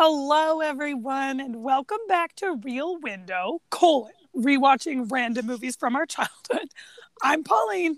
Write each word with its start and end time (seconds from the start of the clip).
Hello, 0.00 0.60
everyone, 0.60 1.40
and 1.40 1.56
welcome 1.56 1.98
back 2.06 2.36
to 2.36 2.54
Real 2.62 3.00
Window, 3.00 3.62
colon, 3.68 4.12
rewatching 4.32 5.10
random 5.10 5.46
movies 5.46 5.74
from 5.74 5.96
our 5.96 6.06
childhood. 6.06 6.68
I'm 7.20 7.42
Pauline. 7.42 7.96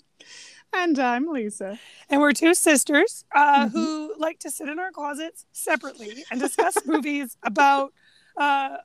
And 0.73 0.99
I'm 0.99 1.27
Lisa. 1.27 1.79
And 2.09 2.23
we're 2.23 2.33
two 2.33 2.55
sisters 2.55 3.27
uh, 3.35 3.67
Mhm. 3.67 3.73
who 3.73 4.15
like 4.17 4.38
to 4.38 4.51
sit 4.51 4.71
in 4.71 4.78
our 4.78 4.91
closets 4.91 5.45
separately 5.53 6.24
and 6.31 6.41
discuss 6.41 6.78
movies 6.87 7.37
about 7.42 7.92
uh, 8.38 8.78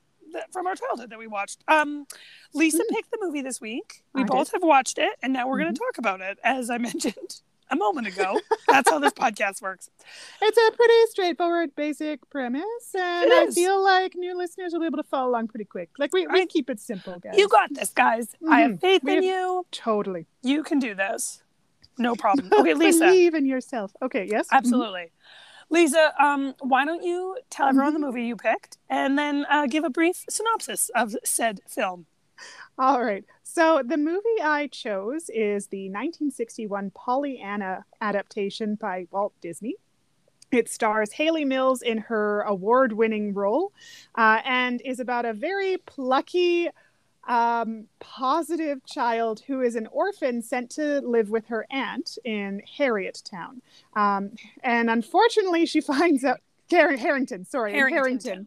from 0.52 0.66
our 0.66 0.74
childhood 0.74 1.08
that 1.08 1.18
we 1.18 1.26
watched. 1.26 1.64
Um, 1.68 2.04
Lisa 2.52 2.82
Mm. 2.84 2.88
picked 2.90 3.10
the 3.12 3.18
movie 3.22 3.40
this 3.40 3.62
week. 3.62 4.04
We 4.12 4.20
I 4.20 4.24
did. 4.24 4.32
both 4.32 4.52
have 4.52 4.62
watched 4.62 4.98
it, 4.98 5.14
and 5.22 5.32
now 5.32 5.48
we're 5.48 5.58
going 5.60 5.72
Mhm. 5.72 5.76
to 5.76 5.80
talk 5.80 5.96
about 5.96 6.20
it, 6.20 6.38
as 6.44 6.68
I 6.68 6.76
mentioned 6.90 7.40
a 7.70 7.76
moment 7.76 8.06
ago. 8.06 8.40
That's 8.68 8.88
how 8.90 8.98
this 8.98 9.12
podcast 9.24 9.60
works. 9.62 9.90
It's 10.40 10.56
a 10.58 10.76
pretty 10.76 10.94
straightforward, 11.10 11.74
basic 11.76 12.28
premise, 12.30 12.64
and 12.94 13.32
I 13.32 13.48
feel 13.52 13.82
like 13.82 14.14
new 14.14 14.36
listeners 14.36 14.72
will 14.72 14.80
be 14.80 14.86
able 14.86 14.98
to 14.98 15.08
follow 15.08 15.30
along 15.30 15.48
pretty 15.48 15.64
quick. 15.64 15.90
Like 15.98 16.12
we, 16.12 16.26
we 16.26 16.46
keep 16.46 16.70
it 16.70 16.80
simple, 16.80 17.18
guys. 17.18 17.34
You 17.36 17.48
got 17.48 17.72
this, 17.74 17.90
guys. 17.90 18.34
I 18.48 18.60
have 18.62 18.72
Mhm. 18.72 18.80
faith 18.80 19.02
We 19.04 19.10
in 19.12 19.16
have- 19.16 19.24
you. 19.24 19.66
totally 19.72 20.26
You 20.42 20.62
can 20.62 20.78
do 20.78 20.94
this. 20.94 21.42
No 21.98 22.14
problem. 22.14 22.50
Okay, 22.58 22.74
Lisa. 22.84 23.06
believe 23.06 23.34
in 23.34 23.46
yourself. 23.46 23.92
Okay, 24.02 24.26
yes, 24.30 24.46
Mhm. 24.48 24.58
Absolutely. 24.58 25.12
Lisa, 25.68 26.12
um, 26.22 26.54
why 26.60 26.84
don't 26.84 27.02
you 27.02 27.36
tell 27.50 27.66
everyone 27.68 27.92
the 27.92 27.98
movie 27.98 28.24
you 28.24 28.36
picked 28.36 28.78
and 28.88 29.18
then 29.18 29.44
uh, 29.50 29.66
give 29.66 29.82
a 29.82 29.90
brief 29.90 30.24
synopsis 30.30 30.90
of 30.94 31.16
said 31.24 31.60
film? 31.68 32.06
All 32.78 33.02
right. 33.02 33.24
So 33.56 33.80
the 33.82 33.96
movie 33.96 34.42
I 34.44 34.66
chose 34.66 35.30
is 35.30 35.68
the 35.68 35.88
1961 35.88 36.90
Pollyanna 36.90 37.86
adaptation 38.02 38.74
by 38.74 39.06
Walt 39.10 39.32
Disney. 39.40 39.76
It 40.52 40.68
stars 40.68 41.12
Hayley 41.12 41.46
Mills 41.46 41.80
in 41.80 41.96
her 41.96 42.42
award 42.42 42.92
winning 42.92 43.32
role 43.32 43.72
uh, 44.14 44.40
and 44.44 44.82
is 44.84 45.00
about 45.00 45.24
a 45.24 45.32
very 45.32 45.78
plucky, 45.78 46.68
um, 47.26 47.86
positive 47.98 48.84
child 48.84 49.40
who 49.46 49.62
is 49.62 49.74
an 49.74 49.86
orphan 49.86 50.42
sent 50.42 50.68
to 50.72 51.00
live 51.00 51.30
with 51.30 51.46
her 51.46 51.66
aunt 51.70 52.18
in 52.26 52.60
Harriet 52.76 53.22
Town. 53.24 53.62
Um, 53.94 54.32
and 54.62 54.90
unfortunately, 54.90 55.64
she 55.64 55.80
finds 55.94 56.26
out. 56.26 56.40
Har- 56.70 56.96
Harrington, 56.96 57.46
sorry, 57.46 57.72
Harrington 57.72 57.96
Harrington. 57.96 58.46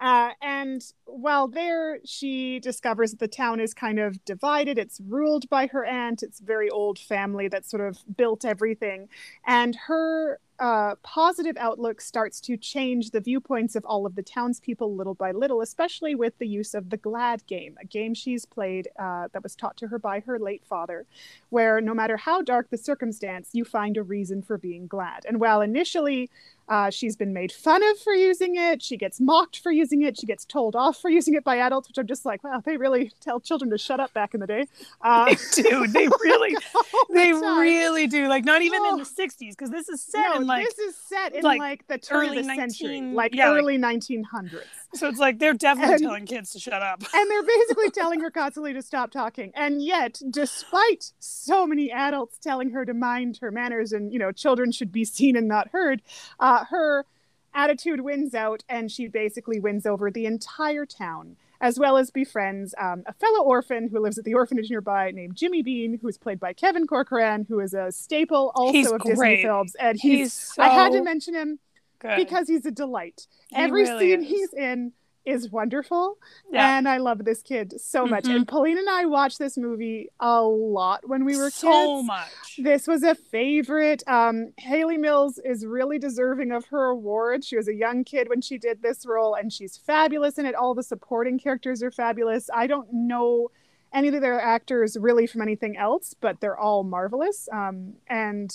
Uh, 0.00 0.30
and 0.42 0.82
while 1.04 1.48
there, 1.48 1.98
she 2.04 2.58
discovers 2.60 3.12
that 3.12 3.20
the 3.20 3.28
town 3.28 3.60
is 3.60 3.74
kind 3.74 3.98
of 3.98 4.24
divided. 4.24 4.78
It's 4.78 5.00
ruled 5.06 5.48
by 5.48 5.66
her 5.68 5.84
aunt. 5.84 6.22
It's 6.22 6.40
very 6.40 6.68
old 6.68 6.98
family 6.98 7.48
that 7.48 7.64
sort 7.64 7.86
of 7.86 7.98
built 8.16 8.44
everything. 8.44 9.08
And 9.46 9.76
her 9.86 10.40
uh, 10.58 10.94
positive 11.02 11.56
outlook 11.58 12.00
starts 12.00 12.40
to 12.42 12.56
change 12.56 13.10
the 13.10 13.20
viewpoints 13.20 13.74
of 13.74 13.84
all 13.84 14.06
of 14.06 14.14
the 14.14 14.22
townspeople 14.22 14.94
little 14.94 15.14
by 15.14 15.32
little, 15.32 15.60
especially 15.60 16.14
with 16.14 16.38
the 16.38 16.46
use 16.46 16.74
of 16.74 16.90
the 16.90 16.96
GLAD 16.96 17.46
game, 17.46 17.76
a 17.80 17.84
game 17.84 18.14
she's 18.14 18.44
played 18.44 18.88
uh, 18.98 19.28
that 19.32 19.42
was 19.42 19.56
taught 19.56 19.76
to 19.78 19.88
her 19.88 19.98
by 19.98 20.20
her 20.20 20.38
late 20.38 20.62
father, 20.64 21.06
where 21.50 21.80
no 21.80 21.94
matter 21.94 22.16
how 22.16 22.42
dark 22.42 22.70
the 22.70 22.78
circumstance, 22.78 23.50
you 23.52 23.64
find 23.64 23.96
a 23.96 24.02
reason 24.02 24.42
for 24.42 24.56
being 24.56 24.86
glad. 24.86 25.24
And 25.26 25.40
while 25.40 25.60
initially 25.60 26.30
uh, 26.68 26.88
she's 26.90 27.14
been 27.14 27.32
made 27.32 27.52
fun 27.52 27.82
of 27.82 27.98
for 27.98 28.14
using 28.14 28.56
it. 28.56 28.82
She 28.82 28.96
gets 28.96 29.20
mocked 29.20 29.58
for 29.58 29.70
using 29.70 30.02
it. 30.02 30.18
She 30.18 30.26
gets 30.26 30.44
told 30.44 30.74
off 30.74 30.98
for 30.98 31.10
using 31.18 31.34
it 31.34 31.44
by 31.44 31.58
adults, 31.58 31.88
which 31.88 31.98
I'm 31.98 32.06
just 32.06 32.24
like, 32.24 32.42
wow, 32.42 32.62
they 32.64 32.76
really 32.76 33.12
tell 33.20 33.40
children 33.40 33.70
to 33.70 33.78
shut 33.78 34.00
up 34.00 34.12
back 34.14 34.34
in 34.34 34.40
the 34.40 34.46
day. 34.46 34.66
Uh, 35.02 35.34
Dude, 35.54 35.92
they 35.92 36.08
really, 36.08 36.56
all 36.74 36.82
the 37.08 37.14
they 37.14 37.32
really 37.32 38.06
do. 38.06 38.26
Like, 38.26 38.44
not 38.44 38.62
even 38.62 38.82
in 38.86 38.94
Oh. 38.94 38.96
the 38.96 39.04
60s, 39.04 39.50
because 39.50 39.70
this 39.70 39.88
is 39.88 40.00
set 40.00 40.30
no, 40.30 40.40
in 40.40 40.43
like, 40.46 40.66
this 40.66 40.78
is 40.78 40.96
set 40.96 41.34
in 41.34 41.42
like, 41.42 41.58
like, 41.58 41.86
the 41.88 41.98
turn 41.98 42.26
early 42.28 42.38
of 42.38 42.46
the 42.46 42.54
century, 42.54 43.00
like 43.00 43.34
yeah, 43.34 43.48
like- 43.50 43.58
early 43.58 43.78
1900s. 43.78 44.60
so 44.94 45.08
it's 45.08 45.18
like 45.18 45.38
they're 45.38 45.52
definitely 45.54 45.94
And- 45.94 46.02
telling 46.02 46.26
kids 46.26 46.52
to 46.52 46.58
shut 46.60 46.82
up. 46.82 47.02
And 47.14 47.30
they're 47.30 47.42
basically 47.42 47.90
telling 47.94 48.20
her 48.20 48.30
constantly 48.30 48.72
to 48.72 48.82
stop 48.82 49.10
talking. 49.10 49.52
And 49.54 49.82
yet, 49.82 50.20
despite 50.30 51.12
so 51.18 51.66
many 51.66 51.90
adults 51.90 52.38
telling 52.38 52.70
her 52.70 52.84
to 52.84 52.94
mind 52.94 53.38
her 53.40 53.50
manners 53.50 53.92
and, 53.92 54.12
you 54.12 54.18
know, 54.18 54.32
children 54.32 54.72
should 54.72 54.92
be 54.92 55.04
seen 55.04 55.36
and 55.36 55.48
not 55.48 55.68
heard, 55.70 56.02
uh, 56.40 56.64
her 56.66 57.06
attitude 57.54 58.00
wins 58.00 58.34
out 58.34 58.64
and 58.68 58.90
she 58.90 59.06
basically 59.06 59.60
wins 59.60 59.86
over 59.86 60.10
the 60.10 60.26
entire 60.26 60.84
town, 60.84 61.36
as 61.64 61.78
well 61.78 61.96
as 61.96 62.10
befriends 62.10 62.74
um, 62.78 63.02
a 63.06 63.12
fellow 63.14 63.42
orphan 63.42 63.88
who 63.88 63.98
lives 63.98 64.18
at 64.18 64.24
the 64.24 64.34
orphanage 64.34 64.68
nearby 64.68 65.10
named 65.10 65.34
Jimmy 65.34 65.62
Bean, 65.62 65.98
who 66.00 66.08
is 66.08 66.18
played 66.18 66.38
by 66.38 66.52
Kevin 66.52 66.86
Corcoran, 66.86 67.46
who 67.48 67.58
is 67.58 67.72
a 67.72 67.90
staple 67.90 68.52
also 68.54 68.72
He's 68.72 68.92
of 68.92 69.00
Disney 69.02 69.42
films. 69.42 69.74
And 69.80 69.98
he's, 69.98 70.18
He's 70.18 70.32
so 70.34 70.62
I 70.62 70.68
had 70.68 70.92
to 70.92 71.02
mention 71.02 71.32
him 71.34 71.58
good. 72.00 72.16
because 72.16 72.48
he's 72.48 72.66
a 72.66 72.70
delight. 72.70 73.26
He 73.48 73.56
Every 73.56 73.84
really 73.84 74.10
scene 74.10 74.22
is. 74.24 74.28
he's 74.28 74.52
in 74.52 74.92
is 75.24 75.50
wonderful 75.50 76.18
yeah. 76.52 76.76
and 76.76 76.88
I 76.88 76.98
love 76.98 77.24
this 77.24 77.42
kid 77.42 77.80
so 77.80 78.06
much. 78.06 78.24
Mhm. 78.24 78.36
And 78.36 78.48
Pauline 78.48 78.78
and 78.78 78.88
I 78.88 79.06
watched 79.06 79.38
this 79.38 79.56
movie 79.56 80.10
a 80.20 80.42
lot 80.42 81.08
when 81.08 81.24
we 81.24 81.36
were 81.36 81.50
so 81.50 81.68
kids. 81.68 81.86
So 81.86 82.02
much. 82.02 82.56
This 82.58 82.86
was 82.86 83.02
a 83.02 83.14
favorite. 83.14 84.02
Um, 84.06 84.52
Hayley 84.58 84.98
Mills 84.98 85.38
is 85.38 85.64
really 85.64 85.98
deserving 85.98 86.52
of 86.52 86.66
her 86.66 86.86
award. 86.86 87.44
She 87.44 87.56
was 87.56 87.68
a 87.68 87.74
young 87.74 88.04
kid 88.04 88.28
when 88.28 88.40
she 88.40 88.58
did 88.58 88.82
this 88.82 89.06
role, 89.06 89.34
and 89.34 89.52
she's 89.52 89.76
fabulous 89.76 90.38
in 90.38 90.46
it. 90.46 90.54
All 90.54 90.74
the 90.74 90.82
supporting 90.82 91.38
characters 91.38 91.82
are 91.82 91.90
fabulous. 91.90 92.50
I 92.54 92.66
don't 92.66 92.92
know 92.92 93.50
any 93.92 94.08
of 94.08 94.20
their 94.20 94.40
actors 94.40 94.96
really 94.98 95.26
from 95.26 95.40
anything 95.40 95.76
else, 95.76 96.14
but 96.20 96.40
they're 96.40 96.58
all 96.58 96.82
marvelous. 96.82 97.48
Um, 97.52 97.94
and 98.08 98.52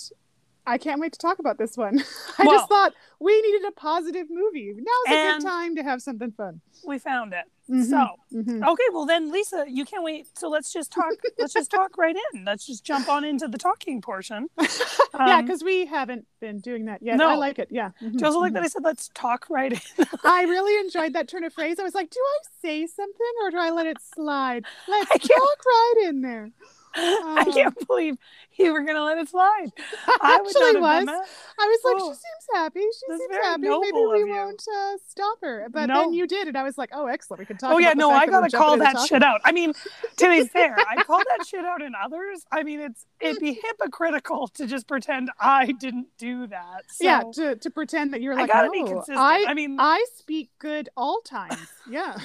I 0.66 0.78
can't 0.78 1.00
wait 1.00 1.12
to 1.12 1.18
talk 1.18 1.38
about 1.38 1.58
this 1.58 1.76
one. 1.76 2.02
I 2.38 2.44
Well- 2.44 2.56
just 2.58 2.68
thought 2.68 2.92
we 3.18 3.40
needed 3.42 3.66
a 3.68 3.72
positive 3.72 4.26
movie. 4.30 4.72
Now's 4.76 5.14
a 5.14 5.32
good 5.40 5.42
time 5.46 5.76
to 5.76 5.82
have 5.82 6.00
something 6.02 6.32
fun. 6.32 6.60
We 6.86 6.98
found 6.98 7.32
it. 7.34 7.44
Mhm, 7.70 7.84
So, 7.84 8.06
mhm. 8.34 8.66
Okay, 8.66 8.82
well 8.92 9.04
then, 9.06 9.30
Lisa, 9.30 9.64
you 9.68 9.84
can't 9.84 10.02
wait. 10.02 10.26
So 10.36 10.48
let's 10.48 10.72
just 10.72 10.90
talk. 10.90 11.12
let's 11.38 11.52
just 11.52 11.70
talk 11.70 11.96
right 11.98 12.16
in. 12.32 12.44
Let's 12.44 12.66
just 12.66 12.82
jump 12.84 13.08
on 13.08 13.24
into 13.24 13.46
the 13.46 13.58
talking 13.58 14.00
portion. 14.00 14.48
yeah, 14.60 14.66
Um, 15.14 15.44
because 15.44 15.62
we 15.62 15.86
haven't 15.86 16.26
been 16.40 16.58
doing 16.60 16.86
that 16.86 17.02
yet. 17.02 17.16
no. 17.18 17.28
I 17.28 17.34
like 17.36 17.58
it. 17.58 17.68
Yeah. 17.70 17.90
Mhm, 18.02 18.12
Do 18.12 18.18
you 18.18 18.26
also 18.26 18.40
like 18.40 18.54
that 18.54 18.62
I 18.62 18.66
said 18.68 18.82
let's 18.82 19.08
talk 19.14 19.46
right 19.50 19.72
in? 19.72 20.06
I 20.24 20.42
really 20.44 20.80
enjoyed 20.84 21.12
that 21.12 21.28
turn 21.28 21.44
of 21.44 21.52
phrase. 21.52 21.78
I 21.78 21.82
was 21.84 21.94
like, 21.94 22.10
do 22.10 22.18
I 22.20 22.38
say 22.62 22.86
something 22.86 23.32
or 23.42 23.50
do 23.50 23.58
I 23.58 23.70
let 23.70 23.86
it 23.86 23.98
slide? 24.14 24.64
Let's 24.88 25.08
talk 25.28 25.64
right 25.66 25.94
in 26.08 26.22
there. 26.22 26.50
I 26.94 27.44
Oh. 27.46 27.52
can't 27.52 27.86
believe 27.86 28.16
you 28.56 28.72
were 28.72 28.82
gonna 28.82 29.04
let 29.04 29.16
it 29.18 29.28
slide. 29.28 29.66
I 30.20 30.36
Actually, 30.40 30.80
was. 30.80 31.08
I 31.08 31.66
was 31.66 31.78
like, 31.84 31.96
Oh. 31.98 32.10
she 32.10 32.14
seems 32.14 32.46
happy. 32.54 32.80
She 32.80 32.86
That's 33.08 33.20
seems 33.20 33.36
happy. 33.44 33.62
Maybe 33.68 33.92
we 33.92 34.24
won't 34.24 34.62
uh, 34.76 34.96
stop 35.08 35.38
her. 35.42 35.68
But 35.70 35.86
No. 35.86 35.94
then 36.02 36.12
you 36.14 36.26
did, 36.26 36.48
and 36.48 36.56
I 36.58 36.62
was 36.62 36.76
like, 36.76 36.90
oh, 36.92 37.06
excellent. 37.06 37.38
We 37.40 37.46
can 37.46 37.56
talk. 37.58 37.72
Oh 37.72 37.78
yeah, 37.78 37.92
no, 37.94 38.10
I 38.10 38.26
gotta 38.26 38.50
call 38.54 38.76
that 38.78 38.92
talking. 38.94 39.06
shit 39.08 39.22
out. 39.22 39.40
I 39.44 39.52
mean, 39.52 39.72
to 40.16 40.28
be 40.28 40.44
fair, 40.48 40.76
I 40.88 41.02
call 41.04 41.18
that 41.36 41.46
shit 41.46 41.64
out 41.64 41.80
in 41.82 41.92
others. 41.94 42.44
I 42.50 42.62
mean, 42.64 42.80
it's 42.80 43.06
it'd 43.20 43.40
be 43.40 43.52
hypocritical 43.62 44.48
to 44.48 44.66
just 44.66 44.88
pretend 44.88 45.30
I 45.38 45.72
didn't 45.72 46.08
do 46.18 46.46
that. 46.48 46.84
So, 46.88 47.04
yeah, 47.04 47.22
to, 47.34 47.56
to 47.56 47.70
pretend 47.70 48.12
that 48.14 48.20
you're 48.20 48.34
I 48.34 48.42
like, 48.42 48.52
gotta 48.52 48.66
no, 48.66 48.72
be 48.72 48.82
consistent. 48.84 49.18
I, 49.18 49.44
I 49.46 49.54
mean, 49.54 49.76
I 49.78 50.04
speak 50.16 50.50
good 50.58 50.88
all 50.96 51.20
times. 51.22 51.56
Yeah. 51.88 52.16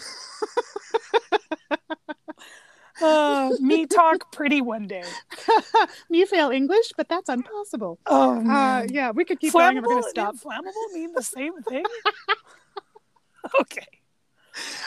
Uh, 3.01 3.51
me 3.59 3.85
talk 3.85 4.31
pretty 4.31 4.61
one 4.61 4.87
day. 4.87 5.03
me 6.09 6.25
fail 6.25 6.49
English, 6.51 6.91
but 6.97 7.07
that's 7.09 7.29
impossible. 7.29 7.99
Oh 8.05 8.47
Uh, 8.49 8.85
yeah, 8.89 9.11
we 9.11 9.25
could 9.25 9.39
keep 9.39 9.53
going. 9.53 9.75
We're 9.75 9.81
Flammable 9.81 9.85
going 9.89 10.03
to 10.03 10.09
stop. 10.09 10.35
Flammable 10.35 10.93
mean 10.93 11.11
the 11.13 11.23
same 11.23 11.53
thing. 11.69 11.83
okay. 13.61 13.87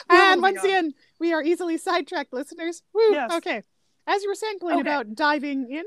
And 0.08 0.40
Moving 0.40 0.54
once 0.54 0.58
on. 0.60 0.64
again, 0.64 0.94
we 1.18 1.32
are 1.34 1.42
easily 1.42 1.76
sidetracked, 1.76 2.32
listeners. 2.32 2.82
Woo. 2.94 3.02
Yes. 3.12 3.30
Okay. 3.34 3.62
As 4.06 4.22
you 4.22 4.28
were 4.30 4.34
saying, 4.34 4.58
Pauline, 4.60 4.80
Okay. 4.80 4.88
about 4.88 5.14
diving 5.14 5.70
in. 5.70 5.84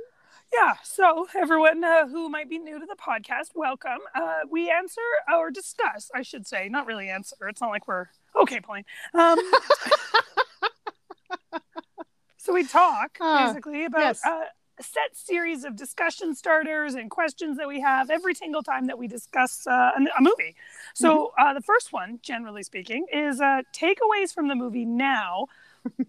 Yeah, 0.54 0.74
so 0.84 1.28
everyone 1.34 1.82
uh, 1.82 2.08
who 2.08 2.28
might 2.30 2.50
be 2.50 2.60
new 2.60 2.78
to 2.78 2.86
the 2.86 2.96
podcast, 2.98 3.52
welcome. 3.56 4.00
Uh, 4.14 4.40
we 4.50 4.70
answer 4.70 5.00
or 5.34 5.50
discuss, 5.50 6.12
I 6.14 6.24
should 6.24 6.46
say, 6.46 6.68
not 6.68 6.86
really 6.86 7.08
answer. 7.10 7.48
It's 7.48 7.62
not 7.62 7.70
like 7.70 7.88
we're 7.88 8.08
okay, 8.36 8.60
Pauline. 8.60 8.84
Um, 9.14 9.40
so 12.42 12.54
we 12.54 12.66
talk 12.66 13.20
Ah, 13.20 13.24
basically 13.32 13.86
about 13.86 14.02
yes. 14.02 14.22
uh, 14.26 14.46
a 14.80 14.84
set 14.84 15.16
series 15.16 15.64
of 15.64 15.76
discussion 15.76 16.36
starters 16.36 16.96
and 16.96 17.10
questions 17.12 17.58
that 17.58 17.68
we 17.68 17.82
have 17.82 18.10
every 18.10 18.34
single 18.34 18.64
time 18.64 18.88
that 18.88 18.98
we 18.98 19.08
discuss 19.08 19.68
uh, 19.68 19.92
a, 19.98 20.02
a 20.18 20.22
movie. 20.22 20.56
So 20.94 21.10
Mm-hmm. 21.10 21.26
uh, 21.38 21.54
the 21.54 21.62
first 21.62 21.94
one, 21.94 22.20
generally 22.24 22.64
speaking, 22.64 23.06
is 23.14 23.40
uh, 23.42 23.62
takeaways 23.74 24.34
from 24.34 24.48
the 24.48 24.56
movie 24.56 24.86
now 24.86 25.48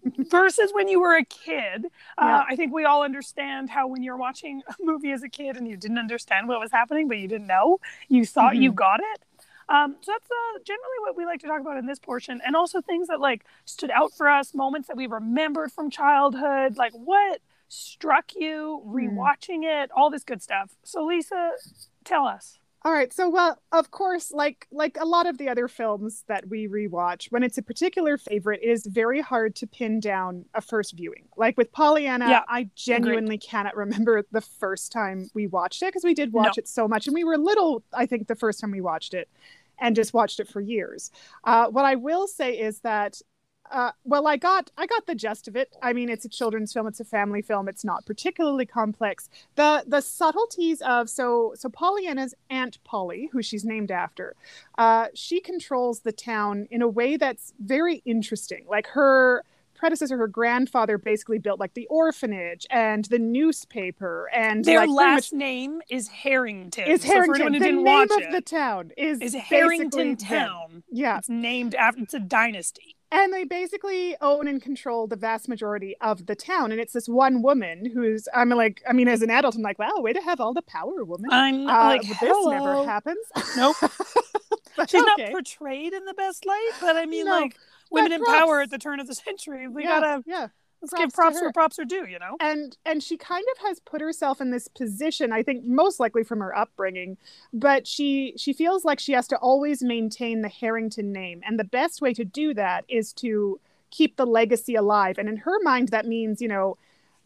versus 0.31 0.71
when 0.73 0.87
you 0.87 1.01
were 1.01 1.15
a 1.15 1.25
kid. 1.25 1.85
Uh, 2.17 2.21
Yeah. 2.21 2.43
I 2.49 2.55
think 2.55 2.73
we 2.73 2.85
all 2.85 3.03
understand 3.03 3.69
how 3.69 3.87
when 3.87 4.03
you're 4.03 4.17
watching 4.17 4.63
a 4.67 4.75
movie 4.81 5.11
as 5.11 5.23
a 5.23 5.29
kid 5.29 5.57
and 5.57 5.67
you 5.67 5.77
didn't 5.77 5.97
understand 5.99 6.47
what 6.47 6.59
was 6.59 6.71
happening, 6.71 7.07
but 7.07 7.17
you 7.17 7.27
didn't 7.27 7.47
know, 7.47 7.79
you 8.09 8.25
thought 8.25 8.57
you 8.57 8.71
Mhm. 8.71 8.73
got 8.73 8.99
it. 9.01 9.23
Um, 9.69 9.95
so 10.01 10.11
that's 10.11 10.29
uh, 10.29 10.59
generally 10.65 10.99
what 11.01 11.15
we 11.17 11.25
like 11.25 11.39
to 11.41 11.47
talk 11.47 11.61
about 11.61 11.77
in 11.77 11.85
this 11.85 11.99
portion, 11.99 12.41
and 12.45 12.55
also 12.55 12.81
things 12.81 13.07
that 13.07 13.19
like 13.19 13.45
stood 13.65 13.91
out 13.91 14.13
for 14.13 14.27
us, 14.29 14.53
moments 14.53 14.87
that 14.87 14.97
we 14.97 15.07
remembered 15.07 15.71
from 15.71 15.89
childhood, 15.89 16.77
like 16.77 16.93
what 16.93 17.41
struck 17.69 18.35
you 18.35 18.81
Hmm. 18.83 18.95
rewatching 18.95 19.63
it, 19.63 19.89
all 19.95 20.09
this 20.09 20.23
good 20.23 20.41
stuff. 20.41 20.75
So 20.83 21.05
Lisa, 21.05 21.51
tell 22.03 22.25
us. 22.27 22.59
All 22.85 22.91
right. 22.91 23.13
So, 23.13 23.29
well, 23.29 23.57
of 23.71 23.91
course, 23.91 24.31
like 24.31 24.67
like 24.69 24.97
a 24.99 25.05
lot 25.05 25.25
of 25.25 25.37
the 25.37 25.47
other 25.47 25.69
films 25.69 26.25
that 26.27 26.49
we 26.49 26.67
rewatch, 26.67 27.31
when 27.31 27.41
it's 27.41 27.57
a 27.57 27.61
particular 27.61 28.17
favorite, 28.17 28.59
it 28.61 28.69
is 28.69 28.85
very 28.85 29.21
hard 29.21 29.55
to 29.57 29.67
pin 29.67 30.01
down 30.01 30.45
a 30.53 30.59
first 30.59 30.93
viewing. 30.93 31.29
Like 31.37 31.55
with 31.57 31.71
Pollyanna, 31.71 32.27
Yeah, 32.29 32.41
I 32.49 32.69
genuinely 32.75 33.37
cannot 33.37 33.77
remember 33.77 34.23
the 34.31 34.41
first 34.41 34.91
time 34.91 35.29
we 35.33 35.47
watched 35.47 35.81
it 35.81 35.87
because 35.87 36.03
we 36.03 36.13
did 36.13 36.33
watch 36.33 36.57
it 36.57 36.67
so 36.67 36.85
much, 36.89 37.07
and 37.07 37.13
we 37.13 37.23
were 37.23 37.37
little. 37.37 37.83
I 37.93 38.05
think 38.05 38.27
the 38.27 38.35
first 38.35 38.59
time 38.59 38.71
we 38.71 38.81
watched 38.81 39.13
it, 39.13 39.29
and 39.79 39.95
just 39.95 40.13
watched 40.13 40.41
it 40.41 40.49
for 40.49 40.59
years. 40.59 41.09
Uh, 41.45 41.67
what 41.67 41.85
I 41.85 41.95
will 41.95 42.27
say 42.27 42.59
is 42.59 42.79
that 42.81 43.21
uh, 43.71 43.91
well, 44.03 44.27
I 44.27 44.37
got 44.37 44.71
I 44.77 44.85
got 44.85 45.07
the 45.07 45.15
gist 45.15 45.47
of 45.47 45.55
it. 45.55 45.75
I 45.81 45.93
mean, 45.93 46.09
it's 46.09 46.25
a 46.25 46.29
children's 46.29 46.73
film, 46.73 46.87
it's 46.87 46.99
a 46.99 47.05
family 47.05 47.41
film, 47.41 47.67
it's 47.67 47.83
not 47.83 48.05
particularly 48.05 48.65
complex. 48.65 49.29
The 49.55 49.83
the 49.87 50.01
subtleties 50.01 50.81
of 50.81 51.09
so 51.09 51.53
so 51.55 51.69
Pollyanna's 51.69 52.35
Aunt 52.49 52.83
Polly, 52.83 53.29
who 53.31 53.41
she's 53.41 53.65
named 53.65 53.91
after, 53.91 54.35
uh, 54.77 55.07
she 55.13 55.39
controls 55.39 56.01
the 56.01 56.11
town 56.11 56.67
in 56.71 56.81
a 56.81 56.87
way 56.87 57.17
that's 57.17 57.53
very 57.59 58.03
interesting. 58.05 58.65
Like 58.69 58.87
her 58.87 59.43
predecessor, 59.83 60.15
her 60.17 60.27
grandfather, 60.29 60.97
basically 60.97 61.39
built 61.39 61.59
like 61.59 61.73
the 61.73 61.87
orphanage 61.87 62.65
and 62.69 63.03
the 63.05 63.19
newspaper, 63.19 64.29
and 64.33 64.63
Their 64.63 64.79
like, 64.81 64.89
last 64.89 65.33
much 65.33 65.39
name 65.39 65.81
is 65.89 66.07
Harrington. 66.07 66.87
is 66.87 67.03
Harrington. 67.03 67.53
who 67.53 67.59
the 67.59 67.71
name 67.71 68.11
of 68.11 68.21
it, 68.21 68.31
the 68.31 68.39
town 68.41 68.91
is 68.97 69.19
is 69.21 69.33
Harrington 69.33 70.15
them. 70.15 70.17
Town. 70.17 70.83
Yeah, 70.89 71.17
It's 71.17 71.27
named 71.27 71.75
after. 71.75 72.01
It's 72.01 72.13
a 72.13 72.19
dynasty. 72.19 72.95
and 73.11 73.33
they 73.33 73.43
basically 73.43 74.15
own 74.21 74.47
and 74.47 74.61
control 74.61 75.05
the 75.07 75.15
vast 75.17 75.49
majority 75.49 75.95
of 76.01 76.25
the 76.25 76.35
town 76.35 76.71
and 76.71 76.79
it's 76.81 76.93
this 76.93 77.07
one 77.07 77.41
woman 77.43 77.85
who's 77.93 78.27
i'm 78.33 78.49
like 78.49 78.81
i 78.89 78.93
mean 78.93 79.07
as 79.07 79.21
an 79.21 79.29
adult 79.29 79.55
i'm 79.55 79.61
like 79.61 79.77
wow 79.77 79.91
way 79.97 80.13
to 80.13 80.21
have 80.21 80.39
all 80.39 80.51
the 80.53 80.63
power 80.63 81.03
woman 81.03 81.29
I'm 81.31 81.67
uh, 81.67 81.85
like, 81.91 82.01
this 82.01 82.17
hello. 82.21 82.49
never 82.51 82.85
happens 82.85 83.25
Nope. 83.57 83.75
But 84.75 84.89
She's 84.89 85.03
okay. 85.03 85.25
not 85.25 85.31
portrayed 85.31 85.93
in 85.93 86.03
the 86.05 86.15
best 86.15 86.47
light, 86.47 86.71
but 86.81 86.95
I 86.95 87.05
mean, 87.05 87.25
No, 87.25 87.31
like 87.41 87.55
women 87.93 88.11
in 88.11 88.23
props. 88.23 88.39
power 88.39 88.61
at 88.61 88.71
the 88.71 88.77
turn 88.77 88.99
of 88.99 89.07
the 89.07 89.15
century. 89.15 89.67
We 89.67 89.83
yeah, 89.83 89.99
gotta 89.99 90.23
yeah 90.25 90.47
let's 90.83 90.91
props 90.91 91.03
give 91.03 91.13
props 91.13 91.41
where 91.41 91.51
props 91.51 91.79
are 91.79 91.85
due. 91.85 92.05
You 92.05 92.19
know. 92.19 92.35
and 92.39 92.77
and 92.85 93.01
she 93.01 93.17
kind 93.17 93.45
of 93.55 93.67
has 93.67 93.79
put 93.79 94.01
herself 94.01 94.41
in 94.41 94.51
this 94.51 94.67
position 94.67 95.31
i 95.31 95.41
think 95.41 95.65
most 95.65 95.99
likely 95.99 96.23
from 96.23 96.39
her 96.39 96.55
upbringing 96.55 97.17
but 97.53 97.87
she 97.87 98.33
she 98.37 98.53
feels 98.53 98.85
like 98.85 98.99
she 98.99 99.13
has 99.13 99.27
to 99.29 99.37
always 99.37 99.81
maintain 99.81 100.41
the 100.41 100.49
harrington 100.49 101.11
name 101.11 101.41
and 101.45 101.59
the 101.59 101.63
best 101.63 102.01
way 102.01 102.13
to 102.13 102.25
do 102.25 102.53
that 102.53 102.85
is 102.87 103.13
to 103.13 103.59
keep 103.89 104.17
the 104.17 104.25
legacy 104.25 104.75
alive 104.75 105.17
and 105.17 105.29
in 105.29 105.37
her 105.37 105.59
mind 105.63 105.89
that 105.89 106.05
means 106.05 106.41
you 106.41 106.47
know 106.47 106.77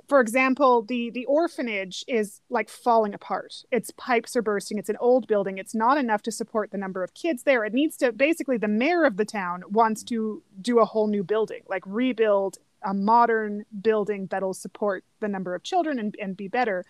for 0.08 0.20
example 0.20 0.82
the 0.82 1.10
the 1.12 1.26
orphanage 1.26 2.04
is 2.08 2.42
like 2.50 2.70
falling 2.70 3.14
apart. 3.14 3.64
Its 3.72 3.92
pipes 3.98 4.36
are 4.36 4.42
bursting. 4.42 4.78
It's 4.78 4.90
an 4.90 4.98
old 5.00 5.28
building. 5.28 5.58
It's 5.58 5.76
not 5.76 5.98
enough 5.98 6.22
to 6.24 6.32
support 6.32 6.72
the 6.72 6.78
number 6.78 7.04
of 7.04 7.14
kids 7.14 7.44
there. 7.44 7.66
It 7.66 7.74
needs 7.74 7.98
to 7.98 8.12
basically 8.12 8.58
the 8.58 8.68
mayor 8.68 9.04
of 9.04 9.18
the 9.18 9.26
town 9.26 9.64
wants 9.70 10.04
to 10.06 10.44
do 10.62 10.80
a 10.80 10.86
whole 10.86 11.08
new 11.08 11.24
building 11.24 11.62
like 11.68 11.84
rebuild 11.86 12.58
a 12.84 12.94
modern 12.94 13.66
building 13.82 14.28
that'll 14.30 14.54
support 14.54 15.04
the 15.20 15.28
number 15.28 15.56
of 15.56 15.64
children 15.64 15.98
and, 15.98 16.16
and 16.22 16.38
be 16.38 16.48
better. 16.48 16.86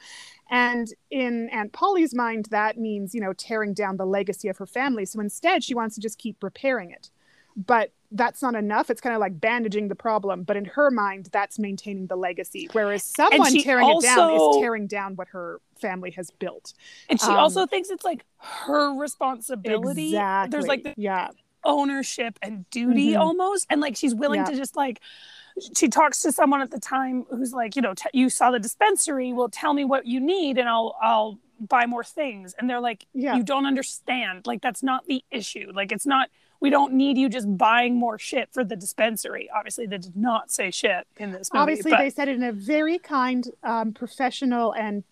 And 0.50 0.88
in 1.10 1.50
aunt 1.50 1.74
polly's 1.74 2.14
mind 2.14 2.48
that 2.52 2.78
means 2.78 3.16
you 3.16 3.22
know 3.22 3.34
tearing 3.34 3.74
down 3.74 3.98
the 3.98 4.06
legacy 4.06 4.48
of 4.48 4.58
her 4.58 4.68
family. 4.68 5.06
So 5.06 5.20
instead 5.20 5.64
she 5.64 5.76
wants 5.76 5.96
to 5.96 6.02
just 6.02 6.20
keep 6.20 6.44
repairing 6.44 6.92
it. 6.92 7.10
But 7.56 7.92
that's 8.12 8.42
not 8.42 8.56
enough 8.56 8.90
it's 8.90 9.02
kind 9.02 9.14
of 9.14 9.20
like 9.20 9.40
bandaging 9.40 9.88
the 9.90 9.96
problem 9.96 10.44
but 10.44 10.56
in 10.56 10.66
her 10.66 10.90
mind 10.90 11.28
that's 11.32 11.60
maintaining 11.60 12.08
the 12.08 12.16
legacy 12.16 12.70
whereas 12.72 13.04
someone 13.04 13.52
tearing 13.62 13.88
it 13.90 14.02
down 14.02 14.32
is 14.34 14.58
tearing 14.62 14.88
down 14.88 15.16
what 15.18 15.28
her 15.28 15.60
family 15.82 16.12
has 16.12 16.32
built 16.32 16.74
And 17.10 17.20
she 17.20 17.28
Um, 17.28 17.38
also 17.38 17.66
thinks 17.68 17.90
it's 17.90 18.06
like 18.06 18.26
her 18.40 18.94
responsibility. 18.98 20.10
exactly 20.10 20.52
There's 20.52 20.68
like 20.68 20.84
the 20.84 20.94
yeah 20.98 21.30
ownership 21.64 22.40
and 22.42 22.70
duty 22.70 23.12
Mhm. 23.12 23.20
almost, 23.20 23.66
and 23.70 23.82
like 23.82 23.98
she's 23.98 24.16
willing 24.16 24.40
Yeah. 24.40 24.46
to 24.52 24.56
just 24.56 24.76
like. 24.78 25.02
She 25.76 25.90
talks 25.90 26.22
to 26.22 26.32
someone 26.32 26.62
at 26.62 26.70
the 26.70 26.80
time 26.80 27.26
who's 27.32 27.52
like, 27.52 27.76
you 27.76 27.82
know, 27.82 27.96
t- 27.96 28.08
you 28.14 28.30
saw 28.30 28.52
the 28.52 28.60
dispensary. 28.60 29.34
Well, 29.34 29.50
tell 29.50 29.74
me 29.74 29.84
what 29.86 30.06
you 30.06 30.20
need, 30.20 30.60
and 30.60 30.70
I'll 30.70 30.96
I'll 31.02 31.40
buy 31.60 31.88
more 31.88 32.04
things. 32.04 32.54
And 32.58 32.70
they're 32.70 32.80
like, 32.80 33.08
yeah 33.14 33.36
you 33.36 33.44
don't 33.44 33.66
understand. 33.66 34.46
Like 34.46 34.62
that's 34.62 34.84
not 34.84 35.06
the 35.08 35.24
issue. 35.32 35.72
Like 35.74 35.92
it's 35.92 36.06
not. 36.06 36.30
We 36.60 36.70
don't 36.70 36.94
need 36.94 37.18
you 37.18 37.30
just 37.30 37.58
buying 37.58 37.96
more 37.96 38.18
shit 38.18 38.50
for 38.52 38.64
the 38.64 38.76
dispensary. 38.76 39.50
Obviously, 39.56 39.86
they 39.86 39.98
did 40.00 40.16
not 40.18 40.52
say 40.52 40.72
shit 40.72 41.06
in 41.18 41.32
this 41.32 41.52
movie. 41.54 41.62
obviously 41.62 41.92
but- 41.92 41.98
they 42.00 42.10
said 42.10 42.28
it 42.28 42.36
in 42.36 42.44
a 42.44 42.52
very 42.52 42.98
kind 43.00 43.48
um, 43.64 43.94
professional 43.94 44.74
and 44.74 45.04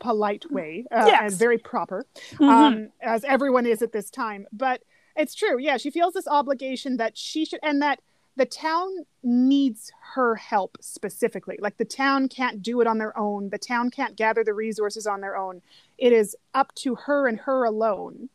polite 0.00 0.50
way 0.50 0.84
uh, 0.90 1.04
Yes. 1.06 1.20
and 1.32 1.32
very 1.38 1.58
proper 1.58 2.06
Mhm. 2.32 2.48
um, 2.48 2.88
as 3.02 3.24
everyone 3.24 3.66
is 3.66 3.82
at 3.82 3.92
this 3.92 4.10
time 4.10 4.46
but 4.50 4.82
it's 5.16 5.34
true 5.34 5.58
yeah 5.60 5.76
she 5.76 5.90
feels 5.90 6.14
this 6.14 6.26
obligation 6.26 6.96
that 6.96 7.16
she 7.16 7.44
should 7.44 7.60
and 7.62 7.82
that 7.82 8.00
the 8.34 8.46
town 8.46 8.88
needs 9.22 9.92
her 10.14 10.34
help 10.36 10.78
specifically 10.80 11.58
like 11.60 11.76
the 11.76 11.84
town 11.84 12.26
can't 12.28 12.62
do 12.62 12.80
it 12.80 12.86
on 12.86 12.96
their 12.96 13.16
own 13.18 13.50
the 13.50 13.58
town 13.58 13.90
can't 13.90 14.16
gather 14.16 14.42
the 14.42 14.54
resources 14.54 15.06
on 15.06 15.20
their 15.20 15.36
own 15.36 15.60
it 15.98 16.12
is 16.12 16.34
up 16.54 16.74
to 16.74 16.94
her 16.94 17.28
and 17.28 17.40
her 17.40 17.64
alone 17.64 18.30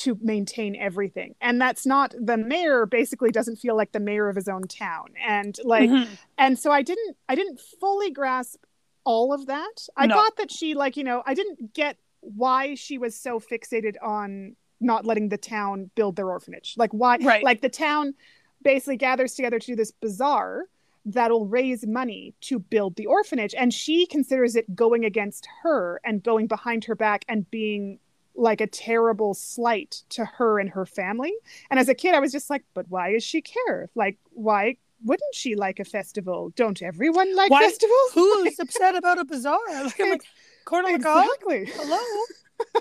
to 0.00 0.16
maintain 0.22 0.74
everything 0.76 1.34
and 1.42 1.60
that's 1.60 1.84
not 1.84 2.14
the 2.18 2.36
mayor 2.36 2.86
basically 2.86 3.30
doesn't 3.30 3.56
feel 3.56 3.76
like 3.76 3.92
the 3.92 4.00
mayor 4.00 4.28
of 4.30 4.36
his 4.36 4.48
own 4.48 4.62
town 4.62 5.08
and 5.26 5.58
like 5.64 5.90
Mhm. 5.90 6.08
and 6.38 6.58
so 6.58 6.70
i 6.70 6.80
didn't 6.80 7.16
i 7.28 7.34
didn't 7.34 7.60
fully 7.80 8.10
grasp 8.10 8.64
all 9.04 9.32
of 9.34 9.46
that 9.46 9.86
i 9.96 10.06
No. 10.06 10.14
thought 10.14 10.36
that 10.38 10.50
she 10.50 10.72
like 10.74 10.96
you 10.96 11.04
know 11.04 11.22
i 11.26 11.34
didn't 11.34 11.74
get 11.74 11.96
why 12.20 12.74
she 12.76 12.96
was 12.98 13.14
so 13.14 13.38
fixated 13.40 13.96
on 14.02 14.56
not 14.80 15.04
letting 15.04 15.28
the 15.28 15.36
town 15.38 15.90
build 15.94 16.16
their 16.16 16.28
orphanage 16.30 16.74
like 16.78 16.92
why 16.92 17.18
Right. 17.20 17.44
like 17.44 17.60
the 17.60 17.68
town 17.68 18.14
basically 18.62 18.96
gathers 18.96 19.34
together 19.34 19.58
to 19.58 19.66
do 19.66 19.76
this 19.76 19.90
bazaar 19.90 20.64
that'll 21.04 21.46
raise 21.46 21.86
money 21.86 22.34
to 22.42 22.58
build 22.58 22.96
the 22.96 23.06
orphanage 23.06 23.54
and 23.54 23.72
she 23.74 24.06
considers 24.06 24.56
it 24.56 24.74
going 24.74 25.04
against 25.04 25.46
her 25.62 26.00
and 26.04 26.22
going 26.22 26.46
behind 26.46 26.84
her 26.84 26.94
back 26.94 27.24
and 27.28 27.50
being 27.50 27.98
like 28.34 28.60
a 28.60 28.66
terrible 28.66 29.34
slight 29.34 30.02
to 30.08 30.24
her 30.24 30.58
and 30.58 30.70
her 30.70 30.86
family 30.86 31.32
and 31.70 31.78
as 31.80 31.88
a 31.88 31.94
kid 31.94 32.14
i 32.14 32.20
was 32.20 32.32
just 32.32 32.48
like 32.50 32.64
but 32.74 32.86
why 32.88 33.12
does 33.12 33.22
she 33.24 33.40
care 33.42 33.90
like 33.94 34.16
why 34.30 34.76
wouldn't 35.04 35.34
she 35.34 35.54
like 35.56 35.80
a 35.80 35.84
festival 35.84 36.52
don't 36.56 36.82
everyone 36.82 37.34
like 37.34 37.50
Why- 37.50 37.62
festivals 37.62 38.12
Who's 38.14 38.58
upset 38.60 38.94
about 38.96 39.18
a 39.18 39.24
bazaar? 39.24 39.58
Like, 39.68 39.98
I'm 40.00 40.10
like, 40.10 40.22
corn 40.66 40.84
on 40.86 40.92
the 40.92 40.98
cob? 40.98 41.24
exactly 41.24 41.64
Hello? 41.74 41.98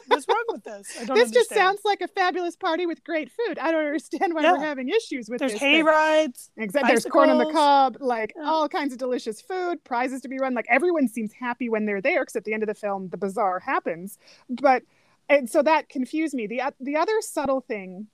What's 0.07 0.27
wrong 0.27 0.43
with 0.49 0.65
this? 0.65 0.97
I 0.99 1.05
don't 1.05 1.15
this 1.17 1.31
just 1.31 1.49
sounds 1.53 1.79
like 1.85 2.01
a 2.01 2.07
fabulous 2.09 2.57
party 2.57 2.85
with 2.85 3.01
great 3.05 3.31
food 3.31 3.57
i 3.57 3.71
don't 3.71 3.85
understand 3.85 4.33
why 4.33 4.41
Yeah. 4.41 4.51
we're 4.51 4.59
having 4.65 4.89
issues 4.89 5.29
with 5.29 5.39
There's 5.39 5.53
this 5.53 5.61
hay 5.61 5.77
thing. 5.77 5.85
rides. 5.85 6.51
Exactly. 6.57 6.89
There's 6.91 7.05
corn 7.05 7.29
on 7.29 7.37
the 7.37 7.49
cob, 7.51 7.95
like 8.01 8.33
Yeah. 8.35 8.43
all 8.49 8.67
kinds 8.67 8.91
of 8.91 8.99
delicious 8.99 9.39
food, 9.39 9.81
prizes 9.85 10.19
to 10.21 10.27
be 10.27 10.37
run. 10.37 10.53
Like 10.53 10.67
everyone 10.69 11.07
seems 11.07 11.31
happy 11.31 11.69
when 11.69 11.85
they're 11.85 12.01
there, 12.01 12.21
because 12.23 12.35
at 12.35 12.43
the 12.43 12.53
end 12.53 12.63
of 12.63 12.67
the 12.67 12.75
film, 12.75 13.07
the 13.09 13.17
bazaar 13.17 13.59
happens. 13.59 14.17
But 14.49 14.83
and 15.29 15.49
so 15.49 15.61
that 15.61 15.89
confused 15.89 16.33
me. 16.33 16.47
The 16.47 16.61
the 16.79 16.95
other 16.97 17.21
subtle 17.21 17.61
thing. 17.61 18.07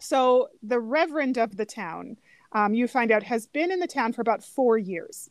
So 0.00 0.48
the 0.62 0.80
reverend 0.80 1.38
of 1.38 1.56
the 1.56 1.64
town, 1.64 2.16
um, 2.52 2.74
you 2.74 2.88
find 2.88 3.10
out, 3.10 3.22
has 3.22 3.46
been 3.46 3.70
in 3.70 3.80
the 3.80 3.86
town 3.86 4.12
for 4.12 4.20
about 4.20 4.44
four 4.44 4.76
years, 4.76 5.30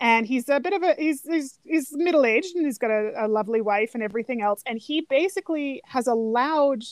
and 0.00 0.26
he's 0.26 0.48
a 0.48 0.60
bit 0.60 0.72
of 0.72 0.82
a 0.82 0.94
he's 0.94 1.22
he's, 1.22 1.58
he's 1.64 1.96
middle 1.96 2.24
aged 2.24 2.54
and 2.56 2.64
he's 2.64 2.78
got 2.78 2.90
a, 2.90 3.12
a 3.24 3.28
lovely 3.28 3.60
wife 3.60 3.94
and 3.94 4.02
everything 4.02 4.42
else, 4.42 4.62
and 4.66 4.78
he 4.78 5.02
basically 5.08 5.82
has 5.84 6.06
allowed 6.06 6.82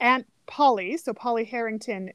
Aunt 0.00 0.26
Polly, 0.46 0.96
so 0.96 1.12
Polly 1.12 1.44
Harrington, 1.44 2.12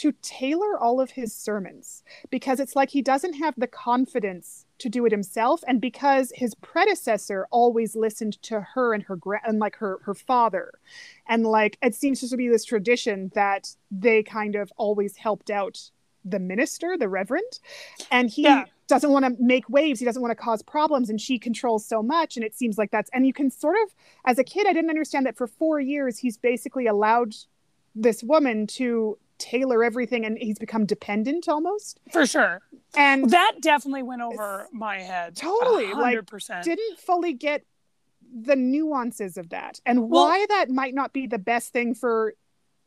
to 0.00 0.12
tailor 0.22 0.78
all 0.78 1.00
of 1.00 1.12
his 1.12 1.32
sermons 1.34 2.02
because 2.30 2.58
it's 2.60 2.74
like 2.74 2.90
he 2.90 3.02
doesn't 3.02 3.34
have 3.34 3.54
the 3.56 3.66
confidence 3.66 4.66
to 4.78 4.88
do 4.88 5.06
it 5.06 5.12
himself 5.12 5.62
and 5.68 5.80
because 5.80 6.32
his 6.34 6.54
predecessor 6.56 7.46
always 7.50 7.94
listened 7.94 8.40
to 8.42 8.60
her 8.60 8.92
and 8.92 9.04
her 9.04 9.16
gra- 9.16 9.40
and 9.46 9.58
like 9.58 9.76
her 9.76 9.98
her 10.02 10.14
father 10.14 10.72
and 11.28 11.44
like 11.46 11.78
it 11.82 11.94
seems 11.94 12.28
to 12.28 12.36
be 12.36 12.48
this 12.48 12.64
tradition 12.64 13.30
that 13.34 13.74
they 13.90 14.22
kind 14.22 14.56
of 14.56 14.72
always 14.76 15.16
helped 15.16 15.50
out 15.50 15.90
the 16.24 16.38
minister 16.40 16.96
the 16.98 17.08
reverend 17.08 17.60
and 18.10 18.30
he 18.30 18.42
Yeah. 18.42 18.64
doesn't 18.88 19.10
want 19.12 19.24
to 19.24 19.36
make 19.42 19.68
waves 19.68 20.00
he 20.00 20.06
doesn't 20.06 20.22
want 20.22 20.32
to 20.32 20.42
cause 20.42 20.62
problems 20.62 21.08
and 21.08 21.20
she 21.20 21.38
controls 21.38 21.86
so 21.86 22.02
much 22.02 22.36
and 22.36 22.44
it 22.44 22.54
seems 22.54 22.76
like 22.78 22.90
that's 22.90 23.10
and 23.14 23.26
you 23.26 23.32
can 23.32 23.50
sort 23.50 23.76
of 23.84 23.94
as 24.24 24.38
a 24.38 24.44
kid 24.44 24.66
i 24.66 24.72
didn't 24.72 24.90
understand 24.90 25.24
that 25.26 25.36
for 25.36 25.46
4 25.46 25.80
years 25.80 26.18
he's 26.18 26.36
basically 26.36 26.86
allowed 26.86 27.34
this 27.94 28.24
woman 28.24 28.66
to 28.66 29.16
tailor 29.44 29.84
everything 29.84 30.24
and 30.24 30.38
he's 30.38 30.58
become 30.58 30.86
dependent 30.86 31.48
almost 31.48 32.00
For 32.10 32.24
sure. 32.26 32.60
and 32.96 33.28
That 33.30 33.52
definitely 33.60 34.02
went 34.02 34.22
over 34.22 34.66
my 34.72 34.98
head. 35.00 35.36
Totally, 35.36 35.92
like, 35.92 36.16
100%. 36.18 36.62
didn't 36.64 36.98
fully 36.98 37.34
get 37.34 37.64
the 38.32 38.56
nuances 38.56 39.36
of 39.36 39.50
that 39.50 39.80
and 39.84 40.08
Well- 40.10 40.24
why 40.28 40.46
that 40.48 40.70
might 40.70 40.94
not 40.94 41.12
be 41.12 41.26
the 41.26 41.38
best 41.38 41.72
thing 41.72 41.94
for 41.94 42.34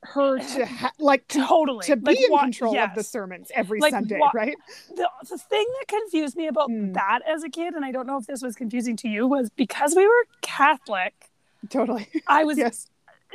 her 0.04 0.38
to 0.40 0.66
ha- 0.66 0.92
like 1.00 1.28
to, 1.30 1.40
totally. 1.46 1.84
to 1.86 1.96
be 1.96 2.12
Like, 2.12 2.20
in 2.20 2.32
wha- 2.32 2.40
control 2.42 2.78
of 2.78 2.94
the 2.96 3.04
sermons 3.04 3.52
every 3.56 3.80
Like, 3.80 3.92
sunday 3.92 4.20
right 4.34 4.56
the, 4.96 5.10
the 5.30 5.38
thing 5.38 5.66
that 5.80 5.88
confused 5.88 6.36
me 6.38 6.48
about 6.48 6.70
Hmm. 6.70 6.94
that 6.94 7.20
as 7.28 7.44
a 7.44 7.50
kid, 7.50 7.74
and 7.74 7.84
I 7.84 7.92
don't 7.92 8.06
know 8.08 8.18
if 8.18 8.26
this 8.28 8.42
was 8.42 8.56
confusing 8.56 8.96
to 8.98 9.08
you, 9.10 9.28
was 9.28 9.50
because 9.50 9.96
we 9.96 10.06
were 10.06 10.24
Catholic, 10.42 11.14
totally 11.70 12.08
I 12.28 12.44
was 12.44 12.58
yes 12.66 12.90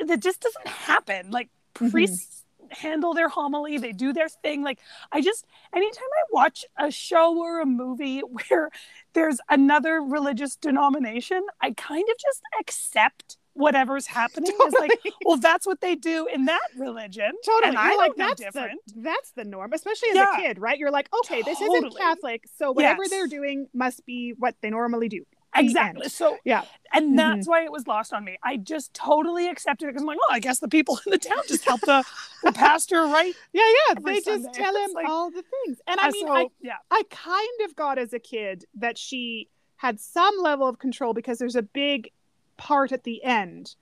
that 0.07 0.21
just 0.21 0.41
doesn't 0.41 0.67
happen. 0.69 1.31
Like 1.31 1.49
Mhm. 1.75 1.91
priests 1.91 2.41
handle 2.73 3.14
their 3.14 3.29
homily, 3.29 3.79
they 3.79 3.93
do 3.93 4.12
their 4.12 4.29
thing. 4.29 4.62
Like 4.62 4.79
I 5.11 5.21
just 5.21 5.47
anytime 5.75 6.02
I 6.05 6.25
watch 6.33 6.64
a 6.79 6.91
show 6.91 7.38
or 7.38 7.61
a 7.61 7.67
movie 7.67 8.21
where 8.49 8.71
there's 9.12 9.38
another 9.49 10.00
religious 10.02 10.57
denomination, 10.57 11.45
I 11.61 11.73
kind 11.73 12.05
of 12.11 12.17
just 12.19 12.41
accept 12.61 13.37
whatever's 13.55 14.07
happening 14.07 14.50
as 14.67 14.73
like, 14.73 14.91
well, 15.26 15.37
that's 15.37 15.67
what 15.67 15.83
they 15.83 15.95
do 15.95 16.26
in 16.33 16.47
that 16.47 16.67
religion. 16.79 17.31
Totally. 17.45 17.64
And 17.69 17.75
You're 17.75 17.83
I 17.83 17.97
like, 17.97 18.12
that's 18.17 18.41
different. 18.41 18.81
The, 18.87 19.02
that's 19.02 19.31
the 19.33 19.45
norm, 19.45 19.75
especially 19.75 20.09
as 20.11 20.17
Yeah. 20.17 20.33
a 20.38 20.41
kid, 20.41 20.59
right? 20.59 20.79
You're 20.79 20.91
like, 20.91 21.11
okay, 21.21 21.43
this 21.43 21.61
isn't 21.61 21.95
Catholic, 21.99 22.45
so 22.57 22.73
whatever 22.73 23.02
Yes. 23.02 23.11
they're 23.11 23.26
doing 23.26 23.67
must 23.75 24.07
be 24.07 24.33
what 24.38 24.55
they 24.62 24.71
normally 24.71 25.11
do. 25.11 25.25
Exactly. 25.55 26.09
So 26.09 26.38
Yeah. 26.47 26.64
and 26.95 27.12
Mhm. 27.12 27.17
that's 27.19 27.47
why 27.47 27.62
it 27.64 27.71
was 27.71 27.87
lost 27.87 28.14
on 28.14 28.25
me. 28.25 28.38
I 28.43 28.57
just 28.57 28.95
totally 28.95 29.49
accepted 29.49 29.85
it 29.85 29.88
because 29.88 30.00
I'm 30.02 30.07
like, 30.07 30.19
oh, 30.23 30.33
I 30.33 30.38
guess 30.41 30.61
the 30.61 30.69
people 30.69 30.99
in 31.07 31.11
the 31.11 31.19
town 31.19 31.43
just 31.47 31.67
help 31.67 31.83
the, 31.83 32.02
the 32.42 32.52
pastor, 32.52 33.02
right? 33.04 33.34
Yeah, 33.52 33.62
yeah. 33.88 33.94
Every 33.96 34.14
They 34.14 34.20
just 34.20 34.44
Sunday. 34.44 34.58
tell 34.58 34.75
him 34.76 34.90
like- 34.94 35.06
all 35.08 35.30
the 35.30 35.42
things. 35.64 35.80
And 35.87 35.99
I 36.00 36.11
mean, 36.11 36.26
so, 36.26 36.32
I, 36.32 36.46
yeah, 36.61 36.76
I 36.90 37.02
kind 37.11 37.61
of 37.64 37.76
got 37.76 37.99
as 37.99 38.12
a 38.12 38.18
kid 38.18 38.64
that 38.75 38.99
she 38.99 39.49
had 39.76 39.99
some 40.00 40.34
level 40.42 40.68
of 40.68 40.78
control 40.78 41.12
because 41.14 41.38
there's 41.38 41.56
a 41.56 41.62
big 41.62 42.11
part 42.56 42.92
at 42.92 43.04
the 43.04 43.22
end 43.25 43.75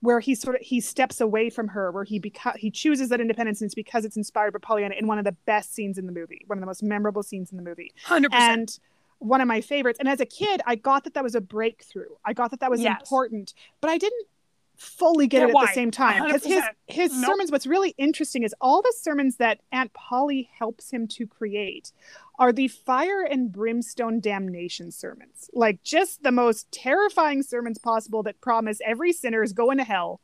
where 0.00 0.20
he 0.20 0.34
sort 0.34 0.56
of 0.56 0.60
he 0.62 0.78
steps 0.80 1.20
away 1.20 1.48
from 1.48 1.68
her 1.68 1.90
where 1.90 2.04
he 2.04 2.20
beca- 2.20 2.56
he 2.56 2.70
chooses 2.70 3.08
that 3.08 3.20
independence 3.20 3.60
and 3.62 3.68
it's 3.68 3.74
because 3.74 4.04
it's 4.04 4.16
inspired 4.18 4.52
by 4.52 4.58
Pollyanna 4.60 4.94
in 4.98 5.06
one 5.06 5.18
of 5.18 5.24
the 5.24 5.32
best 5.46 5.74
scenes 5.74 5.96
in 5.96 6.04
the 6.06 6.12
movie 6.12 6.42
one 6.46 6.58
of 6.58 6.60
the 6.60 6.66
most 6.66 6.82
memorable 6.82 7.22
scenes 7.22 7.50
in 7.50 7.56
the 7.56 7.62
movie 7.62 7.92
hundred 8.04 8.30
percent. 8.30 8.52
and 8.52 8.78
one 9.20 9.40
of 9.40 9.48
my 9.48 9.62
favorites 9.62 9.98
and 9.98 10.06
as 10.06 10.20
a 10.20 10.26
kid 10.26 10.60
I 10.66 10.74
got 10.74 11.04
that 11.04 11.14
that 11.14 11.24
was 11.24 11.34
a 11.34 11.40
breakthrough 11.40 12.10
I 12.26 12.34
got 12.34 12.50
that 12.50 12.60
that 12.60 12.70
was 12.70 12.82
Yes. 12.82 13.00
important 13.00 13.54
but 13.80 13.88
I 13.90 13.96
didn't 13.96 14.26
fully 14.76 15.26
get 15.26 15.42
it 15.42 15.48
at 15.48 15.54
why? 15.54 15.66
the 15.66 15.72
same 15.72 15.90
time 15.90 16.24
because 16.24 16.44
his 16.44 16.62
his 16.86 17.12
Nope. 17.12 17.30
sermons 17.30 17.50
what's 17.50 17.66
really 17.66 17.94
interesting 17.98 18.42
is 18.42 18.54
all 18.60 18.82
the 18.82 18.94
sermons 18.96 19.36
that 19.36 19.60
Aunt 19.72 19.92
Polly 19.92 20.50
helps 20.58 20.90
him 20.90 21.08
to 21.08 21.26
create 21.26 21.92
are 22.38 22.52
the 22.52 22.68
fire 22.68 23.22
and 23.22 23.50
brimstone 23.50 24.20
damnation 24.20 24.90
sermons 24.90 25.50
like 25.54 25.82
just 25.82 26.22
the 26.22 26.32
most 26.32 26.70
terrifying 26.70 27.42
sermons 27.42 27.78
possible 27.78 28.22
that 28.22 28.40
promise 28.40 28.78
every 28.84 29.12
sinner 29.12 29.42
is 29.42 29.52
going 29.52 29.78
to 29.78 29.84
hell 29.84 30.20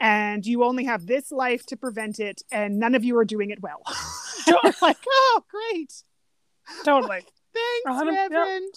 and 0.00 0.46
you 0.46 0.62
only 0.62 0.84
have 0.84 1.06
this 1.06 1.32
life 1.32 1.66
to 1.66 1.76
prevent 1.76 2.20
it 2.20 2.42
and 2.52 2.78
none 2.78 2.94
of 2.94 3.04
you 3.04 3.16
are 3.18 3.24
doing 3.24 3.50
it 3.50 3.60
well 3.60 3.82
like 4.80 4.98
oh 5.08 5.42
great 5.50 6.04
Totally. 6.84 7.20
Thanks 7.84 7.98
hundred- 7.98 8.12
yep. 8.14 8.30
reverend 8.30 8.74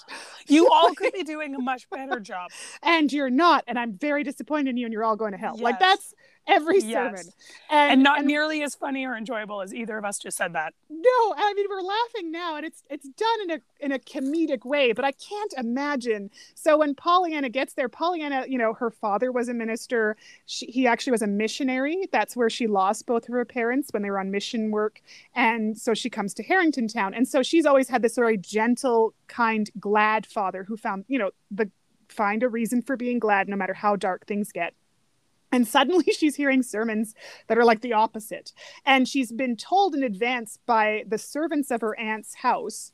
You 0.47 0.69
all 0.69 0.93
could 0.95 1.13
be 1.13 1.23
doing 1.23 1.55
a 1.55 1.59
much 1.59 1.89
better 1.89 2.19
job. 2.19 2.51
and 2.81 3.11
you're 3.11 3.29
not 3.29 3.63
and 3.67 3.77
i'm 3.79 3.93
very 3.93 4.23
disappointed 4.23 4.69
in 4.71 4.77
you 4.77 4.85
and 4.85 4.93
you're 4.93 5.03
all 5.03 5.15
going 5.15 5.31
to 5.31 5.37
hell 5.37 5.57
like 5.57 5.79
that's 5.79 6.13
every 6.47 6.79
Yes. 6.79 6.91
sermon. 6.91 7.33
And, 7.69 8.03
not 8.03 8.25
nearly 8.25 8.63
as 8.63 8.75
funny 8.75 9.05
or 9.05 9.15
enjoyable 9.15 9.61
as 9.61 9.73
either 9.73 9.97
of 9.97 10.05
us 10.05 10.17
just 10.19 10.37
said 10.37 10.53
that. 10.53 10.73
no 10.89 11.33
i 11.37 11.53
mean 11.55 11.65
we're 11.69 11.81
laughing 11.81 12.31
now 12.31 12.55
and 12.55 12.65
it's 12.65 12.83
it's 12.89 13.07
done 13.09 13.41
in 13.43 13.51
a 13.51 13.59
in 13.79 13.91
a 13.91 13.99
comedic 13.99 14.65
way 14.65 14.91
but 14.91 15.05
i 15.05 15.11
can't 15.11 15.53
imagine. 15.57 16.29
So 16.55 16.77
when 16.77 16.95
pollyanna 16.95 17.49
gets 17.49 17.73
there 17.73 17.89
pollyanna 17.89 18.45
you 18.47 18.57
know 18.57 18.73
her 18.73 18.89
father 18.89 19.31
was 19.31 19.49
a 19.49 19.53
minister. 19.53 20.17
She, 20.45 20.65
he 20.65 20.87
actually 20.87 21.11
was 21.11 21.21
a 21.21 21.27
missionary. 21.27 22.07
That's 22.11 22.35
where 22.35 22.49
she 22.49 22.67
lost 22.67 23.05
both 23.05 23.23
of 23.29 23.33
her 23.33 23.45
parents 23.45 23.89
when 23.91 24.03
they 24.03 24.09
were 24.09 24.19
on 24.19 24.31
mission 24.31 24.71
work. 24.71 25.01
And 25.35 25.77
so 25.77 25.93
she 25.93 26.09
comes 26.09 26.33
to 26.35 26.43
harrington 26.43 26.87
town. 26.87 27.13
And 27.13 27.27
so 27.27 27.43
she's 27.43 27.65
always 27.65 27.87
had 27.89 28.01
this 28.01 28.15
very 28.15 28.37
gentle 28.37 29.13
kind 29.27 29.69
glad 29.79 30.25
father 30.25 30.63
who 30.63 30.75
found 30.77 31.05
you 31.07 31.19
know 31.19 31.31
the 31.49 31.69
find 32.09 32.43
a 32.43 32.49
reason 32.49 32.81
for 32.81 32.97
being 32.97 33.19
glad 33.19 33.47
no 33.47 33.55
matter 33.55 33.73
how 33.73 33.95
dark 33.95 34.25
things 34.27 34.51
get 34.51 34.73
and 35.51 35.67
suddenly 35.67 36.05
she's 36.17 36.35
hearing 36.35 36.63
sermons 36.63 37.13
that 37.47 37.57
are 37.57 37.65
like 37.65 37.81
the 37.81 37.93
opposite 37.93 38.53
and 38.85 39.07
she's 39.07 39.31
been 39.31 39.55
told 39.55 39.95
in 39.95 40.03
advance 40.03 40.57
by 40.65 41.03
the 41.07 41.17
servants 41.17 41.71
of 41.71 41.81
her 41.81 41.97
aunt's 41.99 42.35
house 42.35 42.91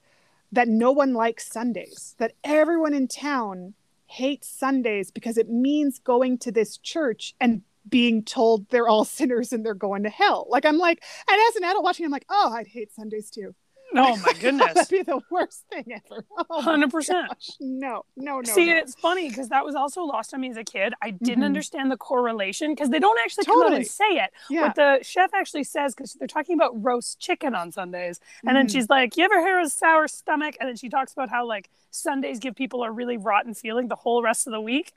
that 0.51 0.67
no 0.67 0.91
one 0.91 1.13
likes 1.13 1.51
Sundays, 1.51 2.15
that 2.19 2.33
everyone 2.43 2.93
in 2.93 3.07
town 3.07 3.73
hates 4.05 4.47
Sundays 4.47 5.11
because 5.11 5.37
it 5.37 5.49
means 5.49 5.99
going 5.99 6.37
to 6.39 6.51
this 6.51 6.77
church 6.77 7.35
and 7.39 7.61
being 7.89 8.23
told 8.23 8.69
they're 8.69 8.87
all 8.87 9.05
sinners 9.05 9.51
and 9.51 9.65
they're 9.65 9.73
going 9.73 10.03
to 10.03 10.09
hell. 10.09 10.47
Like, 10.49 10.65
I'm 10.65 10.77
like, 10.77 11.03
and 11.29 11.39
as 11.49 11.55
an 11.55 11.63
adult 11.63 11.83
watching, 11.83 12.05
I'm 12.05 12.11
like, 12.11 12.25
oh, 12.29 12.53
I'd 12.53 12.67
hate 12.67 12.93
Sundays 12.93 13.29
too. 13.29 13.53
Oh 13.95 14.17
my 14.17 14.33
goodness. 14.33 14.73
That'd 14.73 14.89
be 14.89 15.01
the 15.01 15.21
worst 15.29 15.63
thing 15.69 15.85
ever. 15.91 16.25
Oh, 16.49 16.61
100%. 16.65 17.07
gosh. 17.07 17.51
No, 17.59 18.03
no, 18.15 18.41
no. 18.41 18.53
See, 18.53 18.65
no. 18.67 18.75
it's 18.77 18.95
funny 18.95 19.29
because 19.29 19.49
that 19.49 19.63
was 19.65 19.75
also 19.75 20.01
lost 20.03 20.33
on 20.33 20.41
me 20.41 20.49
as 20.49 20.57
a 20.57 20.63
kid. 20.63 20.93
I 21.01 21.11
didn't 21.11 21.43
Mhm. 21.43 21.47
understand 21.47 21.89
the 21.91 21.97
correlation 21.97 22.73
because 22.73 22.89
they 22.89 22.99
don't 22.99 23.17
actually 23.23 23.45
come 23.45 23.61
out 23.63 23.73
and 23.73 23.87
say 23.87 24.05
it. 24.05 24.31
yeah. 24.49 24.61
What 24.63 24.75
the 24.75 24.99
chef 25.03 25.33
actually 25.33 25.63
says, 25.63 25.95
because 25.95 26.13
they're 26.13 26.27
talking 26.27 26.55
about 26.55 26.71
roast 26.83 27.19
chicken 27.19 27.55
on 27.55 27.71
Sundays. 27.71 28.19
And 28.45 28.55
then 28.55 28.67
Mhm. 28.67 28.71
she's 28.71 28.89
like, 28.89 29.15
You 29.15 29.23
ever 29.25 29.39
hear 29.39 29.59
of 29.59 29.71
sour 29.71 30.07
stomach? 30.07 30.57
And 30.59 30.67
then 30.67 30.75
she 30.75 30.89
talks 30.89 31.13
about 31.13 31.29
how 31.29 31.45
like 31.45 31.69
Sundays 31.89 32.39
give 32.39 32.55
people 32.55 32.83
a 32.83 32.91
really 32.91 33.17
rotten 33.17 33.53
feeling 33.53 33.87
the 33.87 33.95
whole 33.95 34.21
rest 34.21 34.47
of 34.47 34.51
the 34.51 34.61
week. 34.61 34.93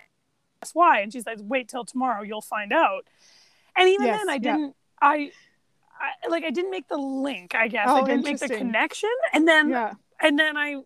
That's 0.61 0.75
why. 0.75 1.01
And 1.01 1.13
she's 1.13 1.27
like, 1.27 1.39
Wait 1.41 1.69
till 1.69 1.85
tomorrow, 1.85 2.23
you'll 2.23 2.41
find 2.43 2.73
out. 2.73 3.07
And 3.77 3.89
even 3.89 4.07
Yes, 4.07 4.19
then, 4.19 4.29
I 4.31 4.39
didn't, 4.39 4.77
I, 5.01 5.31
I, 6.01 6.29
like, 6.29 6.45
I 6.45 6.51
didn't 6.51 6.71
make 6.71 6.89
the 6.89 6.97
link, 6.97 7.55
I 7.55 7.69
guess. 7.69 7.87
Oh, 7.89 8.03
I 8.03 8.05
didn't 8.05 8.25
make 8.25 8.39
the 8.39 8.49
connection. 8.49 9.13
And 9.33 9.47
then, 9.47 9.69
yeah. 9.71 9.93
and 10.21 10.39
then 10.39 10.57
I, 10.57 10.77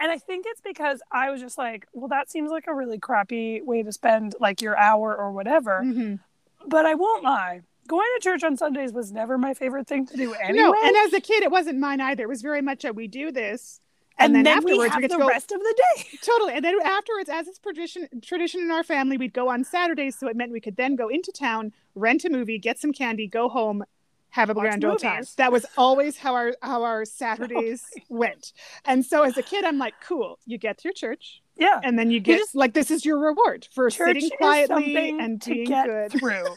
and 0.00 0.10
I 0.10 0.16
think 0.16 0.46
it's 0.48 0.62
because 0.62 1.02
I 1.12 1.30
was 1.30 1.40
just 1.40 1.58
like, 1.58 1.86
Well, 1.92 2.08
that 2.08 2.30
seems 2.30 2.50
like 2.50 2.64
a 2.66 2.74
really 2.74 2.98
crappy 2.98 3.60
way 3.60 3.82
to 3.82 3.92
spend 3.92 4.34
like 4.40 4.62
your 4.62 4.76
hour 4.78 5.14
or 5.14 5.30
whatever. 5.32 5.82
Mhm. 5.84 6.20
But 6.66 6.86
I 6.86 6.94
won't 6.94 7.22
lie. 7.22 7.60
Going 7.86 8.06
to 8.18 8.22
church 8.22 8.44
on 8.44 8.56
Sundays 8.56 8.92
was 8.92 9.12
never 9.12 9.36
my 9.36 9.52
favorite 9.54 9.86
thing 9.86 10.06
to 10.06 10.16
do 10.16 10.32
anyway. 10.34 10.62
No, 10.62 10.74
and 10.74 10.96
as 10.96 11.12
a 11.12 11.20
kid, 11.20 11.42
it 11.42 11.50
wasn't 11.50 11.78
mine 11.78 12.00
either. 12.00 12.22
It 12.22 12.28
was 12.28 12.42
very 12.42 12.62
much 12.62 12.84
a 12.84 12.92
we 12.92 13.08
do 13.08 13.32
this. 13.32 13.80
and, 14.18 14.34
then, 14.34 14.44
then, 14.44 14.58
afterwards, 14.58 14.78
we 14.78 14.84
we, 14.84 14.88
have 14.90 15.00
get 15.00 15.10
the 15.10 15.16
to 15.16 15.22
go 15.22 15.28
rest 15.28 15.50
of 15.50 15.60
the 15.60 15.74
day. 15.96 16.18
totally. 16.22 16.52
And 16.54 16.64
then 16.64 16.76
afterwards, 16.84 17.28
as 17.28 17.48
it's 17.48 17.58
tradition 17.58 18.08
tradition 18.22 18.60
in 18.60 18.70
our 18.70 18.84
family, 18.84 19.16
we'd 19.16 19.32
go 19.32 19.48
on 19.50 19.64
Saturdays. 19.64 20.18
So 20.18 20.28
it 20.28 20.36
meant 20.36 20.52
we 20.52 20.60
could 20.60 20.76
then 20.76 20.94
go 20.94 21.08
into 21.08 21.32
town, 21.32 21.72
rent 21.94 22.24
a 22.24 22.30
movie, 22.30 22.58
get 22.58 22.78
some 22.78 22.92
candy, 22.92 23.26
go 23.26 23.48
home, 23.48 23.84
have 24.30 24.50
a 24.50 24.54
Watch 24.54 24.62
grand 24.62 24.84
old 24.84 25.00
time. 25.00 25.24
That 25.36 25.52
was 25.52 25.66
always 25.76 26.16
how 26.18 26.34
our 26.34 26.52
how 26.62 26.82
our 26.82 27.04
Saturdays 27.04 27.84
went. 28.08 28.52
And 28.84 29.04
so 29.04 29.22
as 29.22 29.36
a 29.36 29.42
kid, 29.42 29.64
I'm 29.64 29.78
like, 29.78 29.94
cool. 30.02 30.38
You 30.46 30.58
get 30.58 30.78
through 30.80 30.92
church, 30.92 31.42
Yeah. 31.56 31.80
and 31.82 31.98
then 31.98 32.10
you 32.10 32.20
get 32.20 32.38
just- 32.38 32.54
like 32.54 32.74
this 32.74 32.90
is 32.90 33.04
your 33.04 33.18
reward 33.18 33.68
for 33.72 33.90
sitting 33.90 34.30
quietly 34.38 35.10
and 35.18 35.40
to 35.42 35.50
being 35.50 35.66
good. 35.66 36.12
through. 36.12 36.44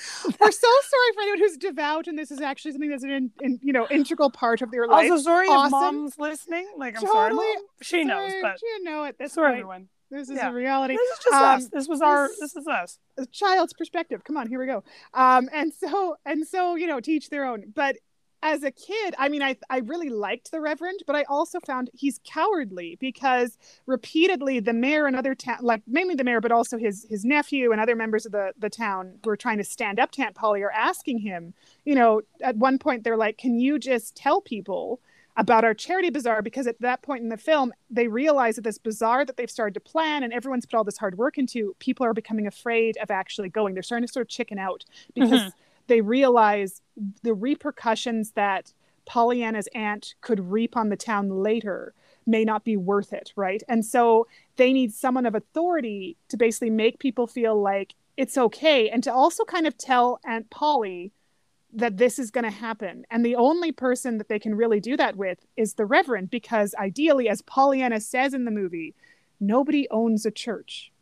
We're 0.40 0.52
so 0.52 0.68
sorry 0.68 1.12
for 1.14 1.22
anyone 1.22 1.38
who's 1.40 1.56
devout, 1.56 2.06
and 2.06 2.16
this 2.16 2.30
is 2.30 2.40
actually 2.40 2.70
something 2.70 2.88
that's 2.88 3.02
an 3.02 3.10
in, 3.10 3.30
in, 3.40 3.58
you 3.64 3.72
know 3.72 3.88
integral 3.90 4.30
part 4.30 4.62
of 4.62 4.70
their 4.70 4.86
life. 4.86 5.10
also, 5.10 5.20
sorry 5.24 5.48
Awesome. 5.48 5.66
if 5.66 5.70
mom's 5.72 6.18
listening. 6.20 6.68
Like, 6.76 6.94
I'm 6.96 7.04
sorry, 7.04 7.34
mom. 7.34 7.44
She 7.82 8.04
knows, 8.04 8.30
Sorry, 8.30 8.42
but 8.42 8.62
you 8.62 8.84
know 8.84 9.02
it. 9.04 9.18
this 9.18 9.34
for 9.34 9.42
right. 9.42 9.54
everyone. 9.54 9.88
This 10.10 10.30
is 10.30 10.36
Yeah. 10.36 10.50
a 10.50 10.52
reality. 10.52 10.96
This 10.96 11.10
is 11.10 11.24
just 11.24 11.34
Um, 11.34 11.42
us. 11.56 11.68
This 11.68 11.88
was 11.88 12.00
our. 12.00 12.28
this- 12.28 12.40
This 12.40 12.56
is 12.56 12.66
us. 12.66 12.98
a 13.18 13.26
child's 13.26 13.72
perspective. 13.74 14.24
Come 14.24 14.36
on, 14.36 14.46
here 14.48 14.58
we 14.58 14.66
go. 14.66 14.82
Um, 15.14 15.48
and 15.52 15.72
so 15.72 16.16
and 16.24 16.46
so, 16.46 16.74
you 16.76 16.86
know, 16.86 17.00
teach 17.00 17.28
their 17.30 17.44
own. 17.44 17.72
But 17.74 17.96
as 18.40 18.62
a 18.62 18.70
kid, 18.70 19.16
I 19.18 19.28
mean, 19.28 19.42
I 19.42 19.56
I 19.68 19.78
really 19.78 20.08
liked 20.10 20.50
the 20.52 20.60
Reverend, 20.60 21.00
but 21.06 21.16
I 21.16 21.24
also 21.24 21.58
found 21.60 21.90
he's 21.92 22.20
cowardly 22.24 22.96
because 23.00 23.58
repeatedly 23.84 24.60
the 24.60 24.72
mayor 24.72 25.06
and 25.06 25.16
other 25.16 25.34
town, 25.34 25.58
like 25.60 25.82
mainly 25.88 26.14
the 26.14 26.22
mayor, 26.24 26.40
but 26.40 26.52
also 26.52 26.78
his 26.78 27.04
his 27.10 27.24
nephew 27.24 27.72
and 27.72 27.80
other 27.80 27.96
members 27.96 28.24
of 28.24 28.32
the 28.32 28.52
the 28.56 28.70
town 28.70 29.18
who 29.24 29.30
are 29.30 29.36
trying 29.36 29.58
to 29.58 29.64
stand 29.64 29.98
up 29.98 30.12
to 30.12 30.22
Aunt 30.22 30.36
Polly 30.36 30.62
are 30.62 30.70
asking 30.70 31.18
him. 31.18 31.52
You 31.84 31.96
know, 31.96 32.22
at 32.40 32.56
one 32.56 32.78
point 32.78 33.02
they're 33.04 33.16
like, 33.16 33.36
"Can 33.38 33.58
you 33.58 33.78
just 33.78 34.14
tell 34.14 34.40
people?" 34.40 35.00
About 35.38 35.64
our 35.64 35.72
charity 35.72 36.10
bazaar 36.10 36.42
because 36.42 36.66
at 36.66 36.78
that 36.80 37.00
point 37.00 37.22
in 37.22 37.28
the 37.30 37.36
film 37.38 37.72
they 37.88 38.08
realize 38.08 38.56
that 38.56 38.62
this 38.64 38.76
bazaar 38.76 39.24
that 39.24 39.36
they've 39.38 39.50
started 39.50 39.72
to 39.72 39.80
plan 39.80 40.22
and 40.22 40.32
everyone's 40.32 40.66
put 40.66 40.76
all 40.76 40.84
this 40.84 40.98
hard 40.98 41.16
work 41.16 41.38
into 41.38 41.74
people 41.78 42.04
are 42.04 42.12
becoming 42.12 42.46
afraid 42.46 42.98
of 42.98 43.10
actually 43.10 43.48
going 43.48 43.72
they're 43.72 43.82
starting 43.82 44.06
to 44.06 44.12
sort 44.12 44.26
of 44.26 44.28
chicken 44.28 44.58
out 44.58 44.84
because 45.14 45.44
Mhm. 45.44 45.52
they 45.86 46.00
realize 46.02 46.82
the 47.22 47.32
repercussions 47.32 48.32
that 48.32 48.74
pollyanna's 49.06 49.68
aunt 49.74 50.14
could 50.20 50.40
reap 50.50 50.76
on 50.76 50.90
the 50.90 50.96
town 50.96 51.30
later 51.30 51.94
may 52.26 52.44
not 52.44 52.64
be 52.64 52.76
worth 52.76 53.12
it 53.12 53.32
right 53.36 53.62
and 53.68 53.86
so 53.86 54.26
they 54.56 54.72
need 54.72 54.92
someone 54.92 55.24
of 55.24 55.34
authority 55.36 56.16
to 56.28 56.36
basically 56.36 56.68
make 56.70 56.98
people 56.98 57.26
feel 57.26 57.58
like 57.60 57.94
it's 58.16 58.36
okay 58.36 58.90
and 58.90 59.04
to 59.04 59.12
also 59.12 59.44
kind 59.44 59.66
of 59.68 59.78
tell 59.78 60.20
aunt 60.26 60.50
polly 60.50 61.12
that 61.72 61.98
this 61.98 62.18
is 62.18 62.30
going 62.30 62.44
to 62.44 62.50
happen. 62.50 63.04
And 63.10 63.24
the 63.24 63.36
only 63.36 63.72
person 63.72 64.18
that 64.18 64.28
they 64.28 64.38
can 64.38 64.54
really 64.54 64.80
do 64.80 64.96
that 64.96 65.16
with 65.16 65.44
is 65.56 65.74
the 65.74 65.84
Reverend, 65.84 66.30
because 66.30 66.74
ideally, 66.78 67.28
as 67.28 67.42
Pollyanna 67.42 68.00
says 68.00 68.34
in 68.34 68.44
the 68.44 68.50
movie, 68.50 68.94
nobody 69.38 69.86
owns 69.90 70.24
a 70.24 70.30
church. 70.30 70.92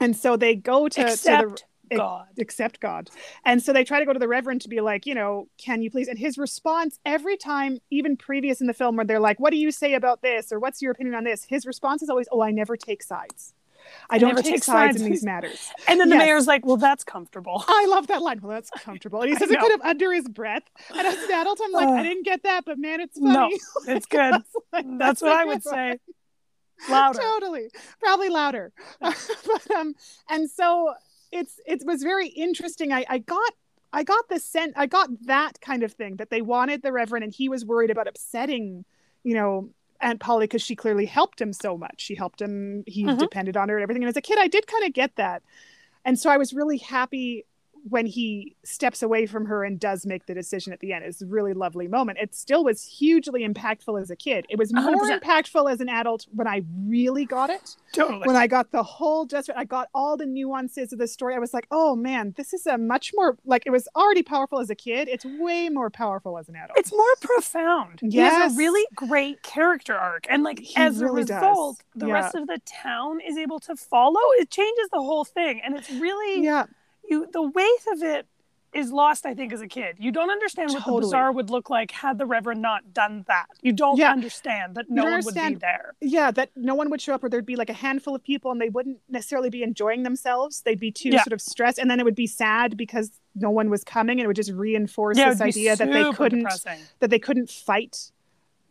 And 0.00 0.16
so 0.16 0.36
they 0.36 0.56
go 0.56 0.88
to, 0.88 1.16
to 1.16 1.56
the, 1.90 1.96
God. 1.96 2.26
except 2.36 2.80
God. 2.80 3.10
And 3.44 3.62
so 3.62 3.72
they 3.72 3.84
try 3.84 4.00
to 4.00 4.06
go 4.06 4.12
to 4.12 4.18
the 4.18 4.28
Reverend 4.28 4.62
to 4.62 4.68
be 4.68 4.80
like, 4.80 5.06
you 5.06 5.14
know, 5.14 5.48
can 5.58 5.82
you 5.82 5.90
please? 5.90 6.08
And 6.08 6.18
his 6.18 6.38
response 6.38 6.98
every 7.04 7.36
time, 7.36 7.78
even 7.90 8.16
previous 8.16 8.60
in 8.60 8.66
the 8.66 8.74
film, 8.74 8.96
where 8.96 9.04
they're 9.04 9.20
like, 9.20 9.38
what 9.38 9.50
do 9.50 9.58
you 9.58 9.70
say 9.70 9.94
about 9.94 10.22
this? 10.22 10.50
Or 10.52 10.58
what's 10.58 10.82
your 10.82 10.92
opinion 10.92 11.14
on 11.14 11.24
this? 11.24 11.44
His 11.44 11.66
response 11.66 12.02
is 12.02 12.08
always, 12.08 12.28
oh, 12.32 12.42
I 12.42 12.50
never 12.50 12.76
take 12.76 13.02
sides. 13.02 13.54
I, 14.10 14.16
I 14.16 14.18
don't 14.18 14.36
take, 14.36 14.44
take 14.44 14.64
sides, 14.64 14.96
sides. 14.96 15.02
in 15.02 15.10
these 15.10 15.22
matters. 15.24 15.70
And 15.88 16.00
then 16.00 16.08
the 16.08 16.16
Yes. 16.16 16.24
mayor's 16.24 16.46
like, 16.46 16.64
well, 16.64 16.76
that's 16.76 17.04
comfortable. 17.04 17.64
I 17.68 17.86
love 17.86 18.06
that 18.08 18.22
line. 18.22 18.40
Well, 18.40 18.52
that's 18.52 18.70
comfortable. 18.70 19.20
And 19.22 19.30
he 19.30 19.36
says 19.38 19.50
it 19.50 19.58
kind 19.58 19.72
of 19.72 19.80
under 19.82 20.12
his 20.12 20.28
breath. 20.28 20.62
And 20.96 21.06
as 21.06 21.14
an 21.22 21.30
adult, 21.32 21.60
I'm 21.62 21.72
like, 21.72 21.88
I 21.88 22.02
didn't 22.02 22.24
get 22.24 22.42
that, 22.44 22.64
but 22.64 22.78
man, 22.78 23.00
it's 23.00 23.18
funny. 23.18 23.32
No, 23.32 23.50
it's 23.94 24.06
good. 24.06 24.42
Like, 24.72 24.86
That's 24.98 25.22
a 25.22 25.26
what 25.26 25.34
I 25.34 25.44
would 25.44 25.62
say. 25.62 25.98
Louder. 26.88 27.20
Totally, 27.20 27.68
probably 28.00 28.28
louder. 28.28 28.72
But 29.00 29.70
um, 29.76 29.94
and 30.28 30.50
so 30.50 30.94
it's 31.30 31.60
it 31.66 31.82
was 31.86 32.02
very 32.02 32.26
interesting. 32.28 32.92
I 32.92 33.04
I 33.08 33.18
got 33.18 33.52
I 33.92 34.02
got 34.02 34.28
the 34.28 34.40
sense 34.40 34.72
I 34.76 34.86
got 34.86 35.08
that 35.26 35.60
kind 35.60 35.82
of 35.84 35.92
thing 35.92 36.16
that 36.16 36.30
they 36.30 36.42
wanted 36.42 36.82
the 36.82 36.90
Reverend, 36.92 37.22
and 37.24 37.32
he 37.32 37.48
was 37.48 37.64
worried 37.64 37.90
about 37.90 38.08
upsetting, 38.08 38.84
you 39.22 39.34
know. 39.34 39.70
Aunt 40.02 40.20
Polly, 40.20 40.44
because 40.46 40.62
she 40.62 40.76
clearly 40.76 41.06
helped 41.06 41.40
him 41.40 41.52
so 41.52 41.78
much. 41.78 42.00
She 42.02 42.14
helped 42.14 42.42
him. 42.42 42.84
He 42.86 43.04
Mhm. 43.04 43.18
depended 43.18 43.56
on 43.56 43.68
her 43.68 43.76
and 43.76 43.82
everything. 43.82 44.02
And 44.02 44.08
as 44.10 44.16
a 44.16 44.22
kid, 44.22 44.38
I 44.38 44.48
did 44.48 44.66
kind 44.66 44.84
of 44.84 44.92
get 44.92 45.16
that. 45.16 45.42
And 46.04 46.18
so 46.18 46.30
I 46.30 46.36
was 46.38 46.52
really 46.52 46.78
happy 46.78 47.46
when 47.88 48.06
he 48.06 48.54
steps 48.64 49.02
away 49.02 49.26
from 49.26 49.46
her 49.46 49.64
and 49.64 49.80
does 49.80 50.06
make 50.06 50.26
the 50.26 50.34
decision 50.34 50.72
at 50.72 50.80
the 50.80 50.92
end. 50.92 51.04
It's 51.04 51.20
a 51.22 51.26
really 51.26 51.52
lovely 51.52 51.88
moment. 51.88 52.18
It 52.20 52.34
still 52.34 52.62
was 52.64 52.84
hugely 52.84 53.46
impactful 53.46 54.00
as 54.00 54.10
a 54.10 54.16
kid. 54.16 54.46
It 54.48 54.58
was 54.58 54.72
more 54.72 54.94
100%. 54.94 55.20
impactful 55.20 55.70
as 55.70 55.80
an 55.80 55.88
adult 55.88 56.26
when 56.32 56.46
I 56.46 56.62
really 56.86 57.24
got 57.24 57.50
it. 57.50 57.76
Totally. 57.92 58.26
When 58.26 58.36
I 58.36 58.46
got 58.46 58.70
the 58.70 58.82
whole 58.82 59.26
just 59.26 59.50
I 59.56 59.64
got 59.64 59.88
all 59.94 60.16
the 60.16 60.26
nuances 60.26 60.92
of 60.92 60.98
the 60.98 61.06
story. 61.08 61.34
I 61.34 61.38
was 61.38 61.52
like, 61.52 61.66
oh 61.70 61.96
man, 61.96 62.34
this 62.36 62.52
is 62.52 62.66
a 62.66 62.78
much 62.78 63.12
more 63.14 63.36
like 63.44 63.64
it 63.66 63.70
was 63.70 63.88
already 63.96 64.22
powerful 64.22 64.60
as 64.60 64.70
a 64.70 64.74
kid. 64.74 65.08
It's 65.08 65.24
way 65.24 65.68
more 65.68 65.90
powerful 65.90 66.38
as 66.38 66.48
an 66.48 66.56
adult. 66.56 66.78
it's 66.78 66.92
more 66.92 67.16
profound. 67.20 68.00
He 68.00 68.18
has 68.18 68.54
a 68.54 68.56
really 68.56 68.86
great 68.94 69.42
character 69.42 69.94
arc. 69.96 70.26
And 70.30 70.42
like 70.42 70.60
He 70.60 70.76
as 70.76 71.02
really 71.02 71.22
a 71.22 71.24
does. 71.26 71.42
result, 71.42 71.80
the 71.96 72.06
Yeah. 72.06 72.12
rest 72.14 72.34
of 72.34 72.46
the 72.46 72.60
town 72.64 73.20
is 73.20 73.36
able 73.36 73.58
to 73.60 73.74
follow. 73.76 74.20
It 74.38 74.50
changes 74.50 74.88
the 74.92 75.00
whole 75.00 75.24
thing. 75.24 75.60
And 75.64 75.76
it's 75.76 75.90
really 75.90 76.44
yeah. 76.44 76.66
You 77.08 77.26
the 77.32 77.42
weight 77.42 77.86
of 77.92 78.02
it 78.02 78.26
is 78.72 78.90
lost, 78.90 79.26
I 79.26 79.34
think, 79.34 79.52
as 79.52 79.60
a 79.60 79.66
kid. 79.68 79.96
You 79.98 80.10
don't 80.10 80.30
understand 80.30 80.72
what 80.72 80.86
the 80.86 80.92
bazaar 80.92 81.30
would 81.30 81.50
look 81.50 81.68
like 81.68 81.90
had 81.90 82.16
the 82.16 82.24
Reverend 82.24 82.62
not 82.62 82.94
done 82.94 83.22
that. 83.28 83.44
You 83.60 83.72
don't 83.72 83.98
Yeah. 83.98 84.10
understand 84.10 84.76
that 84.76 84.88
no 84.88 85.02
don't 85.02 85.10
one 85.12 85.24
would 85.24 85.34
be 85.34 85.54
there. 85.56 85.94
Yeah, 86.00 86.30
that 86.30 86.48
no 86.56 86.74
one 86.74 86.88
would 86.88 87.02
show 87.02 87.12
up, 87.14 87.22
or 87.22 87.28
there'd 87.28 87.44
be 87.44 87.56
like 87.56 87.68
a 87.68 87.74
handful 87.74 88.14
of 88.14 88.24
people, 88.24 88.50
and 88.50 88.58
they 88.58 88.70
wouldn't 88.70 88.98
necessarily 89.10 89.50
be 89.50 89.62
enjoying 89.62 90.04
themselves. 90.04 90.62
They'd 90.62 90.80
be 90.80 90.90
too 90.90 91.10
Yeah. 91.10 91.22
sort 91.22 91.34
of 91.34 91.42
stressed, 91.42 91.78
and 91.78 91.90
then 91.90 92.00
it 92.00 92.04
would 92.04 92.14
be 92.14 92.26
sad 92.26 92.78
because 92.78 93.20
no 93.34 93.50
one 93.50 93.68
was 93.68 93.84
coming, 93.84 94.18
and 94.18 94.24
it 94.24 94.26
would 94.26 94.36
just 94.36 94.52
reinforce 94.52 95.18
Yeah, 95.18 95.30
this 95.34 95.42
idea 95.42 95.76
that 95.76 95.92
they 95.92 96.10
couldn't 96.12 96.38
depressing. 96.38 96.80
that 97.00 97.10
they 97.10 97.18
couldn't 97.18 97.50
fight 97.50 98.10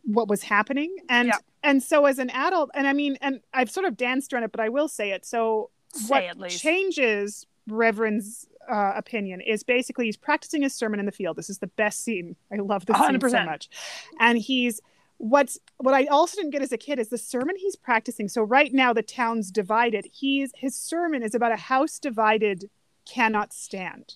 what 0.04 0.28
was 0.28 0.42
happening. 0.44 0.96
And 1.10 1.32
and 1.62 1.84
so 1.84 2.06
as 2.08 2.18
an 2.18 2.32
adult, 2.32 2.72
and 2.74 2.88
I 2.88 2.94
mean, 2.94 3.20
and 3.22 3.42
I've 3.54 3.70
sort 3.70 3.86
of 3.86 3.96
danced 3.98 4.34
around 4.34 4.46
it, 4.46 4.52
but 4.52 4.62
I 4.62 4.70
will 4.70 4.88
say 4.88 5.12
it. 5.12 5.26
So 5.26 5.70
Say 5.94 6.08
what 6.10 6.24
at 6.24 6.50
changes 6.50 7.46
Reverend's 7.72 8.48
uh, 8.70 8.94
opinion 8.96 9.42
is 9.42 9.64
basically 9.64 10.06
he's 10.06 10.18
practicing 10.18 10.62
his 10.62 10.74
sermon 10.74 11.00
in 11.00 11.06
the 11.06 11.12
field. 11.12 11.36
This 11.38 11.50
is 11.50 11.60
the 11.60 11.68
best 11.68 12.04
scene. 12.04 12.36
I 12.52 12.58
love 12.58 12.86
this 12.86 12.96
scene 13.08 13.20
so 13.30 13.38
much. 13.46 13.70
And 14.20 14.38
he's 14.38 14.80
what's 15.18 15.60
what 15.78 15.94
I 15.94 16.06
also 16.06 16.38
didn't 16.38 16.52
get 16.52 16.62
as 16.64 16.72
a 16.72 16.78
kid 16.78 16.98
is 17.00 17.10
the 17.10 17.18
sermon 17.18 17.56
he's 17.58 17.76
practicing. 17.76 18.28
So 18.28 18.42
right 18.42 18.74
now 18.74 18.94
the 18.94 19.04
town's 19.04 19.52
divided. 19.52 20.06
He's 20.12 20.52
his 20.56 20.76
sermon 20.76 21.24
is 21.24 21.36
about 21.36 21.52
a 21.52 21.58
house 21.58 22.00
divided 22.00 22.70
cannot 23.06 23.52
stand 23.54 24.16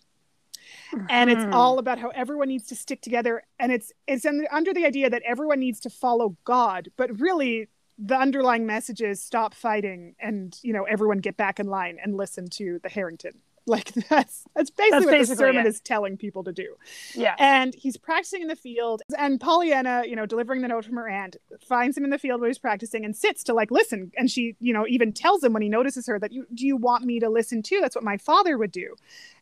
and 1.10 1.30
it's 1.30 1.44
Mhm. 1.44 1.54
all 1.54 1.80
about 1.80 2.00
how 2.00 2.10
everyone 2.10 2.48
needs 2.48 2.68
to 2.68 2.76
stick 2.76 3.02
together 3.02 3.44
and 3.60 3.72
it's 3.72 3.92
it's 4.08 4.26
under 4.26 4.74
the 4.74 4.86
idea 4.86 5.10
that 5.10 5.22
everyone 5.26 5.60
needs 5.60 5.80
to 5.82 5.90
follow 5.90 6.36
god 6.44 6.90
but 6.98 7.20
really 7.20 7.68
the 7.98 8.18
underlying 8.18 8.66
message 8.66 9.02
is 9.02 9.22
stop 9.22 9.54
fighting 9.54 10.16
and 10.20 10.60
you 10.64 10.72
know 10.74 10.84
everyone 10.84 11.18
get 11.20 11.36
back 11.38 11.60
in 11.60 11.68
line 11.68 11.98
and 12.02 12.16
listen 12.16 12.48
to 12.50 12.80
the 12.84 12.90
harrington 12.90 13.34
like 13.68 13.92
that's 13.94 14.46
that's 14.56 14.70
basically 14.70 14.92
That's 14.92 15.06
what 15.06 15.12
basically 15.12 15.36
the 15.36 15.40
sermon 15.40 15.66
it. 15.66 15.70
is 15.70 15.80
telling 15.80 16.18
people 16.18 16.44
to 16.44 16.52
do. 16.52 16.76
Yeah. 17.16 17.36
and 17.40 17.74
he's 17.74 17.98
practicing 17.98 18.44
in 18.44 18.48
the 18.48 18.56
field 18.56 19.02
and 19.18 19.42
pollyanna 19.42 20.04
you 20.06 20.16
know 20.16 20.28
delivering 20.28 20.62
the 20.62 20.68
note 20.68 20.86
from 20.86 20.96
her 20.96 21.10
aunt 21.10 21.38
finds 21.68 21.98
him 21.98 22.04
in 22.04 22.12
the 22.12 22.20
field 22.20 22.42
where 22.42 22.50
he's 22.50 22.60
practicing 22.60 23.04
and 23.04 23.16
sits 23.16 23.44
to 23.46 23.54
like 23.54 23.72
listen. 23.72 24.12
And 24.18 24.30
she 24.30 24.56
you 24.60 24.72
know 24.72 24.86
even 24.88 25.12
tells 25.14 25.44
him 25.44 25.54
when 25.54 25.64
he 25.64 25.70
notices 25.70 26.06
her 26.08 26.20
that 26.20 26.32
you 26.32 26.46
do 26.54 26.66
you 26.66 26.78
want 26.78 27.06
me 27.06 27.20
to 27.20 27.30
listen 27.30 27.64
too? 27.64 27.80
That's 27.82 27.96
what 27.96 28.04
my 28.04 28.18
father 28.18 28.58
would 28.58 28.72
do. 28.72 28.96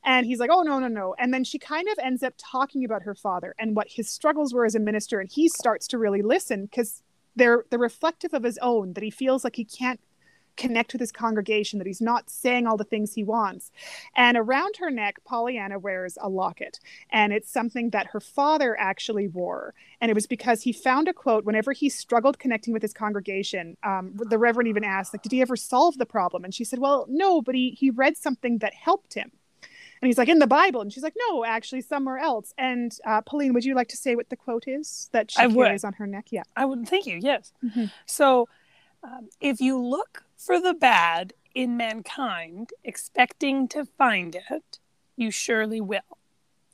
And 0.05 0.25
he's 0.25 0.39
like 0.39 0.49
oh 0.51 0.61
no 0.61 0.79
no 0.79 0.87
no. 0.87 1.15
And 1.19 1.33
then 1.33 1.43
she 1.43 1.59
kind 1.59 1.87
of 1.89 1.99
ends 2.01 2.23
up 2.23 2.33
talking 2.37 2.85
about 2.85 3.03
her 3.03 3.15
father 3.15 3.55
and 3.59 3.75
what 3.75 3.87
his 3.89 4.09
struggles 4.09 4.53
were 4.53 4.65
as 4.65 4.75
a 4.75 4.79
minister 4.79 5.19
and 5.19 5.29
he 5.29 5.49
starts 5.49 5.85
to 5.89 5.97
really 5.97 6.21
listen 6.21 6.65
because 6.65 7.03
they're 7.35 7.65
they're 7.69 7.79
reflective 7.79 8.33
of 8.33 8.43
his 8.43 8.57
own 8.59 8.93
that 8.93 9.03
he 9.03 9.09
feels 9.09 9.43
like 9.43 9.55
he 9.57 9.65
can't 9.65 9.99
connect 10.57 10.93
with 10.93 10.99
his 10.99 11.11
congregation 11.11 11.79
that 11.79 11.87
he's 11.87 12.01
not 12.01 12.29
saying 12.29 12.67
all 12.67 12.77
the 12.77 12.83
things 12.83 13.13
he 13.13 13.23
wants 13.23 13.71
and 14.15 14.37
around 14.37 14.77
her 14.77 14.89
neck 14.89 15.17
pollyanna 15.25 15.77
wears 15.79 16.17
a 16.21 16.29
locket 16.29 16.79
and 17.09 17.33
it's 17.33 17.51
something 17.51 17.89
that 17.91 18.07
her 18.07 18.19
father 18.19 18.75
actually 18.79 19.27
wore 19.27 19.73
and 20.01 20.09
it 20.09 20.13
was 20.13 20.27
because 20.27 20.61
he 20.63 20.71
found 20.73 21.07
a 21.07 21.13
quote 21.13 21.45
whenever 21.45 21.71
he 21.71 21.89
struggled 21.89 22.39
connecting 22.39 22.73
with 22.73 22.81
his 22.81 22.93
congregation 22.93 23.75
um, 23.83 24.13
the 24.15 24.37
reverend 24.37 24.67
even 24.67 24.83
asked 24.83 25.13
like 25.13 25.21
did 25.21 25.31
he 25.31 25.41
ever 25.41 25.55
solve 25.55 25.97
the 25.97 26.05
problem 26.05 26.43
and 26.43 26.53
she 26.53 26.63
said 26.63 26.79
well 26.79 27.05
no 27.09 27.41
but 27.41 27.55
he 27.55 27.71
he 27.71 27.89
read 27.89 28.15
something 28.17 28.59
that 28.59 28.73
helped 28.73 29.13
him 29.13 29.31
and 30.01 30.07
he's 30.07 30.17
like 30.17 30.29
in 30.29 30.39
the 30.39 30.47
bible 30.47 30.81
and 30.81 30.91
she's 30.93 31.03
like 31.03 31.15
no 31.29 31.43
actually 31.45 31.81
somewhere 31.81 32.17
else 32.17 32.53
and 32.57 32.97
uh, 33.05 33.21
pauline 33.21 33.53
would 33.53 33.65
you 33.65 33.73
like 33.75 33.87
to 33.87 33.97
say 33.97 34.15
what 34.15 34.29
the 34.29 34.35
quote 34.35 34.67
is 34.67 35.09
that 35.13 35.31
she 35.31 35.41
I 35.41 35.47
would. 35.47 35.83
on 35.83 35.93
her 35.93 36.07
neck 36.07 36.27
yeah 36.31 36.43
I 36.55 36.65
would 36.65 36.87
thank 36.87 37.05
you. 37.07 37.19
Yes. 37.21 37.51
Mhm. 37.63 37.91
So, 38.05 38.47
um, 39.03 39.29
if 39.41 39.59
you 39.59 39.77
look 39.79 40.23
for 40.45 40.59
the 40.59 40.73
bad 40.73 41.33
in 41.55 41.77
mankind, 41.77 42.71
expecting 42.83 43.67
to 43.69 43.85
find 43.85 44.35
it, 44.49 44.79
you 45.15 45.31
surely 45.31 45.79
will. 45.81 46.01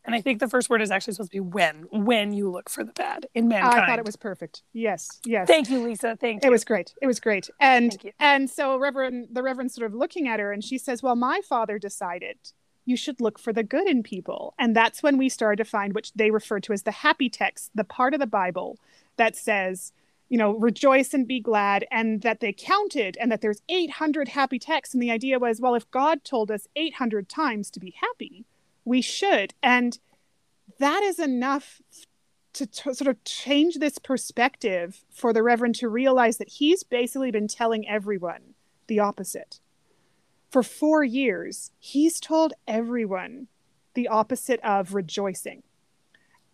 And 0.05 0.15
I 0.15 0.21
think 0.21 0.39
the 0.39 0.47
first 0.47 0.69
word 0.69 0.81
is 0.81 0.89
actually 0.89 1.13
supposed 1.13 1.31
to 1.31 1.35
be 1.35 1.39
when. 1.41 1.85
When 1.91 2.33
you 2.33 2.49
look 2.49 2.69
for 2.69 2.83
the 2.83 2.93
bad 2.93 3.27
in 3.35 3.47
mankind. 3.47 3.81
i 3.81 3.85
thought 3.85 3.99
it 3.99 4.05
was 4.05 4.15
perfect 4.15 4.63
yes 4.73 5.19
yes 5.23 5.45
Thank 5.47 5.69
you, 5.69 5.83
Lisa. 5.83 6.17
Thank 6.19 6.43
you. 6.43 6.47
it 6.47 6.51
was 6.51 6.63
great 6.63 6.95
it 7.01 7.05
was 7.05 7.19
great 7.19 7.49
and 7.59 7.95
and 8.19 8.49
so 8.49 8.77
reverend 8.77 9.27
the 9.31 9.43
reverend 9.43 9.71
sort 9.71 9.85
of 9.85 9.93
looking 9.93 10.27
at 10.27 10.39
her 10.39 10.51
and 10.51 10.63
she 10.63 10.77
says 10.79 11.03
well 11.03 11.15
my 11.15 11.41
father 11.47 11.77
decided 11.77 12.37
you 12.85 12.97
should 12.97 13.21
look 13.21 13.37
for 13.37 13.53
the 13.53 13.61
good 13.61 13.87
in 13.87 14.01
people 14.01 14.55
and 14.57 14.75
that's 14.75 15.03
when 15.03 15.17
we 15.17 15.29
started 15.29 15.63
to 15.63 15.69
find 15.69 15.93
which 15.93 16.11
they 16.13 16.31
refer 16.31 16.59
to 16.61 16.73
as 16.73 16.83
the 16.83 16.91
happy 16.91 17.29
text 17.29 17.69
the 17.75 17.83
part 17.83 18.13
of 18.15 18.19
the 18.19 18.25
bible 18.25 18.79
that 19.17 19.35
says 19.35 19.91
you 20.29 20.37
know 20.37 20.51
rejoice 20.53 21.13
and 21.13 21.27
be 21.27 21.39
glad 21.39 21.85
and 21.91 22.21
that 22.21 22.39
they 22.39 22.53
counted 22.53 23.17
and 23.19 23.31
that 23.31 23.41
there's 23.41 23.61
800 23.67 24.29
happy 24.29 24.59
texts 24.59 24.93
and 24.93 25.03
the 25.03 25.11
idea 25.11 25.39
was 25.39 25.59
well 25.59 25.75
if 25.75 25.89
god 25.91 26.23
told 26.23 26.51
us 26.51 26.67
800 26.75 27.27
times 27.27 27.69
to 27.71 27.79
be 27.79 27.95
happy 27.99 28.45
we 28.85 29.01
should 29.01 29.53
and 29.61 29.99
that 30.79 31.03
is 31.03 31.19
enough 31.19 31.81
to 32.53 32.65
t- 32.65 32.93
sort 32.93 33.07
of 33.07 33.23
change 33.23 33.75
this 33.75 33.97
perspective 33.97 35.05
for 35.09 35.33
the 35.33 35.43
reverend 35.43 35.75
to 35.75 35.87
realize 35.87 36.37
that 36.37 36.49
he's 36.49 36.83
basically 36.83 37.31
been 37.31 37.47
telling 37.47 37.87
everyone 37.87 38.55
the 38.87 38.99
opposite. 38.99 39.59
For 40.49 40.63
four 40.63 41.03
years, 41.03 41.71
he's 41.79 42.19
told 42.19 42.53
everyone 42.67 43.47
the 43.93 44.07
opposite 44.07 44.59
of 44.61 44.93
rejoicing. 44.93 45.63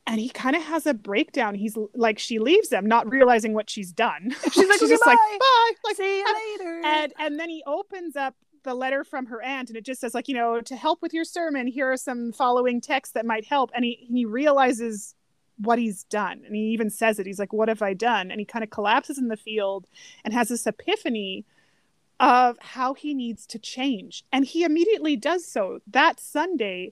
And 0.07 0.19
he 0.19 0.29
kind 0.29 0.55
of 0.55 0.61
has 0.63 0.85
a 0.85 0.93
breakdown. 0.93 1.55
He's 1.55 1.75
like, 1.95 2.19
she 2.19 2.37
leaves 2.37 2.71
him, 2.71 2.85
not 2.85 3.09
realizing 3.09 3.53
what 3.53 3.69
she's 3.69 3.91
done. 3.91 4.35
She's 4.51 4.67
like, 4.69 4.79
she's 4.79 4.89
just 4.89 5.05
like, 5.05 5.17
bye. 5.17 5.71
Like, 5.83 5.95
See 5.95 6.19
you 6.19 6.57
later. 6.59 6.81
and 6.85 7.13
and 7.17 7.39
then 7.39 7.49
he 7.49 7.63
opens 7.65 8.15
up 8.15 8.35
the 8.63 8.73
letter 8.75 9.03
from 9.03 9.27
her 9.27 9.41
aunt 9.41 9.69
and 9.69 9.77
it 9.77 9.85
just 9.85 10.01
says 10.01 10.15
like 10.15 10.27
you 10.27 10.33
know 10.33 10.59
to 10.59 10.75
help 10.75 10.99
with 11.03 11.13
your 11.13 11.23
sermon 11.23 11.67
here 11.67 11.91
are 11.91 11.97
some 11.97 12.31
following 12.31 12.81
texts 12.81 13.13
that 13.13 13.23
might 13.23 13.45
help 13.45 13.69
and 13.75 13.85
he 13.85 13.93
he 14.09 14.25
realizes 14.25 15.13
what 15.59 15.77
he's 15.77 16.03
done 16.05 16.41
and 16.47 16.55
he 16.55 16.63
even 16.63 16.89
says 16.89 17.19
it 17.19 17.27
he's 17.27 17.37
like 17.37 17.53
what 17.53 17.69
have 17.69 17.83
i 17.83 17.93
done 17.93 18.31
and 18.31 18.39
he 18.39 18.45
kind 18.45 18.63
of 18.63 18.71
collapses 18.71 19.19
in 19.19 19.27
the 19.27 19.37
field 19.37 19.85
and 20.23 20.33
has 20.33 20.47
this 20.49 20.65
epiphany 20.65 21.45
of 22.19 22.57
how 22.59 22.95
he 22.95 23.13
needs 23.13 23.45
to 23.45 23.59
change 23.59 24.25
and 24.31 24.45
he 24.45 24.63
immediately 24.63 25.15
does 25.15 25.45
so 25.47 25.79
that 25.85 26.19
sunday 26.19 26.91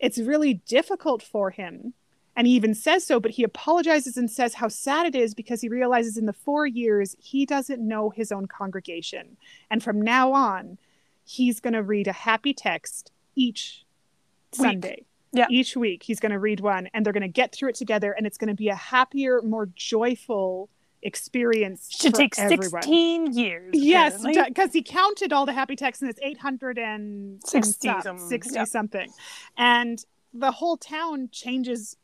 it's 0.00 0.18
really 0.18 0.54
difficult 0.54 1.22
for 1.22 1.50
him 1.52 1.94
and 2.36 2.46
he 2.46 2.52
even 2.54 2.74
says 2.74 3.04
so 3.06 3.18
but 3.18 3.30
he 3.32 3.42
apologizes 3.42 4.16
and 4.16 4.30
says 4.30 4.54
how 4.54 4.68
sad 4.68 5.06
it 5.06 5.14
is 5.16 5.34
because 5.34 5.60
he 5.60 5.68
realizes 5.68 6.16
in 6.16 6.26
the 6.26 6.32
four 6.32 6.66
years 6.66 7.16
he 7.18 7.46
doesn't 7.46 7.80
know 7.86 8.10
his 8.10 8.30
own 8.30 8.46
congregation 8.46 9.36
and 9.70 9.82
from 9.82 10.00
now 10.00 10.32
on 10.32 10.78
he's 11.24 11.58
going 11.60 11.74
to 11.74 11.82
read 11.82 12.06
a 12.06 12.12
happy 12.12 12.52
text 12.54 13.10
each 13.34 13.84
Week. 14.58 14.62
sunday 14.66 15.04
Yeah. 15.32 15.46
each 15.50 15.76
week 15.76 16.02
he's 16.02 16.20
going 16.20 16.32
to 16.32 16.38
read 16.38 16.60
one 16.60 16.88
and 16.94 17.04
they're 17.04 17.12
going 17.12 17.22
to 17.22 17.28
get 17.28 17.52
through 17.54 17.70
it 17.70 17.74
together 17.76 18.12
and 18.12 18.26
it's 18.26 18.38
going 18.38 18.48
to 18.48 18.54
be 18.54 18.68
a 18.68 18.74
happier 18.76 19.40
more 19.42 19.66
joyful 19.74 20.68
experience 21.02 21.88
Should 21.90 22.12
for 22.14 22.18
take 22.22 22.38
everyone. 22.38 22.82
16 22.82 23.32
years. 23.34 23.70
Yes, 23.74 24.24
because 24.24 24.72
he 24.72 24.82
counted 24.82 25.32
all 25.32 25.46
the 25.46 25.52
happy 25.52 25.76
texts 25.76 26.02
and 26.02 26.10
it's 26.10 26.18
800 26.22 26.78
and 26.78 27.40
60 27.44 27.88
some- 27.88 28.02
some- 28.02 28.18
60 28.18 28.54
yeah. 28.54 28.64
something. 28.64 29.08
And 29.56 30.04
the 30.34 30.50
whole 30.50 30.76
town 30.76 31.28
changes 31.30 31.96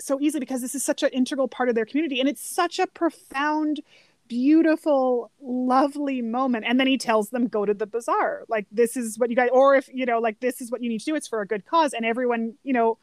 so 0.00 0.20
easily 0.20 0.40
because 0.40 0.60
this 0.60 0.74
is 0.74 0.84
such 0.84 1.02
an 1.02 1.10
integral 1.10 1.48
part 1.48 1.68
of 1.68 1.74
their 1.74 1.84
community. 1.84 2.20
And 2.20 2.28
it's 2.28 2.42
such 2.42 2.78
a 2.78 2.86
profound, 2.86 3.80
beautiful, 4.28 5.30
lovely 5.40 6.22
moment. 6.22 6.64
And 6.66 6.78
then 6.78 6.86
he 6.86 6.98
tells 6.98 7.30
them, 7.30 7.48
go 7.48 7.64
to 7.66 7.74
the 7.74 7.86
bazaar. 7.86 8.44
Like, 8.48 8.66
this 8.70 8.96
is 8.96 9.18
what 9.18 9.30
you 9.30 9.36
guys, 9.36 9.50
or 9.52 9.74
if, 9.74 9.88
you 9.92 10.06
know, 10.06 10.18
like, 10.18 10.40
this 10.40 10.60
is 10.60 10.70
what 10.70 10.82
you 10.82 10.88
need 10.88 11.00
to 11.00 11.04
do. 11.04 11.14
It's 11.14 11.28
for 11.28 11.40
a 11.40 11.46
good 11.46 11.66
cause. 11.66 11.92
And 11.92 12.04
everyone, 12.04 12.54
you 12.62 12.72
know, 12.72 12.98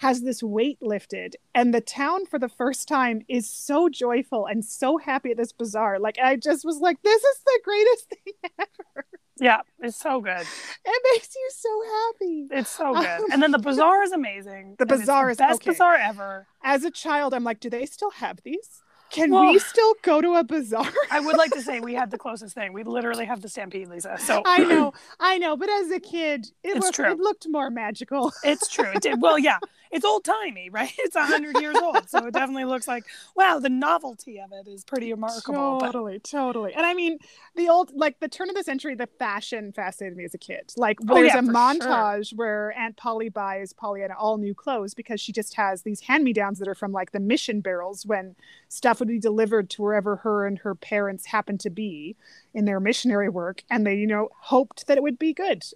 has 0.00 0.22
this 0.22 0.42
weight 0.42 0.78
lifted. 0.80 1.36
And 1.54 1.74
the 1.74 1.82
town, 1.82 2.24
for 2.24 2.38
the 2.38 2.48
first 2.48 2.88
time, 2.88 3.20
is 3.28 3.48
so 3.50 3.90
joyful 3.90 4.46
and 4.46 4.64
so 4.64 4.96
happy 4.96 5.32
at 5.32 5.36
this 5.36 5.52
bazaar. 5.52 5.98
Like, 5.98 6.18
I 6.18 6.36
just 6.36 6.64
was 6.64 6.78
like, 6.78 7.02
this 7.02 7.22
is 7.22 7.36
the 7.44 7.60
greatest 7.62 8.08
thing 8.24 8.50
ever. 8.58 9.06
Yeah, 9.38 9.60
it's 9.78 9.98
so 9.98 10.20
good. 10.22 10.40
It 10.84 11.02
makes 11.12 11.34
you 11.34 11.50
so 11.50 11.82
happy. 11.84 12.48
It's 12.50 12.70
so 12.70 12.94
good. 12.94 13.06
Um, 13.06 13.26
and 13.32 13.42
then 13.42 13.50
the 13.50 13.58
bazaar 13.58 14.02
is 14.02 14.12
amazing. 14.12 14.76
The 14.78 14.86
bazaar 14.86 15.28
is 15.30 15.36
the 15.36 15.44
best 15.44 15.62
okay. 15.62 15.70
bazaar 15.72 15.94
ever. 15.96 16.46
As 16.62 16.84
a 16.84 16.90
child, 16.90 17.34
I'm 17.34 17.44
like, 17.44 17.60
do 17.60 17.68
they 17.68 17.84
still 17.84 18.10
have 18.12 18.40
these? 18.42 18.82
Can 19.10 19.32
Well- 19.32 19.52
we 19.52 19.58
still 19.58 19.94
go 20.02 20.22
to 20.22 20.34
a 20.34 20.44
bazaar? 20.44 20.90
I 21.10 21.20
would 21.20 21.36
like 21.36 21.50
to 21.52 21.62
say 21.68 21.80
we 21.80 21.94
had 21.94 22.10
the 22.10 22.18
closest 22.18 22.54
thing. 22.54 22.72
We 22.72 22.84
literally 22.84 23.26
have 23.26 23.42
the 23.42 23.48
stampede, 23.50 23.88
Lisa. 23.88 24.16
So 24.18 24.40
I 24.46 24.64
know, 24.64 24.94
I 25.18 25.36
know, 25.36 25.56
but 25.56 25.68
as 25.68 25.90
a 25.90 26.00
kid, 26.00 26.46
it 26.62 26.76
It's 26.76 26.80
looked, 26.80 26.94
true. 26.94 27.10
it 27.10 27.18
looked 27.18 27.46
more 27.50 27.70
magical. 27.70 28.32
It's 28.44 28.68
true. 28.68 28.90
It 28.94 29.02
did. 29.02 29.20
Well, 29.20 29.38
yeah, 29.38 29.58
it's 29.90 30.04
old 30.04 30.24
timey, 30.24 30.70
right? 30.70 30.92
It's 30.98 31.16
a 31.16 31.26
hundred 31.26 31.56
years 31.56 31.80
old, 31.80 32.08
so 32.08 32.26
it 32.26 32.34
definitely 32.34 32.64
looks 32.64 32.86
like 32.86 33.06
wow. 33.34 33.58
The 33.58 33.68
novelty 33.68 34.40
of 34.40 34.52
it 34.52 34.68
is 34.68 34.84
pretty 34.84 35.12
remarkable. 35.12 35.76
But 35.78 35.92
Totally, 35.92 36.18
totally. 36.20 36.74
And 36.74 36.86
I 36.86 36.94
mean, 36.94 37.18
the 37.56 37.68
old, 37.68 37.92
like 37.94 38.20
the 38.20 38.28
turn 38.28 38.48
of 38.48 38.54
the 38.56 38.62
century, 38.62 38.94
the 38.94 39.06
fashion 39.06 39.72
fascinated 39.72 40.16
me 40.16 40.24
as 40.24 40.34
a 40.34 40.38
kid. 40.38 40.72
Like, 40.76 40.98
Oh, 41.08 41.14
there's 41.14 41.34
yeah, 41.34 41.38
a 41.38 41.42
montage 41.42 42.34
where 42.34 42.72
Aunt 42.78 42.96
Polly 42.96 43.28
buys 43.28 43.72
Pollyanna 43.72 44.14
all 44.18 44.38
new 44.38 44.54
clothes 44.54 44.94
because 44.94 45.20
she 45.20 45.32
just 45.32 45.54
has 45.54 45.82
these 45.82 46.00
hand 46.00 46.24
me 46.24 46.32
downs 46.32 46.58
that 46.60 46.68
are 46.68 46.74
from 46.74 46.92
like 46.92 47.12
the 47.12 47.20
mission 47.20 47.60
barrels 47.60 48.06
when 48.06 48.36
stuff 48.68 49.00
would 49.00 49.08
be 49.08 49.18
delivered 49.18 49.68
to 49.70 49.82
wherever 49.82 50.16
her 50.16 50.46
and 50.46 50.60
her 50.60 50.74
parents 50.74 51.26
happened 51.26 51.60
to 51.60 51.70
be 51.70 52.16
in 52.54 52.64
their 52.64 52.80
missionary 52.80 53.28
work. 53.28 53.62
And 53.70 53.86
they, 53.86 53.94
you 53.96 54.06
know, 54.06 54.28
hoped 54.38 54.86
that 54.86 54.96
it 54.96 55.02
would 55.02 55.18
be 55.18 55.32
good. 55.32 55.62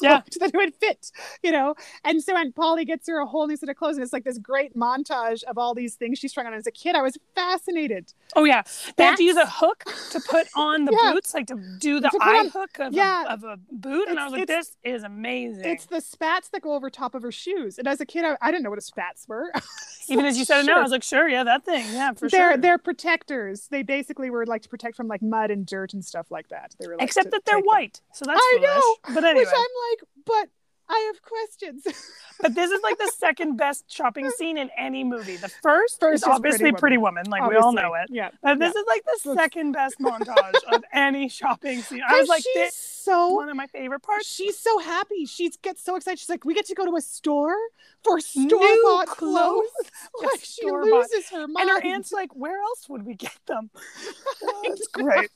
Yeah. 0.00 0.18
hoped 0.18 0.38
that 0.38 0.50
it 0.50 0.56
would 0.56 0.76
fit, 0.76 1.10
you 1.42 1.50
know. 1.50 1.74
And 2.04 2.22
so 2.22 2.36
Aunt 2.36 2.54
Polly 2.54 2.84
gets 2.84 3.08
her 3.08 3.18
a 3.18 3.26
whole 3.26 3.48
new 3.48 3.56
set 3.56 3.68
of 3.68 3.74
clothes, 3.74 3.96
and 3.96 4.04
it's 4.04 4.12
like 4.12 4.22
this 4.22 4.38
great 4.38 4.76
montage 4.76 5.42
of 5.42 5.58
all 5.58 5.74
these 5.74 5.96
things 5.96 6.20
she's 6.20 6.32
trying 6.32 6.46
on 6.46 6.52
as 6.54 6.68
a 6.68 6.70
kid. 6.70 6.94
I 6.94 7.02
was 7.02 7.18
fascinated. 7.34 8.12
oh 8.36 8.44
yeah, 8.44 8.62
they 8.96 9.02
have 9.02 9.16
to 9.16 9.24
use 9.24 9.36
a 9.36 9.44
hook 9.46 9.82
to 10.12 10.20
put 10.20 10.46
on 10.54 10.84
the 10.84 10.96
Yeah. 11.02 11.14
boots, 11.14 11.34
like 11.34 11.48
to 11.48 11.56
do 11.80 11.98
the 11.98 12.10
To 12.10 12.18
eye 12.20 12.38
on- 12.38 12.48
hook 12.50 12.78
of, 12.78 12.92
yeah. 12.92 13.24
a, 13.24 13.32
of 13.32 13.42
a 13.42 13.58
boot, 13.72 14.06
and 14.08 14.20
I 14.20 14.24
was 14.26 14.34
like, 14.34 14.46
this 14.46 14.76
is 14.84 15.02
amazing. 15.02 15.64
It's 15.64 15.86
the 15.86 16.00
spats 16.00 16.50
that 16.50 16.62
go 16.62 16.74
over 16.74 16.90
top 16.90 17.16
of 17.16 17.22
her 17.22 17.32
shoes. 17.32 17.76
And 17.76 17.88
as 17.88 18.00
a 18.00 18.06
kid, 18.06 18.24
I, 18.24 18.36
I 18.40 18.52
didn't 18.52 18.62
know 18.62 18.70
what 18.70 18.78
a 18.78 18.82
spats 18.82 19.26
were. 19.26 19.50
Even 20.08 20.26
as 20.26 20.38
you 20.38 20.44
said 20.44 20.60
it 20.60 20.66
now, 20.66 20.78
I 20.78 20.82
was 20.82 20.92
like, 20.92 21.02
sure, 21.02 21.28
yeah, 21.28 21.42
that 21.42 21.64
thing, 21.64 21.84
yeah, 21.92 22.12
for 22.12 22.28
they're 22.28 22.52
sure. 22.52 22.56
they're 22.56 22.78
protectors. 22.78 23.66
They 23.68 23.82
basically 23.82 24.30
were 24.30 24.46
like 24.46 24.62
to 24.62 24.68
protect 24.68 24.96
from 24.96 25.08
like 25.08 25.22
mud 25.22 25.50
and 25.50 25.66
dirt 25.66 25.92
and 25.92 26.04
stuff 26.08 26.30
like 26.30 26.48
that. 26.48 26.74
They 26.80 26.86
were 26.88 26.96
like 26.96 27.04
Except 27.04 27.30
that 27.30 27.44
they're 27.44 27.58
them. 27.58 27.64
white, 27.66 28.00
so 28.12 28.24
that's 28.26 28.40
I 28.42 28.56
foolish. 28.56 28.68
know, 28.68 29.14
But 29.14 29.24
anyway, 29.24 29.44
Which 29.44 29.54
I'm 29.54 29.74
like, 29.90 30.08
but 30.24 30.48
I 30.90 31.12
have 31.12 31.22
questions. 31.22 31.84
but 32.40 32.54
this 32.54 32.70
is 32.70 32.80
like 32.82 32.98
the 32.98 33.12
second 33.16 33.56
best 33.56 33.90
shopping 33.90 34.30
scene 34.38 34.56
in 34.56 34.70
any 34.76 35.04
movie. 35.04 35.36
The 35.36 35.48
first, 35.48 36.00
First 36.00 36.14
is 36.14 36.22
is 36.22 36.28
obviously 36.28 36.70
Pretty 36.70 36.80
Pretty 36.80 36.96
Woman. 36.98 37.24
Woman, 37.26 37.30
like 37.30 37.50
we 37.50 37.56
all 37.56 37.72
know 37.72 37.94
it. 37.94 38.08
Yeah. 38.10 38.30
But 38.42 38.58
this 38.58 38.72
yeah. 38.74 38.80
is 38.80 38.86
like 38.86 39.04
the 39.04 39.34
second 39.34 39.72
best 39.72 39.98
montage 40.00 40.54
of 40.72 40.82
any 40.92 41.28
shopping 41.28 41.82
scene. 41.82 42.02
I 42.06 42.18
was 42.18 42.28
like, 42.28 42.42
this 42.54 42.74
is 42.74 42.78
so 42.78 43.28
one 43.30 43.48
of 43.48 43.56
my 43.56 43.66
favorite 43.66 44.00
parts. 44.00 44.26
she's 44.26 44.58
so 44.58 44.78
happy. 44.78 45.26
She 45.26 45.50
gets 45.62 45.82
so 45.82 45.96
excited. 45.96 46.18
She's 46.18 46.28
like, 46.28 46.44
we 46.44 46.54
get 46.54 46.66
to 46.66 46.74
go 46.74 46.84
to 46.86 46.96
a 46.96 47.00
store 47.00 47.56
for 48.02 48.20
store 48.20 48.76
bought 48.82 49.08
clothes. 49.08 49.66
Yeah, 50.20 50.28
Like 50.28 50.40
she 50.42 50.70
loses 50.70 51.28
her 51.30 51.46
mind. 51.48 51.68
And 51.68 51.70
her 51.70 51.86
aunt's 51.86 52.12
like, 52.12 52.34
where 52.34 52.60
else 52.60 52.88
would 52.88 53.04
we 53.04 53.14
get 53.14 53.36
them? 53.46 53.70
it's. 54.64 54.86
Great 54.88 55.30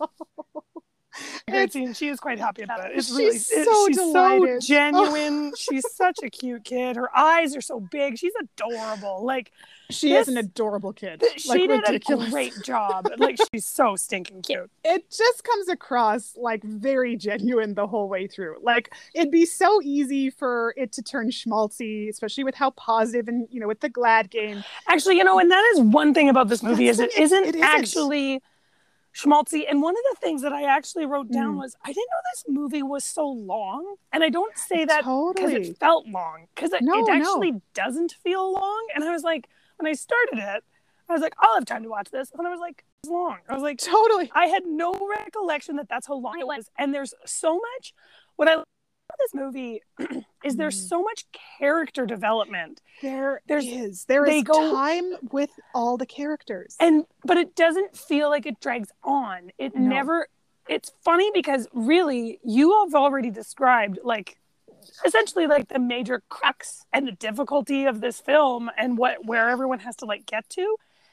It's- 1.49 1.73
scene. 1.73 1.93
She 1.95 2.09
is 2.09 2.19
quite 2.21 2.39
happy 2.39 2.63
about 2.63 2.87
it. 2.91 2.93
It's 2.97 3.09
She's 3.09 3.17
really 3.17 3.37
it- 3.37 3.65
so 3.67 3.87
she's 3.89 3.97
delighted. 3.97 4.63
so 4.63 4.67
genuine. 4.75 5.53
she's 5.57 5.85
such 5.95 6.19
a 6.23 6.31
cute 6.31 6.65
kid. 6.65 6.97
Her 6.97 7.15
eyes 7.17 7.55
are 7.57 7.61
so 7.61 7.81
big. 7.81 8.19
She's 8.19 8.33
adorable. 8.41 9.25
Like 9.25 9.53
She 9.91 10.15
is 10.15 10.29
an 10.29 10.37
adorable 10.39 10.93
kid. 10.93 11.23
she 11.37 11.49
like 11.49 11.61
did 11.61 11.71
ridiculous. 11.71 12.29
a 12.29 12.31
great 12.31 12.55
job. 12.65 13.09
Like 13.19 13.39
she's 13.53 13.67
so 13.67 13.97
stinking 13.97 14.43
cute. 14.43 14.71
it 14.85 15.11
just 15.11 15.45
comes 15.45 15.69
across 15.69 16.35
like 16.37 16.63
very 16.65 17.17
genuine 17.17 17.75
the 17.75 17.87
whole 17.87 18.09
way 18.09 18.27
through. 18.27 18.57
Like 18.63 18.93
it'd 19.15 19.31
be 19.31 19.45
so 19.47 19.81
easy 19.83 20.31
for 20.31 20.75
it 20.77 20.93
to 20.93 21.03
turn 21.03 21.31
schmaltzy, 21.31 22.09
especially 22.09 22.45
with 22.45 22.55
how 22.55 22.71
positive 22.71 23.29
and 23.29 23.47
you 23.51 23.61
know 23.61 23.69
with 23.69 23.81
the 23.81 23.89
glad 23.89 24.31
game. 24.31 24.65
Actually, 24.89 25.17
you 25.19 25.25
know, 25.25 25.39
and 25.39 25.51
that 25.51 25.73
is 25.75 25.81
one 25.81 26.15
thing 26.15 26.29
about 26.29 26.49
this 26.49 26.63
movie 26.63 26.87
That's 26.87 26.99
is 26.99 27.05
it 27.05 27.13
thing, 27.13 27.23
isn't, 27.25 27.45
it 27.45 27.55
isn't. 27.57 27.63
actually 27.63 28.43
schmaltzy. 29.15 29.65
And 29.69 29.83
one 29.83 29.95
of 29.95 30.03
the 30.13 30.17
things 30.21 30.43
that 30.43 30.53
I 30.53 30.65
actually 30.65 31.07
wrote 31.07 31.31
down 31.31 31.55
Mm. 31.55 31.59
was 31.59 31.77
I 31.85 31.89
didn't 31.89 32.09
know 32.11 32.23
this 32.33 32.45
movie 32.49 32.83
was 32.83 33.05
so 33.05 33.27
long. 33.29 33.97
And 34.13 34.25
I 34.25 34.29
don't 34.31 34.57
say 34.57 34.85
that 34.85 35.01
because 35.01 35.35
totally. 35.35 35.69
it 35.69 35.79
felt 35.79 36.07
long 36.07 36.47
because 36.55 36.73
it, 36.73 36.83
No, 36.83 36.99
it 36.99 37.07
no. 37.09 37.13
actually 37.15 37.61
doesn't 37.75 38.13
feel 38.25 38.53
long. 38.53 38.87
And 38.95 39.05
I 39.05 39.11
was 39.11 39.23
like, 39.23 39.49
when 39.77 39.87
I 39.91 39.93
started 39.95 40.39
it, 40.39 40.65
I 41.09 41.13
was 41.13 41.21
like, 41.21 41.35
I'll 41.39 41.55
have 41.55 41.67
time 41.67 41.83
to 41.83 41.89
watch 41.91 42.09
this. 42.11 42.31
And 42.37 42.47
I 42.47 42.51
was 42.51 42.61
like, 42.61 42.85
it's 43.03 43.11
long. 43.11 43.39
I 43.49 43.55
was 43.55 43.63
like, 43.63 43.79
Totally. 43.79 44.31
I 44.35 44.47
had 44.47 44.65
no 44.65 44.93
recollection 45.19 45.77
that 45.77 45.89
that's 45.89 46.07
how 46.07 46.15
long 46.15 46.39
it 46.41 46.47
was. 46.47 46.71
And 46.79 46.95
there's 46.95 47.13
so 47.27 47.55
much. 47.57 47.93
What 48.37 48.49
I 48.49 48.63
this 49.19 49.35
movie 49.35 49.83
is 50.45 50.57
there's 50.57 50.77
Mm. 50.85 50.89
so 50.89 51.03
much 51.03 51.27
character 51.59 52.07
development. 52.07 52.81
There 53.03 53.41
There's- 53.47 53.65
is. 53.67 54.05
There 54.07 54.25
is 54.27 54.43
go- 54.43 54.73
time 54.73 55.15
with 55.31 55.51
all 55.75 55.97
the 55.97 56.07
characters. 56.07 56.77
and 56.81 57.05
but 57.25 57.37
it 57.37 57.55
doesn't 57.55 57.97
feel 57.97 58.29
like 58.31 58.47
it 58.47 58.61
drags 58.61 58.91
on 59.03 59.51
it 59.59 59.75
No. 59.75 59.89
never 59.89 60.29
it's 60.69 60.93
funny 61.05 61.31
because 61.35 61.67
really 61.73 62.39
you 62.45 62.73
have 62.85 62.95
already 62.95 63.31
described 63.31 63.99
like 64.05 64.39
essentially 65.05 65.47
like 65.47 65.69
the 65.69 65.79
major 65.79 66.23
crux 66.29 66.85
and 66.93 67.07
the 67.07 67.13
difficulty 67.13 67.85
of 67.85 68.01
this 68.01 68.21
film 68.21 68.71
and 68.77 68.97
what 68.99 69.25
where 69.27 69.49
everyone 69.49 69.81
has 69.81 69.97
to 69.97 70.05
like 70.05 70.27
get 70.27 70.49
to 70.51 70.63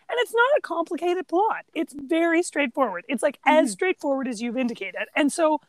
and 0.09 0.17
it's 0.19 0.33
not 0.33 0.57
a 0.57 0.62
complicated 0.62 1.27
plot 1.27 1.65
it's 1.73 1.93
very 1.93 2.41
straightforward 2.43 3.03
it's 3.07 3.21
like 3.23 3.39
as 3.45 3.69
Mhm. 3.69 3.71
straightforward 3.73 4.27
as 4.27 4.41
you've 4.41 4.57
indicated 4.57 5.07
and 5.15 5.31
so 5.31 5.59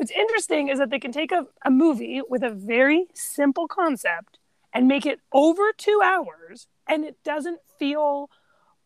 what's 0.00 0.10
interesting 0.12 0.68
is 0.68 0.78
that 0.78 0.88
they 0.88 0.98
can 0.98 1.12
take 1.12 1.30
a, 1.30 1.46
a 1.62 1.70
movie 1.70 2.22
with 2.28 2.42
a 2.42 2.48
very 2.50 3.04
simple 3.12 3.68
concept 3.68 4.38
and 4.72 4.88
make 4.88 5.04
it 5.04 5.20
over 5.30 5.72
two 5.76 6.00
hours 6.02 6.66
and 6.88 7.04
it 7.04 7.16
doesn't 7.22 7.60
feel 7.78 8.30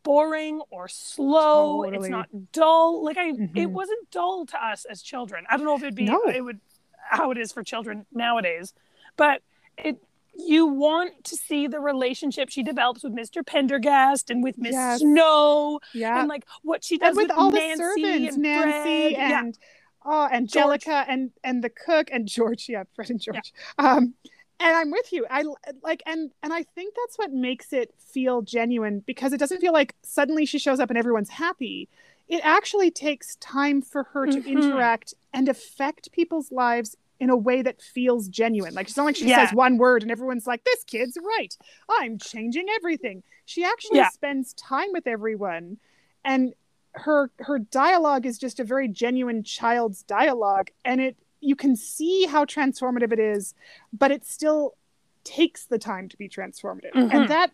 boring 0.03 0.61
or 0.71 0.89
slow 0.89 1.85
it's 1.85 2.09
not 2.09 2.29
dull 2.53 3.05
like 3.05 3.17
i 3.17 3.29
it 3.29 3.37
Mhm. 3.55 3.71
wasn't 3.71 4.11
dull 4.11 4.45
to 4.47 4.63
us 4.63 4.85
as 4.87 5.01
children 5.03 5.45
i 5.49 5.57
don't 5.57 5.65
know 5.65 5.77
if 5.77 5.83
it'd 5.83 5.95
be 5.95 6.05
No. 6.07 6.21
it 6.25 6.43
would 6.43 6.61
how 7.11 7.31
it 7.31 7.39
is 7.39 7.53
for 7.53 7.63
children 7.63 8.07
nowadays 8.13 8.75
but 9.17 9.41
it 9.79 9.97
you 10.37 10.67
want 10.67 11.23
to 11.25 11.37
see 11.37 11.69
the 11.69 11.79
relationship 11.79 12.51
she 12.51 12.63
develops 12.65 13.05
with 13.05 13.15
mr 13.15 13.47
pendergast 13.47 14.31
and 14.31 14.43
with 14.43 14.59
miss 14.59 14.73
Yes. 14.73 14.99
snow 15.01 15.79
yeah. 15.95 16.19
and 16.19 16.29
like 16.29 16.45
what 16.63 16.83
she 16.83 16.99
does 16.99 17.11
and 17.11 17.17
with, 17.17 17.29
with, 17.29 17.39
all 17.39 17.51
nancy 17.53 17.77
the 18.03 18.03
servants, 18.03 18.35
and 18.35 18.43
Nancy 18.43 19.15
Fred. 19.15 19.31
Yeah. 19.31 19.51
Oh, 20.05 20.29
Angelica 20.33 21.05
and 21.09 21.31
and 21.43 21.63
the 21.65 21.71
cook 21.71 22.09
and 22.13 22.27
George. 22.29 22.67
Yeah, 22.69 22.85
Fred 22.95 23.11
and 23.11 23.21
George. 23.21 23.53
Um, 23.79 24.15
and 24.61 24.77
I'm 24.77 24.91
with 24.91 25.13
you. 25.13 25.27
I 25.31 25.45
like 25.83 26.03
and 26.07 26.31
and 26.43 26.53
I 26.53 26.63
think 26.63 26.95
that's 26.95 27.17
what 27.19 27.33
makes 27.33 27.73
it 27.73 27.93
feel 27.99 28.43
genuine 28.43 29.03
because 29.07 29.33
it 29.33 29.39
doesn't 29.39 29.61
feel 29.61 29.73
like 29.73 29.95
suddenly 30.03 30.47
she 30.47 30.59
shows 30.59 30.81
up 30.81 30.91
and 30.91 30.99
everyone's 30.99 31.31
happy. 31.31 31.89
It 32.29 32.41
actually 32.45 32.91
takes 32.91 33.37
time 33.37 33.83
for 33.83 34.05
her 34.05 34.27
to 34.27 34.41
Mhm. 34.41 34.47
interact 34.47 35.13
and 35.33 35.49
affect 35.49 36.13
people's 36.13 36.51
lives 36.53 36.97
in 37.21 37.31
a 37.31 37.37
way 37.37 37.63
that 37.63 37.83
feels 37.83 38.29
genuine. 38.29 38.75
Like 38.75 38.89
it's 38.89 38.97
not 38.97 39.05
like 39.05 39.17
she 39.17 39.29
Yeah. 39.29 39.45
says 39.47 39.55
one 39.55 39.77
word 39.79 40.03
and 40.03 40.11
everyone's 40.11 40.47
like, 40.47 40.65
"This 40.65 40.85
kid's 40.85 41.19
right. 41.23 41.57
I'm 41.89 42.19
changing 42.19 42.67
everything." 42.71 43.23
She 43.45 43.65
actually 43.65 43.99
Yeah. 43.99 44.09
spends 44.11 44.53
time 44.55 44.89
with 44.93 45.07
everyone, 45.07 45.79
and 46.25 46.55
her 46.95 47.31
her 47.41 47.59
dialogue 47.59 48.27
is 48.27 48.39
just 48.39 48.61
a 48.61 48.65
very 48.65 48.89
genuine 48.89 49.43
child's 49.43 50.03
dialogue, 50.03 50.71
and 50.85 51.01
it 51.01 51.17
you 51.41 51.55
can 51.57 51.77
see 51.77 52.25
how 52.27 52.45
transformative 52.45 53.13
it 53.13 53.19
is, 53.19 53.55
but 53.93 54.11
it 54.11 54.25
still 54.25 54.75
takes 55.25 55.65
the 55.67 55.79
time 55.79 56.09
to 56.09 56.17
be 56.17 56.29
transformative, 56.29 56.93
Mhm. 56.95 57.13
and 57.15 57.29
that 57.29 57.51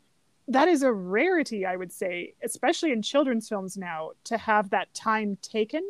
that 0.48 0.66
is 0.68 0.82
a 0.82 0.92
rarity, 0.92 1.64
I 1.64 1.76
would 1.76 1.92
say, 1.92 2.34
especially 2.42 2.90
in 2.90 3.02
children's 3.02 3.48
films 3.48 3.76
now, 3.76 4.12
to 4.24 4.36
have 4.36 4.70
that 4.70 4.92
time 4.94 5.36
taken 5.42 5.84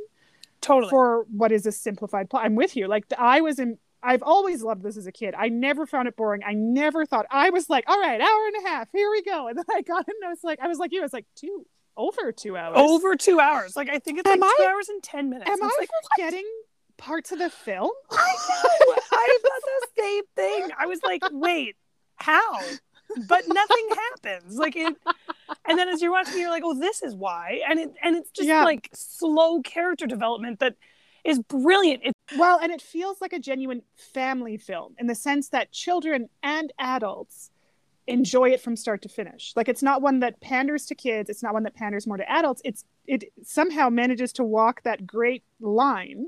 totally 0.60 0.90
for 0.90 1.24
what 1.34 1.50
is 1.50 1.64
a 1.64 1.72
simplified 1.72 2.28
plot. 2.28 2.44
I'm 2.44 2.54
with 2.56 2.76
you. 2.76 2.86
Like 2.86 3.06
I 3.16 3.40
was 3.40 3.58
in 3.58 3.78
I've 4.02 4.22
always 4.22 4.62
loved 4.62 4.82
this 4.82 4.96
as 4.96 5.06
a 5.06 5.12
kid. 5.12 5.34
I 5.36 5.48
never 5.48 5.84
found 5.86 6.08
it 6.08 6.16
boring. 6.16 6.42
I 6.42 6.54
never 6.54 7.04
thought 7.04 7.26
I 7.30 7.50
was 7.50 7.68
like, 7.68 7.84
all 7.86 8.00
right, 8.00 8.18
hour 8.18 8.46
and 8.46 8.64
a 8.64 8.68
half, 8.68 8.88
here 8.92 9.10
we 9.10 9.22
go. 9.22 9.48
And 9.48 9.58
then 9.58 9.64
I 9.70 9.82
got 9.82 10.08
it 10.08 10.14
and 10.18 10.26
I 10.26 10.30
was 10.30 10.42
like, 10.44 10.58
I 10.60 10.68
was 10.68 10.78
like 10.78 10.92
you, 10.92 11.00
I 11.00 11.02
was 11.02 11.12
like 11.12 11.26
two 11.36 11.66
over 11.96 12.32
two 12.32 12.56
hours. 12.56 12.76
over 12.76 13.16
two 13.16 13.40
hours 13.40 13.76
like 13.76 13.88
i 13.90 13.98
think 13.98 14.18
it's 14.18 14.28
Am 14.30 14.40
like 14.40 14.50
two 14.56 14.62
I- 14.62 14.70
hours 14.72 14.88
and 14.88 15.02
10 15.02 15.28
minutes 15.30 15.50
Am 15.50 15.58
It's 15.60 15.74
I 15.76 15.80
like, 15.80 15.88
forgetting 16.16 16.46
parts 16.96 17.32
of 17.32 17.38
the 17.38 17.48
film? 17.50 17.90
I 18.10 18.16
know. 18.16 18.94
I 19.12 19.38
thought 19.42 19.62
the 19.96 20.02
same 20.02 20.22
thing. 20.36 20.68
I 20.78 20.84
was 20.86 21.00
like, 21.02 21.22
wait, 21.32 21.74
how? 22.16 22.60
But 23.26 23.44
nothing 23.48 23.88
happens. 24.12 24.58
Like 24.58 24.76
it 24.76 24.94
and 25.66 25.78
then 25.78 25.88
as 25.88 26.02
you're 26.02 26.10
watching, 26.12 26.38
you're 26.38 26.50
like, 26.50 26.62
oh, 26.64 26.78
this 26.78 27.02
is 27.02 27.14
why. 27.14 27.62
And 27.66 27.78
it 27.78 27.90
and 28.02 28.16
it's 28.16 28.30
just 28.30 28.46
Yeah. 28.48 28.64
like 28.64 28.90
slow 28.92 29.62
character 29.62 30.06
development 30.06 30.58
that 30.60 30.74
is 31.24 31.38
brilliant. 31.38 32.02
It, 32.04 32.12
Well, 32.38 32.58
and 32.62 32.70
it 32.70 32.82
feels 32.82 33.20
like 33.22 33.32
a 33.32 33.38
genuine 33.38 33.80
family 33.96 34.58
film 34.58 34.94
in 34.98 35.06
the 35.06 35.14
sense 35.14 35.48
that 35.48 35.72
children 35.72 36.28
and 36.42 36.70
adults 36.78 37.50
enjoy 38.06 38.50
it 38.50 38.60
from 38.60 38.76
start 38.76 39.02
to 39.02 39.08
finish. 39.08 39.52
Like 39.56 39.68
it's 39.68 39.82
not 39.82 40.02
one 40.02 40.20
that 40.20 40.40
panders 40.40 40.86
to 40.86 40.94
kids, 40.94 41.30
it's 41.30 41.42
not 41.42 41.54
one 41.54 41.62
that 41.64 41.74
panders 41.74 42.06
more 42.06 42.16
to 42.16 42.30
adults. 42.30 42.62
It's 42.64 42.84
it 43.06 43.24
somehow 43.42 43.88
manages 43.88 44.32
to 44.34 44.44
walk 44.44 44.82
that 44.82 45.06
great 45.06 45.44
line, 45.60 46.26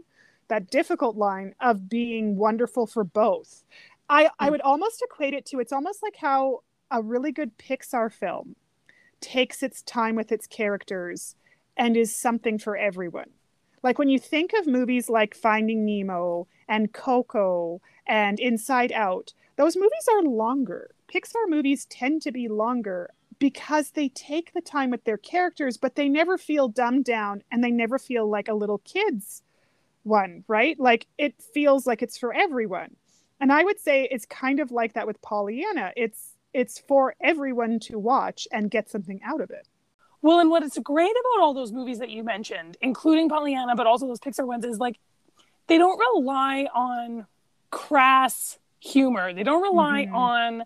that 0.48 0.70
difficult 0.70 1.16
line 1.16 1.54
of 1.60 1.88
being 1.88 2.36
wonderful 2.36 2.86
for 2.86 3.04
both. 3.04 3.64
I 4.08 4.30
I 4.38 4.46
hmm. 4.46 4.52
would 4.52 4.60
almost 4.62 5.02
equate 5.02 5.34
it 5.34 5.46
to 5.46 5.60
it's 5.60 5.72
almost 5.72 6.02
like 6.02 6.16
how 6.16 6.62
a 6.90 7.02
really 7.02 7.32
good 7.32 7.56
Pixar 7.58 8.12
film 8.12 8.54
takes 9.20 9.62
its 9.62 9.82
time 9.82 10.14
with 10.14 10.30
its 10.32 10.46
characters 10.46 11.36
and 11.76 11.96
is 11.96 12.14
something 12.14 12.58
for 12.58 12.76
everyone. 12.76 13.30
Like 13.82 13.98
when 13.98 14.08
you 14.08 14.18
think 14.18 14.52
of 14.52 14.66
movies 14.66 15.08
like 15.08 15.34
Finding 15.34 15.84
Nemo 15.84 16.46
and 16.68 16.92
Coco 16.92 17.80
and 18.06 18.38
Inside 18.38 18.92
Out, 18.92 19.32
those 19.62 19.76
movies 19.76 20.08
are 20.10 20.22
longer. 20.22 20.90
Pixar 21.06 21.48
movies 21.48 21.84
tend 21.84 22.20
to 22.22 22.32
be 22.32 22.48
longer 22.48 23.10
because 23.38 23.92
they 23.92 24.08
take 24.08 24.52
the 24.52 24.60
time 24.60 24.90
with 24.90 25.04
their 25.04 25.16
characters, 25.16 25.76
but 25.76 25.94
they 25.94 26.08
never 26.08 26.36
feel 26.36 26.66
dumbed 26.66 27.04
down 27.04 27.44
and 27.48 27.62
they 27.62 27.70
never 27.70 27.96
feel 27.96 28.28
like 28.28 28.48
a 28.48 28.54
little 28.54 28.78
kid's 28.78 29.44
one, 30.02 30.42
right? 30.48 30.80
Like 30.80 31.06
it 31.16 31.40
feels 31.54 31.86
like 31.86 32.02
it's 32.02 32.18
for 32.18 32.34
everyone. 32.34 32.96
And 33.40 33.52
I 33.52 33.62
would 33.62 33.78
say 33.78 34.08
it's 34.10 34.26
kind 34.26 34.58
of 34.58 34.72
like 34.72 34.94
that 34.94 35.06
with 35.06 35.22
Pollyanna. 35.22 35.92
It's 35.96 36.32
it's 36.52 36.80
for 36.80 37.14
everyone 37.20 37.78
to 37.80 38.00
watch 38.00 38.48
and 38.50 38.68
get 38.68 38.90
something 38.90 39.20
out 39.24 39.40
of 39.40 39.50
it. 39.50 39.68
well, 40.22 40.40
and 40.40 40.50
what 40.50 40.64
is 40.64 40.76
great 40.82 41.14
about 41.20 41.40
all 41.40 41.54
those 41.54 41.70
movies 41.70 42.00
that 42.00 42.10
you 42.10 42.24
mentioned, 42.24 42.78
including 42.80 43.28
Pollyanna, 43.28 43.76
but 43.76 43.86
also 43.86 44.08
those 44.08 44.18
Pixar 44.18 44.44
ones, 44.44 44.64
is 44.64 44.80
like 44.80 44.98
they 45.68 45.78
don't 45.78 46.00
rely 46.00 46.66
on 46.74 47.28
crass 47.70 48.58
humor. 48.92 49.32
They 49.32 49.42
don't 49.44 49.62
rely 49.62 50.06
Mhm. 50.06 50.14
on 50.14 50.64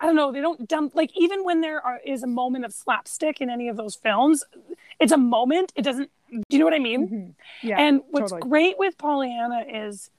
I 0.00 0.06
don't 0.06 0.16
know, 0.16 0.32
they 0.32 0.40
don't 0.40 0.66
dump 0.68 0.96
like 0.96 1.12
even 1.16 1.44
when 1.44 1.60
there 1.60 1.80
are, 1.86 2.00
is 2.04 2.24
a 2.24 2.26
moment 2.26 2.64
of 2.64 2.72
slapstick 2.72 3.40
in 3.40 3.48
any 3.48 3.68
of 3.68 3.76
those 3.76 3.94
films, 3.94 4.42
it's 4.98 5.12
a 5.12 5.16
moment. 5.16 5.72
It 5.76 5.82
doesn't 5.82 6.10
do 6.30 6.42
you 6.50 6.58
know 6.58 6.64
what 6.64 6.74
I 6.74 6.78
mean? 6.80 7.08
Mhm. 7.08 7.34
Yeah. 7.62 7.78
and 7.78 8.00
what's 8.10 8.32
totally. 8.32 8.48
great 8.48 8.78
with 8.78 8.98
Pollyanna 8.98 9.64
is 9.68 10.10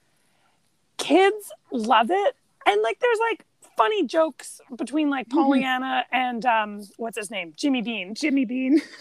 kids 0.96 1.52
love 1.70 2.10
it. 2.10 2.36
And 2.66 2.80
like 2.82 2.98
there's 3.00 3.18
like 3.30 3.44
funny 3.76 4.04
jokes 4.06 4.60
between 4.76 5.10
like 5.10 5.28
Mm-hmm. 5.28 5.38
Pollyanna 5.38 6.04
and 6.12 6.44
um 6.46 6.82
what's 6.96 7.16
his 7.16 7.30
name? 7.30 7.52
Jimmy 7.56 7.82
Bean. 7.82 8.14
Jimmy 8.14 8.44
Bean. 8.44 8.80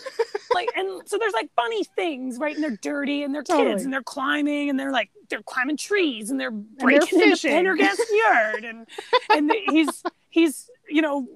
Like 0.54 0.70
and 0.76 1.02
so 1.08 1.18
there's 1.18 1.34
like 1.34 1.50
funny 1.56 1.84
things, 1.96 2.38
right? 2.38 2.54
And 2.54 2.64
they're 2.64 2.78
dirty 2.80 3.24
and 3.24 3.34
they're 3.34 3.42
Totally. 3.42 3.72
kids 3.72 3.86
and 3.86 3.92
they're 3.92 4.04
climbing 4.04 4.70
and 4.70 4.80
they're 4.80 4.92
like 4.92 5.10
they're 5.30 5.42
climbing 5.42 5.78
trees 5.78 6.30
and 6.30 6.40
they're 6.40 6.52
breaking 6.52 7.18
they're 7.18 7.30
into. 7.30 7.48
Pendergast 7.48 8.04
yard 8.24 8.64
and 8.64 8.86
and 9.32 9.50
the- 9.50 9.62
he's 9.72 10.04
he's 10.30 10.70
you 10.88 11.02
know 11.02 11.28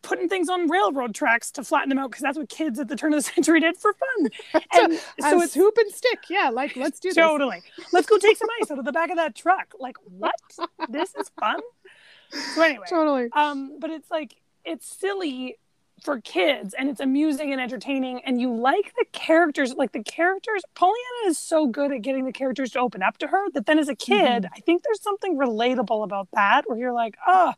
putting 0.00 0.28
things 0.30 0.48
on 0.48 0.70
railroad 0.70 1.14
tracks 1.14 1.50
to 1.50 1.62
flatten 1.62 1.90
them 1.90 1.98
out 1.98 2.10
because 2.10 2.22
that's 2.22 2.38
what 2.38 2.48
kids 2.48 2.78
at 2.78 2.88
the 2.88 2.96
turn 2.96 3.12
of 3.12 3.18
the 3.18 3.22
century 3.30 3.60
did 3.60 3.76
for 3.76 3.92
fun. 3.92 4.30
And 4.72 4.92
so 4.94 4.98
So 5.20 5.36
it's 5.36 5.44
it's 5.46 5.54
hoop 5.54 5.76
and 5.76 5.92
stick. 5.92 6.20
Yeah, 6.30 6.48
like 6.50 6.74
let's 6.76 6.98
do 7.00 7.08
this. 7.10 7.16
Totally. 7.16 7.60
Let's 7.92 8.06
go 8.06 8.16
take 8.16 8.38
some 8.38 8.48
ice 8.62 8.70
out 8.70 8.78
of 8.78 8.86
the 8.86 8.92
back 8.92 9.10
of 9.10 9.16
that 9.16 9.34
truck. 9.34 9.74
Like, 9.78 9.96
what? 10.04 10.34
This 10.88 11.14
is 11.16 11.30
fun. 11.38 11.60
So 12.32 12.62
anyway, 12.62 12.86
Totally. 12.88 13.28
um, 13.32 13.78
but 13.78 13.90
it's 13.90 14.10
like 14.10 14.36
it's 14.64 14.86
silly 14.86 15.58
for 16.02 16.20
kids 16.20 16.74
and 16.78 16.88
it's 16.88 17.00
amusing 17.00 17.52
and 17.52 17.60
entertaining 17.60 18.20
and 18.24 18.40
you 18.40 18.54
like 18.54 18.94
the 18.96 19.04
characters 19.12 19.74
like 19.74 19.92
the 19.92 20.02
characters 20.02 20.62
Pollyanna 20.74 21.26
is 21.26 21.38
so 21.38 21.66
good 21.66 21.92
at 21.92 22.02
getting 22.02 22.24
the 22.24 22.32
characters 22.32 22.70
to 22.72 22.78
open 22.78 23.02
up 23.02 23.18
to 23.18 23.26
her 23.26 23.50
that 23.54 23.66
then 23.66 23.78
as 23.80 23.88
a 23.88 23.96
kid 23.96 24.46
I 24.54 24.60
think 24.60 24.84
there's 24.84 25.02
something 25.02 25.36
relatable 25.36 26.04
about 26.04 26.28
that 26.34 26.68
where 26.68 26.78
you're 26.78 26.92
like 26.92 27.16
oh 27.26 27.54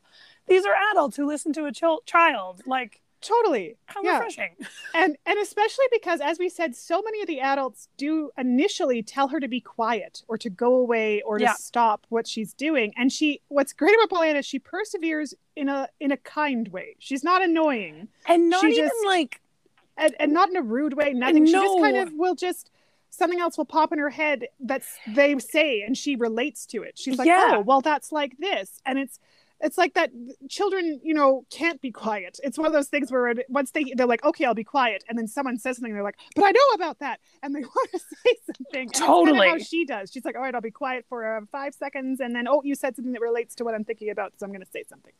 these 0.47 0.65
are 0.65 0.73
adults 0.91 1.17
who 1.17 1.27
listen 1.27 1.53
to 1.53 1.65
a 1.65 1.71
chil- 1.71 2.01
child 2.07 2.63
like 2.65 3.01
Totally. 3.21 3.77
how 3.85 4.01
Yeah. 4.03 4.17
refreshing 4.19 4.55
And 4.93 5.17
and 5.25 5.39
especially 5.39 5.85
because 5.91 6.21
as 6.21 6.39
we 6.39 6.49
said, 6.49 6.75
so 6.75 7.01
many 7.01 7.21
of 7.21 7.27
the 7.27 7.39
adults 7.39 7.87
do 7.97 8.31
initially 8.37 9.03
tell 9.03 9.27
her 9.29 9.39
to 9.39 9.47
be 9.47 9.61
quiet 9.61 10.23
or 10.27 10.37
to 10.39 10.49
go 10.49 10.73
away 10.75 11.21
or 11.21 11.37
to 11.37 11.43
Yeah. 11.43 11.53
stop 11.53 12.05
what 12.09 12.27
she's 12.27 12.53
doing. 12.53 12.93
And 12.97 13.11
she 13.13 13.41
what's 13.49 13.73
great 13.73 13.93
about 13.95 14.09
Pollyanna 14.09 14.39
is 14.39 14.45
she 14.45 14.59
perseveres 14.59 15.33
in 15.55 15.69
a 15.69 15.87
in 15.99 16.11
a 16.11 16.17
kind 16.17 16.67
way. 16.69 16.95
She's 16.99 17.23
not 17.23 17.41
annoying. 17.43 18.07
and 18.25 18.49
not 18.49 18.61
She 18.61 18.67
even 18.71 18.85
just- 18.85 19.05
like 19.05 19.39
And, 19.97 20.15
and 20.19 20.33
not 20.33 20.49
in 20.49 20.55
a 20.55 20.61
rude 20.63 20.93
way, 20.93 21.13
nothing. 21.13 21.45
She 21.45 21.51
just 21.51 21.77
kind 21.79 21.97
of 21.97 22.13
will 22.13 22.33
just 22.35 22.71
something 23.11 23.39
else 23.41 23.57
will 23.57 23.65
pop 23.65 23.91
in 23.93 23.99
her 23.99 24.09
head 24.09 24.47
that's 24.59 24.97
they 25.05 25.37
say 25.37 25.81
and 25.81 25.97
she 25.97 26.15
relates 26.15 26.65
to 26.65 26.81
it. 26.81 26.97
She's 26.97 27.17
like, 27.17 27.27
Yeah. 27.27 27.55
Oh, 27.57 27.59
well 27.59 27.81
that's 27.81 28.11
like 28.11 28.37
this. 28.37 28.81
And 28.85 28.97
it's 28.97 29.19
it's 29.61 29.77
like 29.77 29.93
that 29.93 30.11
children 30.49 30.99
you 31.03 31.13
know 31.13 31.45
can't 31.49 31.81
be 31.81 31.91
quiet. 31.91 32.39
It's 32.43 32.57
one 32.57 32.67
of 32.67 32.73
those 32.73 32.87
things 32.87 33.11
where 33.11 33.33
once 33.49 33.71
they 33.71 33.93
they're 33.95 34.07
like 34.07 34.23
okay 34.23 34.45
i'll 34.45 34.53
be 34.53 34.63
quiet 34.63 35.03
and 35.07 35.17
then 35.17 35.27
someone 35.27 35.57
says 35.57 35.77
something 35.77 35.93
they're 35.93 36.03
like 36.03 36.17
but 36.35 36.43
i 36.45 36.51
know 36.51 36.67
about 36.73 36.99
that 36.99 37.19
and 37.43 37.55
they 37.55 37.59
want 37.75 37.91
to 37.91 37.99
say 37.99 38.35
something 38.55 38.89
Totally. 38.89 39.47
how 39.47 39.57
she 39.57 39.85
does. 39.85 40.11
She's 40.11 40.25
like 40.25 40.35
all 40.35 40.41
right 40.41 40.53
i'll 40.55 40.61
be 40.61 40.71
quiet 40.71 41.05
for 41.07 41.37
uh, 41.37 41.41
five 41.51 41.73
seconds 41.73 42.19
and 42.19 42.35
then 42.35 42.47
oh 42.47 42.61
you 42.63 42.75
said 42.75 42.95
something 42.95 43.13
that 43.13 43.21
relates 43.21 43.55
to 43.55 43.63
what 43.63 43.73
i'm 43.73 43.83
thinking 43.83 44.09
about 44.09 44.33
so 44.37 44.45
i'm 44.45 44.51
going 44.51 44.63
to 44.63 44.71
say 44.71 44.83
something. 44.87 45.13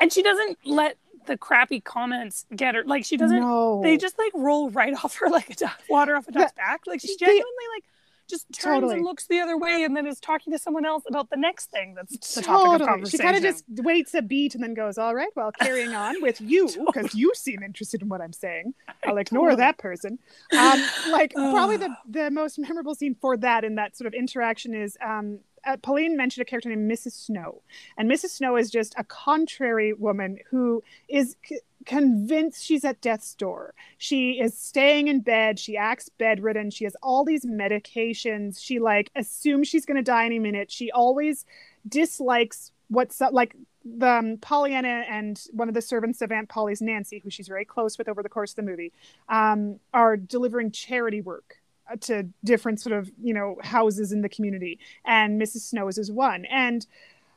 And 0.00 0.12
she 0.12 0.22
doesn't 0.22 0.58
let 0.64 0.96
the 1.26 1.36
crappy 1.36 1.80
comments 1.80 2.46
get 2.54 2.74
her 2.74 2.82
like 2.84 3.04
she 3.04 3.16
doesn't 3.16 3.40
no. 3.40 3.80
they 3.82 3.96
just 3.96 4.18
like 4.18 4.32
roll 4.34 4.70
right 4.70 4.94
off 5.04 5.16
her 5.16 5.28
like 5.28 5.50
a 5.50 5.54
duck, 5.54 5.80
water 5.88 6.16
off 6.16 6.28
a 6.28 6.32
duck's 6.32 6.52
back. 6.52 6.82
Like 6.86 7.00
she 7.00 7.08
they- 7.08 7.26
genuinely 7.26 7.66
like 7.74 7.84
just 8.32 8.46
turns 8.52 8.80
Totally. 8.80 8.94
and 8.96 9.04
looks 9.04 9.26
the 9.26 9.38
other 9.40 9.56
way 9.56 9.84
and 9.84 9.96
then 9.96 10.06
is 10.06 10.18
talking 10.18 10.52
to 10.52 10.58
someone 10.58 10.84
else 10.84 11.04
about 11.08 11.30
the 11.30 11.36
next 11.36 11.70
thing 11.70 11.94
that's 11.94 12.34
the 12.34 12.42
topic 12.42 12.80
of 12.82 12.88
Totally. 12.88 13.10
She 13.10 13.18
kind 13.18 13.36
of 13.36 13.42
just 13.42 13.64
waits 13.68 14.14
a 14.14 14.22
beat 14.22 14.54
and 14.54 14.64
then 14.64 14.74
goes, 14.74 14.98
"All 14.98 15.14
right, 15.14 15.28
well, 15.36 15.52
carrying 15.52 15.94
on 15.94 16.20
with 16.22 16.40
you 16.52 16.66
because 16.66 17.06
Totally. 17.12 17.20
you 17.20 17.32
seem 17.34 17.62
interested 17.62 18.02
in 18.02 18.08
what 18.08 18.20
I'm 18.20 18.32
saying. 18.32 18.74
I'll 19.04 19.18
ignore 19.18 19.50
Totally. 19.50 19.60
that 19.60 19.78
person." 19.78 20.18
Um, 20.58 20.82
like 21.10 21.32
probably 21.34 21.76
the 21.76 21.94
the 22.08 22.30
most 22.30 22.58
memorable 22.58 22.94
scene 22.94 23.14
for 23.20 23.36
that 23.36 23.62
in 23.64 23.76
that 23.76 23.96
sort 23.96 24.06
of 24.06 24.14
interaction 24.14 24.74
is 24.74 24.96
um, 25.04 25.40
uh, 25.64 25.76
Pauline 25.76 26.16
mentioned 26.16 26.42
a 26.42 26.44
character 26.44 26.68
named 26.68 26.90
Mrs. 26.90 27.12
Snow, 27.12 27.62
and 27.96 28.10
Mrs. 28.10 28.30
Snow 28.30 28.56
is 28.56 28.70
just 28.70 28.94
a 28.98 29.04
contrary 29.04 29.92
woman 29.92 30.38
who 30.50 30.82
is. 31.08 31.36
C- 31.46 31.60
convinced 31.86 32.64
she's 32.64 32.84
at 32.84 33.00
death's 33.00 33.34
door. 33.34 33.74
She 33.98 34.40
is 34.40 34.56
staying 34.56 35.08
in 35.08 35.20
bed. 35.20 35.58
She 35.58 35.76
acts 35.76 36.08
bedridden. 36.08 36.70
She 36.70 36.84
has 36.84 36.96
all 37.02 37.24
these 37.24 37.44
medications. 37.44 38.62
She 38.62 38.78
like 38.78 39.10
assumes 39.16 39.68
she's 39.68 39.86
going 39.86 39.96
to 39.96 40.02
die 40.02 40.26
any 40.26 40.38
minute. 40.38 40.70
She 40.70 40.90
always 40.90 41.44
dislikes 41.88 42.70
what's 42.88 43.20
like 43.20 43.56
the 43.84 44.08
um, 44.08 44.36
Pollyanna 44.38 45.04
and 45.08 45.40
one 45.52 45.68
of 45.68 45.74
the 45.74 45.82
servants 45.82 46.22
of 46.22 46.30
Aunt 46.30 46.48
Polly's 46.48 46.80
Nancy, 46.80 47.18
who 47.18 47.30
she's 47.30 47.48
very 47.48 47.64
close 47.64 47.98
with 47.98 48.08
over 48.08 48.22
the 48.22 48.28
course 48.28 48.52
of 48.52 48.56
the 48.56 48.62
movie, 48.62 48.92
um, 49.28 49.80
are 49.92 50.16
delivering 50.16 50.70
charity 50.70 51.20
work 51.20 51.56
uh, 51.90 51.96
to 52.02 52.28
different 52.44 52.80
sort 52.80 52.96
of 52.96 53.10
you 53.22 53.34
know 53.34 53.56
houses 53.62 54.12
in 54.12 54.22
the 54.22 54.28
community, 54.28 54.78
and 55.04 55.40
Mrs. 55.40 55.60
Snows 55.62 55.98
is 55.98 56.10
one, 56.10 56.44
and 56.46 56.86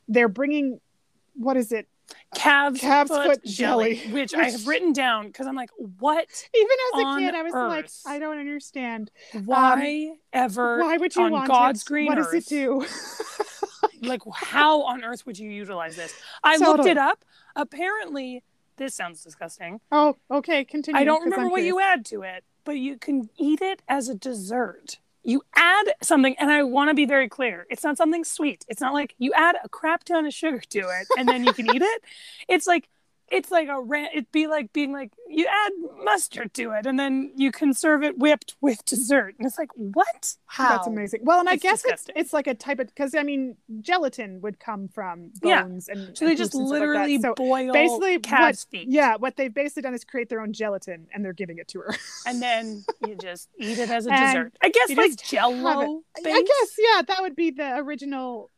they're 0.08 0.28
bringing 0.28 0.80
what 1.36 1.58
is 1.58 1.72
it? 1.72 1.88
Calves, 2.36 2.80
Calves 2.82 3.10
foot, 3.12 3.26
foot 3.28 3.46
jelly, 3.46 3.96
jelly. 3.96 4.14
which 4.14 4.34
I 4.34 4.50
have 4.50 4.68
written 4.68 4.94
down 4.94 5.28
because 5.28 5.48
I'm 5.48 5.56
like, 5.56 5.70
what? 5.78 6.28
Even 6.54 6.78
as 6.96 7.02
a 7.02 7.20
kid, 7.20 7.36
I 7.36 7.44
was 7.44 7.54
like, 7.54 7.90
I 8.06 8.20
don't 8.20 8.38
understand. 8.38 9.12
Um, 9.34 9.46
why 9.46 10.12
ever? 10.34 10.80
Why 10.82 10.98
would 10.98 11.16
you 11.16 11.24
on 11.24 11.32
want 11.32 11.48
God's 11.48 11.82
it? 11.82 11.86
green 11.88 12.08
What 12.08 12.16
does 12.16 12.34
it 12.34 12.46
do? 12.46 12.86
Like, 14.02 14.22
how 14.34 14.84
on 14.84 15.04
earth 15.04 15.26
would 15.26 15.40
you 15.40 15.50
utilize 15.50 15.96
this? 15.96 16.14
I 16.44 16.58
looked 16.58 16.86
it 16.86 16.98
up. 16.98 17.24
Apparently, 17.56 18.44
this 18.78 18.94
sounds 18.94 19.24
disgusting. 19.24 19.80
oh, 19.92 20.18
okay, 20.30 20.64
continue. 20.66 21.00
I 21.00 21.06
don't 21.06 21.24
remember 21.24 21.50
what 21.50 21.64
you 21.64 21.80
add 21.80 22.06
to 22.08 22.22
it, 22.22 22.44
but 22.66 22.78
you 22.78 22.98
can 22.98 23.30
eat 23.38 23.62
it 23.62 23.82
as 23.88 24.10
a 24.10 24.14
dessert. 24.16 25.00
You 25.26 25.42
add 25.56 25.86
something, 26.04 26.36
and 26.40 26.52
I 26.52 26.64
want 26.64 26.90
to 26.90 26.94
be 26.94 27.06
very 27.06 27.28
clear. 27.28 27.66
It's 27.70 27.84
not 27.84 27.98
something 27.98 28.24
sweet. 28.24 28.64
It's 28.68 28.80
not 28.80 28.94
like 28.94 29.16
you 29.18 29.34
add 29.34 29.56
a 29.64 29.70
crap 29.70 30.04
ton 30.04 30.26
of 30.26 30.34
sugar 30.34 30.62
to 30.70 30.80
it 30.80 31.08
and 31.18 31.28
then 31.28 31.44
you 31.44 31.52
can 31.52 31.66
eat 31.76 31.82
it. 31.82 32.02
It's 32.48 32.68
like 32.68 32.88
it's 33.32 33.50
like 33.52 33.68
a 33.68 33.82
ran- 33.82 34.10
it'd 34.14 34.32
be 34.32 34.48
like 34.48 34.72
being 34.72 34.92
like 34.92 35.12
you 35.28 35.48
add 35.48 35.72
mustard 36.04 36.54
to 36.54 36.72
it 36.72 36.86
and 36.86 37.00
then 37.00 37.32
you 37.36 37.52
can 37.52 37.74
serve 37.74 38.04
it 38.04 38.18
whipped 38.18 38.56
with 38.62 38.86
dessert. 38.86 39.36
And 39.40 39.48
it's 39.48 39.58
like, 39.58 39.70
what? 39.76 40.36
How? 40.46 40.70
That's 40.70 40.88
amazing. 40.88 41.22
Well, 41.24 41.40
and 41.40 41.50
I 41.50 41.56
guess 41.56 41.76
it's, 41.80 41.84
disgusting. 41.84 42.16
it's 42.18 42.34
like 42.34 42.48
a 42.48 42.54
type 42.54 42.80
of 42.80 42.88
because 42.88 43.16
I 43.16 43.24
mean 43.24 43.58
gelatin 43.82 44.42
would 44.42 44.60
come 44.60 44.88
from 44.88 45.32
Yeah. 45.44 45.64
bones 45.64 45.90
and 45.90 46.16
So 46.18 46.26
they 46.26 46.36
just 46.36 46.52
stuff 46.52 46.64
like 46.64 46.72
literally 46.80 47.20
So 47.20 47.34
boil 47.34 47.74
basically 47.74 48.20
calves 48.20 48.66
what, 48.72 48.80
feet. 48.80 48.90
Yeah, 48.90 49.16
what 49.18 49.36
they've 49.38 49.54
basically 49.54 49.82
done 49.84 49.96
is 49.96 50.04
create 50.04 50.30
their 50.30 50.42
own 50.42 50.54
gelatin 50.54 51.08
and 51.14 51.26
they're 51.26 51.34
giving 51.34 51.58
it 51.58 51.68
to 51.70 51.80
her. 51.80 51.96
And 52.28 52.42
then 52.42 52.84
you 53.08 53.16
just 53.16 53.50
eat 53.60 53.78
it 53.78 53.90
as 53.90 54.06
a 54.08 54.10
dessert. 54.10 54.54
I 54.62 54.70
guess 54.70 54.90
like 54.92 55.16
jello. 55.24 56.02
I 56.18 56.22
guess 56.42 56.76
yeah, 56.78 57.02
that 57.08 57.22
would 57.22 57.36
be 57.36 57.52
the 57.52 57.78
original. 57.78 58.50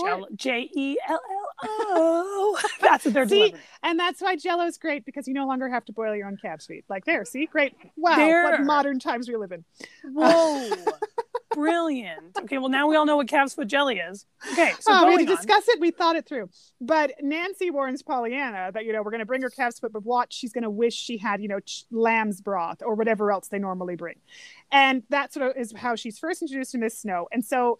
Jello, 0.00 0.26
J 0.34 0.70
E 0.74 0.96
L 1.08 1.20
L 1.30 1.46
O. 1.64 2.58
That's 2.80 3.04
what 3.04 3.14
they're 3.14 3.28
See, 3.28 3.38
delivering. 3.38 3.62
and 3.82 3.98
that's 3.98 4.20
why 4.20 4.36
Jello 4.36 4.64
is 4.66 4.78
great 4.78 5.04
because 5.04 5.28
you 5.28 5.34
no 5.34 5.46
longer 5.46 5.68
have 5.68 5.84
to 5.86 5.92
boil 5.92 6.14
your 6.14 6.26
own 6.26 6.36
calf's 6.36 6.66
feet. 6.66 6.84
Like 6.88 7.04
there, 7.04 7.24
see, 7.24 7.46
great. 7.46 7.74
Wow, 7.96 8.16
There. 8.16 8.44
what 8.44 8.62
modern 8.62 8.98
times 8.98 9.28
we 9.28 9.36
live 9.36 9.52
in. 9.52 9.64
Whoa. 10.04 10.70
Brilliant. 11.54 12.38
Okay, 12.38 12.56
well 12.56 12.70
now 12.70 12.88
we 12.88 12.96
all 12.96 13.04
know 13.04 13.16
what 13.18 13.28
calf's 13.28 13.52
foot 13.54 13.68
jelly 13.68 13.98
is. 13.98 14.24
Okay, 14.52 14.72
so 14.80 14.90
oh, 14.92 15.06
we 15.06 15.12
had 15.12 15.26
to 15.26 15.30
on. 15.32 15.36
discuss 15.36 15.68
it. 15.68 15.80
We 15.80 15.90
thought 15.90 16.16
it 16.16 16.24
through. 16.26 16.48
But 16.80 17.12
Nancy 17.20 17.70
warns 17.70 18.02
Pollyanna 18.02 18.70
that 18.72 18.86
you 18.86 18.92
know 18.94 19.02
we're 19.02 19.10
going 19.10 19.20
to 19.20 19.26
bring 19.26 19.42
her 19.42 19.50
calf's 19.50 19.78
foot, 19.78 19.92
but 19.92 20.02
watch, 20.04 20.32
she's 20.32 20.52
going 20.52 20.64
to 20.64 20.70
wish 20.70 20.94
she 20.94 21.18
had 21.18 21.42
you 21.42 21.48
know 21.48 21.60
ch- 21.60 21.84
lamb's 21.90 22.40
broth 22.40 22.82
or 22.82 22.94
whatever 22.94 23.30
else 23.30 23.48
they 23.48 23.58
normally 23.58 23.96
bring, 23.96 24.16
and 24.70 25.02
that 25.10 25.34
sort 25.34 25.50
of 25.50 25.56
is 25.60 25.74
how 25.76 25.94
she's 25.94 26.18
first 26.18 26.40
introduced 26.40 26.72
to 26.72 26.78
Miss 26.78 26.98
Snow. 26.98 27.28
And 27.30 27.44
so 27.44 27.78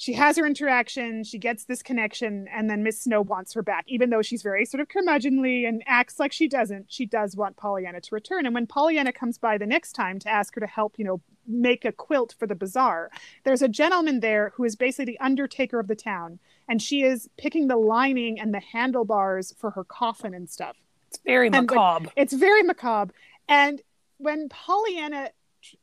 she 0.00 0.14
has 0.14 0.38
her 0.38 0.46
interaction, 0.46 1.24
she 1.24 1.36
gets 1.36 1.64
this 1.66 1.82
connection, 1.82 2.48
and 2.48 2.70
then 2.70 2.82
Miss 2.82 3.02
Snow 3.02 3.20
wants 3.20 3.52
her 3.52 3.60
back, 3.60 3.84
even 3.86 4.08
though 4.08 4.22
she's 4.22 4.40
very 4.42 4.64
sort 4.64 4.80
of 4.80 4.88
curmudgeonly 4.88 5.68
and 5.68 5.82
acts 5.86 6.18
like 6.18 6.32
she 6.32 6.48
doesn't. 6.48 6.86
She 6.88 7.04
does 7.04 7.36
want 7.36 7.58
Pollyanna 7.58 8.00
to 8.00 8.14
return. 8.14 8.46
And 8.46 8.54
when 8.54 8.66
Pollyanna 8.66 9.12
comes 9.12 9.36
by 9.36 9.58
the 9.58 9.66
next 9.66 9.92
time 9.92 10.18
to 10.20 10.30
ask 10.30 10.54
her 10.54 10.60
to 10.62 10.66
help, 10.66 10.94
you 10.98 11.04
know, 11.04 11.20
make 11.46 11.84
a 11.84 11.92
quilt 11.92 12.34
for 12.38 12.46
the 12.46 12.54
bazaar, 12.54 13.10
there's 13.44 13.60
a 13.60 13.68
gentleman 13.68 14.20
there 14.20 14.54
who 14.54 14.64
is 14.64 14.74
basically 14.74 15.04
the 15.04 15.20
undertaker 15.20 15.78
of 15.78 15.86
the 15.86 15.94
town, 15.94 16.38
and 16.66 16.80
she 16.80 17.02
is 17.02 17.28
picking 17.36 17.68
the 17.68 17.76
lining 17.76 18.40
and 18.40 18.54
the 18.54 18.60
handlebars 18.60 19.54
for 19.58 19.72
her 19.72 19.84
coffin 19.84 20.32
and 20.32 20.48
stuff. 20.48 20.78
It's 21.08 21.18
very 21.26 21.48
And 21.48 21.56
when- 21.56 21.66
macabre. 21.66 22.10
It's 22.16 22.32
very 22.32 22.62
macabre. 22.62 23.12
And 23.48 23.82
when 24.16 24.48
Pollyanna 24.48 25.32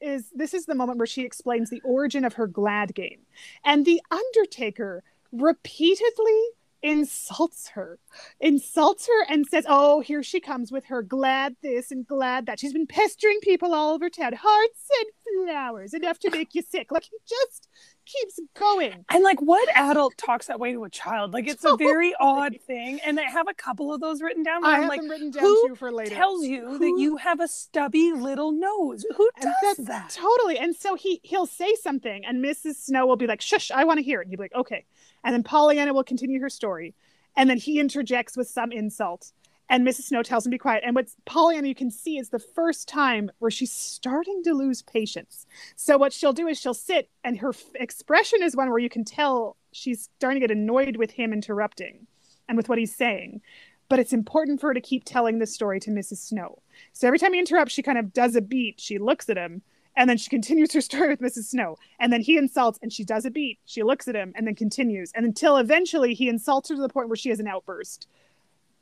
is 0.01 0.31
this 0.33 0.53
is 0.53 0.65
the 0.65 0.75
moment 0.75 0.97
where 0.97 1.07
she 1.07 1.23
explains 1.23 1.69
the 1.69 1.81
origin 1.83 2.25
of 2.25 2.33
her 2.33 2.47
glad 2.47 2.93
game. 2.95 3.21
And 3.63 3.85
the 3.85 4.01
Undertaker 4.11 5.03
repeatedly 5.31 6.41
insults 6.81 7.69
her, 7.69 7.99
insults 8.39 9.07
her 9.07 9.25
and 9.29 9.45
says, 9.45 9.65
Oh, 9.67 10.01
here 10.01 10.23
she 10.23 10.39
comes 10.39 10.71
with 10.71 10.85
her 10.85 11.01
glad 11.01 11.55
this 11.61 11.91
and 11.91 12.05
glad 12.05 12.45
that. 12.45 12.59
She's 12.59 12.73
been 12.73 12.87
pestering 12.87 13.39
people 13.41 13.73
all 13.73 13.93
over 13.93 14.09
town, 14.09 14.33
hearts 14.33 14.89
and 14.99 15.47
flowers, 15.47 15.93
enough 15.93 16.19
to 16.19 16.29
make 16.29 16.55
you 16.55 16.61
sick. 16.61 16.91
Like 16.91 17.03
he 17.03 17.17
just 17.27 17.67
keeps 18.07 18.39
going. 18.57 19.05
And 19.09 19.23
like, 19.23 19.41
what 19.41 19.67
adult 19.75 20.17
talks 20.17 20.47
that 20.47 20.59
way 20.59 20.71
to 20.71 20.83
a 20.83 20.89
child? 20.89 21.33
Like, 21.33 21.47
it's 21.47 21.65
a 21.65 21.75
very 21.77 22.15
odd 22.19 22.55
thing. 22.65 22.99
And 23.05 23.19
I 23.19 23.23
have 23.23 23.47
a 23.47 23.53
couple 23.53 23.93
of 23.93 24.01
those 24.01 24.21
written 24.21 24.43
down. 24.43 24.65
I 24.65 24.79
have 24.79 24.89
like, 24.89 25.01
them 25.01 25.09
written 25.09 25.31
down 25.31 25.43
who 25.43 25.67
too 25.69 25.75
for 25.75 25.91
later. 25.91 26.15
tells 26.15 26.43
you 26.45 26.77
that 26.77 26.95
you 26.97 27.17
have 27.17 27.39
a 27.39 27.47
stubby 27.47 28.11
little 28.13 28.51
nose? 28.51 29.05
Who 29.15 29.29
does 29.61 29.77
that? 29.85 30.09
Totally. 30.09 30.57
And 30.57 30.75
so 30.75 30.95
he 30.95 31.19
he'll 31.23 31.45
say 31.45 31.75
something, 31.75 32.25
and 32.25 32.43
Mrs. 32.43 32.75
Snow 32.75 33.05
will 33.05 33.15
be 33.15 33.27
like, 33.27 33.41
"Shush, 33.41 33.71
I 33.71 33.83
want 33.83 33.97
to 33.99 34.03
hear 34.03 34.21
it." 34.21 34.25
And 34.25 34.31
he'll 34.31 34.37
be 34.37 34.43
like, 34.43 34.55
"Okay." 34.55 34.85
And 35.27 35.33
then 35.33 35.43
Pollyanna 35.43 35.93
will 35.93 36.05
continue 36.05 36.39
her 36.39 36.49
story, 36.49 36.95
and 37.35 37.49
then 37.49 37.57
he 37.57 37.81
interjects 37.81 38.37
with 38.37 38.47
some 38.47 38.71
insult, 38.71 39.33
and 39.67 39.85
Mrs. 39.85 40.03
Snow 40.03 40.23
tells 40.23 40.45
him 40.45 40.51
to 40.51 40.55
be 40.55 40.57
quiet. 40.57 40.83
And 40.85 40.95
what 40.95 41.09
Pollyanna 41.25 41.67
you 41.67 41.75
can 41.75 41.91
see 41.91 42.17
is 42.17 42.29
the 42.29 42.39
first 42.39 42.87
time 42.87 43.29
where 43.39 43.51
she's 43.51 43.69
starting 43.69 44.41
to 44.45 44.53
lose 44.53 44.83
patience. 44.83 45.45
So 45.75 45.97
what 45.97 46.13
she'll 46.13 46.31
do 46.31 46.47
is 46.47 46.57
she'll 46.57 46.73
sit, 46.73 47.09
and 47.25 47.37
her 47.39 47.49
f- 47.49 47.65
expression 47.75 48.41
is 48.41 48.55
one 48.55 48.69
where 48.69 48.79
you 48.79 48.87
can 48.87 49.03
tell 49.03 49.57
she's 49.73 50.09
starting 50.15 50.39
to 50.39 50.47
get 50.47 50.57
annoyed 50.57 50.95
with 50.95 51.11
him 51.11 51.33
interrupting, 51.33 52.07
and 52.47 52.55
with 52.55 52.69
what 52.69 52.77
he's 52.77 52.95
saying. 52.95 53.41
But 53.89 53.99
it's 53.99 54.13
important 54.13 54.61
for 54.61 54.67
her 54.67 54.73
to 54.75 54.79
keep 54.79 55.03
telling 55.03 55.39
this 55.39 55.53
story 55.53 55.81
to 55.81 55.91
Mrs. 55.91 56.19
Snow. 56.19 56.59
So 56.93 57.05
every 57.05 57.19
time 57.19 57.33
he 57.33 57.39
interrupts, 57.39 57.73
she 57.73 57.83
kind 57.83 57.97
of 57.97 58.13
does 58.13 58.37
a 58.37 58.41
beat. 58.41 58.79
She 58.79 58.97
looks 58.97 59.27
at 59.27 59.35
him, 59.35 59.61
and 59.97 60.09
then 60.09 60.17
she 60.17 60.29
continues 60.29 60.71
her 60.73 60.79
story 60.81 61.09
with 61.09 61.19
Mrs. 61.19 61.45
Snow. 61.45 61.75
And 61.99 62.13
then 62.13 62.21
he 62.21 62.37
insults, 62.37 62.79
and 62.81 62.93
she 62.93 63.03
does 63.03 63.25
a 63.25 63.31
beat. 63.31 63.59
She 63.65 63.83
looks 63.83 64.07
at 64.07 64.15
him, 64.15 64.31
and 64.35 64.47
then 64.47 64.55
continues. 64.55 65.11
And 65.13 65.25
until 65.25 65.57
eventually 65.57 66.13
he 66.13 66.29
insults 66.29 66.69
her 66.69 66.75
to 66.75 66.81
the 66.81 66.87
point 66.87 67.09
where 67.09 67.17
she 67.17 67.29
has 67.29 67.39
an 67.39 67.47
outburst, 67.47 68.07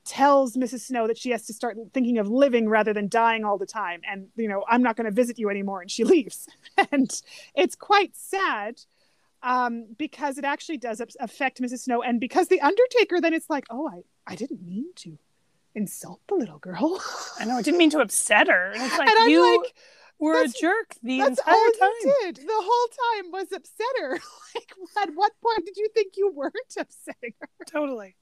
tells 0.04 0.56
Mrs. 0.56 0.82
Snow 0.82 1.08
that 1.08 1.18
she 1.18 1.32
has 1.32 1.48
to 1.48 1.54
start 1.54 1.78
thinking 1.94 2.20
of 2.20 2.28
living 2.28 2.70
rather 2.70 2.94
than 2.94 3.08
dying 3.08 3.44
all 3.44 3.58
the 3.58 3.66
time. 3.66 4.02
And, 4.08 4.28
you 4.36 4.48
know, 4.48 4.64
I'm 4.70 4.84
not 4.84 4.98
going 4.98 5.06
to 5.06 5.12
visit 5.12 5.40
you 5.40 5.50
anymore. 5.50 5.82
And 5.82 5.90
she 5.90 6.04
leaves. 6.14 6.48
and 6.92 7.10
it's 7.56 7.76
quite 7.76 8.16
sad 8.16 8.82
um, 9.42 9.88
because 9.98 10.38
it 10.38 10.44
actually 10.44 10.78
does 10.78 11.02
affect 11.20 11.62
Mrs. 11.62 11.80
Snow. 11.80 12.04
And 12.04 12.20
because 12.20 12.50
the 12.50 12.62
Undertaker, 12.62 13.22
then 13.22 13.34
it's 13.34 13.50
like, 13.50 13.66
oh, 13.70 13.88
I, 13.88 14.04
I 14.28 14.36
didn't 14.36 14.62
mean 14.62 14.88
to 14.98 15.18
insult 15.74 16.20
the 16.28 16.36
little 16.36 16.60
girl. 16.60 17.02
I 17.40 17.46
know. 17.46 17.56
I 17.56 17.62
didn't 17.62 17.78
mean 17.78 17.90
to 17.92 18.00
upset 18.00 18.48
her. 18.48 18.72
And 18.72 18.82
it's 18.84 18.98
like, 18.98 19.08
and 19.08 19.18
I'm 19.18 19.30
you 19.30 19.62
like, 19.62 19.74
were 20.20 20.44
a 20.44 20.48
jerk 20.48 20.96
the 21.04 21.20
That's 21.20 21.40
entire 21.40 21.54
all 21.56 21.72
time. 21.80 21.90
you 22.02 22.16
did. 22.24 22.36
The 22.38 22.44
whole 22.50 23.24
time 23.24 23.32
was 23.32 23.52
upset 23.52 23.88
her. 24.00 24.12
like, 24.56 24.72
at 25.02 25.10
what 25.16 25.32
point 25.44 25.66
did 25.66 25.78
you 25.78 25.90
think 25.94 26.14
you 26.18 26.32
weren't 26.34 26.54
upsetting 26.78 27.34
her? 27.40 27.50
Totally. 27.68 28.16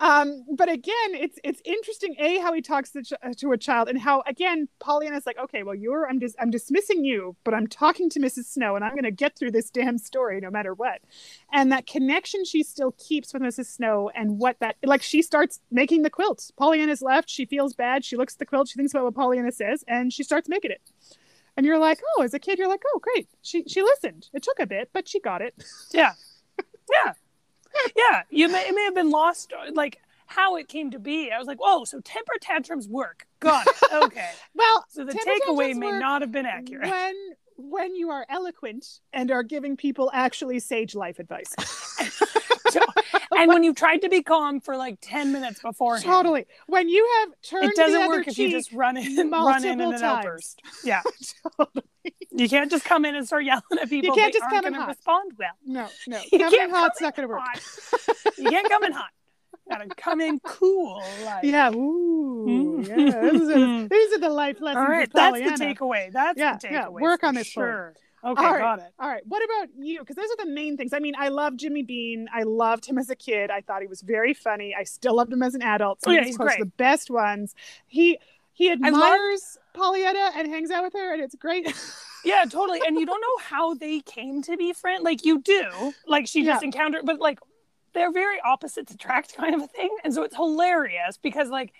Um, 0.00 0.44
but 0.56 0.70
again, 0.70 1.14
it's 1.14 1.38
it's 1.42 1.60
interesting. 1.64 2.14
A 2.18 2.38
how 2.38 2.52
he 2.52 2.62
talks 2.62 2.90
to, 2.92 3.02
ch- 3.02 3.14
uh, 3.22 3.32
to 3.38 3.52
a 3.52 3.58
child, 3.58 3.88
and 3.88 4.00
how 4.00 4.22
again 4.26 4.68
Pollyanna's 4.78 5.26
like, 5.26 5.38
okay, 5.38 5.62
well, 5.64 5.74
you're 5.74 6.08
I'm 6.08 6.20
just 6.20 6.36
I'm 6.38 6.50
dismissing 6.50 7.04
you, 7.04 7.36
but 7.44 7.52
I'm 7.52 7.66
talking 7.66 8.08
to 8.10 8.20
Mrs. 8.20 8.44
Snow, 8.44 8.76
and 8.76 8.84
I'm 8.84 8.92
going 8.92 9.04
to 9.04 9.10
get 9.10 9.36
through 9.36 9.50
this 9.50 9.70
damn 9.70 9.98
story 9.98 10.40
no 10.40 10.50
matter 10.50 10.72
what. 10.72 11.00
And 11.52 11.72
that 11.72 11.86
connection 11.86 12.44
she 12.44 12.62
still 12.62 12.92
keeps 12.92 13.32
with 13.32 13.42
Mrs. 13.42 13.66
Snow, 13.66 14.10
and 14.14 14.38
what 14.38 14.56
that 14.60 14.76
like 14.84 15.02
she 15.02 15.20
starts 15.20 15.60
making 15.70 16.02
the 16.02 16.10
quilt. 16.10 16.50
Pollyanna's 16.56 17.02
left. 17.02 17.28
She 17.28 17.44
feels 17.44 17.74
bad. 17.74 18.04
She 18.04 18.16
looks 18.16 18.34
at 18.34 18.38
the 18.38 18.46
quilt. 18.46 18.68
She 18.68 18.76
thinks 18.76 18.92
about 18.94 19.04
what 19.04 19.14
Pollyanna 19.16 19.52
says, 19.52 19.84
and 19.88 20.12
she 20.12 20.22
starts 20.22 20.48
making 20.48 20.70
it. 20.70 20.80
And 21.56 21.66
you're 21.66 21.78
like, 21.78 22.00
oh, 22.16 22.22
as 22.22 22.34
a 22.34 22.38
kid, 22.38 22.56
you're 22.60 22.68
like, 22.68 22.82
oh, 22.94 23.00
great. 23.00 23.28
She 23.42 23.64
she 23.66 23.82
listened. 23.82 24.28
It 24.32 24.44
took 24.44 24.60
a 24.60 24.66
bit, 24.66 24.90
but 24.92 25.08
she 25.08 25.18
got 25.18 25.42
it. 25.42 25.54
Yeah. 25.92 26.12
Yeah. 26.90 27.12
Yeah. 27.96 28.22
You 28.30 28.48
may, 28.48 28.62
it 28.68 28.74
may 28.74 28.84
have 28.84 28.94
been 28.94 29.10
lost, 29.10 29.52
uh, 29.52 29.70
like 29.72 29.98
how 30.26 30.56
it 30.56 30.68
came 30.68 30.90
to 30.90 30.98
be. 30.98 31.30
I 31.30 31.38
was 31.38 31.46
like, 31.46 31.58
oh, 31.62 31.84
so 31.84 32.00
temper 32.00 32.32
tantrums 32.40 32.88
work. 32.88 33.26
Got 33.40 33.66
it. 33.66 33.74
Okay. 33.92 34.30
Well, 34.54 34.84
So 34.88 35.04
the 35.04 35.12
takeaway 35.12 35.74
may 35.74 35.90
not 35.92 36.20
have 36.22 36.30
been 36.32 36.46
accurate. 36.46 36.88
when 36.90 37.14
when 37.56 37.94
you 37.96 38.10
are 38.10 38.24
eloquent 38.28 39.00
and 39.12 39.30
are 39.32 39.42
giving 39.42 39.76
people 39.76 40.10
actually 40.14 40.60
sage 40.60 40.94
life 40.94 41.18
advice. 41.18 41.52
and 43.38 43.48
when 43.48 43.62
you 43.64 43.72
tried 43.74 43.98
to 44.02 44.08
be 44.08 44.22
calm 44.22 44.60
for 44.60 44.76
like 44.76 44.98
10 45.00 45.32
minutes 45.32 45.60
beforehand, 45.60 46.04
totally. 46.04 46.46
When 46.66 46.88
you 46.88 47.08
have 47.20 47.30
turned 47.42 47.70
it 47.70 47.76
doesn't 47.76 48.08
work 48.08 48.28
if 48.28 48.38
you 48.38 48.50
just 48.50 48.72
run 48.72 48.96
in, 48.96 49.30
run 49.30 49.64
in 49.64 49.80
an 49.80 49.90
times. 49.92 50.02
outburst. 50.02 50.62
Yeah. 50.84 51.02
Totally. 51.58 51.84
You 52.30 52.48
can't 52.48 52.70
just 52.70 52.84
come 52.84 53.04
in 53.04 53.14
and 53.14 53.26
start 53.26 53.44
yelling 53.44 53.62
at 53.80 53.88
people. 53.88 54.14
you 54.16 54.20
can't 54.22 54.32
just 54.32 54.44
come 54.48 54.64
in 54.66 54.72
gonna 54.72 54.80
hot. 54.84 54.88
respond 54.88 55.32
well. 55.38 55.50
No, 55.66 55.88
no. 56.06 56.20
You 56.32 56.38
Coming 56.38 56.50
can't 56.58 56.70
hot's 56.70 56.98
come 57.00 57.06
not 57.06 57.16
going 57.16 57.28
to 57.28 57.34
work. 57.34 57.42
You 58.38 58.50
can't 58.50 58.68
come 58.68 58.84
in 58.84 58.92
hot. 58.92 59.10
Gotta 59.68 59.88
come 59.96 60.20
in 60.20 60.38
cool. 60.40 61.02
Like. 61.24 61.44
Yeah. 61.44 61.70
Ooh. 61.74 62.46
Mm. 62.48 62.88
Yeah. 62.88 63.30
These 63.30 63.48
are, 63.50 63.88
these 63.88 64.12
are 64.14 64.18
the 64.20 64.28
life 64.30 64.60
lessons. 64.60 64.82
All 64.86 64.90
right, 64.90 65.10
that's 65.12 65.38
the 65.58 65.64
takeaway. 65.64 66.10
That's 66.12 66.38
Yeah, 66.38 66.56
the 66.56 66.68
yeah, 66.70 66.84
takeaway. 66.86 67.00
work 67.00 67.24
on 67.24 67.34
this. 67.34 67.46
Sure. 67.48 67.94
Okay, 68.24 68.44
All 68.44 68.52
right. 68.52 68.58
got 68.60 68.78
it. 68.80 68.92
All 68.98 69.08
right. 69.08 69.22
What 69.26 69.42
about 69.44 69.68
you? 69.78 70.00
Because 70.00 70.16
those 70.16 70.28
are 70.30 70.44
the 70.44 70.50
main 70.50 70.76
things. 70.76 70.92
I 70.92 70.98
mean, 70.98 71.14
I 71.16 71.28
love 71.28 71.56
Jimmy 71.56 71.82
Bean. 71.82 72.28
I 72.34 72.42
loved 72.42 72.84
him 72.86 72.98
as 72.98 73.10
a 73.10 73.16
kid. 73.16 73.50
I 73.50 73.60
thought 73.60 73.80
he 73.80 73.86
was 73.86 74.02
very 74.02 74.34
funny. 74.34 74.74
I 74.78 74.82
still 74.84 75.14
loved 75.14 75.32
him 75.32 75.42
as 75.42 75.54
an 75.54 75.62
adult. 75.62 76.02
So 76.02 76.10
Oh, 76.10 76.14
yeah, 76.14 76.20
of 76.20 76.26
he's 76.26 76.34
are 76.36 76.44
great. 76.46 76.58
the 76.58 76.66
best 76.66 77.10
ones. 77.10 77.54
He 77.86 78.18
he 78.52 78.72
admires 78.72 79.56
Pollyanna 79.72 80.32
and 80.34 80.48
hangs 80.48 80.72
out 80.72 80.82
with 80.82 80.94
her, 80.94 81.12
and 81.14 81.22
it's 81.22 81.36
great. 81.36 81.72
Yeah, 82.24 82.44
totally. 82.44 82.80
And 82.84 82.98
you 82.98 83.06
don't 83.06 83.20
know 83.20 83.44
how 83.44 83.74
they 83.74 84.00
came 84.00 84.42
to 84.42 84.56
be 84.56 84.72
friends. 84.72 85.04
Like 85.04 85.24
you 85.24 85.40
do. 85.40 85.94
Like 86.04 86.26
she 86.26 86.44
just 86.44 86.64
encountered, 86.64 87.06
but 87.06 87.20
like 87.20 87.38
they're 87.94 88.10
very 88.12 88.40
opposites 88.40 88.92
attract 88.92 89.36
kind 89.36 89.54
of 89.54 89.62
a 89.62 89.68
thing. 89.68 89.88
And 90.02 90.12
so 90.12 90.24
it's 90.24 90.34
hilarious 90.34 91.16
because 91.16 91.48
like 91.48 91.72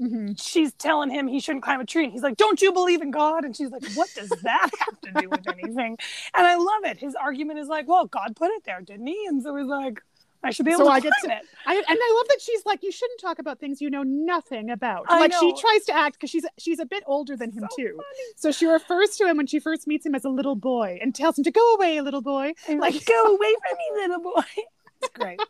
Mhm. 0.00 0.40
she's 0.42 0.72
telling 0.74 1.08
him 1.10 1.28
he 1.28 1.38
shouldn't 1.38 1.62
climb 1.62 1.80
a 1.80 1.86
tree 1.86 2.04
and 2.04 2.12
he's 2.12 2.22
like 2.22 2.36
don't 2.36 2.60
you 2.60 2.72
believe 2.72 3.00
in 3.00 3.12
god 3.12 3.44
and 3.44 3.56
she's 3.56 3.70
like 3.70 3.84
what 3.94 4.10
does 4.16 4.28
that 4.42 4.68
have 4.80 5.00
to 5.02 5.20
do 5.20 5.28
with 5.30 5.46
anything 5.48 5.96
and 6.34 6.46
i 6.46 6.56
love 6.56 6.84
it 6.84 6.98
his 6.98 7.14
argument 7.14 7.60
is 7.60 7.68
like 7.68 7.86
well 7.86 8.06
god 8.06 8.34
put 8.34 8.50
it 8.50 8.64
there 8.64 8.80
didn't 8.80 9.06
he 9.06 9.24
and 9.28 9.40
so 9.42 9.54
he's 9.54 9.68
like 9.68 10.00
i 10.42 10.50
should 10.50 10.66
be 10.66 10.72
able 10.72 10.80
So 10.80 10.86
to 10.86 10.90
I 10.90 10.98
get 11.00 11.12
climb 11.20 11.30
to- 11.30 11.36
it 11.44 11.48
I, 11.66 11.74
and 11.76 11.86
I 11.88 12.14
love 12.18 12.28
that 12.28 12.40
she's 12.42 12.66
like, 12.66 12.82
you 12.82 12.92
shouldn't 12.92 13.18
talk 13.20 13.38
about 13.38 13.58
things 13.58 13.80
you 13.80 13.88
know 13.88 14.02
nothing 14.02 14.68
about. 14.68 15.06
I 15.08 15.18
like 15.20 15.32
she 15.32 15.54
tries 15.54 15.84
to 15.86 15.94
act 15.96 16.16
because 16.16 16.28
she's 16.28 16.44
she's 16.58 16.78
a 16.78 16.84
bit 16.84 17.02
older 17.06 17.36
than 17.36 17.50
him 17.52 17.66
So 17.70 17.76
too. 17.76 17.92
funny. 17.96 18.26
So 18.36 18.52
she 18.52 18.66
refers 18.66 19.16
to 19.16 19.26
him 19.26 19.38
when 19.38 19.46
she 19.46 19.58
first 19.60 19.86
meets 19.86 20.04
him 20.04 20.14
as 20.14 20.26
a 20.26 20.28
little 20.28 20.54
boy 20.56 20.98
and 21.00 21.14
tells 21.14 21.38
him 21.38 21.44
to 21.44 21.50
go 21.50 21.74
away, 21.76 21.98
little 22.02 22.20
boy. 22.20 22.52
And 22.68 22.80
like 22.80 23.02
go 23.06 23.24
away 23.34 23.54
from 23.62 23.78
me 23.78 24.02
little 24.02 24.20
boy 24.20 24.42
it's 25.02 25.08
great 25.14 25.40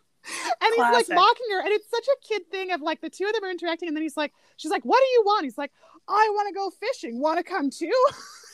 And 0.60 0.70
he's 0.74 0.78
like 0.78 1.08
mocking 1.10 1.46
her, 1.52 1.60
and 1.60 1.68
it's 1.68 1.88
such 1.90 2.06
a 2.08 2.26
kid 2.26 2.50
thing 2.50 2.70
of 2.72 2.80
like 2.80 3.00
the 3.00 3.10
two 3.10 3.24
of 3.26 3.32
them 3.34 3.44
are 3.44 3.50
interacting, 3.50 3.88
and 3.88 3.96
then 3.96 4.02
he's 4.02 4.16
like, 4.16 4.32
she's 4.56 4.70
like, 4.70 4.82
"What 4.84 4.98
do 5.00 5.06
you 5.12 5.22
want?" 5.26 5.44
He's 5.44 5.58
like, 5.58 5.72
"I 6.08 6.30
want 6.34 6.48
to 6.48 6.54
go 6.54 6.70
fishing. 6.70 7.20
Want 7.20 7.38
to 7.38 7.44
come 7.44 7.70
too?" 7.70 7.92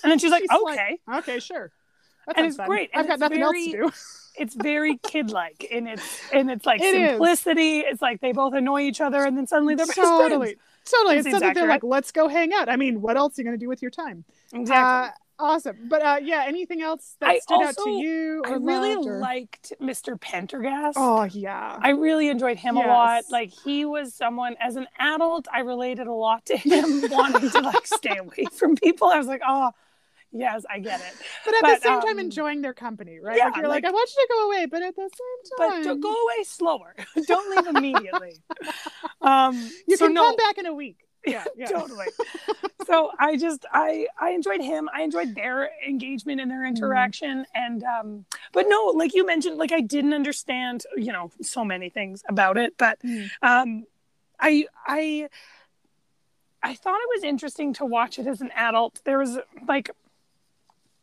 and 0.02 0.10
then 0.10 0.18
she's 0.18 0.30
like 0.30 0.42
She's 0.42 0.50
okay 0.50 0.98
like, 1.06 1.18
"Okay, 1.28 1.38
sure." 1.38 1.70
That 2.26 2.38
And 2.38 2.46
it's 2.46 2.56
fun. 2.56 2.66
great, 2.68 2.90
I've 2.94 3.06
got 3.08 3.18
nothing 3.18 3.38
very- 3.38 3.44
else 3.44 3.64
to 3.66 3.72
do. 3.72 3.90
it's 4.42 4.54
very 4.54 4.98
kid-like 4.98 5.64
in 5.64 5.86
its 5.86 6.02
in 6.32 6.48
its 6.50 6.64
like 6.66 6.80
It 6.80 6.94
is. 6.94 7.10
simplicity 7.10 7.80
it's 7.80 8.00
like 8.02 8.20
they 8.20 8.32
both 8.32 8.54
annoy 8.54 8.82
each 8.82 9.00
other 9.00 9.24
and 9.24 9.36
then 9.36 9.46
suddenly 9.46 9.74
they're 9.74 9.86
totally, 9.86 10.56
totally. 10.84 11.16
It 11.16 11.20
It's 11.26 11.30
something 11.30 11.52
they're 11.54 11.66
like, 11.68 11.82
"Let's 11.84 12.10
go 12.12 12.28
hang 12.28 12.52
out." 12.52 12.68
I 12.68 12.76
mean, 12.76 13.00
what 13.00 13.16
else 13.16 13.38
are 13.38 13.42
you 13.42 13.44
going 13.46 13.58
to 13.58 13.64
do 13.64 13.68
with 13.68 13.80
your 13.82 13.90
time? 13.90 14.24
exactly 14.52 15.10
Uh, 15.10 15.10
awesome. 15.40 15.88
But 15.88 16.02
uh, 16.02 16.18
yeah, 16.22 16.44
anything 16.46 16.82
else 16.82 17.16
that 17.20 17.30
I 17.30 17.38
stood 17.38 17.62
out 17.62 17.76
to 17.76 17.90
you? 17.90 18.42
Or 18.46 18.52
I 18.52 18.56
really 18.56 18.94
or- 18.94 19.18
liked 19.18 19.72
Mr. 19.80 20.20
Pendergast. 20.20 20.96
Oh 21.00 21.24
yeah. 21.24 21.78
I 21.80 21.90
really 21.90 22.28
enjoyed 22.28 22.58
him 22.58 22.76
a 22.76 22.80
lot. 22.80 23.24
Like 23.30 23.50
he 23.50 23.84
was 23.84 24.14
someone 24.14 24.56
as 24.60 24.76
an 24.76 24.86
adult, 24.98 25.48
I 25.52 25.60
related 25.60 26.06
a 26.06 26.12
lot 26.12 26.46
to 26.46 26.56
him 26.56 27.02
wanting 27.10 27.50
to 27.50 27.60
like 27.60 27.86
stay 27.86 28.16
away 28.16 28.44
from 28.52 28.76
people. 28.76 29.08
I 29.08 29.18
was 29.18 29.26
like, 29.26 29.42
oh 29.46 29.70
yes, 30.32 30.64
I 30.70 30.78
get 30.78 31.00
it. 31.00 31.14
but 31.44 31.54
at 31.54 31.62
but, 31.62 31.74
the 31.76 31.80
same 31.88 32.00
time, 32.00 32.10
um, 32.12 32.18
enjoying 32.20 32.62
their 32.62 32.74
company, 32.74 33.18
right? 33.20 33.36
yeah, 33.36 33.46
like 33.46 33.56
you're 33.56 33.68
like, 33.68 33.84
like- 33.84 33.90
I 33.90 33.92
want 33.92 34.10
you 34.16 34.26
to 34.26 34.32
go 34.32 34.46
away, 34.46 34.66
but 34.66 34.82
at 34.82 34.94
the 34.94 35.02
same 35.02 35.54
But 35.58 35.68
time, 35.68 35.82
to 35.84 35.96
go 35.96 36.10
away 36.10 36.44
slower. 36.44 36.94
Don't 37.26 37.56
leave 37.56 37.76
immediately. 37.76 38.36
Um 39.22 39.54
you 39.86 39.98
so 39.98 40.06
can 40.06 40.14
no, 40.14 40.22
come 40.22 40.36
back 40.36 40.56
in 40.56 40.64
a 40.64 40.72
week. 40.72 40.96
Yeah, 41.26 41.44
yeah. 41.56 41.66
totally. 41.68 42.06
so 42.86 43.10
I 43.18 43.36
just 43.36 43.66
I 43.72 44.06
I 44.18 44.30
enjoyed 44.30 44.60
him. 44.60 44.88
I 44.94 45.02
enjoyed 45.02 45.34
their 45.34 45.70
engagement 45.86 46.40
and 46.40 46.50
their 46.50 46.64
Mm-hmm. 46.64 46.76
interaction. 46.76 47.46
And 47.54 47.82
um, 47.84 48.24
but 48.52 48.66
no, 48.68 48.92
like 48.94 49.14
you 49.14 49.26
mentioned, 49.26 49.58
like 49.58 49.72
I 49.72 49.80
didn't 49.80 50.14
understand, 50.14 50.84
you 50.96 51.12
know, 51.12 51.30
so 51.42 51.64
many 51.64 51.88
things 51.90 52.22
about 52.28 52.56
it. 52.56 52.74
But 52.78 52.98
Mm. 53.04 53.30
um, 53.42 53.84
I 54.40 54.66
I 54.86 55.28
I 56.62 56.74
thought 56.74 56.98
it 57.00 57.08
was 57.16 57.24
interesting 57.24 57.72
to 57.74 57.84
watch 57.86 58.18
it 58.18 58.26
as 58.26 58.40
an 58.40 58.50
adult. 58.54 59.00
There 59.04 59.18
was 59.18 59.38
like, 59.66 59.90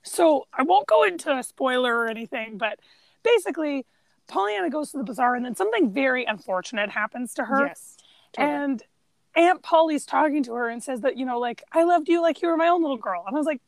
so 0.03 0.45
I 0.53 0.63
won't 0.63 0.87
go 0.87 1.03
into 1.03 1.35
a 1.35 1.43
spoiler 1.43 1.95
or 1.97 2.07
anything, 2.07 2.57
but 2.57 2.79
basically, 3.23 3.85
Pollyanna 4.27 4.69
goes 4.69 4.91
to 4.91 4.97
the 4.97 5.03
bazaar, 5.03 5.35
and 5.35 5.43
then 5.45 5.55
something 5.55 5.91
very 5.91 6.25
unfortunate 6.25 6.91
happens 6.91 7.33
to 7.35 7.45
her 7.45 7.65
Yes. 7.65 7.97
totally. 8.33 8.53
and 8.55 8.83
Aunt 9.37 9.61
Polly's 9.61 10.05
talking 10.05 10.43
to 10.43 10.53
her 10.53 10.67
and 10.67 10.83
says 10.83 11.01
that 11.01 11.15
you 11.17 11.25
know, 11.25 11.39
like 11.39 11.63
I 11.71 11.83
loved 11.83 12.09
you 12.09 12.21
like 12.21 12.41
you 12.41 12.49
were 12.49 12.57
my 12.57 12.67
own 12.67 12.81
little 12.81 12.97
girl, 12.97 13.23
and 13.25 13.35
I 13.35 13.39
was 13.39 13.45
like, 13.45 13.61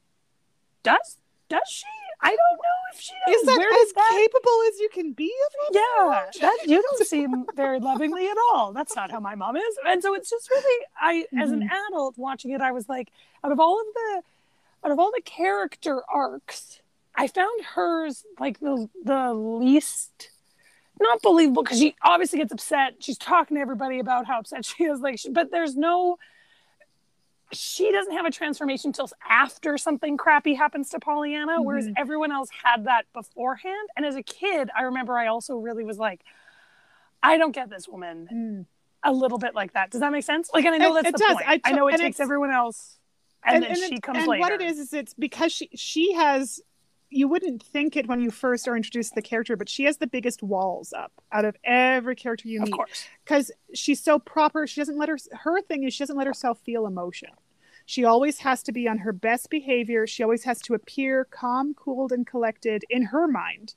does 0.84 1.18
does 1.50 1.62
she? 1.70 1.86
I 2.22 2.30
don't 2.30 2.38
know 2.38 2.80
if 2.94 3.00
she 3.00 3.14
does. 3.26 3.36
is 3.40 3.46
that 3.46 3.58
Where 3.58 3.72
as 3.82 3.94
that? 3.94 4.12
capable 4.20 4.62
as 4.68 4.80
you 4.80 4.90
can 4.94 5.14
be 5.14 5.32
of 5.48 5.76
love 5.76 6.26
Yeah, 6.36 6.42
that 6.42 6.58
you 6.68 6.82
don't 6.82 7.08
seem 7.08 7.46
very 7.56 7.80
lovingly 7.80 8.28
at 8.28 8.36
all. 8.52 8.74
That's 8.74 8.94
not 8.96 9.10
how 9.12 9.20
my 9.22 9.36
mom 9.36 9.56
is, 9.56 9.78
and 9.88 10.02
so 10.04 10.14
it's 10.16 10.30
just 10.30 10.50
really 10.50 10.86
I, 11.00 11.26
as 11.38 11.52
an 11.52 11.62
Mm-hmm. 11.62 11.94
adult 11.94 12.18
watching 12.18 12.52
it, 12.52 12.60
I 12.62 12.72
was 12.72 12.90
like, 12.90 13.10
out 13.44 13.52
of 13.54 13.60
all 13.60 13.80
of 13.80 13.86
the, 13.94 14.22
out 14.86 14.92
of 14.92 15.00
all 15.00 15.12
the 15.16 15.22
character 15.22 16.02
arcs, 16.14 16.82
I 17.16 17.28
found 17.28 17.62
hers 17.76 18.26
like 18.40 18.60
the 18.60 18.90
the 19.04 19.34
least 19.34 20.32
not 21.00 21.22
believable 21.22 21.64
because 21.64 21.80
she 21.80 21.96
obviously 22.04 22.40
gets 22.40 22.52
upset. 22.52 22.96
She's 23.00 23.18
talking 23.18 23.56
to 23.56 23.62
everybody 23.62 24.00
about 24.00 24.26
how 24.28 24.40
upset 24.40 24.66
she 24.66 24.84
is. 24.86 25.00
Like, 25.00 25.20
she, 25.20 25.30
but 25.30 25.52
there's 25.52 25.76
no. 25.76 26.18
She 27.52 27.92
doesn't 27.92 28.14
have 28.14 28.26
a 28.26 28.32
transformation 28.32 28.94
till 28.94 29.10
after 29.28 29.76
something 29.78 30.18
crappy 30.18 30.54
happens 30.54 30.90
to 30.90 31.00
Pollyanna, 31.00 31.64
whereas 31.64 31.88
Mhm. 31.88 31.94
everyone 31.98 32.32
else 32.32 32.50
had 32.64 32.84
that 32.86 33.12
beforehand. 33.12 33.90
And 33.98 34.06
as 34.06 34.16
a 34.16 34.22
kid, 34.22 34.70
I 34.78 34.84
remember 34.84 35.18
I 35.18 35.28
also 35.28 35.56
really 35.58 35.84
was 35.84 35.98
like, 35.98 36.22
I 37.24 37.38
don't 37.38 37.52
get 37.52 37.70
this 37.72 37.88
woman 37.88 38.28
Mm. 38.32 38.66
a 39.04 39.12
little 39.12 39.40
bit 39.40 39.56
like 39.56 39.74
that. 39.74 39.90
Does 39.90 40.02
that 40.02 40.12
make 40.12 40.24
sense? 40.26 40.52
Like, 40.54 40.64
and 40.66 40.76
I 40.76 40.78
know 40.78 40.92
It- 40.92 41.04
that's 41.06 41.08
it 41.08 41.12
the 41.14 41.18
does. 41.18 41.34
point. 41.34 41.46
I 41.48 41.62
I, 41.64 41.72
know 41.72 41.88
it 41.88 41.98
takes 41.98 42.20
everyone 42.20 42.52
else, 42.52 43.00
and, 43.44 43.64
then 43.64 43.76
she 43.76 43.96
it- 43.96 44.04
comes 44.04 44.20
and 44.20 44.28
later. 44.28 44.42
what 44.42 44.52
it 44.52 44.62
is 44.62 44.78
is 44.78 44.94
it's 44.94 45.16
because 45.16 45.52
she 45.52 45.70
she 45.74 46.14
has 46.14 46.62
you 47.10 47.28
wouldn't 47.28 47.64
think 47.64 47.96
it 47.98 48.08
when 48.08 48.20
you 48.20 48.30
first 48.32 48.68
are 48.68 48.76
introduced 48.78 49.10
to 49.12 49.16
the 49.16 49.22
character, 49.22 49.56
but 49.56 49.68
she 49.70 49.84
has 49.86 49.98
the 49.98 50.08
biggest 50.08 50.44
walls 50.44 50.94
up 50.94 51.12
out 51.32 51.46
of 51.46 51.56
every 51.64 52.16
character 52.16 52.48
you 52.48 52.60
of 52.62 52.68
meet 52.68 52.74
course. 52.76 53.06
because 53.24 53.52
she's 53.74 54.02
so 54.02 54.20
proper. 54.20 54.68
She 54.68 54.80
doesn't 54.82 54.98
let 54.98 55.10
her 55.10 55.18
her 55.44 55.62
thing 55.62 55.84
is 55.84 55.94
she 55.94 56.04
doesn't 56.04 56.18
let 56.18 56.28
herself 56.28 56.60
feel 56.60 56.86
emotion. 56.86 57.30
She 57.86 58.06
always 58.06 58.38
has 58.40 58.62
to 58.64 58.72
be 58.72 58.88
on 58.88 59.00
her 59.00 59.12
best 59.12 59.50
behavior. 59.50 60.06
She 60.06 60.22
always 60.22 60.44
has 60.44 60.62
to 60.62 60.76
appear 60.76 61.26
calm, 61.26 61.74
cooled, 61.74 62.12
and 62.12 62.28
collected 62.28 62.84
in 62.88 63.02
her 63.06 63.28
mind, 63.28 63.74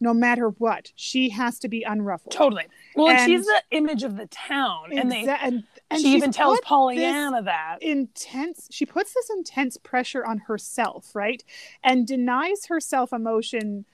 no 0.00 0.12
matter 0.12 0.50
what. 0.50 0.92
She 0.96 1.30
has 1.30 1.58
to 1.60 1.68
be 1.68 1.82
unruffled. 1.88 2.32
Totally. 2.32 2.64
Well, 2.94 3.08
and 3.08 3.18
And- 3.20 3.30
she's 3.30 3.46
the 3.46 3.62
image 3.70 4.02
of 4.02 4.16
the 4.18 4.26
town, 4.26 4.90
and 4.92 5.10
they. 5.10 5.26
And, 5.26 5.64
and 5.94 6.02
she 6.02 6.14
even 6.14 6.32
tells 6.32 6.60
Pollyanna 6.60 7.42
that. 7.42 7.78
intense 7.82 8.68
she 8.70 8.84
puts 8.86 9.14
this 9.14 9.30
intense 9.30 9.76
pressure 9.76 10.24
on 10.24 10.38
herself 10.38 11.14
right? 11.14 11.42
And 11.82 12.06
denies 12.06 12.66
herself 12.66 13.12
emotion. 13.12 13.84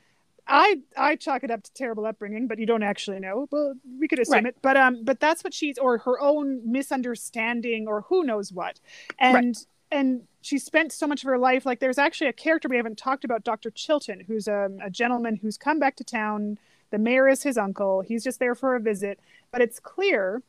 I 0.49 0.81
i 0.97 1.15
chalk 1.17 1.45
it 1.45 1.51
up 1.51 1.63
to 1.63 1.73
terrible 1.75 2.07
upbringing 2.07 2.47
but 2.49 2.59
you 2.59 2.67
don't 2.67 2.83
actually 2.83 3.21
know. 3.21 3.47
Well 3.51 3.75
we 4.01 4.09
could 4.09 4.19
assume 4.19 4.35
Right. 4.45 4.47
it. 4.47 4.57
But 4.63 4.77
um 4.77 5.05
but 5.05 5.21
that's 5.21 5.45
what 5.45 5.55
she's 5.55 5.79
or 5.79 5.99
her 5.99 6.21
own 6.21 6.61
misunderstanding 6.71 7.87
or 7.87 8.03
who 8.03 8.25
knows 8.25 8.53
what. 8.53 8.81
And 9.19 9.57
and 9.93 10.23
she 10.43 10.59
spent 10.59 10.93
so 10.93 11.07
much 11.07 11.23
of 11.23 11.29
her 11.29 11.39
life 11.39 11.67
like 11.67 11.81
there's 11.81 11.99
actually 11.99 12.29
a 12.29 12.33
character 12.33 12.69
we 12.69 12.77
haven't 12.77 12.97
talked 12.97 13.25
about 13.25 13.45
dr 13.45 13.71
chilton 13.73 14.21
who's 14.27 14.49
um, 14.49 14.79
a 14.83 14.89
gentleman 14.89 15.37
who's 15.37 15.59
come 15.59 15.79
back 15.79 15.97
to 15.97 16.05
town. 16.05 16.59
The 16.91 16.99
mayor 16.99 17.29
is 17.29 17.43
his 17.45 17.57
uncle. 17.57 18.01
He's 18.01 18.25
just 18.25 18.41
there 18.41 18.57
for 18.57 18.75
a 18.75 18.81
visit. 18.81 19.21
But 19.53 19.61
it's 19.61 19.79
clear 19.79 20.43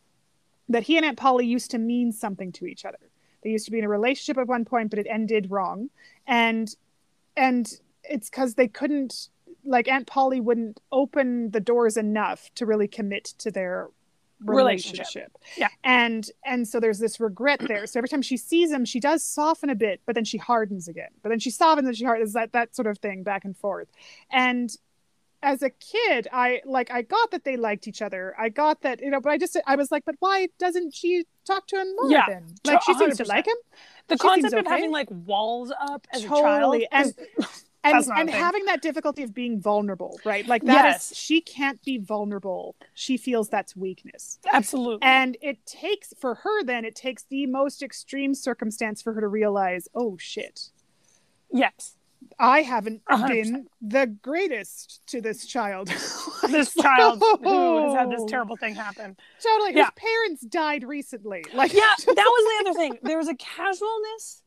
that 0.71 0.83
he 0.83 0.97
and 0.97 1.05
Aunt 1.05 1.17
Polly 1.17 1.45
used 1.45 1.71
to 1.71 1.77
mean 1.77 2.11
something 2.11 2.51
to 2.53 2.65
each 2.65 2.85
other. 2.85 2.97
They 3.43 3.49
used 3.49 3.65
to 3.65 3.71
be 3.71 3.79
in 3.79 3.85
a 3.85 3.89
relationship 3.89 4.37
at 4.37 4.47
one 4.47 4.65
point, 4.65 4.89
but 4.89 4.99
it 4.99 5.07
ended 5.09 5.49
wrong, 5.49 5.89
and 6.27 6.73
and 7.35 7.71
it's 8.03 8.29
because 8.29 8.55
they 8.55 8.67
couldn't 8.67 9.29
like 9.63 9.87
Aunt 9.87 10.07
Polly 10.07 10.39
wouldn't 10.39 10.79
open 10.91 11.51
the 11.51 11.59
doors 11.59 11.97
enough 11.97 12.49
to 12.55 12.65
really 12.65 12.87
commit 12.87 13.25
to 13.39 13.51
their 13.51 13.89
Relationship. 14.43 15.05
relationship. 15.05 15.37
Yeah. 15.55 15.67
And 15.83 16.27
and 16.43 16.67
so 16.67 16.79
there's 16.79 16.97
this 16.97 17.19
regret 17.19 17.61
there. 17.67 17.85
So 17.85 17.99
every 17.99 18.09
time 18.09 18.23
she 18.23 18.37
sees 18.37 18.71
him, 18.71 18.85
she 18.85 18.99
does 18.99 19.23
soften 19.23 19.69
a 19.69 19.75
bit, 19.75 20.01
but 20.07 20.15
then 20.15 20.25
she 20.25 20.39
hardens 20.39 20.87
again. 20.87 21.09
But 21.21 21.29
then 21.29 21.37
she 21.37 21.51
softens 21.51 21.87
and 21.87 21.95
she 21.95 22.05
hardens 22.05 22.33
that 22.33 22.51
that 22.53 22.75
sort 22.75 22.87
of 22.87 22.97
thing 22.97 23.21
back 23.21 23.45
and 23.45 23.55
forth. 23.55 23.87
And 24.31 24.75
as 25.43 25.61
a 25.63 25.69
kid, 25.69 26.27
I 26.31 26.61
like 26.65 26.91
I 26.91 27.01
got 27.01 27.31
that 27.31 27.43
they 27.43 27.57
liked 27.57 27.87
each 27.87 28.01
other. 28.01 28.35
I 28.39 28.49
got 28.49 28.81
that, 28.81 29.01
you 29.01 29.09
know, 29.09 29.19
but 29.19 29.31
I 29.31 29.37
just 29.37 29.57
I 29.65 29.75
was 29.75 29.91
like, 29.91 30.03
but 30.05 30.15
why 30.19 30.47
doesn't 30.59 30.93
she 30.93 31.25
talk 31.45 31.67
to 31.67 31.77
him 31.77 31.95
more 31.95 32.11
Yeah, 32.11 32.25
then? 32.27 32.47
Like 32.65 32.81
she 32.83 32.93
seems 32.93 33.17
to 33.17 33.23
100%. 33.23 33.27
like 33.27 33.47
him. 33.47 33.55
The 34.07 34.15
She 34.15 34.19
concept 34.19 34.53
of 34.53 34.59
okay. 34.61 34.69
having 34.69 34.91
like 34.91 35.07
walls 35.09 35.71
up 35.79 36.07
as 36.13 36.23
Totally. 36.23 36.85
a 36.91 37.03
child. 37.03 37.13
And- 37.37 37.47
And 37.83 37.95
That's 37.95 38.07
not 38.09 38.17
a 38.17 38.21
and 38.21 38.29
having 38.29 38.65
that 38.65 38.83
difficulty 38.83 39.23
of 39.23 39.33
being 39.33 39.59
vulnerable, 39.59 40.19
right? 40.23 40.45
Like 40.45 40.63
that 40.65 40.85
is 40.89 40.93
Yes. 41.09 41.15
she 41.15 41.41
can't 41.41 41.81
be 41.83 41.97
vulnerable. 41.97 42.75
She 42.93 43.17
feels 43.17 43.49
that's 43.49 43.75
weakness. 43.75 44.37
absolutely. 44.53 44.99
And 45.01 45.35
it 45.41 45.65
takes 45.65 46.13
for 46.19 46.35
her 46.35 46.63
then 46.63 46.85
it 46.85 46.93
takes 46.95 47.23
the 47.23 47.47
most 47.47 47.81
extreme 47.81 48.35
circumstance 48.35 49.01
for 49.01 49.13
her 49.13 49.21
to 49.21 49.27
realize, 49.27 49.87
oh 49.95 50.15
shit. 50.19 50.69
yes. 51.51 51.97
I 52.39 52.61
haven't 52.61 53.01
A 53.07 53.17
hundred 53.17 53.43
been 53.43 53.67
the 53.81 54.07
greatest 54.07 55.05
to 55.07 55.21
this 55.21 55.45
child. 55.45 55.89
This 56.49 56.73
child 56.73 57.21
who 57.43 57.85
has 57.85 57.93
had 57.93 58.09
this 58.09 58.25
terrible 58.27 58.57
thing 58.57 58.73
happen. 58.73 59.15
Totally. 59.41 59.75
Yeah. 59.75 59.85
His 59.85 59.91
parents 59.95 60.41
died 60.41 60.83
recently. 60.83 61.45
Like 61.53 61.71
Yeah, 61.71 61.81
that 61.97 62.15
was 62.15 62.63
the 62.65 62.69
other 62.69 62.77
thing. 62.77 62.97
There 63.03 63.17
was 63.17 63.27
a 63.29 63.35
casualness 63.35 64.41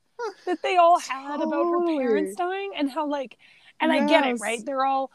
that 0.44 0.60
they 0.62 0.76
all 0.76 0.98
had 0.98 1.40
about 1.40 1.64
her 1.64 1.86
parents 1.86 2.34
dying 2.34 2.72
and 2.76 2.90
how 2.90 3.06
like 3.06 3.38
and 3.80 3.92
I 3.92 4.06
get 4.06 4.26
it, 4.26 4.40
right? 4.40 4.62
They're 4.64 4.84
all 4.84 5.12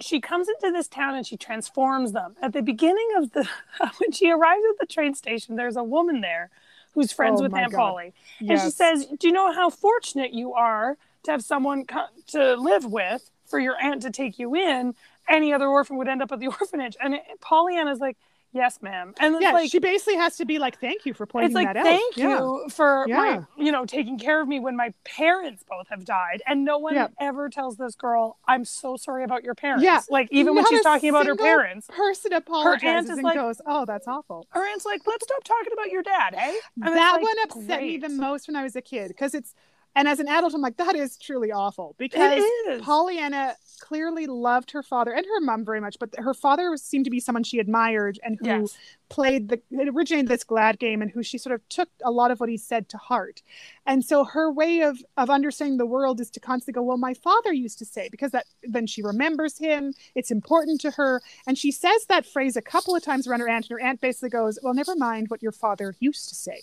she 0.00 0.20
comes 0.20 0.48
into 0.48 0.72
this 0.72 0.88
town 0.88 1.14
and 1.14 1.26
she 1.26 1.36
transforms 1.36 2.12
them. 2.12 2.34
At 2.42 2.54
the 2.54 2.62
beginning 2.62 3.08
of 3.18 3.32
the 3.32 3.46
when 3.98 4.10
she 4.10 4.30
arrives 4.30 4.62
at 4.70 4.78
the 4.80 4.92
train 4.92 5.14
station, 5.14 5.56
there's 5.56 5.76
a 5.76 5.84
woman 5.84 6.22
there 6.22 6.50
who's 6.94 7.12
friends 7.12 7.40
Oh 7.40 7.44
with 7.44 7.54
Aunt 7.54 7.72
God. 7.72 7.78
Polly. 7.78 8.14
And 8.40 8.58
she 8.60 8.70
says, 8.70 9.06
"Do 9.18 9.28
you 9.28 9.32
know 9.32 9.52
how 9.52 9.70
fortunate 9.70 10.32
you 10.32 10.54
are 10.54 10.96
to 11.24 11.30
have 11.30 11.42
someone 11.42 11.84
co- 11.86 12.06
to 12.28 12.54
live 12.56 12.84
with 12.84 13.30
for 13.46 13.58
your 13.58 13.76
aunt 13.80 14.02
to 14.02 14.10
take 14.10 14.38
you 14.38 14.54
in? 14.54 14.94
Any 15.28 15.52
other 15.52 15.66
orphan 15.68 15.96
would 15.98 16.08
end 16.08 16.22
up 16.22 16.32
at 16.32 16.40
the 16.40 16.46
orphanage." 16.60 16.96
And 17.00 17.14
it, 17.14 17.22
Pollyanna's 17.40 18.00
like, 18.00 18.16
"Yes, 18.52 18.82
ma'am." 18.82 19.14
And 19.20 19.36
yeah, 19.40 19.52
like 19.52 19.70
she 19.70 19.78
basically 19.78 20.16
has 20.16 20.36
to 20.38 20.44
be 20.44 20.58
like, 20.58 20.80
"Thank 20.80 21.06
you 21.06 21.14
for 21.14 21.24
pointing 21.26 21.50
it's 21.50 21.54
like 21.54 21.68
that 21.68 21.76
out." 21.76 21.84
thank 21.84 22.16
Yeah. 22.16 22.38
you 22.40 22.64
for 22.70 23.04
Yeah. 23.08 23.16
my 23.56 23.62
you 23.64 23.70
know 23.70 23.84
taking 23.86 24.18
care 24.18 24.40
of 24.40 24.48
me 24.48 24.58
when 24.58 24.76
my 24.76 24.92
parents 25.04 25.62
both 25.68 25.88
have 25.90 26.04
died 26.04 26.42
and 26.46 26.64
no 26.64 26.78
one 26.78 26.94
Yeah. 26.94 27.08
ever 27.20 27.48
tells 27.48 27.76
this 27.76 27.94
girl 27.94 28.38
i'm 28.48 28.64
so 28.64 28.96
sorry 28.96 29.22
about 29.22 29.44
your 29.44 29.54
parents 29.54 29.84
Yeah. 29.84 30.00
like 30.10 30.28
even 30.32 30.54
when 30.56 30.66
she's 30.66 30.82
talking 30.82 31.10
about 31.10 31.26
her 31.26 31.36
parents 31.36 31.86
Person 31.88 32.32
apologizes 32.32 33.10
is 33.10 33.16
and 33.18 33.24
like- 33.24 33.36
goes, 33.36 33.60
"Oh, 33.66 33.84
that's 33.84 34.08
awful." 34.08 34.46
her 34.50 34.66
aunt's 34.66 34.84
like 34.84 35.02
let's 35.06 35.24
stop 35.24 35.44
talking 35.44 35.72
about 35.72 35.90
your 35.90 36.02
dad 36.02 36.34
hey 36.34 36.56
that 36.78 37.18
one 37.20 37.36
upset 37.44 37.82
me 37.82 37.98
the 37.98 38.08
most 38.08 38.48
when 38.48 38.56
I 38.56 38.62
was 38.64 38.74
a 38.74 38.82
kid 38.82 39.08
because 39.08 39.34
it's, 39.34 39.54
and 39.96 40.06
as 40.06 40.20
an 40.20 40.28
adult, 40.28 40.54
I'm 40.54 40.60
like, 40.60 40.76
that 40.76 40.94
is 40.94 41.16
truly 41.16 41.50
awful 41.50 41.94
because 41.98 42.44
Pollyanna 42.80 43.56
clearly 43.80 44.26
loved 44.26 44.70
her 44.70 44.82
father 44.82 45.12
and 45.12 45.26
her 45.26 45.40
mom 45.40 45.64
very 45.64 45.80
much, 45.80 45.98
but 45.98 46.10
her 46.18 46.34
father 46.34 46.76
seemed 46.76 47.04
to 47.06 47.10
be 47.10 47.18
someone 47.18 47.42
she 47.42 47.58
admired 47.58 48.20
and 48.22 48.38
who 48.38 48.46
yes. 48.46 48.78
played 49.08 49.48
the 49.48 49.60
it 49.70 49.88
originated 49.88 50.28
this 50.28 50.44
glad 50.44 50.78
game 50.78 51.02
and 51.02 51.10
who 51.10 51.22
she 51.22 51.38
sort 51.38 51.54
of 51.54 51.68
took 51.68 51.88
a 52.04 52.10
lot 52.10 52.30
of 52.30 52.38
what 52.38 52.48
he 52.48 52.56
said 52.56 52.88
to 52.90 52.98
heart. 52.98 53.42
And 53.86 54.04
so 54.04 54.24
her 54.24 54.52
way 54.52 54.82
of 54.82 55.02
of 55.16 55.28
understanding 55.28 55.78
the 55.78 55.86
world 55.86 56.20
is 56.20 56.30
to 56.32 56.40
constantly 56.40 56.78
go 56.78 56.82
well 56.84 56.98
my 56.98 57.14
father 57.14 57.52
used 57.52 57.78
to 57.78 57.84
say 57.84 58.08
because 58.10 58.30
that 58.30 58.46
then 58.62 58.86
she 58.86 59.02
remembers 59.02 59.58
him 59.58 59.94
it's 60.14 60.30
important 60.30 60.80
to 60.82 60.92
her. 60.92 61.20
And 61.46 61.58
she 61.58 61.72
says 61.72 62.04
that 62.08 62.26
phrase 62.26 62.56
a 62.56 62.62
couple 62.62 62.94
of 62.94 63.02
times 63.02 63.26
around 63.26 63.40
her 63.40 63.48
aunt 63.48 63.68
and 63.68 63.80
her 63.80 63.84
aunt 63.84 64.00
basically 64.00 64.30
goes 64.30 64.58
well 64.62 64.74
never 64.74 64.94
mind 64.94 65.30
what 65.30 65.42
your 65.42 65.52
father 65.52 65.96
used 65.98 66.28
to 66.28 66.34
say. 66.34 66.60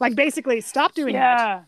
Like 0.00 0.14
basically 0.14 0.60
stop 0.60 0.94
doing 0.94 1.14
that. 1.14 1.38
Yeah 1.38 1.60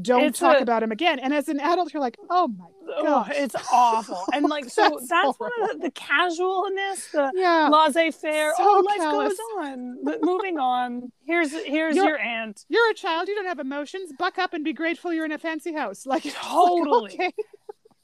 don't 0.00 0.24
It's 0.24 0.38
talk 0.38 0.58
a- 0.58 0.62
about 0.62 0.82
him 0.82 0.90
again. 0.92 1.18
And 1.18 1.34
as 1.34 1.48
an 1.48 1.60
adult, 1.60 1.92
you're 1.92 2.00
like, 2.00 2.16
oh 2.30 2.48
my 2.48 2.66
Oh, 2.94 3.24
it's 3.30 3.54
awful. 3.72 4.22
And 4.32 4.46
like 4.48 4.64
so 4.70 4.82
That's 4.88 5.08
that's, 5.08 5.38
one 5.40 5.50
of 5.62 5.68
the, 5.70 5.78
the 5.86 5.90
casualness, 5.92 7.08
the 7.12 7.30
yeah. 7.34 7.68
laissez-faire. 7.68 8.54
So 8.56 8.62
oh, 8.64 8.80
life 8.86 8.98
callous. 8.98 9.28
goes 9.30 9.38
on. 9.66 9.98
But 10.04 10.18
moving 10.22 10.58
on. 10.58 11.12
Here's 11.24 11.52
here's 11.52 11.96
You're- 11.96 12.08
your 12.08 12.18
aunt. 12.18 12.64
You're 12.68 12.90
a 12.90 12.94
child. 12.94 13.28
You 13.28 13.34
don't 13.34 13.46
have 13.46 13.58
emotions. 13.60 14.12
Buck 14.18 14.38
up 14.38 14.54
and 14.54 14.64
be 14.64 14.72
grateful 14.72 15.12
you're 15.12 15.24
in 15.24 15.32
a 15.32 15.38
fancy 15.38 15.72
house. 15.72 16.06
Like 16.06 16.24
it's 16.26 16.34
like, 16.36 16.44
Totally. 16.44 17.14
okay. 17.14 17.32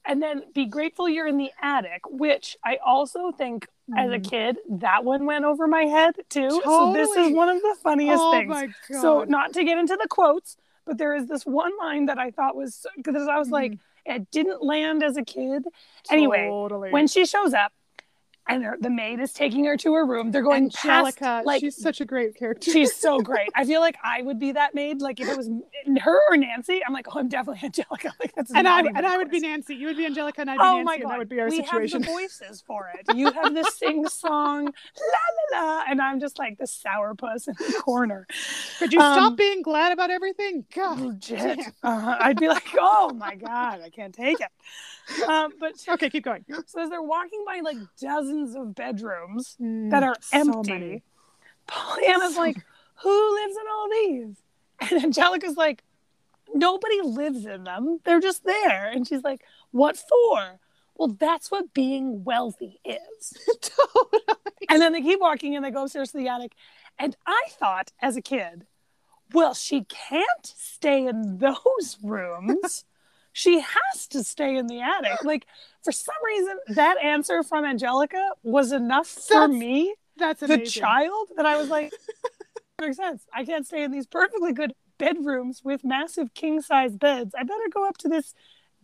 And 0.07 0.23
then 0.23 0.43
be 0.55 0.65
grateful 0.67 1.07
you're 1.09 1.27
in 1.27 1.37
the 1.37 1.51
attic, 1.61 2.01
which 2.09 2.57
I 2.65 2.79
also 2.85 3.31
think 3.33 3.67
as 3.97 4.11
a 4.11 4.19
Mm. 4.19 4.31
kid, 4.31 4.57
that 4.71 5.05
one 5.05 5.27
went 5.27 5.45
over 5.45 5.67
my 5.67 5.83
head 5.85 6.15
too. 6.31 6.49
So 6.65 6.93
this 6.95 7.11
is 7.11 7.31
one 7.33 7.49
of 7.51 7.61
the 7.61 7.77
funniest 7.83 8.23
oh 8.23 8.31
things. 8.33 8.49
my 8.49 8.67
god. 8.67 9.03
So 9.03 9.25
not 9.25 9.53
to 9.55 9.65
get 9.65 9.77
into 9.79 9.97
the 10.01 10.09
quotes, 10.09 10.57
but 10.89 10.99
there 10.99 11.15
is 11.15 11.27
this 11.27 11.45
one 11.45 11.73
line 11.79 12.07
that 12.07 12.19
I 12.19 12.31
thought 12.33 12.57
was 12.57 12.85
because 12.97 13.29
I 13.29 13.39
was 13.39 13.51
like, 13.51 13.73
mm-hmm. 13.73 14.13
it 14.13 14.31
didn't 14.31 14.65
land 14.65 15.05
as 15.05 15.17
a 15.17 15.23
kid. 15.23 15.65
Anyway. 16.11 16.49
When 16.91 17.07
she 17.07 17.27
shows 17.27 17.55
up 17.55 17.73
and 18.49 18.65
the 18.81 18.91
maid 18.91 19.21
is 19.21 19.33
taking 19.33 19.65
her 19.67 19.77
to 19.77 19.93
her 19.95 20.07
room, 20.07 20.31
they're 20.31 20.43
going 20.43 20.65
Angelica, 20.65 21.21
past 21.21 21.47
like 21.47 21.61
she's 21.61 21.77
such 21.77 22.01
a 22.01 22.05
great 22.05 22.35
character. 22.35 22.71
She's 22.71 22.95
so 22.95 23.21
great. 23.31 23.51
I 23.55 23.65
feel 23.65 23.81
like 23.81 23.97
I 24.03 24.23
would 24.23 24.39
be 24.39 24.53
that 24.53 24.75
maid. 24.75 25.01
Like 25.01 25.21
if 25.21 25.29
it 25.29 25.37
was 25.37 25.49
her 26.01 26.21
or 26.31 26.37
Nancy, 26.37 26.81
I'm 26.87 26.93
like, 26.93 27.07
oh, 27.15 27.21
I'm 27.21 27.29
definitely 27.29 27.61
Angelica. 27.65 28.13
Like 28.21 28.35
that's 28.35 28.51
and 28.53 28.67
I 28.67 28.81
and 28.81 29.07
I 29.07 29.17
would 29.17 29.31
be. 29.31 29.41
Nancy. 29.41 29.75
You 29.77 29.87
would 29.89 29.97
be 29.97 30.07
Angelica, 30.07 30.41
and 30.41 30.51
I'd 30.51 30.57
be 30.57 30.63
Oh 30.63 30.77
Nancy, 30.77 30.85
my 30.85 30.95
and 30.95 31.03
god, 31.03 31.11
that 31.13 31.19
would 31.19 31.29
be 31.29 31.41
our 31.41 31.49
we 31.49 31.57
situation. 31.57 32.03
have 32.03 32.07
the 32.07 32.13
voices 32.21 32.63
for 32.67 32.91
it. 32.99 33.15
You 33.15 33.31
have 33.33 33.55
the 33.55 33.65
sing 33.65 34.07
song, 34.09 34.65
la 34.65 35.61
la 35.61 35.61
la, 35.77 35.83
and 35.89 36.01
I'm 36.01 36.19
just 36.21 36.39
like 36.39 36.59
the 36.59 36.65
sourpuss 36.65 37.49
in 37.49 37.55
the 37.59 37.81
corner. 37.81 38.27
Could 38.79 38.93
you 38.93 39.01
Um, 39.01 39.15
stop 39.15 39.37
being 39.37 39.63
glad 39.63 39.93
about 39.93 40.11
everything? 40.11 40.65
God. 40.75 41.01
Legit. 41.01 41.61
Uh, 41.83 42.17
I'd 42.21 42.39
be 42.41 42.49
like, 42.49 42.67
oh 42.79 43.13
my 43.15 43.35
god, 43.35 43.81
I 43.83 43.91
can't 43.91 44.15
take 44.15 44.39
it. 44.41 44.49
Um, 45.29 45.53
but 45.59 45.73
Okay, 45.89 46.11
keep 46.11 46.25
going. 46.25 46.45
so 46.67 46.83
as 46.83 46.91
they're 46.91 47.03
walking 47.03 47.43
by 47.47 47.61
like 47.61 47.79
dozens 48.01 48.38
of 48.55 48.75
bedrooms 48.75 49.57
that 49.59 50.03
Mm, 50.03 50.07
are 50.07 50.17
empty, 50.33 50.73
many. 50.73 51.03
Pollyanna's 51.67 52.35
So 52.35 52.41
like, 52.41 52.57
who 53.03 53.35
lives 53.35 53.57
in 53.57 53.67
all 53.71 53.89
these? 53.91 54.37
And 54.81 55.05
Angelica's 55.05 55.57
like, 55.57 55.83
nobody 56.55 57.01
lives 57.03 57.47
in 57.47 57.65
them. 57.65 58.01
They're 58.05 58.21
just 58.21 58.45
there. 58.45 58.89
And 58.91 59.07
she's 59.07 59.23
like, 59.23 59.43
what 59.71 59.97
for? 59.97 60.61
Well, 60.97 61.09
that's 61.19 61.51
what 61.51 61.73
being 61.75 62.25
wealthy 62.25 62.81
is. 62.85 63.33
totally. 63.61 64.23
And 64.69 64.81
then 64.83 64.93
they 64.93 65.03
keep 65.03 65.21
walking 65.21 65.55
and 65.55 65.65
they 65.65 65.71
go 65.71 65.85
upstairs 65.85 66.11
to 66.13 66.19
the 66.19 66.29
attic. 66.29 66.53
And 66.99 67.17
I 67.27 67.43
thought 67.51 67.93
as 68.01 68.17
a 68.17 68.23
kid, 68.23 68.67
well, 69.33 69.55
she 69.55 69.85
can't 69.85 70.27
stay 70.45 71.07
in 71.07 71.39
those 71.39 71.99
rooms. 72.03 72.85
She 73.39 73.61
has 73.61 74.09
to 74.09 74.25
stay 74.25 74.57
in 74.57 74.67
the 74.67 74.81
attic. 74.81 75.23
Like, 75.23 75.47
for 75.85 75.93
some 75.93 76.17
reason, 76.27 76.59
that 76.71 76.97
answer 77.01 77.45
from 77.45 77.65
Angelica 77.65 78.31
was 78.43 78.73
enough 78.73 79.07
for 79.07 79.47
That's 79.47 79.53
me, 79.53 79.95
That's 80.17 80.41
the 80.41 80.67
child, 80.67 81.29
that 81.37 81.47
I 81.47 81.57
was 81.57 81.69
like, 81.69 81.93
makes 82.81 82.97
sense. 82.97 83.23
I 83.33 83.45
can't 83.45 83.65
stay 83.65 83.85
in 83.85 83.93
these 83.93 84.09
perfectly 84.09 84.53
good 84.53 84.73
bedrooms 84.99 85.63
with 85.63 85.85
massive 85.85 86.35
king 86.35 86.61
size 86.61 86.97
beds. 86.97 87.33
I 87.39 87.45
better 87.45 87.69
go 87.73 87.87
up 87.87 87.97
to 87.99 88.09
this 88.09 88.35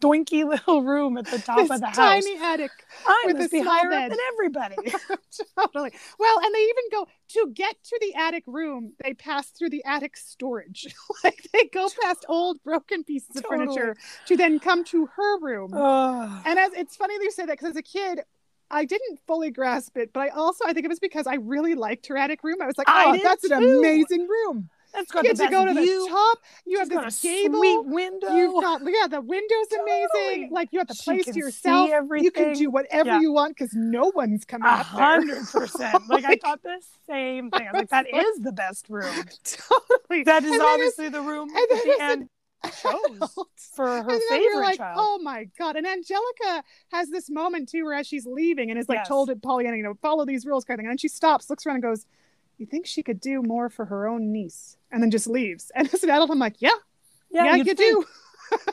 doinky 0.04 0.44
little 0.48 0.82
room 0.82 1.16
at 1.16 1.26
the 1.26 1.38
top 1.38 1.56
This 1.58 1.70
of 1.70 1.80
the 1.80 1.86
house. 1.86 1.96
tiny 1.96 2.36
attic. 2.38 2.70
I 3.06 3.22
with 3.26 3.36
must 3.38 3.52
be 3.52 3.60
higher 3.60 3.90
bed. 3.90 4.04
up 4.04 4.10
than 4.10 4.18
everybody. 4.34 4.76
totally. 5.58 5.92
Well, 6.18 6.38
and 6.42 6.54
they 6.54 6.62
even 6.62 6.84
go 6.92 7.06
to 7.30 7.50
get 7.54 7.76
to 7.84 7.98
the 8.00 8.14
attic 8.14 8.44
room. 8.46 8.92
They 9.02 9.14
pass 9.14 9.48
through 9.48 9.70
the 9.70 9.84
attic 9.84 10.16
storage. 10.16 10.86
like 11.24 11.48
they 11.52 11.64
go 11.66 11.88
past 12.02 12.24
old 12.28 12.62
broken 12.62 13.04
pieces 13.04 13.36
of 13.36 13.44
furniture 13.48 13.96
to 14.26 14.36
then 14.36 14.58
come 14.60 14.84
to 14.84 15.06
her 15.16 15.38
room. 15.40 15.72
Ugh. 15.74 16.42
And 16.46 16.58
as 16.58 16.72
it's 16.74 16.96
funny 16.96 17.16
that 17.18 17.24
you 17.24 17.30
say 17.30 17.46
that 17.46 17.52
because 17.58 17.70
as 17.70 17.76
a 17.76 17.82
kid, 17.82 18.20
I 18.70 18.84
didn't 18.84 19.20
fully 19.26 19.50
grasp 19.50 19.96
it, 19.96 20.12
but 20.12 20.20
I 20.20 20.28
also 20.28 20.64
I 20.66 20.72
think 20.72 20.84
it 20.84 20.88
was 20.88 20.98
because 21.00 21.26
I 21.26 21.34
really 21.34 21.74
liked 21.74 22.06
her 22.08 22.16
attic 22.16 22.42
room. 22.42 22.60
I 22.62 22.66
was 22.66 22.78
like, 22.78 22.88
oh, 22.90 23.18
that's 23.22 23.44
an 23.44 23.60
too. 23.60 23.78
amazing 23.78 24.26
room. 24.28 24.68
That's 24.94 25.10
You 25.10 25.14
got 25.14 25.22
get 25.24 25.36
the 25.36 25.44
to 25.46 25.50
go 25.50 25.64
to 25.66 25.74
view. 25.74 26.04
the 26.06 26.10
top. 26.10 26.38
You 26.64 26.78
have 26.78 26.86
She's 26.88 26.94
got 26.96 27.04
this 27.06 27.20
gable. 27.20 27.58
sweet 27.58 27.84
window. 27.86 28.34
You've 28.34 28.62
got 28.62 28.80
yeah, 28.84 29.06
the 29.08 29.20
windows 29.20 29.66
amazing. 29.72 30.08
Totally. 30.14 30.48
Like 30.52 30.68
you 30.72 30.78
have 30.78 30.88
the 30.88 30.94
She 30.94 31.02
place 31.04 31.24
to 31.26 31.32
see 31.32 31.38
yourself. 31.40 31.90
You 32.18 32.30
can 32.30 32.52
do 32.54 32.70
whatever 32.70 33.10
Yeah. 33.10 33.20
you 33.20 33.32
want 33.32 33.56
because 33.56 33.74
no 33.74 34.12
one's 34.14 34.44
coming 34.44 34.66
A 34.66 34.70
up 34.70 34.86
hundred 34.86 35.46
percent. 35.48 36.02
Like 36.08 36.24
I 36.24 36.36
thought 36.36 36.62
the 36.62 36.80
same 37.08 37.50
thing. 37.50 37.62
I 37.68 37.72
was 37.72 37.80
like, 37.80 37.90
that 37.90 38.06
is 38.14 38.38
the 38.40 38.52
best 38.52 38.86
room. 38.88 39.12
totally. 39.44 40.22
That 40.22 40.44
is 40.44 40.52
And 40.52 40.62
obviously 40.62 41.08
the 41.08 41.20
room 41.22 41.48
and 41.50 41.58
at 41.58 41.68
the 41.84 41.96
end 42.00 42.28
chose 42.80 43.34
for 43.74 43.86
her 43.86 43.98
and 44.00 44.10
then 44.10 44.20
favorite 44.28 44.42
you're 44.44 44.62
like, 44.62 44.78
child. 44.78 44.96
oh 44.98 45.18
my 45.22 45.44
god! 45.58 45.76
And 45.76 45.86
Angelica 45.86 46.62
has 46.92 47.10
this 47.10 47.28
moment 47.28 47.68
too, 47.68 47.84
where 47.84 47.94
as 47.94 48.06
she's 48.06 48.26
leaving 48.26 48.70
and 48.70 48.78
is 48.78 48.88
like 48.88 48.98
Yes. 49.00 49.08
told 49.08 49.28
at 49.30 49.42
Pollyanna, 49.42 49.76
you 49.76 49.82
know, 49.82 49.94
follow 50.00 50.24
these 50.24 50.46
rules, 50.46 50.64
kind 50.64 50.78
of 50.78 50.82
thing. 50.82 50.86
And 50.86 50.92
then 50.92 50.98
she 50.98 51.08
stops, 51.08 51.50
looks 51.50 51.66
around, 51.66 51.76
and 51.76 51.82
goes, 51.82 52.06
"You 52.58 52.66
think 52.66 52.86
she 52.86 53.02
could 53.02 53.20
do 53.20 53.42
more 53.42 53.68
for 53.68 53.86
her 53.86 54.06
own 54.06 54.32
niece?" 54.32 54.76
And 54.90 55.02
then 55.02 55.10
just 55.10 55.26
leaves. 55.26 55.70
And 55.74 55.92
as 55.92 56.02
an 56.02 56.10
adult, 56.10 56.30
I'm 56.30 56.38
like, 56.38 56.60
"Yeah, 56.60 56.70
yeah, 57.30 57.56
you'd 57.56 57.66
you 57.66 57.74
do." 57.74 58.04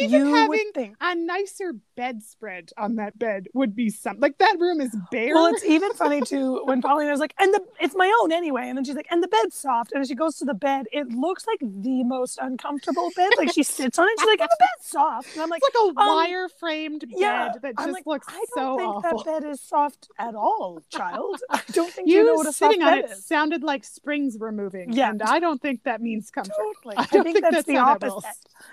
Even 0.00 0.26
You 0.26 0.34
having 0.34 0.96
a 1.00 1.14
nicer 1.14 1.74
bedspread 1.96 2.70
on 2.76 2.96
that 2.96 3.18
bed 3.18 3.46
would 3.54 3.74
be 3.74 3.90
something. 3.90 4.20
Like 4.20 4.38
that 4.38 4.56
room 4.58 4.80
is 4.80 4.94
bare. 5.10 5.34
Well, 5.34 5.46
it's 5.46 5.64
even 5.64 5.92
funny 5.94 6.20
too 6.26 6.62
when 6.64 6.82
Pollyanna's 6.82 7.20
like, 7.20 7.34
and 7.38 7.52
the 7.52 7.60
it's 7.80 7.94
my 7.96 8.12
own 8.22 8.32
anyway, 8.32 8.68
and 8.68 8.76
then 8.76 8.84
she's 8.84 8.94
like, 8.96 9.06
and 9.10 9.22
the 9.22 9.28
bed's 9.28 9.54
soft, 9.56 9.92
and 9.92 10.02
as 10.02 10.08
she 10.08 10.14
goes 10.14 10.36
to 10.38 10.44
the 10.44 10.54
bed, 10.54 10.86
it 10.92 11.08
looks 11.08 11.46
like 11.46 11.58
the 11.60 12.04
most 12.04 12.38
uncomfortable 12.40 13.10
bed. 13.16 13.30
Like 13.38 13.52
she 13.52 13.62
sits 13.62 13.98
on 13.98 14.06
it, 14.08 14.18
she's 14.18 14.28
like, 14.28 14.40
and 14.40 14.48
the 14.50 14.56
bed's 14.58 14.88
soft, 14.90 15.32
and 15.34 15.42
I'm 15.42 15.48
like, 15.50 15.62
It's 15.64 15.74
like 15.74 15.94
a 15.96 16.00
um, 16.00 16.16
wire 16.16 16.48
framed 16.48 17.04
yeah, 17.08 17.48
bed 17.52 17.62
that 17.62 17.76
just 17.78 17.92
like, 17.92 18.06
looks 18.06 18.26
I 18.28 18.44
so 18.54 18.60
don't 18.60 18.78
think 18.78 18.94
awful. 19.04 19.24
that 19.24 19.42
bed 19.42 19.50
is 19.50 19.60
soft 19.60 20.08
at 20.18 20.34
all, 20.34 20.82
child. 20.90 21.40
I 21.50 21.60
don't 21.72 21.92
think 21.92 22.08
you, 22.08 22.18
You, 22.18 22.26
know 22.26 22.34
what 22.34 22.46
a 22.46 22.52
soft 22.52 22.72
sitting 22.72 22.82
on 22.82 22.92
bed 23.00 23.04
it 23.10 23.10
is. 23.12 23.24
sounded 23.26 23.62
like 23.62 23.84
springs 23.84 24.36
were 24.38 24.52
moving. 24.52 24.92
Yeah. 24.92 25.10
And 25.10 25.22
I 25.22 25.40
don't 25.40 25.60
think 25.60 25.84
that 25.84 26.00
means 26.00 26.30
comfort. 26.30 26.52
Totally. 26.56 26.96
I 26.96 27.02
I, 27.02 27.04
think, 27.06 27.24
think 27.24 27.40
that's, 27.42 27.54
that's 27.56 27.66
the 27.66 27.76
opposite. 27.78 28.24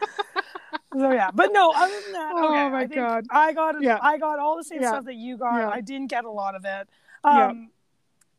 so 0.94 1.12
yeah, 1.12 1.32
but 1.34 1.52
no. 1.54 1.72
Other 1.76 1.94
than 2.04 2.14
that, 2.14 2.32
Oh 2.36 2.70
my 2.70 2.82
I 2.82 2.86
God. 2.86 3.26
I 3.30 3.54
got. 3.54 3.82
Yeah. 3.82 4.00
I 4.02 4.18
got 4.18 4.39
all 4.39 4.58
the 4.58 4.64
same 4.64 4.82
Yeah. 4.82 4.89
stuff 4.89 5.06
that 5.06 5.16
you 5.16 5.38
got. 5.38 5.58
Yeah. 5.58 5.70
I 5.70 5.82
didn't 5.82 6.08
get 6.08 6.26
a 6.26 6.32
lot 6.32 6.56
of 6.56 6.66
it. 6.66 6.89
Yeah. 7.26 7.48
Um, 7.48 7.70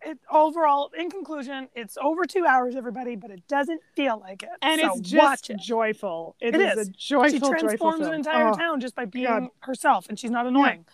it 0.05 0.19
overall, 0.31 0.91
in 0.99 1.11
conclusion, 1.11 1.69
it's 1.77 1.97
over 2.03 2.25
two 2.25 2.45
hours, 2.45 2.75
everybody, 2.75 3.15
but 3.15 3.31
it 3.31 3.47
doesn't 3.47 3.81
feel 3.95 4.19
like 4.19 4.43
it. 4.43 4.49
And 4.61 4.81
So 4.81 4.93
it's 4.99 5.09
just 5.09 5.51
it. 5.51 5.59
joyful. 5.61 6.35
It 6.41 6.57
it 6.57 6.61
is, 6.61 6.79
is. 6.79 6.89
a 6.89 6.91
joyful, 6.91 7.31
She 7.31 7.39
transforms 7.39 8.05
an 8.07 8.13
entire 8.15 8.49
Oh, 8.49 8.55
town 8.55 8.81
just 8.81 8.97
by 8.97 9.05
being 9.05 9.27
God. 9.27 9.49
herself, 9.61 10.09
and 10.09 10.19
she's 10.19 10.33
not 10.33 10.45
annoying. 10.47 10.87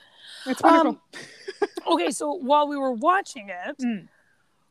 It's 0.44 0.62
wonderful. 0.62 1.00
Um, 1.14 1.94
okay, 1.94 2.11
so 2.11 2.32
while 2.34 2.68
we 2.68 2.76
were 2.76 2.92
watching 2.92 3.48
it, 3.48 3.78
Mm. 3.82 4.09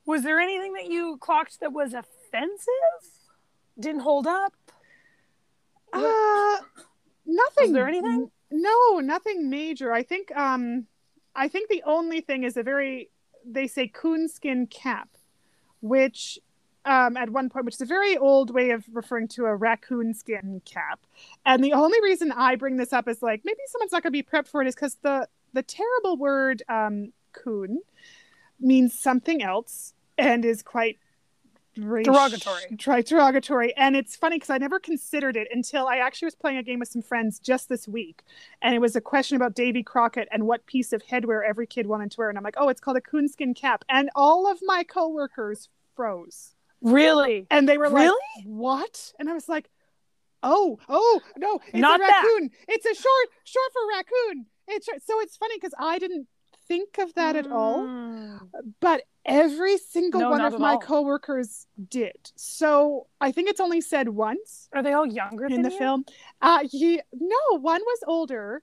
was 0.06 0.22
there 0.22 0.40
anything 0.40 0.74
that 0.74 0.86
you 0.86 1.18
clocked 1.18 1.60
that 1.60 1.74
was 1.74 1.96
offensive? 1.96 2.68
Didn't 3.80 4.02
hold 4.02 4.28
up? 4.28 4.54
Uh, 6.06 6.58
nothing. 7.26 7.64
Was 7.66 7.72
there 7.72 7.88
anything? 7.88 8.30
No, 8.52 9.00
nothing 9.00 9.50
major. 9.50 9.92
I 9.92 10.04
think. 10.04 10.36
Um, 10.36 10.88
I 11.36 11.48
think 11.48 11.70
the 11.70 11.84
only 11.86 12.22
thing 12.22 12.44
is 12.44 12.58
a 12.58 12.64
very 12.64 13.10
they 13.46 13.68
say 13.68 13.88
coonskin 13.88 14.68
cap, 14.68 15.10
which 15.82 16.40
um, 16.86 17.18
at 17.18 17.30
one 17.30 17.50
point, 17.50 17.66
which 17.66 17.76
is 17.76 17.82
a 17.82 17.86
very 17.86 18.18
old 18.18 18.54
way 18.54 18.72
of 18.72 18.86
referring 18.94 19.28
to 19.30 19.46
a 19.46 19.56
raccoon 19.56 20.14
skin 20.14 20.62
cap. 20.64 21.02
And 21.46 21.64
the 21.64 21.74
only 21.74 22.02
reason 22.02 22.32
I 22.32 22.56
bring 22.56 22.78
this 22.78 22.94
up 22.94 23.08
is 23.08 23.22
like 23.22 23.42
maybe 23.44 23.60
someone's 23.68 23.92
not 23.92 24.04
going 24.04 24.14
to 24.14 24.24
be 24.24 24.24
prepped 24.24 24.48
for 24.48 24.62
it 24.62 24.68
is 24.68 24.76
because 24.76 24.96
the 25.02 25.28
the 25.54 25.64
terrible 25.64 26.18
word 26.18 26.64
um, 26.70 27.14
coon 27.34 27.82
means 28.60 28.98
something 28.98 29.44
else 29.44 29.94
and 30.18 30.46
is 30.46 30.64
quite 30.64 30.98
Derogatory. 31.78 32.62
Try 32.78 33.02
derogatory, 33.02 33.76
and 33.78 33.96
it's 33.96 34.16
funny 34.16 34.38
because 34.38 34.50
I 34.50 34.58
never 34.58 34.80
considered 34.80 35.36
it 35.38 35.48
until 35.52 35.88
I 35.88 35.98
actually 35.98 36.28
was 36.28 36.36
playing 36.36 36.58
a 36.58 36.64
game 36.64 36.80
with 36.80 36.90
some 36.90 37.02
friends 37.02 37.40
just 37.40 37.70
this 37.70 37.88
week, 37.88 38.24
and 38.62 38.74
it 38.76 38.80
was 38.80 38.96
a 38.96 39.02
question 39.02 39.36
about 39.36 39.54
Davy 39.56 39.84
Crockett 39.84 40.28
and 40.32 40.48
what 40.48 40.66
piece 40.66 40.94
of 40.94 41.04
headwear 41.04 41.42
every 41.48 41.68
kid 41.68 41.88
wanted 41.88 42.12
to 42.12 42.18
wear, 42.20 42.30
and 42.30 42.38
I'm 42.38 42.44
like, 42.44 42.56
oh, 42.58 42.70
it's 42.70 42.82
called 42.82 42.98
a 42.98 43.02
coonskin 43.02 43.54
cap, 43.54 43.86
and 43.90 44.10
all 44.16 44.50
of 44.52 44.60
my 44.64 44.84
coworkers 44.84 45.70
froze, 45.96 46.56
Really? 46.82 47.48
and 47.52 47.68
they 47.70 47.78
were 47.78 47.90
like, 47.90 48.04
Really? 48.04 48.44
what? 48.46 49.14
And 49.20 49.30
I 49.30 49.34
was 49.34 49.48
like, 49.50 49.70
oh, 50.44 50.80
oh, 50.90 51.22
no, 51.38 51.60
it's 51.68 51.76
Not 51.76 52.00
a 52.00 52.04
that. 52.04 52.24
raccoon. 52.24 52.52
It's 52.68 52.86
a 52.86 52.94
short, 52.94 53.28
short 53.44 53.72
for 53.74 53.82
raccoon. 53.96 54.46
It's 54.68 54.86
short. 54.86 55.02
so 55.06 55.20
it's 55.22 55.38
funny 55.38 55.56
because 55.58 55.74
I 55.80 55.98
didn't 56.00 56.28
think 56.68 56.98
of 56.98 57.14
that 57.16 57.36
at 57.36 57.48
all 57.52 57.80
Mm. 57.84 58.40
but 58.80 59.04
every 59.26 59.78
single 59.78 60.22
No, 60.22 60.30
one 60.32 60.42
of 60.42 60.60
my 60.60 60.74
all. 60.74 60.80
coworkers 60.80 61.68
did. 61.90 62.32
So 62.36 63.08
I 63.22 63.32
think 63.32 63.50
it's 63.50 63.60
only 63.60 63.82
said 63.82 64.10
once 64.10 64.70
Are 64.74 64.82
they 64.84 64.94
all 64.94 65.06
younger 65.06 65.46
in 65.46 65.62
the 65.62 65.72
you? 65.72 65.78
film. 65.78 66.06
Uh, 66.42 66.60
he, 66.72 67.02
no, 67.14 67.60
one 67.60 67.82
was 67.82 68.00
older, 68.08 68.62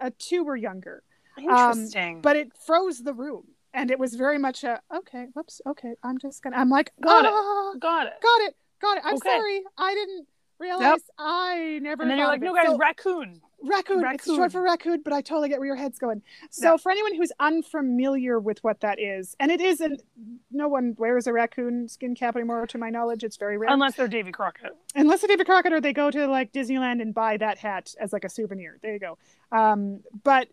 uh, 0.00 0.10
two 0.18 0.44
were 0.44 0.56
younger, 0.56 1.02
Interesting. 1.38 2.20
but 2.20 2.36
it 2.36 2.52
froze 2.66 2.98
the 3.02 3.14
room, 3.14 3.44
and 3.74 3.90
it 3.90 3.98
was 3.98 4.14
very 4.14 4.38
much 4.38 4.64
a 4.64 4.80
okay. 4.94 5.26
Whoops. 5.34 5.60
Okay, 5.66 5.94
I'm 6.02 6.18
just 6.18 6.42
gonna. 6.42 6.56
I'm 6.56 6.68
like, 6.70 6.92
Got 7.00 7.24
it. 7.24 7.30
"Ah, 7.32 7.72
got 7.78 8.06
it. 8.06 8.14
got 8.22 8.40
it, 8.42 8.56
got 8.80 8.96
it. 8.98 9.02
I'm 9.06 9.14
Okay. 9.16 9.28
sorry, 9.30 9.62
I 9.78 9.94
didn't 9.94 10.26
realize 10.58 11.00
I 11.18 11.78
never. 11.82 12.02
And 12.02 12.10
then 12.10 12.18
you're 12.18 12.26
like, 12.28 12.40
no, 12.40 12.54
guys, 12.54 12.66
So- 12.66 12.76
raccoon. 12.78 13.40
Raccoon. 13.64 14.04
It's 14.12 14.24
short 14.26 14.52
for 14.52 14.62
raccoon, 14.62 15.02
but 15.02 15.12
I 15.12 15.20
totally 15.20 15.48
get 15.48 15.58
where 15.58 15.66
your 15.66 15.76
head's 15.76 15.98
going. 15.98 16.22
So 16.50 16.72
Yeah. 16.72 16.76
for 16.76 16.90
anyone 16.92 17.14
who's 17.14 17.32
unfamiliar 17.40 18.38
with 18.40 18.62
what 18.64 18.80
that 18.80 18.98
is, 19.00 19.36
and 19.40 19.50
it 19.50 19.60
isn't, 19.60 20.02
no 20.50 20.68
one 20.68 20.94
wears 20.98 21.26
a 21.26 21.32
raccoon 21.32 21.88
skin 21.88 22.14
cap 22.14 22.36
anymore, 22.36 22.66
to 22.66 22.78
my 22.78 22.90
knowledge. 22.90 23.24
It's 23.24 23.36
very 23.36 23.56
rare, 23.58 23.70
Unless 23.70 23.96
they're 23.96 24.08
Davy 24.08 24.32
Crockett. 24.32 24.76
unless 24.94 25.20
they're 25.20 25.28
David 25.28 25.46
Crockett 25.46 25.72
or 25.72 25.80
they 25.80 25.92
go 25.92 26.10
to 26.10 26.26
like 26.26 26.52
Disneyland 26.52 27.00
and 27.00 27.14
buy 27.14 27.36
that 27.38 27.58
hat 27.58 27.94
as 28.00 28.12
like 28.12 28.24
a 28.24 28.28
souvenir. 28.28 28.78
There 28.82 28.92
you 28.92 28.98
go. 28.98 29.18
Um, 29.50 30.00
but 30.24 30.48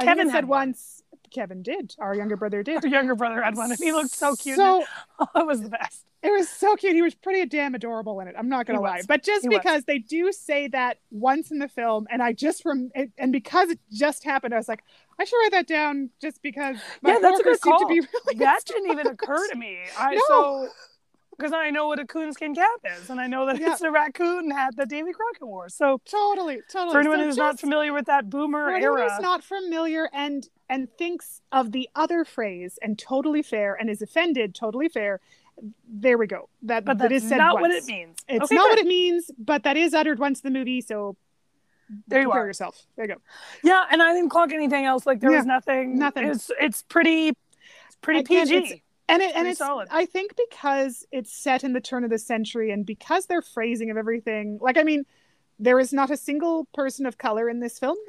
Kevin 0.00 0.28
it 0.28 0.32
said 0.32 0.44
one. 0.46 0.68
once. 0.68 1.02
Kevin 1.30 1.62
did. 1.62 1.94
Our 1.98 2.14
younger 2.14 2.36
brother 2.36 2.62
did. 2.62 2.84
Our 2.84 2.90
younger 2.90 3.14
brother 3.14 3.42
had 3.42 3.56
one, 3.56 3.70
and 3.70 3.78
he 3.80 3.92
looked 3.92 4.10
so 4.10 4.34
cute. 4.34 4.56
So 4.56 4.84
it 5.36 5.46
was 5.46 5.62
the 5.62 5.68
best. 5.70 6.04
It 6.20 6.32
was 6.32 6.48
so 6.48 6.74
cute. 6.74 6.94
He 6.96 7.02
was 7.02 7.14
pretty 7.14 7.46
damn 7.46 7.76
adorable 7.76 8.18
in 8.20 8.26
it. 8.26 8.34
I'm 8.36 8.48
not 8.48 8.66
gonna 8.66 8.80
He 8.80 8.84
lie, 8.84 8.96
was. 8.96 9.06
but 9.06 9.22
just 9.22 9.42
He 9.42 9.48
was. 9.48 9.58
because 9.58 9.84
they 9.84 9.98
do 10.00 10.32
say 10.32 10.66
that 10.68 10.98
once 11.12 11.50
in 11.52 11.58
the 11.60 11.68
film, 11.68 12.06
and 12.10 12.20
I 12.22 12.32
just 12.32 12.64
rem- 12.64 12.90
it, 12.94 13.12
and 13.18 13.30
because 13.32 13.70
it 13.70 13.78
just 13.92 14.24
happened, 14.24 14.52
I 14.52 14.56
was 14.56 14.66
like, 14.68 14.82
I 15.20 15.24
should 15.24 15.36
write 15.42 15.52
that 15.52 15.68
down 15.68 16.10
just 16.20 16.42
because 16.42 16.76
my 17.02 17.12
Yeah, 17.12 17.18
that's 17.20 17.38
a 17.38 17.42
good 17.44 17.60
call. 17.60 17.86
be 17.88 18.00
really 18.26 18.38
That 18.38 18.60
didn't 18.66 18.90
even 18.90 19.06
occur 19.06 19.48
to 19.48 19.56
me. 19.56 19.78
I 19.96 20.14
No. 20.14 20.20
so 20.28 20.68
because 21.38 21.52
I 21.52 21.70
know 21.70 21.86
what 21.86 21.98
a 22.00 22.04
coonskin 22.06 22.54
cap 22.54 22.68
is, 22.98 23.10
and 23.10 23.20
I 23.20 23.26
know 23.28 23.46
that 23.46 23.58
Yeah. 23.60 23.72
it's 23.72 23.80
a 23.80 23.90
raccoon 23.90 24.50
hat 24.50 24.74
that 24.76 24.88
Davy 24.88 25.12
Crockett 25.12 25.46
wore. 25.46 25.68
So 25.68 26.00
totally, 26.04 26.60
totally. 26.70 26.92
for 26.92 27.00
anyone 27.00 27.18
So 27.20 27.24
who's 27.24 27.36
not 27.36 27.60
familiar 27.60 27.92
with 27.92 28.06
that 28.06 28.28
boomer 28.28 28.64
for 28.66 28.74
anyone 28.74 28.98
era, 29.00 29.10
who's 29.10 29.20
not 29.22 29.44
familiar 29.44 30.08
and 30.12 30.48
and 30.68 30.88
thinks 30.98 31.40
of 31.52 31.72
the 31.72 31.88
other 31.94 32.24
phrase 32.24 32.78
and 32.82 32.98
totally 32.98 33.42
fair 33.42 33.74
and 33.74 33.88
is 33.88 34.02
offended, 34.02 34.54
totally 34.54 34.88
fair. 34.88 35.20
There 35.88 36.18
we 36.18 36.26
go. 36.26 36.48
That 36.62 36.84
but 36.84 36.98
that 36.98 37.10
that's 37.10 37.28
said 37.28 37.38
not 37.38 37.60
what 37.60 37.70
it 37.70 37.84
means. 37.86 38.18
It's 38.28 38.44
Okay, 38.44 38.54
not 38.54 38.64
good. 38.64 38.70
what 38.70 38.78
it 38.80 38.86
means, 38.86 39.30
but 39.38 39.62
that 39.62 39.76
is 39.76 39.94
uttered 39.94 40.18
once 40.18 40.40
in 40.40 40.52
the 40.52 40.58
movie. 40.58 40.80
So 40.80 41.16
There 42.06 42.20
you 42.20 42.30
are. 42.32 42.46
yourself. 42.46 42.84
There 42.96 43.06
you 43.06 43.14
go. 43.14 43.20
Yeah, 43.64 43.84
and 43.90 44.02
I 44.02 44.12
didn't 44.12 44.28
clock 44.30 44.52
anything 44.52 44.84
else. 44.84 45.06
Like 45.06 45.20
there 45.20 45.30
was 45.30 45.46
nothing. 45.46 45.98
nothing. 45.98 46.26
It's 46.28 46.50
it's 46.60 46.82
pretty. 46.82 47.28
It's 47.28 47.96
pretty 48.02 48.20
Again, 48.20 48.46
PG. 48.46 48.56
it's- 48.56 48.80
and 49.08 49.22
it, 49.22 49.34
and 49.34 49.48
it's 49.48 49.58
solid. 49.58 49.88
I 49.90 50.06
think 50.06 50.36
because 50.36 51.06
it's 51.10 51.32
set 51.32 51.64
in 51.64 51.72
the 51.72 51.80
turn 51.80 52.04
of 52.04 52.10
the 52.10 52.18
century 52.18 52.70
and 52.70 52.84
because 52.84 53.26
their 53.26 53.42
phrasing 53.42 53.90
of 53.90 53.96
everything, 53.96 54.58
like 54.60 54.76
I 54.76 54.82
mean, 54.82 55.04
there 55.58 55.78
is 55.80 55.92
not 55.92 56.10
a 56.10 56.16
single 56.16 56.66
person 56.74 57.06
of 57.06 57.18
color 57.18 57.48
in 57.48 57.60
this 57.60 57.78
film. 57.78 57.96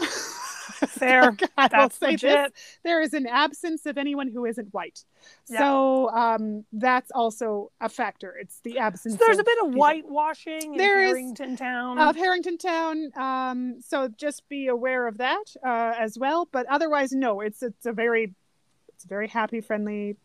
Fair. 0.88 1.32
Will 1.32 1.48
That's 1.58 1.98
say 1.98 2.12
legit. 2.12 2.22
this: 2.22 2.52
there 2.84 3.02
is 3.02 3.14
an 3.14 3.28
absence 3.28 3.86
of 3.86 3.98
anyone 3.98 4.30
who 4.30 4.46
isn't 4.46 4.74
white. 4.74 5.04
Yeah. 5.50 5.60
So 5.60 6.10
um, 6.12 6.66
that's 6.72 7.12
also 7.12 7.72
a 7.82 7.90
factor. 7.90 8.36
It's 8.40 8.60
the 8.62 8.78
absence. 8.78 9.18
So 9.18 9.26
there's 9.26 9.40
a 9.40 9.44
bit 9.44 9.58
of 9.64 9.74
whitewashing 9.74 10.74
in 10.74 10.78
There 10.78 11.02
is, 11.02 11.10
Harrington 11.10 11.58
Town. 11.58 11.98
of 11.98 12.16
Harrington 12.16 12.58
Town. 12.58 13.12
Um, 13.16 13.82
so 13.82 14.10
just 14.10 14.48
be 14.48 14.68
aware 14.68 15.08
of 15.08 15.18
that 15.18 15.44
uh, 15.66 15.94
as 15.98 16.18
well. 16.18 16.48
But 16.52 16.66
otherwise, 16.68 17.12
no, 17.12 17.42
it's 17.42 17.62
it's 17.64 17.86
a 17.86 17.92
very 17.92 18.34
it's 18.94 19.06
a 19.06 19.08
very 19.08 19.28
happy, 19.28 19.62
friendly, 19.62 20.18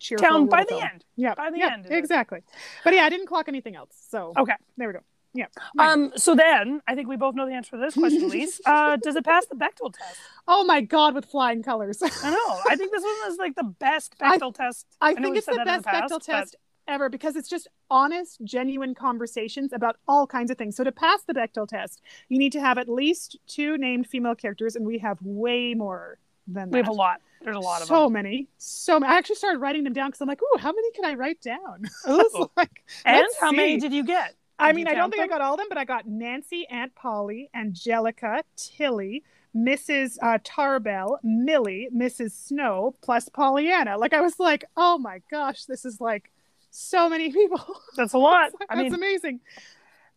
cheerful 0.00 0.26
town 0.28 0.46
by 0.48 0.62
the 0.64 0.70
film. 0.70 0.82
end. 0.82 1.04
Yeah, 1.16 1.34
By 1.34 1.50
the 1.50 1.58
yeah, 1.58 1.72
end 1.74 1.86
exactly. 1.90 2.40
But 2.84 2.94
yeah, 2.94 3.02
I 3.04 3.08
didn't 3.08 3.26
clock 3.26 3.46
anything 3.48 3.76
else. 3.76 3.90
So 4.10 4.32
Okay. 4.36 4.54
there 4.76 4.88
we 4.88 4.94
go. 4.94 5.00
Yeah. 5.32 5.46
Um. 5.78 6.12
So 6.16 6.34
then, 6.34 6.80
I 6.88 6.96
think 6.96 7.06
we 7.08 7.14
both 7.16 7.36
know 7.36 7.46
the 7.46 7.52
answer 7.54 7.70
to 7.72 7.76
this 7.76 7.94
question, 7.94 8.24
Elise. 8.30 8.60
Uh, 8.66 8.96
does 8.96 9.14
it 9.14 9.24
pass 9.24 9.46
the 9.46 9.54
Bechdel 9.54 9.92
test? 9.96 10.18
oh 10.48 10.64
my 10.64 10.80
God, 10.80 11.14
with 11.14 11.24
flying 11.26 11.62
colors. 11.62 12.02
I 12.02 12.30
know. 12.30 12.60
I 12.68 12.74
think 12.74 12.90
this 12.90 13.04
one 13.04 13.30
is 13.30 13.38
like 13.38 13.54
the 13.54 13.62
best 13.62 14.14
I- 14.20 14.38
test. 14.52 14.86
I 15.00 15.12
know 15.12 15.22
think 15.22 15.36
it's 15.36 15.46
the 15.46 15.62
best 15.64 15.84
past, 15.84 16.04
Bechdel 16.12 16.16
but- 16.18 16.22
test 16.24 16.56
ever 16.88 17.08
because 17.08 17.36
it's 17.36 17.48
just 17.48 17.68
honest, 17.88 18.40
genuine 18.42 18.96
conversations 18.96 19.72
about 19.72 19.94
all 20.08 20.26
kinds 20.26 20.50
of 20.50 20.58
things. 20.58 20.74
So 20.74 20.82
to 20.82 20.90
pass 20.90 21.22
the 21.22 21.34
Bechdel 21.34 21.68
test, 21.68 22.02
you 22.28 22.36
need 22.36 22.50
to 22.50 22.60
have 22.60 22.78
at 22.78 22.88
least 22.88 23.36
two 23.46 23.78
named 23.78 24.08
female 24.08 24.34
characters, 24.34 24.74
and 24.74 24.84
we 24.84 24.98
have 24.98 25.18
way 25.22 25.74
more 25.74 26.18
than 26.52 26.70
that. 26.70 26.72
We 26.72 26.78
have 26.78 26.88
a 26.88 26.92
lot. 26.92 27.20
There's 27.42 27.56
a 27.56 27.60
lot 27.60 27.80
of 27.80 27.88
so 27.88 28.04
them. 28.04 28.12
many, 28.14 28.48
so 28.58 29.00
many. 29.00 29.12
I 29.12 29.16
actually 29.16 29.36
started 29.36 29.60
writing 29.60 29.84
them 29.84 29.92
down 29.94 30.08
because 30.08 30.20
I'm 30.20 30.28
like, 30.28 30.42
"Ooh, 30.42 30.58
how 30.58 30.72
many 30.72 30.90
can 30.92 31.04
I 31.06 31.14
write 31.14 31.40
down?" 31.40 31.84
Was 32.06 32.48
like, 32.56 32.84
And 33.04 33.26
how 33.40 33.50
many 33.50 33.78
did 33.78 33.92
you 33.92 34.04
get? 34.04 34.34
I 34.58 34.72
mean, 34.72 34.86
I 34.88 34.94
don't 34.94 35.10
think 35.10 35.22
I 35.22 35.26
got 35.26 35.40
all 35.40 35.54
of 35.54 35.58
them, 35.58 35.68
but 35.70 35.78
I 35.78 35.84
got 35.86 36.06
Nancy, 36.06 36.66
Aunt 36.68 36.94
Polly, 36.94 37.48
Angelica, 37.54 38.42
Tilly, 38.56 39.22
Mrs. 39.56 40.18
Uh, 40.20 40.38
Tarbell, 40.44 41.18
Millie, 41.22 41.88
Mrs. 41.96 42.32
Snow, 42.32 42.94
plus 43.00 43.30
Pollyanna. 43.30 43.96
Like 43.96 44.12
I 44.12 44.20
was 44.20 44.38
like, 44.38 44.66
oh 44.76 44.98
my 44.98 45.22
gosh, 45.30 45.64
this 45.64 45.86
is 45.86 45.98
like 45.98 46.30
so 46.70 47.08
many 47.08 47.32
people. 47.32 47.64
That's 47.96 48.12
a 48.12 48.18
lot. 48.18 48.50
That's 48.58 48.66
I 48.70 48.76
mean, 48.82 48.92
amazing. 48.94 49.40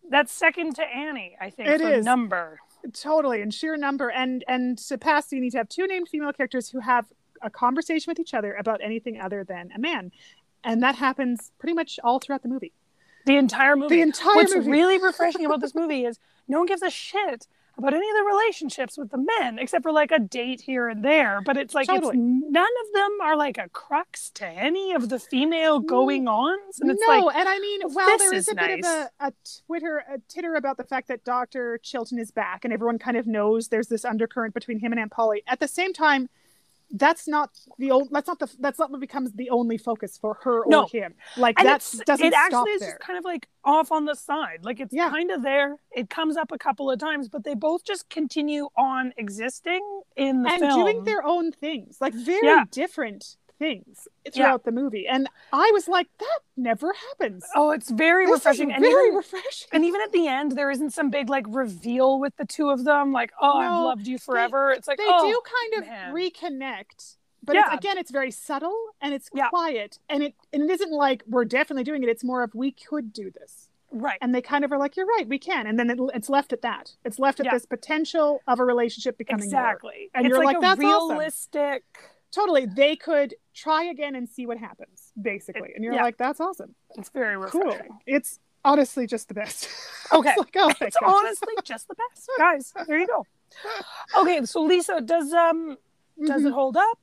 that's 0.09 0.33
second 0.33 0.75
to 0.75 0.83
Annie. 0.83 1.37
I 1.39 1.49
think 1.49 1.69
It 1.69 1.79
for 1.79 1.87
is. 1.93 2.05
number. 2.05 2.59
Totally, 2.91 3.41
and 3.41 3.53
sheer 3.53 3.77
number, 3.77 4.09
and 4.11 4.43
and 4.47 4.77
to 4.77 4.97
pass, 4.97 5.31
you 5.31 5.39
need 5.39 5.51
to 5.51 5.57
have 5.57 5.69
two 5.69 5.87
named 5.87 6.09
female 6.09 6.33
characters 6.33 6.69
who 6.69 6.79
have 6.79 7.05
a 7.41 7.49
conversation 7.49 8.11
with 8.11 8.19
each 8.19 8.33
other 8.33 8.53
about 8.53 8.81
anything 8.83 9.19
other 9.21 9.43
than 9.43 9.71
a 9.73 9.79
man, 9.79 10.11
and 10.63 10.83
that 10.83 10.95
happens 10.95 11.51
pretty 11.59 11.73
much 11.73 11.99
all 12.03 12.19
throughout 12.19 12.43
the 12.43 12.49
movie. 12.49 12.73
The 13.25 13.37
entire 13.37 13.77
movie. 13.77 13.95
The 13.95 14.01
entire 14.01 14.35
What's 14.35 14.53
movie. 14.53 14.69
really 14.69 14.97
refreshing 14.97 15.45
about 15.45 15.61
this 15.61 15.73
movie 15.73 16.03
is 16.03 16.19
no 16.47 16.57
one 16.57 16.67
gives 16.67 16.81
a 16.81 16.89
shit 16.89 17.47
about 17.77 17.93
any 17.93 18.09
of 18.09 18.15
the 18.15 18.23
relationships 18.23 18.97
with 18.97 19.09
the 19.09 19.17
men, 19.17 19.57
except 19.57 19.83
for 19.83 19.91
like 19.91 20.11
a 20.11 20.19
date 20.19 20.61
here 20.61 20.87
and 20.87 21.03
there. 21.03 21.41
But 21.43 21.57
it's 21.57 21.73
like 21.73 21.87
Totally. 21.87 22.17
it's 22.17 22.17
none 22.17 22.63
of 22.63 22.93
them 22.93 23.17
are 23.21 23.35
like 23.35 23.57
a 23.57 23.69
crux 23.69 24.29
to 24.31 24.45
any 24.45 24.93
of 24.93 25.09
the 25.09 25.19
female 25.19 25.79
going 25.79 26.27
ons, 26.27 26.79
and 26.79 26.91
it's 26.91 27.01
no, 27.05 27.25
like 27.25 27.35
and 27.35 27.49
I 27.49 27.59
mean, 27.59 27.81
well, 27.93 28.17
there 28.17 28.33
is 28.33 28.47
is 28.47 28.51
a 28.51 28.55
bit 28.55 28.79
of 28.79 28.85
a, 28.85 29.09
a 29.19 29.33
Twitter 29.65 30.03
a 30.09 30.19
titter 30.29 30.55
about 30.55 30.77
the 30.77 30.83
fact 30.83 31.07
that 31.07 31.23
Doctor 31.23 31.79
Chilton 31.81 32.19
is 32.19 32.31
back, 32.31 32.63
and 32.63 32.73
everyone 32.73 32.99
kind 32.99 33.17
of 33.17 33.27
knows 33.27 33.69
there's 33.69 33.87
this 33.87 34.05
undercurrent 34.05 34.53
between 34.53 34.79
him 34.79 34.91
and 34.91 34.99
Aunt 34.99 35.11
Polly. 35.11 35.43
At 35.47 35.59
the 35.59 35.67
same 35.67 35.93
time, 35.93 36.29
that's 36.93 37.27
not 37.27 37.49
the 37.79 37.91
old. 37.91 38.09
That's 38.11 38.27
not 38.27 38.39
the. 38.39 38.47
That's 38.59 38.77
not 38.79 38.91
what 38.91 39.01
becomes 39.01 39.31
the 39.33 39.49
only 39.49 39.77
focus 39.77 40.17
for 40.17 40.35
her 40.43 40.59
or 40.63 40.69
No. 40.69 40.85
him. 40.85 41.15
Like 41.37 41.59
and 41.59 41.67
that 41.67 41.77
it's, 41.77 41.97
doesn't 42.05 42.25
it 42.25 42.33
stop 42.33 42.45
actually 42.45 42.71
is 42.71 42.81
there. 42.81 42.89
just 42.91 42.99
kind 43.01 43.17
of 43.17 43.25
like 43.25 43.47
off 43.65 43.91
on 43.91 44.05
the 44.05 44.13
side. 44.15 44.59
Like 44.63 44.79
it's 44.79 44.93
Yeah. 44.93 45.09
kind 45.09 45.31
of 45.31 45.41
there. 45.41 45.77
It 45.91 46.09
comes 46.09 46.37
up 46.37 46.51
a 46.51 46.57
couple 46.57 46.91
of 46.91 46.99
times, 46.99 47.27
but 47.29 47.43
they 47.43 47.55
both 47.55 47.83
just 47.83 48.09
continue 48.09 48.69
on 48.77 49.11
existing 49.17 49.81
in 50.15 50.43
the 50.43 50.49
and 50.51 50.59
film. 50.61 50.79
doing 50.81 51.03
their 51.03 51.25
own 51.25 51.51
things, 51.51 51.97
like 51.99 52.13
very 52.13 52.45
Yeah. 52.47 52.65
different 52.71 53.37
things 53.59 54.07
throughout 54.33 54.63
the 54.63 54.71
movie. 54.71 55.07
And 55.07 55.27
I 55.51 55.69
was 55.73 55.87
like, 55.87 56.07
that 56.19 56.39
never 56.57 56.93
happens. 57.09 57.43
oh, 57.55 57.71
it's 57.71 57.89
very 57.89 58.25
this 58.25 58.33
refreshing. 58.35 58.71
and 58.71 58.81
very 58.81 59.07
even, 59.07 59.17
refreshing. 59.17 59.67
and 59.71 59.85
even 59.85 60.01
at 60.01 60.11
the 60.11 60.27
end, 60.27 60.53
there 60.53 60.71
isn't 60.71 60.91
some 60.91 61.09
big 61.09 61.29
like 61.29 61.45
reveal 61.47 62.19
with 62.19 62.35
the 62.37 62.45
two 62.45 62.69
of 62.69 62.83
them. 62.83 63.11
Like, 63.11 63.31
oh, 63.41 63.57
I've 63.57 63.83
loved 63.83 64.07
you 64.07 64.17
forever. 64.17 64.71
it's 64.71 64.87
like 64.87 64.97
they 64.97 65.05
oh, 65.07 65.29
do 65.29 65.41
kind 65.45 65.83
of 65.83 65.89
man. 65.89 66.13
reconnect 66.13 67.17
but 67.45 67.55
it's, 67.57 67.67
again 67.73 67.97
it's 67.97 68.11
very 68.11 68.31
subtle 68.31 68.75
and 69.01 69.13
it's 69.13 69.29
Yeah. 69.33 69.49
quiet 69.49 69.99
and 70.09 70.23
it 70.23 70.33
and 70.53 70.63
it 70.63 70.69
isn't 70.71 70.91
like 70.91 71.23
we're 71.27 71.45
definitely 71.45 71.83
doing 71.83 72.03
it 72.03 72.09
it's 72.09 72.23
more 72.23 72.41
of 72.43 72.55
we 72.55 72.71
could 72.71 73.11
do 73.11 73.29
this 73.31 73.67
right. 73.91 74.17
and 74.21 74.33
they 74.33 74.41
kind 74.41 74.63
of 74.63 74.71
are 74.71 74.77
like 74.77 74.95
you're 74.95 75.05
right 75.05 75.27
we 75.27 75.37
can 75.39 75.67
and 75.67 75.77
then 75.77 75.89
it, 75.89 75.99
it's 76.13 76.29
left 76.29 76.53
at 76.53 76.61
that 76.61 76.93
it's 77.03 77.19
left 77.19 77.39
at 77.39 77.45
Yeah. 77.47 77.53
this 77.53 77.65
potential 77.65 78.41
of 78.47 78.59
a 78.59 78.65
relationship 78.65 79.17
becoming 79.17 79.49
more. 79.49 79.59
Exactly. 79.59 80.09
And 80.13 80.25
it's 80.25 80.33
you're 80.33 80.43
like, 80.43 80.55
like, 80.55 80.57
a 80.57 80.61
"That's 80.61 80.83
awesome." 80.83 81.17
Totally 82.33 82.65
they 82.65 82.95
could 82.95 83.35
try 83.53 83.83
again 83.85 84.15
and 84.15 84.27
see 84.27 84.45
what 84.45 84.57
happens 84.57 85.11
basically 85.21 85.71
and 85.75 85.83
you're 85.83 85.93
yeah. 85.93 86.03
like 86.03 86.17
that's 86.17 86.39
awesome 86.39 86.73
It's 86.95 87.09
very 87.09 87.37
cool 87.49 87.77
it's 88.07 88.39
honestly 88.65 89.05
just 89.07 89.27
the 89.27 89.33
best 89.33 89.69
Okay. 90.13 90.29
It's 90.29 90.37
like, 90.39 90.55
oh 90.57 90.73
It's 90.81 90.97
honestly 91.01 91.53
just 91.63 91.87
the 91.87 91.95
best, 91.95 92.29
guys. 92.37 92.73
There 92.87 92.99
you 92.99 93.07
go. 93.07 93.25
Okay, 94.21 94.45
so 94.45 94.61
Lisa, 94.61 95.01
does 95.01 95.33
um 95.33 95.77
does 96.23 96.43
Mhm. 96.43 96.47
it 96.47 96.53
hold 96.53 96.77
up? 96.77 96.99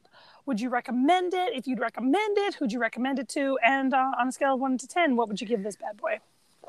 Would 0.46 0.60
you 0.60 0.68
recommend 0.68 1.34
it? 1.34 1.52
If 1.54 1.66
you'd 1.66 1.80
recommend 1.80 2.38
it, 2.38 2.54
who'd 2.54 2.72
you 2.72 2.78
recommend 2.80 3.18
it 3.18 3.28
to? 3.30 3.58
And 3.64 3.92
uh, 3.92 4.12
on 4.18 4.28
a 4.28 4.32
scale 4.32 4.54
of 4.54 4.60
one 4.60 4.78
to 4.78 4.86
ten, 4.86 5.16
what 5.16 5.28
would 5.28 5.40
you 5.40 5.46
give 5.46 5.62
this 5.62 5.76
bad 5.76 5.96
boy? 5.96 6.18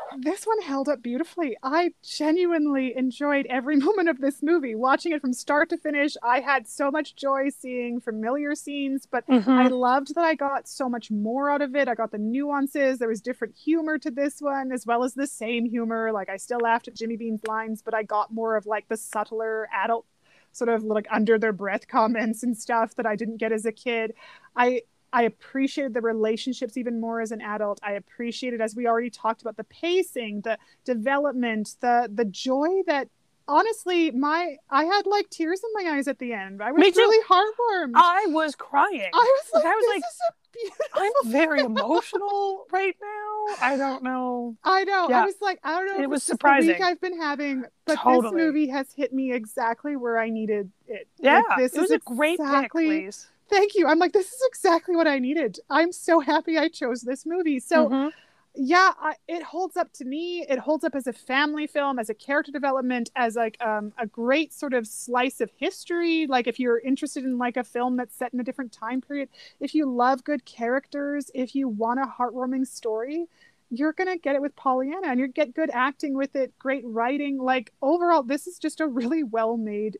This 0.09 0.45
one 0.45 0.61
held 0.61 0.89
up 0.89 1.01
beautifully. 1.01 1.55
I 1.63 1.93
genuinely 2.03 2.95
enjoyed 2.95 3.45
every 3.49 3.75
moment 3.77 4.09
of 4.09 4.19
this 4.19 4.43
movie. 4.43 4.75
Watching 4.75 5.13
it 5.13 5.21
from 5.21 5.33
start 5.33 5.69
to 5.69 5.77
finish, 5.77 6.15
I 6.23 6.41
had 6.41 6.67
so 6.67 6.91
much 6.91 7.15
joy 7.15 7.49
seeing 7.49 7.99
familiar 8.01 8.55
scenes, 8.55 9.05
but 9.09 9.23
I 9.55 9.67
Mm-hmm. 9.67 9.69
loved 9.69 10.15
that 10.15 10.23
I 10.25 10.35
got 10.35 10.67
so 10.67 10.89
much 10.89 11.11
more 11.11 11.49
out 11.49 11.61
of 11.61 11.75
it. 11.75 11.87
I 11.87 11.95
got 11.95 12.11
the 12.11 12.17
nuances. 12.17 12.99
There 12.99 13.07
was 13.07 13.21
different 13.21 13.55
humor 13.55 13.97
to 13.99 14.11
this 14.11 14.41
one, 14.41 14.71
as 14.71 14.85
well 14.85 15.03
as 15.03 15.13
the 15.13 15.27
same 15.27 15.65
humor. 15.65 16.11
Like 16.11 16.29
I 16.29 16.37
still 16.37 16.59
laughed 16.59 16.87
at 16.89 16.95
Jimmy 16.95 17.17
Bean's 17.17 17.41
lines, 17.47 17.81
but 17.81 17.93
I 17.93 18.03
got 18.03 18.33
more 18.33 18.57
of 18.57 18.65
like 18.65 18.87
the 18.89 18.97
subtler 18.97 19.67
adult 19.73 20.05
sort 20.53 20.69
of 20.69 20.83
like 20.83 21.07
under 21.09 21.39
their 21.39 21.53
breath 21.53 21.87
comments 21.89 22.43
and 22.43 22.57
stuff 22.57 22.95
that 22.95 23.05
I 23.05 23.15
didn't 23.15 23.37
get 23.37 23.51
as 23.53 23.65
a 23.65 23.71
kid. 23.71 24.13
I 24.55 24.81
I 25.13 25.23
appreciated 25.23 25.93
the 25.93 26.01
relationships 26.01 26.77
even 26.77 26.99
more 27.01 27.21
as 27.21 27.31
an 27.31 27.41
adult. 27.41 27.79
I 27.83 27.93
appreciated, 27.93 28.61
as 28.61 28.75
we 28.75 28.87
already 28.87 29.09
talked 29.09 29.41
about, 29.41 29.57
the 29.57 29.65
pacing, 29.65 30.41
the 30.41 30.57
development, 30.85 31.75
the 31.81 32.09
the 32.13 32.25
joy 32.25 32.81
that 32.87 33.09
honestly 33.47 34.11
my 34.11 34.55
I 34.69 34.85
had 34.85 35.05
like 35.05 35.29
tears 35.29 35.61
in 35.63 35.83
my 35.85 35.91
eyes 35.97 36.07
at 36.07 36.19
the 36.19 36.31
end. 36.33 36.61
I 36.61 36.71
was 36.71 36.79
Me 36.79 36.91
too. 36.91 36.99
really 36.99 37.23
heartwarmed. 37.25 37.91
I 37.95 38.25
was 38.29 38.55
crying. 38.55 39.09
I 39.13 39.17
was 39.17 39.49
like, 39.53 39.65
I 39.65 39.75
was 39.75 39.85
like, 39.89 39.97
is 39.99 40.21
a 40.29 40.33
beautiful 40.53 41.25
I'm 41.25 41.31
very 41.31 41.59
emotional 41.65 42.65
right 42.71 42.95
now. 43.01 43.55
I 43.61 43.75
don't 43.77 44.03
know. 44.03 44.55
I 44.63 44.83
know. 44.85 45.09
Yeah. 45.09 45.23
I 45.23 45.25
was 45.25 45.35
like, 45.41 45.59
I 45.63 45.75
don't 45.79 45.97
know. 45.97 46.03
It 46.03 46.09
was 46.09 46.21
just 46.21 46.27
the 46.27 46.33
week 46.33 46.39
surprising. 46.39 46.83
I've 46.83 47.01
been 47.01 47.19
having, 47.19 47.65
but 47.85 47.97
Totally. 47.97 48.21
this 48.21 48.31
movie 48.33 48.67
has 48.67 48.93
hit 48.93 49.11
me 49.13 49.33
exactly 49.33 49.95
where 49.97 50.17
I 50.19 50.29
needed 50.29 50.71
it. 50.87 51.07
Yeah, 51.19 51.41
Like, 51.49 51.57
this 51.57 51.73
it 51.75 51.81
was 51.81 51.89
is 51.91 51.95
a 51.97 51.99
great 51.99 52.39
exactly, 52.39 52.87
pick, 52.87 53.03
please. 53.05 53.27
Thank 53.51 53.75
you. 53.75 53.87
I'm 53.87 53.99
like, 53.99 54.13
this 54.13 54.27
is 54.27 54.41
exactly 54.47 54.95
what 54.95 55.07
I 55.07 55.19
needed. 55.19 55.59
I'm 55.69 55.91
so 55.91 56.21
happy 56.21 56.57
I 56.57 56.69
chose 56.69 57.01
this 57.01 57.25
movie. 57.25 57.59
So 57.59 57.91
Mhm. 57.91 58.11
yeah 58.55 58.93
I, 58.99 59.15
it 59.27 59.43
holds 59.43 59.77
up 59.77 59.93
to 59.93 60.05
me 60.05 60.45
it 60.49 60.59
holds 60.59 60.83
up 60.83 60.95
as 60.95 61.07
a 61.07 61.13
family 61.13 61.67
film 61.67 61.99
as 61.99 62.09
a 62.09 62.15
character 62.15 62.51
development 62.51 63.09
as 63.15 63.35
like 63.35 63.57
um, 63.61 63.93
a 63.97 64.07
great 64.07 64.53
sort 64.53 64.73
of 64.73 64.87
slice 64.87 65.41
of 65.41 65.51
history 65.57 66.27
like 66.27 66.47
if 66.47 66.59
you're 66.59 66.79
interested 66.79 67.23
in 67.25 67.37
like 67.37 67.57
a 67.57 67.63
film 67.63 67.97
that's 67.97 68.15
set 68.15 68.33
in 68.33 68.39
a 68.41 68.43
different 68.43 68.71
time 68.73 69.01
period 69.01 69.29
if 69.61 69.75
you 69.75 69.85
love 69.91 70.23
good 70.25 70.45
characters 70.45 71.31
if 71.35 71.55
you 71.55 71.67
want 71.69 71.99
a 71.99 72.05
heartwarming 72.05 72.67
story 72.67 73.27
you're 73.69 73.93
gonna 73.93 74.17
get 74.17 74.35
it 74.35 74.41
with 74.41 74.55
pollyanna 74.55 75.07
and 75.07 75.19
you 75.19 75.27
get 75.27 75.53
good 75.53 75.69
acting 75.73 76.13
with 76.15 76.35
it 76.35 76.53
great 76.59 76.83
writing 76.85 77.37
like 77.37 77.71
overall 77.81 78.23
this 78.23 78.47
is 78.47 78.59
just 78.59 78.81
a 78.81 78.87
really 78.87 79.23
well 79.23 79.57
made 79.57 79.97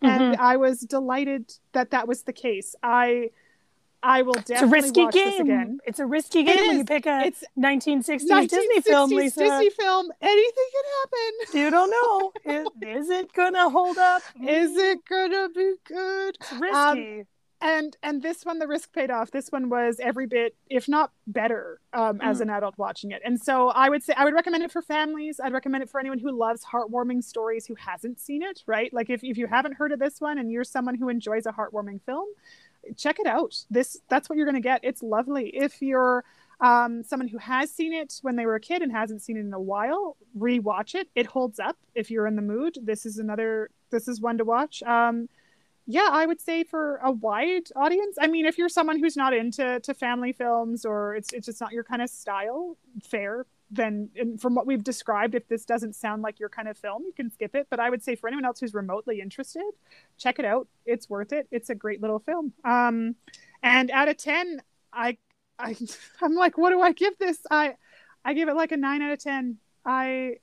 film 0.00 0.12
and 0.12 0.34
mm-hmm. 0.34 0.42
i 0.42 0.56
was 0.56 0.80
delighted 0.80 1.52
that 1.72 1.90
that 1.90 2.06
was 2.06 2.22
the 2.22 2.32
case 2.32 2.74
i 2.82 3.30
i 4.02 4.22
will 4.22 4.34
It's 4.36 4.50
a 4.50 4.54
definitely 4.54 4.80
risky 4.80 5.04
watch 5.04 5.14
this 5.14 5.34
game. 5.34 5.40
again 5.40 5.78
It's 5.84 5.98
a 5.98 6.06
risky 6.06 6.44
game 6.44 6.66
when 6.68 6.78
you 6.78 6.84
pick 6.84 7.06
a 7.06 7.24
It's 7.24 7.42
1960s 7.58 8.48
Disney 8.48 8.80
film, 8.80 9.10
Lisa. 9.10 9.40
Disney 9.40 9.70
film. 9.70 10.12
Anything 10.20 10.68
can 10.74 10.84
happen. 11.00 11.32
You 11.60 11.70
don't 11.70 11.90
know. 11.90 12.32
is, 12.44 12.66
is 13.00 13.10
it 13.10 13.32
gonna 13.32 13.68
hold 13.68 13.98
up? 13.98 14.22
Is 14.40 14.76
it 14.76 14.98
gonna 15.08 15.48
be 15.48 15.74
good? 15.84 16.36
It's 16.40 16.52
um, 16.52 16.60
risky. 16.60 17.26
And 17.60 17.96
and 18.04 18.22
this 18.22 18.44
one, 18.44 18.60
the 18.60 18.68
risk 18.68 18.92
paid 18.92 19.10
off. 19.10 19.32
This 19.32 19.50
one 19.50 19.68
was 19.68 19.98
every 20.00 20.26
bit, 20.26 20.54
if 20.70 20.88
not 20.88 21.10
better, 21.26 21.80
um, 21.92 22.20
as 22.20 22.38
Mm. 22.38 22.42
an 22.42 22.50
adult 22.50 22.78
watching 22.78 23.10
it. 23.10 23.20
And 23.24 23.40
so 23.40 23.68
I 23.70 23.88
would 23.88 24.04
say 24.04 24.12
I 24.16 24.24
would 24.24 24.34
recommend 24.34 24.62
it 24.62 24.70
for 24.70 24.80
families. 24.80 25.40
I'd 25.42 25.52
recommend 25.52 25.82
it 25.82 25.90
for 25.90 25.98
anyone 25.98 26.20
who 26.20 26.30
loves 26.30 26.64
heartwarming 26.64 27.24
stories 27.24 27.66
who 27.66 27.74
hasn't 27.74 28.20
seen 28.20 28.42
it. 28.44 28.62
Right? 28.66 28.92
Like 28.92 29.10
if 29.10 29.24
if 29.24 29.36
you 29.36 29.48
haven't 29.48 29.72
heard 29.72 29.90
of 29.90 29.98
this 29.98 30.20
one 30.20 30.38
and 30.38 30.52
you're 30.52 30.62
someone 30.62 30.94
who 30.94 31.08
enjoys 31.08 31.46
a 31.46 31.52
heartwarming 31.52 32.00
film, 32.02 32.28
check 32.96 33.18
it 33.18 33.26
out. 33.26 33.64
This 33.68 33.98
that's 34.08 34.28
what 34.28 34.36
you're 34.36 34.46
gonna 34.46 34.60
get. 34.60 34.80
It's 34.84 35.02
lovely. 35.02 35.48
If 35.48 35.82
you're 35.82 36.24
um, 36.60 37.02
someone 37.04 37.28
who 37.28 37.38
has 37.38 37.70
seen 37.72 37.92
it 37.92 38.18
when 38.22 38.34
they 38.36 38.44
were 38.46 38.56
a 38.56 38.60
kid 38.60 38.82
and 38.82 38.90
hasn't 38.92 39.22
seen 39.22 39.36
it 39.36 39.40
in 39.40 39.52
a 39.52 39.60
while, 39.60 40.16
rewatch 40.36 40.94
it. 40.94 41.08
It 41.14 41.26
holds 41.26 41.60
up 41.60 41.76
if 41.94 42.10
you're 42.10 42.26
in 42.26 42.34
the 42.36 42.42
mood. 42.42 42.78
This 42.82 43.04
is 43.06 43.18
another. 43.18 43.70
This 43.90 44.06
is 44.08 44.20
one 44.20 44.38
to 44.38 44.44
watch. 44.44 44.82
Um, 44.84 45.28
yeah, 45.90 46.10
I 46.12 46.26
would 46.26 46.38
say 46.38 46.64
for 46.64 46.96
a 46.96 47.10
wide 47.10 47.70
audience. 47.74 48.18
I 48.20 48.26
mean, 48.26 48.44
if 48.44 48.58
you're 48.58 48.68
someone 48.68 48.98
who's 48.98 49.16
not 49.16 49.32
into 49.32 49.80
to 49.80 49.94
family 49.94 50.32
films 50.32 50.84
or 50.84 51.16
it's 51.16 51.32
it's 51.32 51.46
just 51.46 51.62
not 51.62 51.72
your 51.72 51.82
kind 51.82 52.02
of 52.02 52.10
style, 52.10 52.76
fair. 53.02 53.46
Then, 53.70 54.10
and 54.14 54.40
from 54.40 54.54
what 54.54 54.66
we've 54.66 54.84
described, 54.84 55.34
if 55.34 55.48
this 55.48 55.64
doesn't 55.64 55.94
sound 55.94 56.22
like 56.22 56.38
your 56.38 56.50
kind 56.50 56.68
of 56.68 56.76
film, 56.76 57.04
you 57.06 57.12
can 57.14 57.30
skip 57.30 57.54
it. 57.54 57.68
But 57.70 57.80
I 57.80 57.88
would 57.88 58.02
say 58.02 58.16
for 58.16 58.28
anyone 58.28 58.44
else 58.44 58.60
who's 58.60 58.74
remotely 58.74 59.22
interested, 59.22 59.64
check 60.18 60.38
it 60.38 60.44
out. 60.44 60.68
It's 60.84 61.08
worth 61.08 61.32
it. 61.32 61.48
It's 61.50 61.70
a 61.70 61.74
great 61.74 62.02
little 62.02 62.18
film. 62.18 62.52
Um, 62.64 63.14
and 63.62 63.90
out 63.90 64.08
of 64.08 64.18
ten, 64.18 64.60
I, 64.92 65.16
I, 65.58 65.74
I'm 66.22 66.34
like, 66.34 66.58
what 66.58 66.68
do 66.68 66.82
I 66.82 66.92
give 66.92 67.16
this? 67.18 67.38
I, 67.50 67.76
I 68.26 68.34
give 68.34 68.50
it 68.50 68.56
like 68.56 68.72
a 68.72 68.76
nine 68.76 69.00
out 69.00 69.12
of 69.12 69.20
ten. 69.20 69.56
I, 69.86 70.36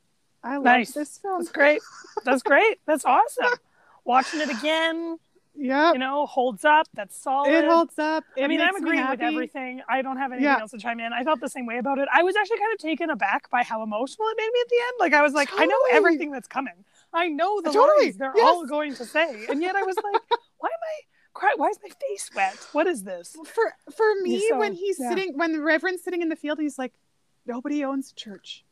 I 0.43 0.57
love 0.57 0.91
this 0.91 1.19
film. 1.19 1.41
That's 1.41 1.51
great. 1.51 1.81
That's 2.23 2.41
great. 2.41 2.79
That's 2.87 3.05
awesome. 3.05 3.59
Watching 4.05 4.41
it 4.41 4.49
again, 4.49 5.17
Yep, 5.57 5.93
you 5.93 5.99
know, 5.99 6.25
holds 6.25 6.65
up. 6.65 6.87
That's 6.93 7.15
solid. 7.15 7.53
it 7.53 7.65
holds 7.65 7.97
up. 7.97 8.23
It 8.35 8.43
I 8.43 8.47
mean, 8.47 8.59
I'm 8.61 8.67
makes 8.73 8.81
me 8.81 8.89
agreeing 8.89 9.09
with 9.09 9.21
everything. 9.21 9.81
I 9.87 10.01
don't 10.01 10.17
have 10.17 10.31
anything 10.31 10.43
Yeah. 10.45 10.59
else 10.59 10.71
to 10.71 10.77
chime 10.77 10.99
in. 10.99 11.13
I 11.13 11.23
felt 11.23 11.39
the 11.39 11.49
same 11.49 11.65
way 11.65 11.77
about 11.77 11.97
it. 11.97 12.07
I 12.13 12.23
was 12.23 12.35
actually 12.35 12.57
kind 12.59 12.73
of 12.73 12.79
taken 12.79 13.09
aback 13.09 13.49
by 13.49 13.63
how 13.63 13.81
emotional 13.83 14.27
it 14.29 14.35
made 14.37 14.49
me 14.53 14.59
at 14.61 14.69
the 14.69 14.75
end. 14.75 14.93
Like 14.99 15.13
I 15.13 15.21
was 15.21 15.33
like, 15.33 15.49
I 15.57 15.65
know 15.65 15.77
everything 15.91 16.31
that's 16.31 16.47
coming. 16.47 16.83
I 17.13 17.27
know 17.29 17.61
the 17.61 17.71
Totally. 17.71 18.05
lines 18.07 18.17
they're 18.17 18.33
Yes. 18.35 18.45
all 18.45 18.65
going 18.65 18.95
to 18.95 19.05
say, 19.05 19.45
and 19.49 19.61
yet 19.61 19.75
I 19.77 19.83
was 19.83 19.95
like, 19.95 20.21
why 20.59 20.67
am 20.67 20.79
I 20.83 21.01
crying? 21.33 21.55
Why 21.57 21.69
is 21.69 21.79
my 21.81 21.89
face 22.09 22.29
wet? 22.35 22.67
What 22.73 22.87
is 22.87 23.03
this? 23.03 23.35
for 23.45 23.73
for 23.95 24.13
me 24.23 24.45
So, 24.49 24.59
when 24.59 24.73
he's 24.73 24.99
yeah. 24.99 25.09
sitting 25.09 25.37
when 25.37 25.53
the 25.53 25.61
reverend's 25.61 26.03
sitting 26.03 26.21
in 26.21 26.27
the 26.27 26.35
field 26.35 26.59
he's 26.59 26.77
like 26.77 26.93
nobody 27.45 27.85
owns 27.85 28.11
a 28.11 28.15
church 28.15 28.64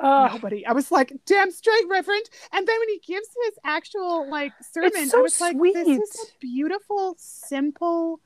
Uh, 0.00 0.30
nobody 0.32 0.64
i 0.66 0.72
was 0.72 0.90
like 0.90 1.12
damn 1.26 1.50
straight 1.50 1.86
reverend. 1.88 2.24
And 2.52 2.66
then 2.66 2.78
when 2.78 2.88
he 2.88 3.00
gives 3.06 3.28
his 3.44 3.58
actual 3.64 4.28
like 4.30 4.52
sermon 4.62 5.08
so 5.08 5.18
i 5.18 5.22
was 5.22 5.40
like 5.40 5.56
this 5.60 5.86
is 5.86 6.20
a 6.20 6.38
beautiful 6.40 7.14
simple 7.18 8.20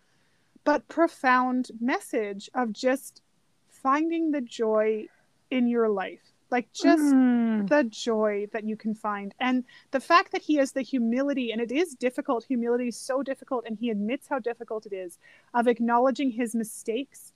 but 0.65 0.89
profound 0.89 1.71
message 1.81 2.49
of 2.55 2.73
just 2.73 3.23
finding 3.69 4.31
the 4.31 4.41
joy 4.41 5.07
in 5.51 5.69
your 5.69 5.89
life. 5.89 6.33
Like 6.51 6.73
just 6.73 7.03
mm, 7.03 7.69
the 7.69 7.85
joy 7.85 8.47
that 8.53 8.65
you 8.65 8.77
can 8.77 8.95
find. 8.95 9.35
And 9.41 9.65
the 9.91 10.01
fact 10.01 10.33
that 10.33 10.43
he 10.43 10.55
has 10.57 10.73
the 10.73 10.83
humility 10.83 11.53
and 11.53 11.61
it 11.61 11.71
is 11.71 11.95
difficult 11.95 12.45
humility 12.45 12.89
is 12.89 12.97
so 12.97 13.23
difficult 13.23 13.65
and 13.67 13.77
he 13.79 13.91
admits 13.91 14.29
how 14.29 14.39
difficult 14.39 14.87
it 14.87 14.95
is 14.95 15.19
of 15.53 15.67
acknowledging 15.69 16.31
his 16.31 16.55
mistakes 16.55 17.33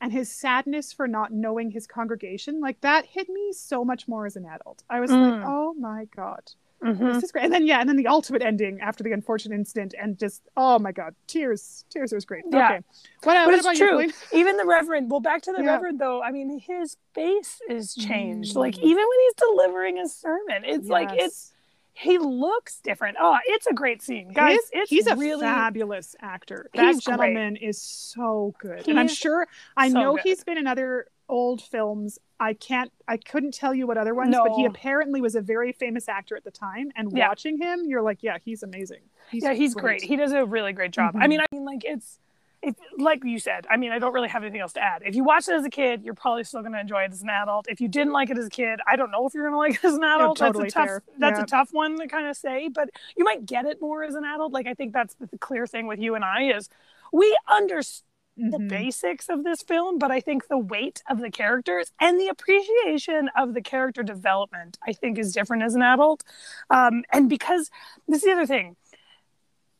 and 0.00 0.12
his 0.12 0.30
sadness 0.30 0.92
for 0.92 1.06
not 1.06 1.32
knowing 1.32 1.70
his 1.70 1.86
congregation 1.86 2.60
like 2.60 2.80
that 2.80 3.06
hit 3.06 3.28
me 3.28 3.52
so 3.52 3.84
much 3.84 4.08
more 4.08 4.26
as 4.26 4.36
an 4.36 4.46
adult 4.46 4.82
i 4.90 5.00
was 5.00 5.10
Mm. 5.10 5.20
like 5.40 5.48
oh 5.48 5.74
my 5.74 6.06
god 6.16 6.42
mhm. 6.82 7.12
this 7.14 7.22
is 7.24 7.32
great 7.32 7.44
and 7.44 7.52
then 7.52 7.66
yeah 7.66 7.80
and 7.80 7.88
then 7.88 7.96
the 7.96 8.06
ultimate 8.06 8.42
ending 8.42 8.80
after 8.80 9.02
the 9.04 9.12
unfortunate 9.12 9.54
incident 9.54 9.94
and 10.00 10.18
just 10.18 10.42
oh 10.56 10.78
my 10.78 10.92
god 10.92 11.14
tears 11.26 11.84
tears 11.90 12.12
it 12.12 12.16
was 12.16 12.24
great 12.24 12.44
Yeah. 12.50 12.64
okay 12.66 12.74
what, 13.22 13.34
But 13.34 13.46
what 13.46 13.54
it's 13.54 13.66
about 13.66 13.76
true. 13.76 14.10
Even 14.32 14.56
the 14.56 14.64
Reverend. 14.66 15.10
Well, 15.10 15.20
back 15.20 15.42
to 15.42 15.52
the 15.52 15.62
Yeah. 15.62 15.72
Reverend 15.72 15.98
though. 16.00 16.22
I 16.22 16.30
mean, 16.32 16.58
his 16.58 16.96
face 17.14 17.60
is 17.68 17.94
changed. 17.94 18.56
Like 18.56 18.76
Mm. 18.76 18.84
even 18.84 19.04
when 19.10 19.18
he's 19.24 19.34
delivering 19.34 19.98
a 19.98 20.08
sermon, 20.08 20.64
it's 20.64 20.88
like 20.88 21.10
it's 21.12 21.52
he 22.00 22.18
looks 22.18 22.80
different. 22.80 23.16
Oh, 23.20 23.36
it's 23.46 23.66
a 23.66 23.72
great 23.74 24.02
scene, 24.02 24.32
guys. 24.32 24.52
His- 24.56 24.70
it's 24.72 24.90
he's 24.90 25.06
a 25.06 25.16
really 25.16 25.42
fabulous 25.42 26.16
actor. 26.20 26.68
That 26.74 26.86
He's 26.86 27.04
great. 27.04 27.12
gentleman 27.18 27.56
is 27.56 27.80
so 27.80 28.54
good, 28.58 28.88
and 28.88 28.98
I'm 28.98 29.08
sure 29.08 29.46
I 29.76 29.88
so 29.88 29.94
know 30.00 30.14
good. 30.14 30.22
he's 30.24 30.44
been 30.44 30.58
in 30.58 30.66
other 30.66 31.06
old 31.28 31.62
films. 31.62 32.18
I 32.40 32.54
can't, 32.54 32.90
I 33.06 33.18
couldn't 33.18 33.52
tell 33.54 33.72
you 33.74 33.86
what 33.86 33.98
other 33.98 34.14
ones, 34.14 34.34
but 34.34 34.54
he 34.56 34.64
apparently 34.64 35.20
was 35.20 35.34
a 35.36 35.40
very 35.42 35.72
famous 35.72 36.08
actor 36.08 36.36
at 36.36 36.42
the 36.44 36.50
time. 36.50 36.90
And 36.96 37.12
Yeah. 37.12 37.28
watching 37.28 37.58
him, 37.58 37.84
you're 37.86 38.02
like, 38.02 38.22
yeah, 38.22 38.38
he's 38.44 38.62
amazing. 38.62 39.02
yeah, 39.30 39.52
he's 39.52 39.74
great. 39.74 40.02
He 40.02 40.16
does 40.16 40.32
a 40.32 40.44
really 40.44 40.72
great 40.72 40.90
job. 40.90 41.14
I 41.16 41.26
Mhm. 41.26 41.28
mean, 41.28 41.40
I 41.40 41.46
mean, 41.52 41.64
like 41.64 41.84
it's. 41.84 42.18
If, 42.62 42.74
like 42.98 43.24
you 43.24 43.38
said, 43.38 43.66
I 43.70 43.78
mean, 43.78 43.90
I 43.90 43.98
don't 43.98 44.12
really 44.12 44.28
have 44.28 44.42
anything 44.42 44.60
else 44.60 44.74
to 44.74 44.82
add. 44.82 45.02
If 45.04 45.14
you 45.14 45.24
watch 45.24 45.48
it 45.48 45.54
as 45.54 45.64
a 45.64 45.70
kid, 45.70 46.02
you're 46.04 46.12
probably 46.14 46.44
still 46.44 46.60
going 46.60 46.74
to 46.74 46.80
enjoy 46.80 47.04
it 47.04 47.12
as 47.12 47.22
an 47.22 47.30
adult. 47.30 47.66
If 47.68 47.80
you 47.80 47.88
didn't 47.88 48.12
like 48.12 48.28
it 48.28 48.36
as 48.36 48.46
a 48.46 48.50
kid, 48.50 48.80
I 48.86 48.96
don't 48.96 49.10
know 49.10 49.26
if 49.26 49.32
you're 49.32 49.44
going 49.48 49.54
to 49.54 49.58
like 49.58 49.82
it 49.82 49.84
as 49.88 49.94
an 49.94 50.04
adult. 50.04 50.36
totally 50.36 50.64
that's 50.64 50.74
a 50.74 50.78
tough. 50.78 50.86
fair. 50.86 51.02
That's 51.18 51.38
Yeah. 51.38 51.44
a 51.44 51.46
tough 51.46 51.70
one 51.72 51.98
to 51.98 52.06
kind 52.06 52.26
of 52.26 52.36
say, 52.36 52.68
but 52.68 52.90
you 53.16 53.24
might 53.24 53.46
get 53.46 53.64
it 53.64 53.80
more 53.80 54.04
as 54.04 54.14
an 54.14 54.24
adult. 54.24 54.52
Like 54.52 54.66
I 54.66 54.74
think 54.74 54.92
that's 54.92 55.14
the 55.14 55.38
clear 55.38 55.66
thing 55.66 55.86
with 55.86 56.00
you 56.00 56.14
and 56.14 56.22
I 56.24 56.50
is 56.50 56.68
we 57.12 57.34
understand 57.48 58.04
the 58.36 58.58
Mhm. 58.58 58.68
basics 58.68 59.28
of 59.28 59.42
this 59.44 59.62
film, 59.62 59.98
but 59.98 60.10
I 60.10 60.20
think 60.20 60.48
the 60.48 60.56
weight 60.58 61.02
of 61.10 61.18
the 61.20 61.30
characters 61.30 61.92
and 62.00 62.18
the 62.20 62.28
appreciation 62.28 63.28
of 63.36 63.52
the 63.54 63.60
character 63.60 64.02
development, 64.02 64.78
I 64.86 64.92
think, 64.92 65.18
is 65.18 65.32
different 65.32 65.62
as 65.62 65.74
an 65.74 65.82
adult. 65.82 66.24
Um, 66.70 67.04
and 67.10 67.28
because 67.28 67.70
this 68.06 68.18
is 68.18 68.24
the 68.24 68.32
other 68.32 68.46
thing, 68.46 68.76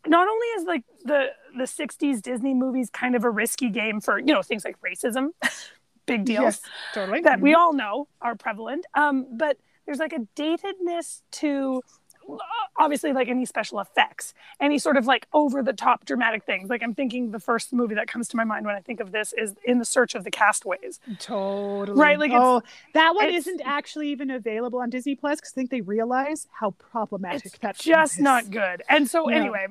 not 0.06 0.28
only 0.28 0.46
is 0.58 0.64
like 0.64 0.84
the 1.04 1.28
the 1.56 1.64
'60s 1.64 2.20
Disney 2.22 2.54
movies 2.54 2.90
kind 2.90 3.14
of 3.14 3.24
a 3.24 3.30
risky 3.30 3.68
game 3.70 4.00
for 4.00 4.18
you 4.18 4.26
know 4.34 4.42
things 4.42 4.64
like 4.64 4.76
racism, 4.80 5.30
big 6.06 6.24
deals 6.24 6.42
Yes, 6.44 6.60
totally. 6.94 7.20
that 7.22 7.40
we 7.40 7.52
Mhm. 7.52 7.56
all 7.56 7.72
know 7.72 8.08
are 8.20 8.34
prevalent. 8.34 8.86
Um, 8.94 9.26
but 9.36 9.58
there's 9.86 9.98
like 9.98 10.12
a 10.12 10.20
datedness 10.36 11.22
to 11.32 11.82
uh, 12.28 12.36
obviously 12.76 13.12
like 13.12 13.26
any 13.28 13.44
special 13.44 13.80
effects, 13.80 14.34
any 14.60 14.78
sort 14.78 14.96
of 14.96 15.04
like 15.06 15.26
over 15.32 15.62
the 15.64 15.72
top 15.72 16.04
dramatic 16.04 16.44
things. 16.44 16.70
Like 16.70 16.80
I'm 16.82 16.94
thinking 16.94 17.32
the 17.32 17.40
first 17.40 17.72
movie 17.72 17.96
that 17.96 18.06
comes 18.06 18.28
to 18.28 18.36
my 18.36 18.44
mind 18.44 18.66
when 18.66 18.76
I 18.76 18.80
think 18.80 19.00
of 19.00 19.10
this 19.10 19.32
is 19.32 19.54
In 19.64 19.78
the 19.78 19.84
Search 19.84 20.14
of 20.14 20.22
the 20.22 20.30
Castaways. 20.30 21.00
Totally. 21.18 21.98
Right, 21.98 22.18
like, 22.20 22.30
it's- 22.30 22.40
oh, 22.44 22.62
that 22.94 23.14
one 23.16 23.30
isn't 23.30 23.60
actually 23.64 24.10
even 24.10 24.30
available 24.30 24.78
on 24.80 24.90
Disney 24.90 25.16
Plus 25.16 25.40
because 25.40 25.52
I 25.52 25.56
think 25.56 25.70
they 25.70 25.80
realize 25.80 26.46
how 26.52 26.70
problematic 26.72 27.46
It's 27.46 27.58
that 27.58 27.76
just 27.78 28.14
is. 28.14 28.20
not 28.20 28.50
good. 28.50 28.82
And 28.88 29.10
so 29.10 29.28
Yeah. 29.28 29.36
anyway, 29.38 29.66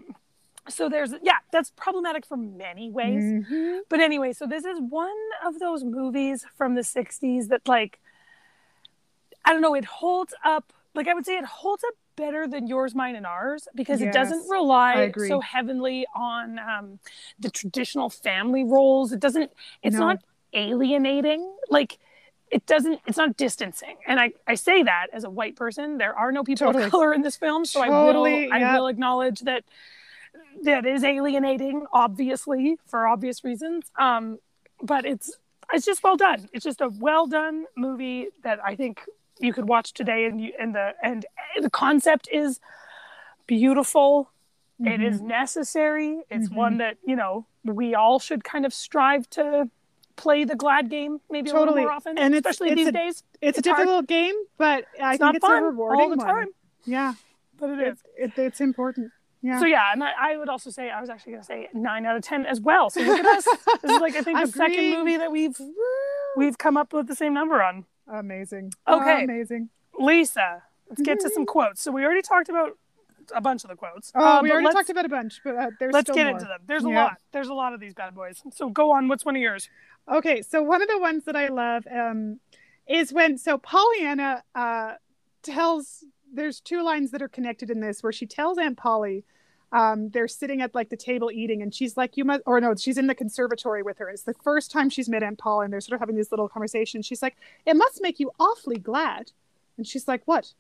so 0.70 0.88
there's 0.90 1.14
yeah, 1.22 1.38
that's 1.52 1.72
problematic 1.76 2.26
for 2.26 2.38
many 2.38 2.90
ways. 2.90 3.24
Mhm. 3.24 3.80
But 3.90 4.00
anyway, 4.00 4.34
so 4.34 4.46
this 4.48 4.66
is 4.66 4.80
one 4.80 5.16
of 5.46 5.60
those 5.60 5.84
movies 5.84 6.46
from 6.58 6.76
the 6.76 6.82
60s 6.84 7.48
that 7.50 7.68
like 7.68 8.00
I 9.46 9.52
don't 9.54 9.62
know, 9.62 9.76
it 9.76 9.86
holds 9.86 10.34
up 10.44 10.72
like 10.96 11.08
I 11.08 11.14
would 11.14 11.26
say 11.26 11.38
it 11.38 11.46
holds 11.46 11.84
up 11.84 11.94
better 12.16 12.48
than 12.48 12.68
yours, 12.68 12.94
mine, 12.96 13.16
and 13.16 13.26
ours 13.26 13.68
because 13.76 14.02
it 14.02 14.12
doesn't 14.12 14.50
rely 14.50 15.12
so 15.28 15.40
heavily 15.40 16.06
on 16.16 16.60
um, 16.60 17.00
the 17.40 17.50
traditional 17.50 18.10
family 18.10 18.64
roles. 18.64 19.12
It 19.14 19.20
doesn't. 19.22 19.52
It's 19.84 19.96
No. 19.96 20.08
not 20.08 20.20
alienating. 20.54 21.50
Like 21.70 21.98
it 22.52 22.66
doesn't. 22.66 23.00
It's 23.08 23.18
not 23.18 23.38
distancing. 23.38 23.96
And 24.08 24.20
I 24.20 24.34
I 24.48 24.56
say 24.56 24.84
that 24.84 25.08
as 25.14 25.24
a 25.24 25.30
white 25.30 25.56
person. 25.56 25.98
There 25.98 26.14
are 26.18 26.32
no 26.32 26.44
people 26.44 26.68
Totally. 26.68 26.86
of 26.86 26.92
color 26.92 27.14
in 27.14 27.22
this 27.22 27.38
film, 27.38 27.64
so 27.64 27.84
Totally, 27.86 28.46
I 28.46 28.48
will 28.48 28.54
I 28.54 28.60
yeah. 28.60 28.78
will 28.78 28.88
acknowledge 28.88 29.40
that 29.42 29.64
that 30.64 30.86
is 30.86 31.04
alienating, 31.04 31.86
obviously 31.94 32.78
for 32.86 33.08
obvious 33.08 33.44
reasons. 33.44 33.92
Um, 33.98 34.40
but 34.82 35.06
it's 35.06 35.38
it's 35.74 35.86
just 35.86 36.04
well 36.04 36.18
done. 36.18 36.50
It's 36.54 36.64
just 36.64 36.82
a 36.82 36.90
well 37.00 37.28
done 37.28 37.66
movie 37.78 38.28
that 38.44 38.60
I 38.64 38.76
think 38.76 39.02
you 39.40 39.54
could 39.54 39.68
watch 39.70 39.94
today, 39.94 40.26
and 40.26 40.40
you 40.42 40.54
and 40.60 40.74
the 40.76 40.94
and 41.04 41.26
the 41.62 41.70
concept 41.70 42.28
is 42.32 42.60
beautiful. 43.48 44.32
It 44.82 45.02
is 45.02 45.20
necessary. 45.22 46.22
It's 46.30 46.48
Mhm. 46.48 46.56
one 46.56 46.78
that 46.78 46.98
you 47.06 47.16
know 47.16 47.46
we 47.66 47.96
all 47.96 48.20
should 48.20 48.44
kind 48.46 48.66
of 48.66 48.74
strive 48.74 49.30
to 49.32 49.70
play 50.16 50.44
the 50.46 50.56
glad 50.56 50.90
game 50.90 51.20
maybe 51.30 51.50
a 51.50 51.54
little 51.54 51.76
more 51.76 51.92
often, 51.92 52.18
And 52.18 52.34
especially 52.36 52.70
it's 52.72 52.76
these 52.78 52.88
a- 52.88 52.92
days. 52.92 53.24
It's, 53.42 53.58
a 53.58 53.60
It's 53.60 53.68
hard. 53.68 53.78
difficult 53.78 54.08
game, 54.08 54.36
but 54.58 54.86
I 55.02 55.12
It's 55.12 55.12
think 55.12 55.20
not 55.22 55.36
it's 55.36 55.46
fun 55.46 55.64
a 55.64 55.66
rewarding 55.68 56.02
all 56.02 56.10
the 56.12 56.18
one. 56.18 56.28
time, 56.28 56.48
Yeah, 56.86 57.14
but 57.58 57.70
it 57.70 57.80
is. 57.80 58.04
it's, 58.18 58.38
it, 58.38 58.42
it's 58.42 58.62
important. 58.62 59.12
Yeah. 59.42 59.60
So 59.60 59.66
yeah, 59.66 59.92
and 59.94 60.04
I, 60.04 60.12
I 60.34 60.38
would 60.38 60.50
also 60.50 60.70
say 60.70 60.90
I 60.90 61.00
was 61.00 61.10
actually 61.10 61.32
going 61.34 61.42
to 61.44 61.48
say 61.48 61.70
nine 61.74 62.06
out 62.06 62.16
of 62.18 62.24
ten 62.24 62.46
as 62.46 62.60
well. 62.60 62.90
So 62.90 63.02
look 63.02 63.20
at 63.20 63.26
us. 63.26 63.46
this 63.82 63.92
is 63.92 64.02
like 64.02 64.16
I 64.16 64.22
think 64.22 64.38
the 64.46 64.48
second 64.52 64.92
movie 64.92 65.18
that 65.18 65.32
we've 65.32 65.58
we've 66.36 66.58
come 66.58 66.76
up 66.78 66.92
with 66.94 67.08
the 67.08 67.16
same 67.16 67.34
number 67.34 67.62
on. 67.64 67.86
Amazing. 68.12 68.74
Okay. 68.88 69.24
Amazing. 69.24 69.70
Lisa, 69.98 70.64
let's 70.90 71.02
get 71.02 71.20
to 71.22 71.30
some 71.30 71.46
quotes. 71.46 71.82
So 71.82 71.92
we 71.92 72.04
already 72.04 72.22
talked 72.22 72.50
about 72.50 72.78
a 73.36 73.42
bunch 73.42 73.64
of 73.64 73.70
the 73.70 73.76
quotes. 73.76 74.12
Oh, 74.16 74.40
Uh, 74.40 74.42
we 74.42 74.52
already 74.52 74.72
talked 74.74 74.90
about 74.90 75.06
a 75.06 75.10
bunch, 75.10 75.40
but 75.44 75.56
uh, 75.56 75.70
there's 75.80 75.94
Let's 75.94 76.10
get 76.10 76.24
more. 76.26 76.32
into 76.34 76.46
them. 76.46 76.60
There's 76.66 76.84
a 76.84 76.90
Yeah. 76.90 77.04
lot. 77.04 77.18
There's 77.32 77.48
a 77.50 77.54
lot 77.54 77.74
of 77.74 77.80
these 77.80 77.94
bad 77.94 78.16
boys. 78.16 78.42
So 78.52 78.70
go 78.70 78.92
on. 78.92 79.08
What's 79.08 79.24
one 79.24 79.36
of 79.36 79.42
yours? 79.42 79.70
Okay, 80.12 80.42
so 80.42 80.64
one 80.64 80.82
of 80.82 80.88
the 80.88 80.98
ones 81.00 81.26
that 81.26 81.36
I 81.36 81.48
love 81.48 81.86
um, 81.92 82.40
is 82.88 83.14
when 83.14 83.38
so 83.38 83.58
Pollyanna 83.58 84.44
uh, 84.56 84.94
tells. 85.44 86.04
There's 86.34 86.60
two 86.60 86.84
lines 86.84 87.12
that 87.12 87.22
are 87.22 87.28
connected 87.28 87.70
in 87.70 87.80
this 87.80 88.04
where 88.04 88.12
she 88.12 88.26
tells 88.26 88.58
Aunt 88.58 88.78
Polly. 88.78 89.24
Um, 89.72 90.10
they're 90.10 90.28
sitting 90.28 90.62
at 90.62 90.74
like 90.74 90.90
the 90.90 90.98
table 90.98 91.30
eating, 91.32 91.62
and 91.62 91.74
she's 91.74 91.96
like, 91.96 92.18
"You 92.18 92.26
must," 92.26 92.42
or 92.46 92.60
no, 92.60 92.74
she's 92.76 92.98
in 92.98 93.08
the 93.08 93.16
conservatory 93.16 93.84
with 93.84 94.00
her. 94.00 94.10
It's 94.10 94.24
the 94.24 94.34
first 94.34 94.72
time 94.72 94.90
she's 94.90 95.08
met 95.08 95.22
Aunt 95.22 95.38
Polly, 95.38 95.66
and 95.66 95.74
they're 95.74 95.82
sort 95.82 95.96
of 95.96 96.00
having 96.00 96.16
this 96.16 96.32
little 96.32 96.50
conversation. 96.50 97.02
She's 97.02 97.22
like, 97.22 97.36
"It 97.66 97.76
must 97.76 98.02
make 98.02 98.20
you 98.20 98.32
awfully 98.40 98.78
glad," 98.78 99.32
and 99.78 99.86
she's 99.86 100.08
like, 100.08 100.24
"What?" 100.26 100.54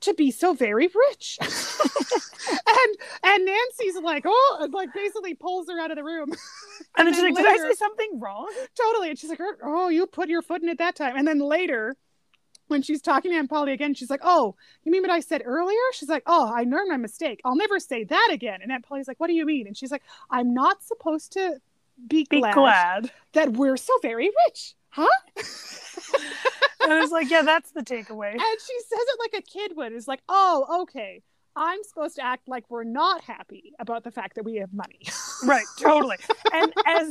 To 0.00 0.14
be 0.14 0.30
so 0.30 0.54
very 0.54 0.88
rich, 1.08 1.38
and 1.40 2.96
and 3.22 3.44
Nancy's 3.44 3.96
like, 4.02 4.24
"Oh," 4.26 4.58
and 4.62 4.72
like 4.72 4.94
basically 4.94 5.34
pulls 5.34 5.68
her 5.68 5.78
out 5.78 5.90
of 5.90 5.96
the 5.96 6.04
room. 6.04 6.32
And 6.96 7.06
then 7.06 7.14
she's 7.14 7.22
like, 7.22 7.36
"Did 7.36 7.46
I 7.46 7.56
say 7.56 7.74
something 7.74 8.20
wrong?" 8.20 8.50
totally. 8.76 9.10
And 9.10 9.18
she's 9.18 9.30
like, 9.30 9.40
oh, 9.62 9.88
you 9.88 10.06
put 10.06 10.28
your 10.28 10.42
foot 10.42 10.62
in 10.62 10.68
it 10.68 10.78
that 10.78 10.96
time. 10.96 11.16
And 11.16 11.26
then 11.26 11.40
later, 11.40 11.96
when 12.68 12.82
she's 12.82 13.02
talking 13.02 13.30
to 13.30 13.36
Aunt 13.36 13.50
Polly 13.50 13.72
again, 13.72 13.94
she's 13.94 14.10
like, 14.10 14.20
oh, 14.22 14.54
you 14.84 14.92
mean 14.92 15.02
what 15.02 15.10
I 15.10 15.20
said 15.20 15.42
earlier? 15.44 15.78
She's 15.92 16.08
like, 16.08 16.22
oh, 16.26 16.50
I 16.54 16.62
learned 16.62 16.88
my 16.90 16.96
mistake. 16.96 17.40
I'll 17.44 17.56
never 17.56 17.78
say 17.78 18.04
that 18.04 18.28
again. 18.32 18.60
And 18.62 18.72
Aunt 18.72 18.84
Polly's 18.86 19.08
like, 19.08 19.20
what 19.20 19.26
do 19.28 19.34
you 19.34 19.44
mean? 19.46 19.66
And 19.66 19.76
she's 19.76 19.90
like, 19.90 20.02
I'm 20.30 20.54
not 20.54 20.82
supposed 20.82 21.32
to 21.34 21.60
be 22.08 22.26
Be 22.28 22.40
glad, 22.40 22.54
glad. 22.54 23.10
that 23.34 23.52
we're 23.52 23.76
so 23.76 23.92
very 24.02 24.30
rich. 24.46 24.74
Huh? 24.90 25.06
And 26.86 27.00
was 27.00 27.10
like, 27.12 27.30
yeah, 27.30 27.42
that's 27.42 27.70
the 27.70 27.80
takeaway. 27.80 28.32
And 28.32 28.40
she 28.40 28.78
says 28.80 28.98
it 29.00 29.18
like 29.18 29.34
a 29.38 29.42
kid 29.42 29.72
would. 29.76 29.92
It's 29.92 30.06
like, 30.06 30.20
oh, 30.28 30.82
okay. 30.82 31.22
I'm 31.56 31.82
supposed 31.84 32.16
to 32.16 32.24
act 32.24 32.48
like 32.48 32.64
we're 32.68 32.84
not 32.84 33.22
happy 33.22 33.72
about 33.78 34.04
the 34.04 34.10
fact 34.10 34.34
that 34.34 34.44
we 34.44 34.56
have 34.56 34.72
money. 34.74 35.00
Right, 35.44 35.64
totally. 35.78 36.16
And 36.52 36.72
as 36.86 37.10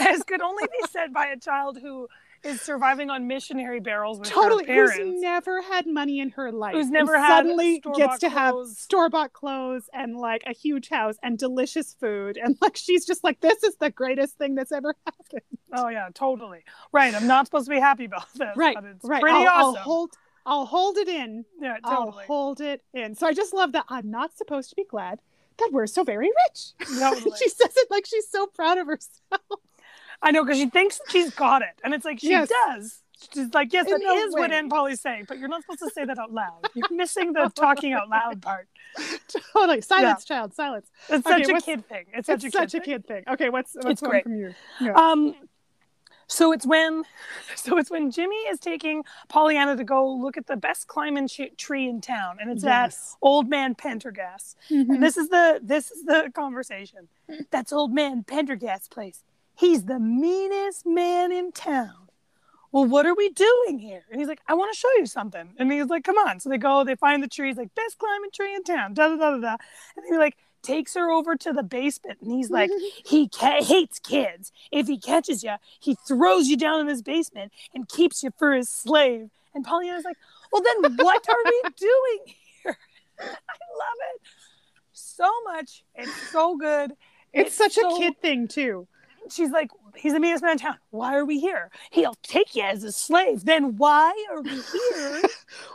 as 0.00 0.22
could 0.24 0.40
only 0.40 0.64
be 0.64 0.86
said 0.90 1.12
by 1.12 1.26
a 1.26 1.36
child 1.38 1.78
who 1.80 2.08
is 2.44 2.60
surviving 2.60 3.10
on 3.10 3.26
missionary 3.26 3.80
barrels 3.80 4.18
with 4.18 4.28
totally. 4.28 4.66
her 4.66 4.90
Who's 4.90 5.20
never 5.20 5.62
had 5.62 5.86
money 5.86 6.20
in 6.20 6.30
her 6.30 6.50
life. 6.50 6.74
Who's 6.74 6.90
never 6.90 7.18
had 7.18 7.28
suddenly 7.28 7.82
gets 7.94 8.18
to 8.20 8.28
have 8.28 8.54
store 8.66 9.08
bought 9.08 9.32
clothes 9.32 9.88
and 9.92 10.16
like 10.16 10.42
a 10.46 10.52
huge 10.52 10.88
house 10.88 11.16
and 11.22 11.38
delicious 11.38 11.94
food. 11.94 12.38
And 12.42 12.56
like 12.60 12.76
she's 12.76 13.06
just 13.06 13.22
like, 13.24 13.40
this 13.40 13.62
is 13.62 13.76
the 13.76 13.90
greatest 13.90 14.38
thing 14.38 14.54
that's 14.54 14.72
ever 14.72 14.94
happened. 15.06 15.58
Oh 15.72 15.88
yeah, 15.88 16.08
totally. 16.14 16.64
Right. 16.92 17.14
I'm 17.14 17.26
not 17.26 17.46
supposed 17.46 17.66
to 17.66 17.70
be 17.70 17.80
happy 17.80 18.04
about 18.06 18.32
this. 18.34 18.56
Right. 18.56 18.74
But 18.74 18.84
it's 18.84 19.04
right. 19.04 19.20
pretty 19.20 19.38
I'll, 19.38 19.48
awesome. 19.48 19.76
I'll 19.78 19.82
hold 19.82 20.10
I'll 20.44 20.66
hold 20.66 20.96
it 20.96 21.08
in. 21.08 21.44
yeah, 21.60 21.76
totally. 21.84 22.18
I'll 22.18 22.26
hold 22.26 22.60
it 22.60 22.82
in. 22.92 23.14
So 23.14 23.26
I 23.26 23.32
just 23.32 23.54
love 23.54 23.72
that 23.72 23.84
I'm 23.88 24.10
not 24.10 24.36
supposed 24.36 24.70
to 24.70 24.76
be 24.76 24.84
glad 24.84 25.20
that 25.58 25.70
we're 25.72 25.86
so 25.86 26.02
very 26.02 26.30
rich. 26.48 26.72
Totally. 26.98 27.36
she 27.38 27.48
says 27.48 27.72
it 27.76 27.88
like 27.90 28.06
she's 28.06 28.28
so 28.28 28.46
proud 28.46 28.78
of 28.78 28.86
herself. 28.86 29.60
I 30.22 30.30
know 30.30 30.44
because 30.44 30.58
she 30.58 30.68
thinks 30.70 31.00
she's 31.08 31.30
got 31.34 31.62
it, 31.62 31.74
and 31.82 31.92
it's 31.94 32.04
like 32.04 32.20
she 32.20 32.30
Yes. 32.30 32.48
does. 32.66 32.98
She's 33.32 33.54
like, 33.54 33.72
yes, 33.72 33.86
In 33.86 33.92
that 33.92 34.02
is 34.02 34.32
what 34.34 34.50
way. 34.50 34.56
Aunt 34.56 34.68
Polly's 34.70 35.00
saying, 35.00 35.26
but 35.28 35.38
you're 35.38 35.48
not 35.48 35.62
supposed 35.62 35.78
to 35.80 35.90
say 35.90 36.04
that 36.04 36.18
out 36.18 36.32
loud. 36.32 36.68
You're 36.74 36.88
missing 36.90 37.32
the 37.32 37.50
talking 37.54 37.92
out 37.92 38.08
loud 38.08 38.42
part. 38.42 38.66
totally. 39.52 39.80
Silence, 39.80 40.24
child, 40.24 40.54
silence. 40.54 40.90
It's 41.08 41.24
Okay, 41.26 41.44
such 41.44 41.50
a 41.56 41.60
kid 41.60 41.88
thing. 41.88 42.06
It's 42.12 42.28
It's 42.28 42.42
such 42.42 42.44
a 42.44 42.50
such 42.50 42.72
kid 42.72 42.78
a 42.78 42.84
thing. 42.84 42.94
kid 42.94 43.06
thing. 43.06 43.24
Okay, 43.34 43.48
what's 43.50 43.74
what's 43.76 43.86
It's 43.86 44.02
one 44.02 44.10
great. 44.10 44.24
from 44.24 44.34
you? 44.36 44.54
Yeah. 44.80 44.92
Um, 44.94 45.36
so 46.26 46.50
it's 46.52 46.66
when, 46.66 47.04
so 47.54 47.78
it's 47.78 47.90
when 47.92 48.10
Jimmy 48.10 48.34
is 48.36 48.58
taking 48.58 49.04
Pollyanna 49.28 49.76
to 49.76 49.84
go 49.84 50.10
look 50.12 50.36
at 50.36 50.46
the 50.48 50.56
best 50.56 50.88
climbing 50.88 51.28
tree 51.56 51.88
in 51.88 52.00
town, 52.00 52.38
and 52.40 52.50
it's 52.50 52.64
that 52.64 52.96
old 53.20 53.48
man 53.48 53.76
Pendergast. 53.76 54.56
Mhm. 54.68 54.88
And 54.94 55.02
this 55.02 55.16
is 55.16 55.28
the 55.28 55.60
this 55.62 55.92
is 55.92 56.02
the 56.04 56.32
conversation. 56.34 57.08
That's 57.52 57.72
old 57.72 57.92
man 57.92 58.24
Pendergast's 58.24 58.88
place. 58.88 59.22
He's 59.54 59.84
the 59.84 59.98
meanest 59.98 60.86
man 60.86 61.32
in 61.32 61.52
town. 61.52 61.94
Well, 62.72 62.86
what 62.86 63.04
are 63.04 63.14
we 63.14 63.28
doing 63.28 63.78
here? 63.78 64.02
And 64.10 64.18
he's 64.18 64.28
like, 64.28 64.40
I 64.48 64.54
want 64.54 64.72
to 64.72 64.78
show 64.78 64.88
you 64.96 65.04
something. 65.06 65.50
And 65.58 65.70
he's 65.70 65.86
like, 65.88 66.04
come 66.04 66.16
on. 66.16 66.40
So 66.40 66.48
they 66.48 66.56
go, 66.56 66.84
they 66.84 66.94
find 66.94 67.22
the 67.22 67.28
tree. 67.28 67.48
He's 67.48 67.58
like, 67.58 67.74
best 67.74 67.98
climbing 67.98 68.30
tree 68.32 68.54
in 68.54 68.64
town. 68.64 68.94
Da 68.94 69.08
da 69.08 69.16
da 69.16 69.30
da 69.32 69.36
da. 69.40 69.56
And 69.96 70.06
he 70.08 70.16
like 70.16 70.36
takes 70.62 70.94
her 70.94 71.10
over 71.10 71.36
to 71.36 71.52
the 71.52 71.62
basement, 71.64 72.18
and 72.22 72.30
he's 72.30 72.48
like, 72.48 72.70
he 73.04 73.28
ca- 73.28 73.62
hates 73.64 73.98
kids. 73.98 74.52
If 74.70 74.86
he 74.86 74.96
catches 74.96 75.42
you, 75.42 75.56
he 75.80 75.96
throws 76.06 76.46
you 76.48 76.56
down 76.56 76.80
in 76.80 76.86
his 76.86 77.02
basement 77.02 77.52
and 77.74 77.88
keeps 77.88 78.22
you 78.22 78.30
for 78.38 78.54
his 78.54 78.68
slave. 78.70 79.28
And 79.54 79.64
Pollyanna's 79.64 80.04
like, 80.04 80.16
well, 80.50 80.62
then 80.62 80.96
what 80.96 81.28
are 81.28 81.36
we 81.44 81.62
doing 81.76 82.34
here? 82.64 82.78
I 83.20 83.24
love 83.24 83.98
it 84.14 84.22
so 84.92 85.30
much. 85.44 85.84
It's 85.94 86.30
so 86.30 86.56
good. 86.56 86.92
It's, 87.34 87.48
It's 87.48 87.56
such 87.56 87.74
so- 87.74 87.94
a 87.94 87.98
kid 87.98 88.18
thing 88.22 88.48
too. 88.48 88.86
She's 89.30 89.50
like, 89.50 89.70
he's 89.96 90.12
the 90.12 90.20
meanest 90.20 90.42
man 90.42 90.52
in 90.52 90.58
town. 90.58 90.76
Why 90.90 91.14
are 91.16 91.24
we 91.24 91.38
here? 91.40 91.70
He'll 91.90 92.16
take 92.22 92.54
you 92.56 92.62
as 92.62 92.82
a 92.84 92.92
slave. 92.92 93.44
Then 93.44 93.76
why 93.76 94.12
are 94.30 94.40
we 94.42 94.50
here? 94.60 95.22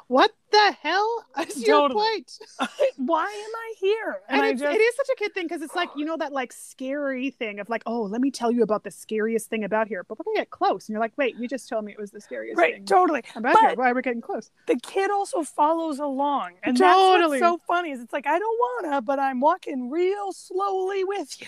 What 0.07 0.31
the 0.51 0.75
hell 0.81 1.25
is 1.45 1.61
your 1.67 1.89
Totally. 1.89 1.99
point? 2.01 2.39
why 2.97 3.25
am 3.25 3.27
I 3.55 3.73
here? 3.77 4.21
And, 4.29 4.41
I 4.41 4.49
it's, 4.51 4.61
just, 4.61 4.73
it 4.75 4.79
is 4.79 4.95
such 4.95 5.09
a 5.11 5.15
kid 5.17 5.33
thing 5.33 5.45
because 5.45 5.61
it's 5.61 5.75
like 5.75 5.89
you 5.97 6.05
know 6.05 6.15
that 6.17 6.31
like 6.31 6.53
scary 6.53 7.29
thing 7.29 7.59
of 7.59 7.69
like, 7.69 7.83
oh, 7.85 8.03
let 8.03 8.21
me 8.21 8.31
tell 8.31 8.49
you 8.49 8.63
about 8.63 8.83
the 8.85 8.89
scariest 8.89 9.49
thing 9.49 9.65
about 9.65 9.87
here. 9.89 10.03
But 10.05 10.17
we're 10.17 10.23
gonna 10.23 10.39
get 10.39 10.49
close, 10.49 10.87
and 10.87 10.93
you're 10.93 11.01
like, 11.01 11.11
wait, 11.17 11.35
you 11.35 11.47
just 11.47 11.67
told 11.67 11.83
me 11.83 11.91
it 11.91 11.99
was 11.99 12.11
the 12.11 12.21
scariest 12.21 12.55
thing. 12.57 12.63
right, 12.63 12.73
thing 12.75 12.85
totally. 12.85 13.21
about 13.35 13.59
here. 13.59 13.69
but- 13.71 13.77
Why 13.77 13.91
are 13.91 13.93
we 13.93 14.01
getting 14.01 14.21
close? 14.21 14.49
The 14.67 14.77
kid 14.77 15.11
also 15.11 15.43
follows 15.43 15.99
along, 15.99 16.53
and 16.63 16.77
Totally. 16.77 17.19
that's 17.19 17.29
what's 17.29 17.39
so 17.41 17.61
funny. 17.67 17.91
Is 17.91 17.99
it's 17.99 18.13
like 18.13 18.25
I 18.25 18.39
don't 18.39 18.59
wanna, 18.83 19.01
but 19.01 19.19
I'm 19.19 19.41
walking 19.41 19.89
real 19.91 20.31
slowly 20.31 21.03
with 21.03 21.35
you. 21.41 21.47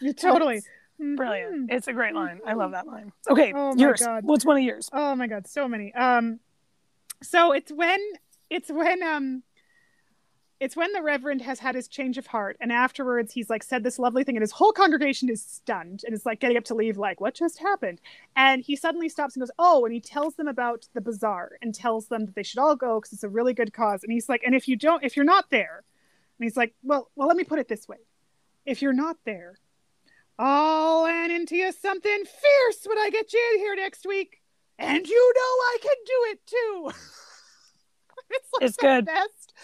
You 0.00 0.12
totally 0.14 0.62
Brilliant. 0.98 1.68
Mhm. 1.70 1.72
It's 1.74 1.86
a 1.88 1.92
great 1.92 2.14
line. 2.14 2.40
I 2.44 2.54
love 2.54 2.72
that 2.72 2.86
line. 2.86 3.12
Okay, 3.30 3.52
Oh 3.54 3.74
yours. 3.76 4.00
God. 4.00 4.24
What's 4.24 4.44
one 4.44 4.56
of 4.56 4.62
yours? 4.62 4.90
Oh 4.92 5.14
my 5.14 5.26
god, 5.26 5.46
so 5.46 5.68
many. 5.68 5.94
Um, 5.94 6.40
so 7.22 7.52
it's 7.52 7.70
when 7.72 8.00
it's 8.50 8.70
when 8.70 9.02
um. 9.02 9.42
It's 10.60 10.74
when 10.74 10.92
the 10.92 11.02
Reverend 11.02 11.40
has 11.42 11.60
had 11.60 11.76
his 11.76 11.86
change 11.86 12.18
of 12.18 12.26
heart, 12.26 12.56
and 12.60 12.72
afterwards 12.72 13.32
he's 13.32 13.48
like 13.48 13.62
said 13.62 13.84
this 13.84 13.96
lovely 13.96 14.24
thing, 14.24 14.34
and 14.34 14.42
his 14.42 14.50
whole 14.50 14.72
congregation 14.72 15.28
is 15.28 15.40
stunned 15.40 16.02
and 16.04 16.12
is 16.12 16.26
like 16.26 16.40
getting 16.40 16.56
up 16.56 16.64
to 16.64 16.74
leave, 16.74 16.98
like, 16.98 17.20
what 17.20 17.34
just 17.34 17.60
happened? 17.60 18.00
And 18.34 18.60
he 18.64 18.74
suddenly 18.74 19.08
stops 19.08 19.36
and 19.36 19.40
goes, 19.42 19.52
Oh, 19.56 19.84
and 19.84 19.94
he 19.94 20.00
tells 20.00 20.34
them 20.34 20.48
about 20.48 20.88
the 20.94 21.00
bazaar 21.00 21.52
and 21.62 21.72
tells 21.72 22.08
them 22.08 22.26
that 22.26 22.34
they 22.34 22.42
should 22.42 22.58
all 22.58 22.74
go 22.74 22.98
because 22.98 23.12
it's 23.12 23.22
a 23.22 23.28
really 23.28 23.52
good 23.54 23.72
cause. 23.72 24.02
And 24.02 24.10
he's 24.10 24.28
like, 24.28 24.42
And 24.44 24.52
if 24.52 24.66
you 24.66 24.74
don't, 24.74 25.04
if 25.04 25.14
you're 25.14 25.24
not 25.24 25.48
there, 25.50 25.84
and 26.40 26.44
he's 26.44 26.56
like, 26.56 26.74
Well, 26.82 27.08
well, 27.14 27.28
let 27.28 27.36
me 27.36 27.44
put 27.44 27.60
it 27.60 27.68
this 27.68 27.86
way. 27.86 27.98
If 28.66 28.82
you're 28.82 28.92
not 28.92 29.16
there, 29.24 29.58
I'll 30.38 31.02
land 31.02 31.32
into 31.32 31.56
you 31.56 31.72
something 31.72 32.24
fierce 32.24 32.86
when 32.86 32.98
I 32.98 33.10
get 33.10 33.32
you 33.32 33.50
in 33.54 33.60
here 33.60 33.74
next 33.76 34.06
week. 34.06 34.38
And 34.78 35.06
you 35.06 35.32
know 35.34 35.40
I 35.40 35.76
can 35.82 35.96
do 36.06 36.12
it 36.30 36.38
too. 36.46 36.90
it's 38.30 38.48
like 38.54 38.62
It's 38.68 38.76
the 38.76 38.82
good. 38.82 39.04
best 39.06 39.54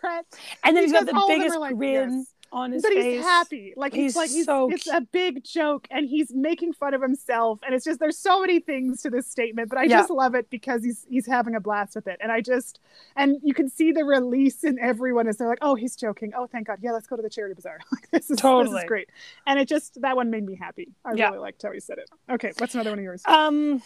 threat. 0.00 0.26
And 0.64 0.76
then 0.76 0.84
he's 0.84 0.92
got 0.92 1.06
the 1.06 1.14
all 1.14 1.34
of 1.34 1.38
them 1.38 1.38
biggest 1.40 1.58
like, 1.60 1.76
grin 1.76 1.90
yes. 2.18 2.33
On 2.54 2.70
his 2.72 2.82
But 2.82 2.92
face. 2.92 3.04
he's 3.16 3.22
happy. 3.24 3.74
Like 3.76 3.92
he's, 3.92 4.14
like 4.14 4.30
he's 4.30 4.44
so 4.46 4.70
it's 4.70 4.86
a 4.86 5.00
big 5.00 5.42
joke 5.44 5.88
and 5.90 6.06
he's 6.08 6.32
making 6.32 6.72
fun 6.72 6.94
of 6.94 7.02
himself. 7.02 7.58
And 7.66 7.74
it's 7.74 7.84
just 7.84 7.98
there's 7.98 8.16
so 8.16 8.40
many 8.40 8.60
things 8.60 9.02
to 9.02 9.10
this 9.10 9.26
statement, 9.26 9.68
but 9.68 9.76
I 9.78 9.82
Yeah. 9.82 9.98
just 9.98 10.10
love 10.10 10.34
it 10.36 10.48
because 10.50 10.84
he's 10.84 11.04
he's 11.08 11.26
having 11.26 11.54
a 11.56 11.60
blast 11.60 11.96
with 11.96 12.06
it. 12.06 12.18
And 12.22 12.30
I 12.30 12.40
just 12.40 12.78
and 13.16 13.38
you 13.42 13.52
can 13.54 13.68
see 13.68 13.90
the 13.92 14.04
release 14.04 14.62
in 14.62 14.78
everyone 14.78 15.26
as 15.26 15.36
they're 15.36 15.48
like, 15.48 15.58
Oh, 15.62 15.74
he's 15.74 15.96
joking. 15.96 16.32
Oh, 16.36 16.46
thank 16.46 16.68
God. 16.68 16.78
Yeah, 16.80 16.92
let's 16.92 17.08
go 17.08 17.16
to 17.16 17.22
the 17.22 17.28
charity 17.28 17.54
bazaar. 17.54 17.80
Like 17.92 18.08
this 18.12 18.22
is 18.24 18.28
this 18.28 18.40
Totally. 18.40 18.78
is 18.82 18.84
great. 18.86 19.10
And 19.46 19.58
it 19.58 19.66
just 19.68 20.00
that 20.00 20.14
one 20.14 20.30
made 20.30 20.46
me 20.46 20.54
happy. 20.54 20.92
I 21.04 21.14
Yeah. 21.14 21.26
really 21.26 21.38
liked 21.40 21.60
how 21.62 21.72
he 21.72 21.80
said 21.80 21.98
it. 21.98 22.08
Okay, 22.30 22.52
what's 22.58 22.74
another 22.74 22.90
one 22.90 23.00
of 23.00 23.04
yours? 23.04 23.22
Um, 23.26 23.82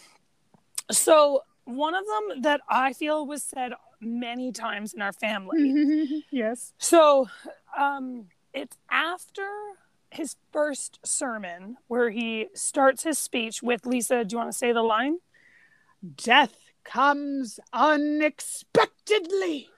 so 0.90 1.42
one 1.64 1.94
of 1.94 2.04
them 2.06 2.42
that 2.42 2.60
I 2.68 2.92
feel 2.92 3.26
was 3.26 3.42
said 3.42 3.72
many 4.00 4.52
times 4.52 4.94
in 4.94 5.02
our 5.02 5.12
family. 5.12 6.24
yes. 6.30 6.72
So, 6.78 7.28
um, 7.76 8.26
it's 8.58 8.76
after 8.90 9.48
his 10.10 10.34
first 10.52 10.98
sermon 11.04 11.76
where 11.86 12.10
he 12.10 12.48
starts 12.54 13.04
his 13.04 13.18
speech 13.18 13.62
with 13.62 13.86
Lisa. 13.86 14.24
Do 14.24 14.34
you 14.34 14.38
want 14.38 14.50
to 14.50 14.58
say 14.58 14.72
the 14.72 14.82
line? 14.82 15.18
Death 16.16 16.56
comes 16.82 17.60
unexpectedly 17.72 19.68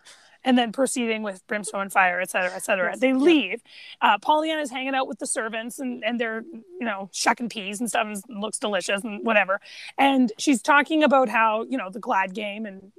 and 0.45 0.57
then 0.57 0.73
proceeding 0.73 1.23
with 1.23 1.47
brimstone 1.47 1.83
and 1.83 1.93
fire, 1.93 2.21
et 2.21 2.31
cetera, 2.31 2.55
et 2.55 2.63
cetera. 2.63 2.91
Yes. 2.93 3.01
They 3.01 3.13
leave. 3.13 3.63
Uh, 4.01 4.19
is 4.61 4.71
hanging 4.71 4.95
out 4.95 5.07
with 5.07 5.19
the 5.19 5.27
servants 5.27 5.79
and, 5.79 6.03
and 6.05 6.19
they're, 6.19 6.43
you 6.53 6.87
know, 6.87 7.09
shucking 7.13 7.49
peas 7.49 7.81
and 7.81 7.89
stuff 7.89 8.07
and 8.07 8.41
looks 8.41 8.59
delicious 8.59 9.03
and 9.05 9.25
whatever. 9.25 9.61
And 9.99 10.33
she's 10.39 10.63
talking 10.63 11.03
about 11.03 11.29
how, 11.29 11.65
you 11.69 11.77
know, 11.77 11.91
the 11.91 11.99
glad 12.01 12.35
game 12.35 12.67
and 12.67 12.91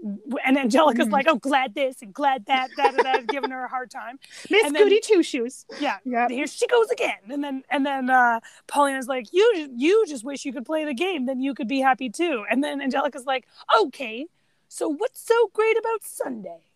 and 0.45 0.57
Angelica's 0.57 1.07
mm. 1.07 1.11
like, 1.11 1.27
oh, 1.27 1.37
glad 1.37 1.73
this 1.73 2.01
and 2.01 2.13
glad 2.13 2.45
that, 2.45 2.69
that, 2.77 2.93
and 2.95 3.05
that, 3.05 3.27
giving 3.27 3.51
her 3.51 3.65
a 3.65 3.67
hard 3.67 3.89
time. 3.89 4.19
Miss 4.49 4.71
Goody 4.71 4.99
Two 5.01 5.23
Shoes. 5.23 5.65
Yeah. 5.79 5.97
Yeah. 6.05 6.27
Here 6.29 6.47
she 6.47 6.67
goes 6.67 6.89
again. 6.89 7.17
And 7.29 7.43
then 7.43 7.63
and 7.69 7.85
then 7.85 8.09
uh, 8.09 8.39
Pollyanna's 8.67 9.07
like, 9.07 9.33
you 9.33 9.69
you 9.75 10.05
just 10.07 10.23
wish 10.23 10.45
you 10.45 10.53
could 10.53 10.65
play 10.65 10.85
the 10.85 10.93
game, 10.93 11.25
then 11.25 11.41
you 11.41 11.53
could 11.53 11.67
be 11.67 11.79
happy 11.79 12.09
too. 12.09 12.45
And 12.49 12.63
then 12.63 12.81
Angelica's 12.81 13.25
like, 13.25 13.47
okay, 13.81 14.27
so 14.67 14.87
what's 14.87 15.21
so 15.21 15.49
great 15.53 15.77
about 15.77 16.03
Sunday? 16.03 16.70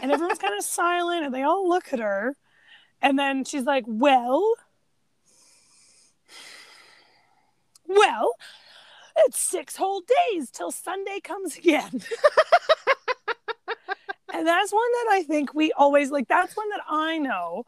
And 0.00 0.12
everyone's 0.12 0.38
kind 0.38 0.56
of 0.56 0.64
silent 0.64 1.24
and 1.24 1.34
they 1.34 1.42
all 1.42 1.68
look 1.68 1.92
at 1.92 1.98
her. 1.98 2.36
And 3.00 3.18
then 3.18 3.44
she's 3.44 3.64
like 3.64 3.84
well 3.86 4.54
well 7.86 8.32
it's 9.16 9.38
six 9.38 9.76
whole 9.76 10.02
days 10.30 10.50
till 10.50 10.70
sunday 10.70 11.20
comes 11.20 11.56
again. 11.56 12.02
And 14.30 14.46
that's 14.46 14.72
one 14.72 14.92
that 14.92 15.06
i 15.12 15.22
think 15.22 15.54
we 15.54 15.72
always 15.72 16.10
like 16.10 16.28
that's 16.28 16.56
one 16.56 16.68
that 16.70 16.82
i 16.88 17.18
know. 17.18 17.64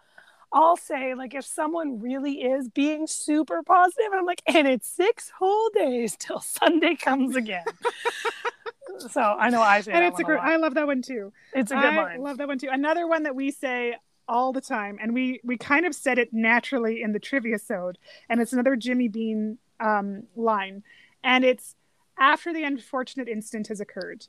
I'll 0.53 0.76
say, 0.76 1.14
like, 1.14 1.34
if 1.34 1.45
someone 1.45 2.01
really 2.01 2.43
is 2.43 2.68
being 2.68 3.07
super 3.07 3.62
positive, 3.62 4.09
I'm 4.12 4.26
like, 4.26 4.43
and 4.47 4.66
it's 4.66 4.88
six 4.88 5.30
whole 5.38 5.70
days 5.70 6.16
till 6.18 6.41
Sunday 6.41 6.97
comes 6.97 7.36
again. 7.36 7.64
so 9.09 9.20
I 9.20 9.51
know 9.51 9.62
I 9.62 9.80
say 9.80 9.92
and 9.92 10.05
it's 10.05 10.20
a 10.20 10.24
great. 10.24 10.40
I 10.40 10.57
love 10.57 10.74
that 10.74 10.86
one 10.86 11.03
too. 11.03 11.32
It's 11.55 11.70
a 11.70 11.74
good 11.74 11.94
line. 11.94 11.96
I 11.98 12.16
love 12.16 12.38
that 12.38 12.48
one 12.48 12.59
too. 12.59 12.68
Another 12.70 13.07
one 13.07 13.22
that 13.24 13.34
we 13.34 13.51
say 13.51 13.96
all 14.28 14.53
the 14.53 14.61
time, 14.61 14.98
and 15.01 15.12
we 15.14 15.40
we 15.44 15.57
kind 15.57 15.86
of 15.86 15.94
said 15.94 16.18
it 16.18 16.32
naturally 16.32 17.03
in 17.03 17.12
the 17.12 17.18
trivia 17.18 17.59
sode, 17.59 17.98
and 18.28 18.40
it's 18.40 18.53
another 18.53 18.76
Jimmy 18.76 19.09
Bean 19.09 19.59
um, 19.80 20.24
line, 20.36 20.82
and 21.24 21.44
it's 21.44 21.74
after 22.18 22.53
the 22.53 22.62
unfortunate 22.62 23.28
incident 23.28 23.68
has 23.68 23.80
occurred. 23.80 24.26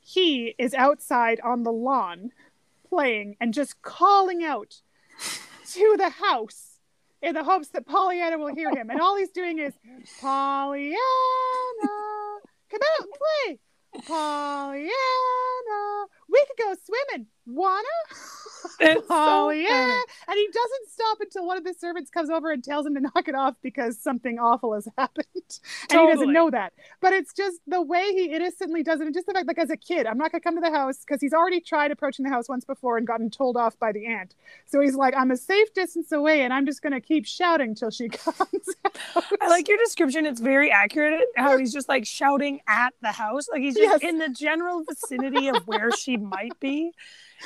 He 0.00 0.54
is 0.58 0.74
outside 0.74 1.40
on 1.44 1.62
the 1.62 1.72
lawn 1.72 2.32
playing 2.88 3.36
and 3.40 3.54
just 3.54 3.80
calling 3.82 4.42
out 4.42 4.80
to 5.72 5.94
the 5.98 6.10
house 6.10 6.78
in 7.22 7.34
the 7.34 7.44
hopes 7.44 7.68
that 7.68 7.86
Pollyanna 7.86 8.38
will 8.38 8.54
hear 8.54 8.70
him. 8.70 8.90
And 8.90 9.00
all 9.00 9.16
he's 9.16 9.30
doing 9.30 9.58
is, 9.58 9.74
Pollyanna, 10.20 10.96
come 12.70 12.80
out 12.82 13.00
and 13.00 13.08
play. 13.12 13.58
Pollyanna, 13.92 14.90
we 16.28 16.44
could 16.46 16.56
go 16.58 16.74
swimming. 16.84 17.26
Wanna? 17.54 17.86
It's 18.80 19.06
oh 19.10 19.48
so 19.48 19.50
yeah. 19.50 20.00
And 20.28 20.36
he 20.36 20.46
doesn't 20.46 20.90
stop 20.90 21.18
until 21.20 21.46
one 21.46 21.56
of 21.56 21.64
the 21.64 21.74
servants 21.74 22.10
comes 22.10 22.30
over 22.30 22.50
and 22.50 22.62
tells 22.62 22.86
him 22.86 22.94
to 22.94 23.00
knock 23.00 23.28
it 23.28 23.34
off 23.34 23.56
because 23.62 23.98
something 23.98 24.38
awful 24.38 24.74
has 24.74 24.88
happened. 24.98 25.26
and 25.90 26.00
he 26.00 26.06
doesn't 26.06 26.32
know 26.32 26.50
that. 26.50 26.72
But 27.00 27.12
it's 27.12 27.32
just 27.32 27.60
the 27.66 27.82
way 27.82 28.12
he 28.12 28.26
innocently 28.32 28.82
does 28.82 29.00
it. 29.00 29.06
And 29.06 29.14
just 29.14 29.26
the 29.26 29.32
fact, 29.32 29.46
like 29.46 29.58
as 29.58 29.70
a 29.70 29.76
kid, 29.76 30.06
I'm 30.06 30.18
not 30.18 30.32
gonna 30.32 30.40
come 30.40 30.54
to 30.56 30.60
the 30.60 30.70
house 30.70 31.00
because 31.00 31.20
he's 31.20 31.32
already 31.32 31.60
tried 31.60 31.90
approaching 31.90 32.24
the 32.24 32.30
house 32.30 32.48
once 32.48 32.64
before 32.64 32.96
and 32.96 33.06
gotten 33.06 33.30
told 33.30 33.56
off 33.56 33.78
by 33.78 33.92
the 33.92 34.06
aunt. 34.06 34.34
So 34.66 34.80
he's 34.80 34.94
like, 34.94 35.14
I'm 35.16 35.30
a 35.30 35.36
safe 35.36 35.72
distance 35.74 36.12
away 36.12 36.42
and 36.42 36.52
I'm 36.52 36.66
just 36.66 36.82
gonna 36.82 37.00
keep 37.00 37.26
shouting 37.26 37.74
till 37.74 37.90
she 37.90 38.08
comes. 38.08 38.36
Out. 38.84 39.24
I 39.40 39.48
like 39.48 39.68
your 39.68 39.78
description. 39.78 40.26
It's 40.26 40.40
very 40.40 40.70
accurate 40.70 41.24
how 41.36 41.58
he's 41.58 41.72
just 41.72 41.88
like 41.88 42.06
shouting 42.06 42.60
at 42.66 42.94
the 43.02 43.12
house. 43.12 43.48
Like 43.50 43.62
he's 43.62 43.76
just 43.76 44.02
yes. 44.02 44.10
in 44.10 44.18
the 44.18 44.28
general 44.28 44.84
vicinity 44.84 45.48
of 45.48 45.66
where 45.66 45.90
she 45.90 46.16
might 46.16 46.58
be 46.60 46.92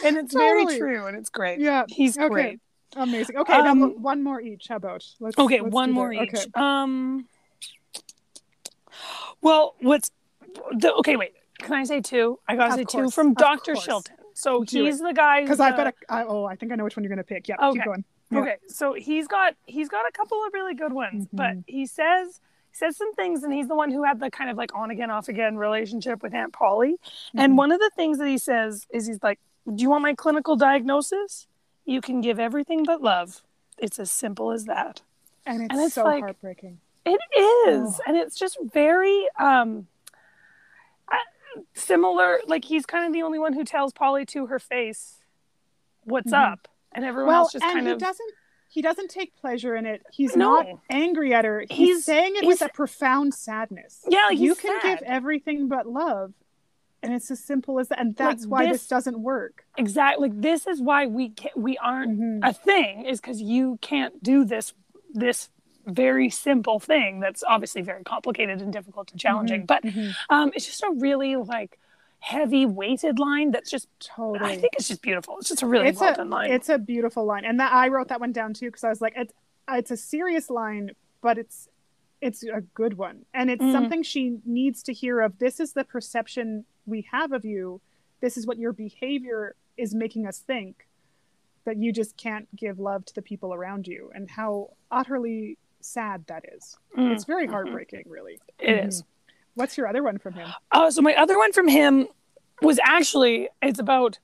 and 0.04 0.16
it's 0.16 0.34
totally. 0.34 0.78
very 0.78 0.78
true 0.78 1.06
and 1.06 1.16
it's 1.16 1.30
great. 1.30 1.60
Yeah, 1.60 1.84
he's 1.88 2.16
okay. 2.16 2.28
great. 2.28 2.60
Amazing. 2.96 3.36
Okay, 3.38 3.52
um, 3.54 4.02
one 4.02 4.22
more 4.22 4.40
each. 4.40 4.68
How 4.68 4.76
about? 4.76 5.04
Let's, 5.20 5.36
okay, 5.38 5.60
let's 5.60 5.72
one 5.72 5.90
more 5.90 6.12
each. 6.12 6.34
Okay. 6.34 6.44
Um. 6.54 7.26
Well, 9.40 9.74
what's 9.80 10.10
the 10.72 10.92
okay? 10.94 11.16
Wait, 11.16 11.32
can 11.58 11.74
I 11.74 11.84
say 11.84 12.00
two? 12.00 12.38
I 12.46 12.56
gotta 12.56 12.70
of 12.70 12.74
say 12.76 12.84
course. 12.84 13.06
two 13.06 13.10
from 13.10 13.34
Doctor 13.34 13.74
Chilton. 13.74 14.16
So 14.34 14.64
Do 14.64 14.84
he's 14.84 15.00
it. 15.00 15.04
the 15.04 15.12
guy 15.12 15.42
because 15.42 15.60
I've 15.60 15.76
got 15.76 15.88
a. 15.88 15.92
I, 16.08 16.24
oh, 16.24 16.44
I 16.44 16.56
think 16.56 16.72
I 16.72 16.76
know 16.76 16.84
which 16.84 16.96
one 16.96 17.04
you're 17.04 17.10
gonna 17.10 17.24
pick. 17.24 17.48
Yeah, 17.48 17.56
okay. 17.60 17.78
keep 17.78 17.84
going. 17.84 18.04
Yeah. 18.30 18.40
Okay, 18.40 18.56
so 18.68 18.94
he's 18.94 19.26
got 19.26 19.54
he's 19.66 19.88
got 19.88 20.06
a 20.08 20.12
couple 20.12 20.44
of 20.44 20.52
really 20.52 20.74
good 20.74 20.92
ones, 20.92 21.26
mm-hmm. 21.26 21.36
but 21.36 21.56
he 21.66 21.86
says 21.86 22.40
says 22.72 22.96
some 22.96 23.14
things, 23.14 23.42
and 23.42 23.52
he's 23.52 23.68
the 23.68 23.74
one 23.74 23.90
who 23.90 24.02
had 24.02 24.20
the 24.20 24.30
kind 24.30 24.50
of 24.50 24.56
like 24.56 24.74
on 24.74 24.90
again, 24.90 25.10
off 25.10 25.28
again 25.28 25.56
relationship 25.56 26.22
with 26.22 26.34
Aunt 26.34 26.52
Polly. 26.52 26.92
Mm-hmm. 26.94 27.38
And 27.38 27.56
one 27.56 27.72
of 27.72 27.80
the 27.80 27.90
things 27.96 28.18
that 28.18 28.28
he 28.28 28.38
says 28.38 28.86
is 28.92 29.06
he's 29.06 29.22
like, 29.22 29.38
do 29.72 29.82
you 29.82 29.90
want 29.90 30.02
my 30.02 30.14
clinical 30.14 30.56
diagnosis? 30.56 31.46
You 31.84 32.00
can 32.00 32.20
give 32.20 32.38
everything 32.38 32.84
but 32.84 33.02
love. 33.02 33.42
It's 33.78 33.98
as 33.98 34.10
simple 34.10 34.50
as 34.50 34.64
that. 34.64 35.02
And 35.46 35.62
it's, 35.62 35.72
and 35.72 35.82
it's 35.82 35.94
so 35.94 36.04
like, 36.04 36.22
heartbreaking. 36.22 36.78
It 37.04 37.20
is. 37.68 38.00
Oh. 38.00 38.00
And 38.06 38.16
it's 38.16 38.38
just 38.38 38.58
very 38.72 39.26
um 39.38 39.86
similar 41.74 42.40
like 42.46 42.64
he's 42.64 42.86
kind 42.86 43.06
of 43.06 43.12
the 43.12 43.22
only 43.22 43.38
one 43.38 43.52
who 43.52 43.64
tells 43.64 43.92
Polly 43.92 44.24
to 44.26 44.46
her 44.46 44.58
face 44.58 45.18
what's 46.04 46.32
mm-hmm. 46.32 46.52
up 46.52 46.68
and 46.92 47.04
everyone 47.04 47.28
well, 47.28 47.42
else 47.42 47.52
just 47.52 47.64
kind 47.64 47.86
he 47.86 47.92
of 47.92 47.98
doesn't 47.98 48.32
he 48.68 48.82
doesn't 48.82 49.08
take 49.08 49.36
pleasure 49.36 49.76
in 49.76 49.86
it. 49.86 50.02
He's 50.10 50.34
no. 50.34 50.56
not 50.56 50.66
angry 50.90 51.32
at 51.32 51.44
her. 51.44 51.64
He's, 51.70 51.76
he's 51.76 52.04
saying 52.04 52.34
it 52.34 52.42
he's, 52.42 52.60
with 52.60 52.62
a 52.62 52.72
profound 52.72 53.32
sadness. 53.32 54.04
Yeah, 54.08 54.30
you 54.30 54.56
can 54.56 54.80
sad. 54.80 54.98
give 54.98 55.06
everything 55.06 55.68
but 55.68 55.86
love, 55.86 56.32
and 57.04 57.14
it's 57.14 57.30
as 57.30 57.42
simple 57.42 57.78
as 57.78 57.88
that 57.88 58.00
and 58.00 58.16
that's 58.16 58.44
like 58.44 58.50
why 58.50 58.64
this, 58.64 58.82
this, 58.82 58.88
doesn't 58.88 59.18
work 59.20 59.64
exactly 59.76 60.28
like 60.28 60.40
this 60.40 60.66
is 60.66 60.80
why 60.80 61.06
we 61.06 61.28
can't 61.30 61.56
we 61.56 61.76
aren't 61.78 62.18
mm-hmm. 62.18 62.42
a 62.42 62.52
thing 62.52 63.04
is 63.06 63.20
because 63.20 63.40
you 63.40 63.78
can't 63.80 64.22
do 64.22 64.44
this 64.44 64.72
this 65.12 65.50
very 65.86 66.30
simple 66.30 66.80
thing 66.80 67.20
that's 67.20 67.44
obviously 67.44 67.82
very 67.82 68.02
complicated 68.02 68.60
and 68.62 68.72
difficult 68.72 69.10
and 69.10 69.20
challenging 69.20 69.66
mm-hmm. 69.66 69.66
but 69.66 69.82
mm-hmm. 69.84 70.10
Um, 70.34 70.50
it's 70.54 70.66
just 70.66 70.82
a 70.82 70.90
really 70.96 71.36
like 71.36 71.78
heavy 72.20 72.64
weighted 72.64 73.18
line 73.18 73.50
that's 73.50 73.70
just 73.70 73.86
totally 74.00 74.50
i 74.50 74.56
think 74.56 74.72
it's 74.74 74.88
just 74.88 75.02
beautiful 75.02 75.36
it's 75.38 75.50
just 75.50 75.62
a 75.62 75.66
really 75.66 75.88
it's 75.88 76.00
well 76.00 76.14
a, 76.18 76.24
line 76.24 76.50
it's 76.50 76.70
a 76.70 76.78
beautiful 76.78 77.26
line 77.26 77.44
and 77.44 77.60
that 77.60 77.70
i 77.70 77.88
wrote 77.88 78.08
that 78.08 78.18
one 78.18 78.32
down 78.32 78.54
too 78.54 78.66
because 78.66 78.82
i 78.82 78.88
was 78.88 79.02
like 79.02 79.12
it's 79.14 79.34
it's 79.70 79.90
a 79.90 79.96
serious 79.96 80.48
line 80.48 80.90
but 81.20 81.36
it's 81.36 81.68
it's 82.24 82.42
a 82.42 82.62
good 82.72 82.96
one 82.96 83.26
and 83.34 83.50
it's 83.50 83.62
mm. 83.62 83.70
something 83.70 84.02
she 84.02 84.38
needs 84.46 84.82
to 84.82 84.94
hear 84.94 85.20
of 85.20 85.38
this 85.38 85.60
is 85.60 85.74
the 85.74 85.84
perception 85.84 86.64
we 86.86 87.06
have 87.12 87.32
of 87.32 87.44
you 87.44 87.82
this 88.22 88.38
is 88.38 88.46
what 88.46 88.56
your 88.56 88.72
behavior 88.72 89.54
is 89.76 89.94
making 89.94 90.26
us 90.26 90.38
think 90.38 90.88
that 91.66 91.76
you 91.76 91.92
just 91.92 92.16
can't 92.16 92.48
give 92.56 92.78
love 92.78 93.04
to 93.04 93.14
the 93.14 93.20
people 93.20 93.52
around 93.52 93.86
you 93.86 94.10
and 94.14 94.30
how 94.30 94.70
utterly 94.90 95.58
sad 95.80 96.24
that 96.26 96.46
is 96.56 96.78
mm. 96.96 97.12
it's 97.12 97.24
very 97.24 97.46
heartbreaking 97.46 98.00
mm-hmm. 98.00 98.10
really 98.10 98.40
It 98.58 98.68
mm-hmm. 98.68 98.88
is. 98.88 99.04
what's 99.52 99.76
your 99.76 99.86
other 99.86 100.02
one 100.02 100.16
from 100.16 100.32
him 100.32 100.48
oh 100.72 100.88
so 100.88 101.02
my 101.02 101.14
other 101.14 101.36
one 101.36 101.52
from 101.52 101.68
him 101.68 102.08
was 102.62 102.80
actually 102.82 103.50
it's 103.60 103.78
about 103.78 104.18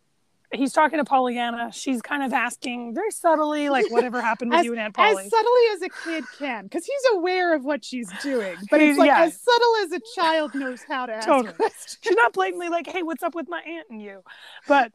he's 0.52 0.72
talking 0.72 0.98
to 0.98 1.04
Pollyanna. 1.04 1.70
She's 1.72 2.02
kind 2.02 2.22
of 2.22 2.32
asking 2.32 2.94
very 2.94 3.10
subtly, 3.10 3.68
like, 3.68 3.90
whatever 3.90 4.20
happened 4.22 4.50
with 4.50 4.60
as, 4.60 4.64
you 4.64 4.72
and 4.72 4.80
Aunt 4.80 4.94
Polly? 4.94 5.24
As 5.24 5.30
subtly 5.30 5.62
as 5.74 5.82
a 5.82 5.88
kid 6.04 6.24
can, 6.38 6.64
because 6.64 6.84
he's 6.84 7.02
aware 7.12 7.54
of 7.54 7.64
what 7.64 7.84
she's 7.84 8.10
doing. 8.22 8.56
But 8.70 8.80
he's, 8.80 8.90
it's 8.90 8.98
like 8.98 9.08
yeah. 9.08 9.22
as 9.22 9.40
subtle 9.40 9.76
as 9.84 9.92
a 9.92 10.00
child 10.14 10.54
knows 10.54 10.82
how 10.86 11.06
to 11.06 11.14
ask 11.14 11.26
totally. 11.26 11.54
questions. 11.54 11.98
She's 12.02 12.16
not 12.16 12.32
blatantly 12.32 12.68
like, 12.68 12.86
hey, 12.86 13.02
what's 13.02 13.22
up 13.22 13.34
with 13.34 13.48
my 13.48 13.60
aunt 13.60 13.86
and 13.90 14.02
you? 14.02 14.22
But 14.66 14.92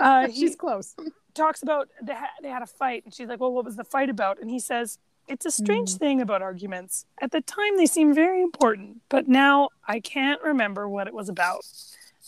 uh, 0.00 0.28
she's 0.34 0.56
close. 0.56 0.94
Talks 1.34 1.62
about 1.62 1.88
they, 2.02 2.14
ha- 2.14 2.30
they 2.42 2.48
had 2.48 2.62
a 2.62 2.66
fight, 2.66 3.04
and 3.04 3.14
she's 3.14 3.28
like, 3.28 3.40
well, 3.40 3.52
what 3.52 3.64
was 3.64 3.76
the 3.76 3.84
fight 3.84 4.10
about? 4.10 4.40
And 4.40 4.50
he 4.50 4.58
says, 4.58 4.98
it's 5.26 5.46
a 5.46 5.50
strange 5.50 5.94
mm. 5.94 5.98
thing 5.98 6.20
about 6.20 6.42
arguments. 6.42 7.06
At 7.20 7.30
the 7.30 7.40
time, 7.40 7.76
they 7.76 7.86
seem 7.86 8.14
very 8.14 8.42
important, 8.42 9.00
but 9.08 9.26
now 9.26 9.70
I 9.86 10.00
can't 10.00 10.42
remember 10.42 10.88
what 10.88 11.06
it 11.06 11.14
was 11.14 11.28
about. 11.28 11.64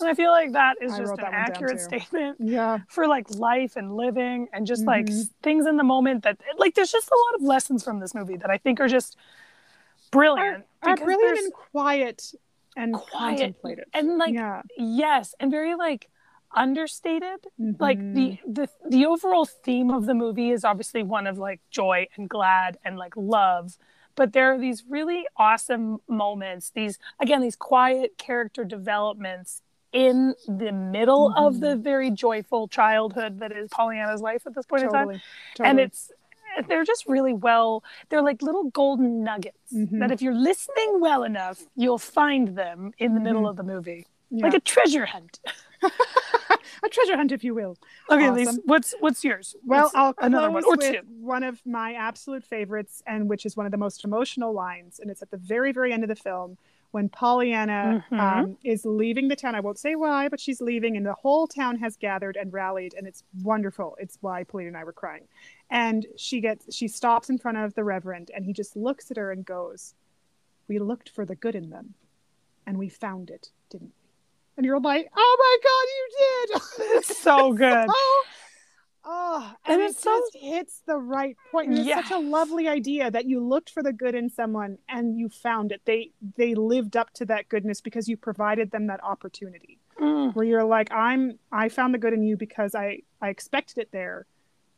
And 0.01 0.09
I 0.09 0.15
feel 0.15 0.31
like 0.31 0.53
that 0.53 0.77
is 0.81 0.97
just 0.97 1.13
an 1.19 1.25
accurate 1.25 1.81
statement 1.81 2.37
yeah. 2.39 2.79
for 2.89 3.07
like 3.07 3.31
life 3.31 3.77
and 3.77 3.97
living 3.97 4.49
and 4.53 4.67
just 4.67 4.85
mm-hmm. 4.85 5.09
like 5.09 5.29
things 5.43 5.67
in 5.67 5.77
the 5.77 5.85
moment 5.85 6.25
that 6.25 6.39
like 6.59 6.75
there's 6.75 6.93
just 6.93 7.09
a 7.09 7.17
lot 7.17 7.41
of 7.41 7.47
lessons 7.47 7.83
from 7.83 8.01
this 8.01 8.15
movie 8.15 8.37
that 8.37 8.51
I 8.51 8.59
think 8.59 8.81
are 8.81 8.89
just 8.89 9.17
brilliant. 10.11 10.65
Are, 10.83 10.91
are 10.91 10.97
brilliant 10.97 11.39
and 11.39 11.53
quiet 11.53 12.35
and 12.77 12.95
quiet 12.95 13.39
contemplative. 13.39 13.85
And 13.95 14.19
like 14.19 14.35
yeah. 14.35 14.63
yes, 14.77 15.35
and 15.41 15.51
very 15.51 15.75
like 15.75 16.09
understated. 16.55 17.47
Mm-hmm. 17.61 17.83
Like 17.83 17.99
the 17.99 18.39
the 18.47 18.69
the 18.89 19.07
overall 19.07 19.47
theme 19.47 19.91
of 19.91 20.07
the 20.07 20.15
movie 20.15 20.51
is 20.51 20.65
obviously 20.65 21.03
one 21.03 21.27
of 21.27 21.39
like 21.39 21.61
joy 21.71 22.07
and 22.17 22.29
glad 22.29 22.79
and 22.85 22.97
like 22.99 23.15
love 23.17 23.79
but 24.17 24.33
there 24.33 24.53
are 24.53 24.59
these 24.59 24.83
really 24.89 25.27
awesome 25.37 25.99
moments 26.09 26.71
these 26.71 26.99
again 27.21 27.43
these 27.43 27.55
quiet 27.55 28.17
character 28.17 28.65
developments 28.65 29.61
in 29.97 30.35
the 30.47 30.73
middle 30.73 31.31
mm-hmm. 31.31 31.43
of 31.43 31.61
the 31.61 31.75
very 31.75 32.11
joyful 32.11 32.69
childhood 32.69 33.41
that 33.41 33.51
is 33.51 33.71
Pollyanna's 33.71 34.21
life 34.21 34.43
at 34.47 34.55
this 34.55 34.67
point 34.67 34.83
totally, 34.83 35.01
in 35.01 35.09
time. 35.09 35.21
Totally. 35.55 35.71
And 35.71 35.81
it's 35.81 36.13
they're 36.69 36.85
just 36.85 37.07
really 37.07 37.33
well. 37.33 37.83
They're 38.11 38.23
like 38.23 38.43
little 38.43 38.65
golden 38.71 39.25
nuggets 39.25 39.73
Mhm. 39.75 39.99
that 40.01 40.11
if 40.11 40.21
you're 40.21 40.35
listening 40.35 41.01
well 41.01 41.23
enough, 41.23 41.63
you'll 41.77 41.99
find 41.99 42.57
them 42.57 42.93
in 42.99 43.15
the 43.15 43.21
middle 43.21 43.43
Mhm. 43.45 43.51
of 43.51 43.57
the 43.57 43.63
movie, 43.63 44.07
Yeah. 44.31 44.45
like 44.45 44.55
a 44.55 44.61
treasure 44.61 45.07
hunt. 45.07 45.41
a 46.83 46.89
treasure 46.91 47.17
hunt, 47.17 47.33
if 47.33 47.43
you 47.43 47.55
will. 47.55 47.77
Okay, 48.11 48.25
Awesome. 48.25 48.35
Lisa, 48.35 48.61
what's 48.67 48.95
what's 49.01 49.25
yours? 49.25 49.57
Well, 49.65 49.85
What's 49.85 49.95
I'll 49.95 50.15
another 50.19 50.51
one 50.51 50.65
or 50.65 50.77
two. 50.77 51.01
one 51.21 51.43
of 51.43 51.65
my 51.65 51.95
absolute 51.95 52.45
favorites, 52.45 53.03
and 53.07 53.31
which 53.31 53.47
is 53.47 53.57
one 53.57 53.65
of 53.67 53.73
the 53.73 53.79
most 53.79 54.05
emotional 54.05 54.53
lines, 54.53 55.01
and 55.01 55.11
it's 55.11 55.23
at 55.23 55.31
the 55.31 55.39
very, 55.39 55.73
very 55.73 55.93
end 55.93 56.03
of 56.05 56.09
the 56.09 56.17
film 56.17 56.59
when 56.97 57.11
Pollyanna 57.11 58.03
Mhm. 58.11 58.19
um, 58.19 58.57
is 58.65 58.87
leaving 58.87 59.29
the 59.29 59.37
town. 59.37 59.55
I 59.55 59.61
won't 59.61 59.79
say 59.79 59.95
why, 59.97 60.31
but 60.31 60.41
she's 60.41 60.63
leaving, 60.63 60.97
and 60.97 61.05
the 61.05 61.13
whole 61.13 61.47
town 61.47 61.77
has 61.77 61.95
gathered 61.99 62.39
and 62.39 62.51
rallied, 62.55 62.95
and 62.95 63.07
it's 63.07 63.23
wonderful. 63.43 63.99
It's 64.01 64.17
why 64.23 64.45
Polina 64.45 64.69
and 64.69 64.77
I 64.79 64.85
were 64.85 64.95
crying. 64.95 65.29
And 65.69 66.07
she 66.17 66.41
gets, 66.41 66.75
she 66.75 66.89
stops 66.89 67.29
in 67.29 67.37
front 67.37 67.59
of 67.59 67.75
the 67.75 67.85
Reverend, 67.85 68.31
and 68.35 68.47
he 68.47 68.55
just 68.55 68.77
looks 68.77 69.11
at 69.11 69.19
her 69.19 69.31
and 69.31 69.45
goes, 69.45 69.95
"We 70.69 70.79
looked 70.79 71.11
for 71.11 71.27
the 71.27 71.35
good 71.35 71.55
in 71.55 71.69
them, 71.69 71.93
and 72.67 72.79
we 72.79 72.89
found 72.89 73.29
it, 73.29 73.51
didn't 73.69 73.89
we?" 73.89 74.09
And 74.57 74.65
you're 74.65 74.81
like, 74.81 75.11
"Oh 75.15 75.37
my 75.45 75.57
God, 75.69 75.87
you 75.99 76.07
did!" 76.19 76.63
It's 76.97 77.19
so 77.19 77.53
good. 77.53 77.89
oh, 77.91 78.25
oh, 79.07 79.53
and, 79.65 79.81
And 79.81 79.91
it 79.91 79.97
so- 79.97 80.11
just 80.11 80.37
hits 80.45 80.83
the 80.87 80.99
right 80.99 81.37
point. 81.51 81.71
And 81.71 81.79
it's 81.79 82.09
such 82.09 82.11
a 82.11 82.19
lovely 82.19 82.69
idea 82.69 83.11
that 83.11 83.25
you 83.27 83.41
looked 83.41 83.71
for 83.71 83.83
the 83.83 83.93
good 83.93 84.15
in 84.15 84.29
someone 84.29 84.79
and 84.89 85.17
you 85.19 85.29
found 85.29 85.73
it. 85.73 85.81
They 85.85 86.11
they 86.37 86.55
lived 86.55 86.97
up 86.97 87.13
to 87.15 87.25
that 87.27 87.49
goodness 87.49 87.81
because 87.81 88.09
you 88.09 88.17
provided 88.17 88.71
them 88.73 88.89
that 88.89 89.03
opportunity. 89.03 89.79
Mm. 90.01 90.35
Where 90.35 90.45
you're 90.45 90.65
like, 90.65 90.93
I'm 90.93 91.39
I 91.53 91.69
found 91.71 91.95
the 91.95 91.99
good 91.99 92.13
in 92.13 92.23
you 92.23 92.37
because 92.37 92.75
I 92.75 92.99
I 93.23 93.29
expected 93.31 93.79
it 93.79 93.93
there. 93.93 94.27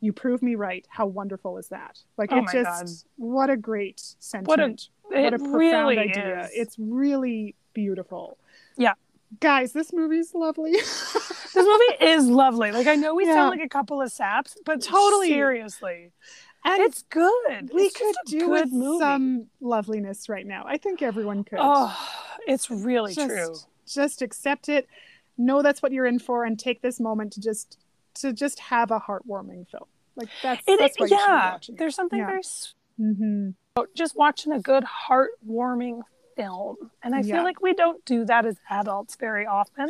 You 0.01 0.13
prove 0.13 0.41
me 0.41 0.55
right. 0.55 0.85
How 0.89 1.07
wonderful 1.07 1.57
is 1.57 1.67
that? 1.69 1.99
Like 2.17 2.31
Oh 2.31 2.37
it 2.37 2.47
just 2.53 3.05
what 3.17 3.49
a 3.49 3.57
great 3.57 3.99
sentiment. 4.19 4.89
What 5.03 5.19
a- 5.19 5.21
what 5.23 5.33
a 5.33 5.39
profound 5.39 5.55
really 5.57 5.97
idea. 5.97 6.41
is. 6.45 6.51
It's 6.53 6.75
really 6.77 7.55
beautiful. 7.73 8.37
Yeah. 8.77 8.93
Guys, 9.39 9.73
this 9.73 9.91
movie's 9.91 10.33
lovely. 10.35 10.75
this 11.53 11.65
movie 11.65 12.11
is 12.11 12.27
lovely. 12.27 12.71
Like 12.71 12.87
I 12.87 12.95
know 12.95 13.15
we 13.15 13.25
Yeah. 13.25 13.33
sound 13.35 13.51
like 13.51 13.65
a 13.65 13.69
couple 13.69 14.01
of 14.01 14.11
saps, 14.11 14.55
but 14.65 14.81
Totally. 14.81 15.27
seriously, 15.29 16.11
and 16.65 16.81
it's 16.81 17.03
good. 17.03 17.71
we 17.73 17.83
It's 17.83 17.97
could 17.97 18.15
do 18.27 18.49
with 18.49 18.71
movie. 18.71 18.99
some 18.99 19.47
loveliness 19.61 20.29
right 20.29 20.45
now. 20.45 20.63
I 20.67 20.77
think 20.77 21.01
everyone 21.01 21.43
could. 21.43 21.59
Oh, 21.61 21.95
it's 22.47 22.69
really 22.69 23.13
just, 23.13 23.29
true. 23.29 23.55
Just 23.87 24.21
accept 24.21 24.69
it. 24.69 24.87
Know 25.37 25.61
that's 25.61 25.81
what 25.81 25.91
you're 25.91 26.05
in 26.05 26.19
for, 26.19 26.43
and 26.43 26.57
take 26.59 26.81
this 26.81 26.99
moment 26.99 27.33
to 27.33 27.41
just 27.41 27.77
to 28.15 28.33
just 28.33 28.59
have 28.59 28.91
a 28.91 28.99
heartwarming 28.99 29.67
film. 29.69 29.85
Like 30.15 30.29
that's 30.43 30.61
It, 30.67 30.79
that's 30.79 30.99
why 30.99 31.05
you 31.05 31.09
should 31.09 31.15
be 31.17 31.31
yeah, 31.31 31.51
watching. 31.51 31.75
there's 31.75 31.95
something 31.95 32.19
Yeah. 32.19 32.25
very 32.27 32.39
s- 32.39 32.73
hmm 32.97 33.49
just 33.95 34.13
watching 34.17 34.51
a 34.51 34.59
good 34.59 34.83
heartwarming 34.83 36.01
film, 36.35 36.75
and 37.01 37.15
I 37.15 37.19
Yeah. 37.21 37.35
feel 37.35 37.43
like 37.43 37.61
we 37.61 37.73
don't 37.73 38.03
do 38.03 38.25
that 38.25 38.45
as 38.45 38.57
adults 38.69 39.15
very 39.15 39.45
often. 39.45 39.89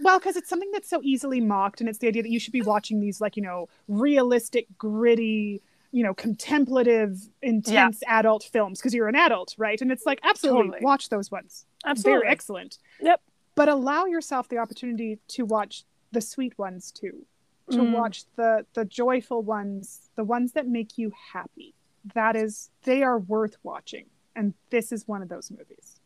Well, 0.00 0.18
because 0.18 0.36
it's 0.36 0.48
something 0.48 0.70
that's 0.72 0.88
so 0.88 1.00
easily 1.02 1.40
mocked, 1.40 1.80
and 1.80 1.88
it's 1.88 1.98
the 1.98 2.08
idea 2.08 2.22
that 2.22 2.30
you 2.30 2.40
should 2.40 2.52
be 2.52 2.62
watching 2.62 3.00
these 3.00 3.20
like 3.20 3.36
you 3.36 3.42
know 3.42 3.68
realistic, 3.88 4.66
gritty. 4.78 5.62
You 5.92 6.04
know, 6.04 6.14
contemplative, 6.14 7.18
intense 7.42 8.00
adult 8.06 8.44
films 8.44 8.78
because 8.78 8.94
you're 8.94 9.08
an 9.08 9.16
adult, 9.16 9.56
right? 9.58 9.80
And 9.82 9.90
it's 9.90 10.06
like, 10.06 10.20
absolutely, 10.22 10.66
Totally. 10.66 10.84
watch 10.84 11.08
those 11.08 11.32
ones. 11.32 11.66
Absolutely. 11.84 12.20
They're 12.22 12.30
excellent. 12.30 12.78
Yep. 13.00 13.20
But 13.56 13.68
allow 13.68 14.04
yourself 14.04 14.48
the 14.48 14.58
opportunity 14.58 15.18
to 15.26 15.44
watch 15.44 15.82
the 16.12 16.20
sweet 16.20 16.56
ones 16.60 16.92
too. 16.92 17.26
To 17.72 17.78
Mm. 17.78 17.92
watch 17.92 18.24
the 18.36 18.64
the 18.74 18.84
joyful 18.84 19.42
ones, 19.42 20.10
the 20.14 20.22
ones 20.22 20.52
that 20.52 20.68
make 20.68 20.96
you 20.96 21.10
happy. 21.32 21.74
That 22.14 22.36
is 22.36 22.70
they 22.84 23.02
are 23.02 23.18
worth 23.18 23.56
watching. 23.64 24.06
And 24.36 24.54
this 24.70 24.92
is 24.92 25.08
one 25.08 25.22
of 25.22 25.28
those 25.28 25.50
movies. 25.50 25.98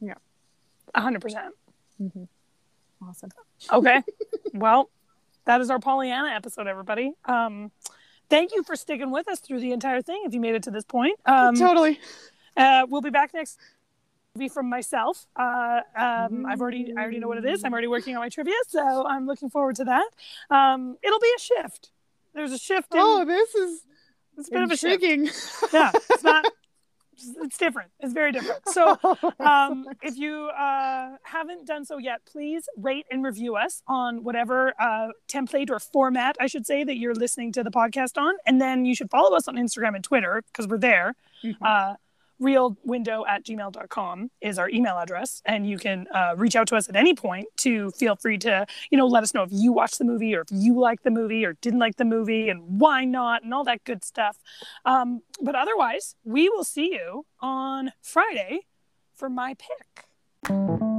Yeah. 0.00 0.14
hundred 0.94 1.20
percent. 1.20 1.54
Awesome. 3.08 3.30
Okay. 3.72 4.02
well, 4.54 4.90
that 5.44 5.60
is 5.60 5.70
our 5.70 5.78
Pollyanna 5.78 6.28
episode, 6.30 6.66
everybody. 6.66 7.12
Um, 7.24 7.70
thank 8.28 8.54
you 8.54 8.62
for 8.62 8.76
sticking 8.76 9.10
with 9.10 9.28
us 9.28 9.40
through 9.40 9.60
the 9.60 9.72
entire 9.72 10.02
thing. 10.02 10.22
If 10.24 10.34
you 10.34 10.40
made 10.40 10.54
it 10.54 10.62
to 10.64 10.70
this 10.70 10.84
point, 10.84 11.18
um, 11.26 11.54
totally. 11.56 11.98
uh, 12.56 12.86
we'll 12.88 13.00
be 13.00 13.10
back 13.10 13.32
next 13.34 13.58
movie 14.34 14.48
from 14.48 14.68
myself. 14.68 15.26
Uh, 15.36 15.80
um, 15.96 16.46
I've 16.46 16.60
already, 16.60 16.92
I 16.96 17.00
already 17.02 17.18
know 17.18 17.28
what 17.28 17.38
it 17.38 17.44
is. 17.44 17.64
I'm 17.64 17.72
already 17.72 17.88
working 17.88 18.14
on 18.16 18.20
my 18.22 18.28
trivia, 18.28 18.54
so 18.68 19.06
I'm 19.06 19.26
looking 19.26 19.50
forward 19.50 19.76
to 19.76 19.84
that. 19.84 20.08
Um, 20.50 20.96
it'll 21.02 21.20
be 21.20 21.32
a 21.36 21.40
shift. 21.40 21.90
There's 22.34 22.52
a 22.52 22.58
shift. 22.58 22.94
In, 22.94 23.00
Oh, 23.02 23.24
this 23.24 23.54
is 23.54 23.82
it's 24.38 24.48
a 24.48 24.52
bit 24.52 24.62
of 24.62 24.70
a 24.70 24.76
shift. 24.76 25.02
intriguing. 25.02 25.30
Yeah, 25.72 25.90
it's 26.10 26.22
not. 26.24 26.46
It's 27.42 27.56
different. 27.58 27.90
It's 28.00 28.12
very 28.12 28.32
different. 28.32 28.60
So 28.72 28.98
um, 29.40 29.86
if 30.02 30.16
you 30.16 30.48
uh, 30.58 31.16
haven't 31.24 31.66
done 31.66 31.84
so 31.84 31.98
yet, 31.98 32.20
please 32.24 32.68
rate 32.76 33.06
and 33.10 33.22
review 33.24 33.56
us 33.56 33.82
on 33.86 34.24
whatever 34.24 34.72
uh, 34.80 35.08
template 35.28 35.70
or 35.70 35.78
format, 35.78 36.36
I 36.40 36.46
should 36.46 36.66
say, 36.66 36.84
that 36.84 36.96
you're 36.96 37.14
listening 37.14 37.52
to 37.52 37.62
the 37.62 37.70
podcast 37.70 38.16
on. 38.16 38.34
And 38.46 38.60
then 38.60 38.84
you 38.84 38.94
should 38.94 39.10
follow 39.10 39.36
us 39.36 39.46
on 39.48 39.56
Instagram 39.56 39.94
and 39.94 40.02
Twitter 40.04 40.42
because 40.48 40.66
we're 40.66 40.78
there. 40.78 41.14
Mhm. 41.44 41.56
Uh, 41.60 41.94
realwindow 42.42 43.24
at 43.28 43.44
gmail.com 43.44 44.30
is 44.40 44.58
our 44.58 44.68
email 44.68 44.98
address. 44.98 45.42
And 45.44 45.68
you 45.68 45.78
can 45.78 46.06
uh, 46.14 46.34
reach 46.36 46.56
out 46.56 46.66
to 46.68 46.76
us 46.76 46.88
at 46.88 46.96
any 46.96 47.14
point 47.14 47.46
to 47.58 47.90
feel 47.92 48.16
free 48.16 48.38
to, 48.38 48.66
you 48.90 48.98
know, 48.98 49.06
let 49.06 49.22
us 49.22 49.34
know 49.34 49.42
if 49.42 49.50
you 49.52 49.72
watched 49.72 49.98
the 49.98 50.04
movie 50.04 50.34
or 50.34 50.42
if 50.42 50.48
you 50.50 50.78
liked 50.78 51.04
the 51.04 51.10
movie 51.10 51.44
or 51.44 51.54
didn't 51.54 51.78
like 51.78 51.96
the 51.96 52.04
movie 52.04 52.48
and 52.48 52.80
why 52.80 53.04
not 53.04 53.44
and 53.44 53.54
all 53.54 53.64
that 53.64 53.84
good 53.84 54.04
stuff. 54.04 54.38
Um, 54.84 55.22
but 55.40 55.54
otherwise, 55.54 56.16
we 56.24 56.48
will 56.48 56.64
see 56.64 56.92
you 56.92 57.26
on 57.40 57.92
Friday 58.02 58.66
for 59.14 59.28
my 59.30 59.54
pick. 59.54 60.91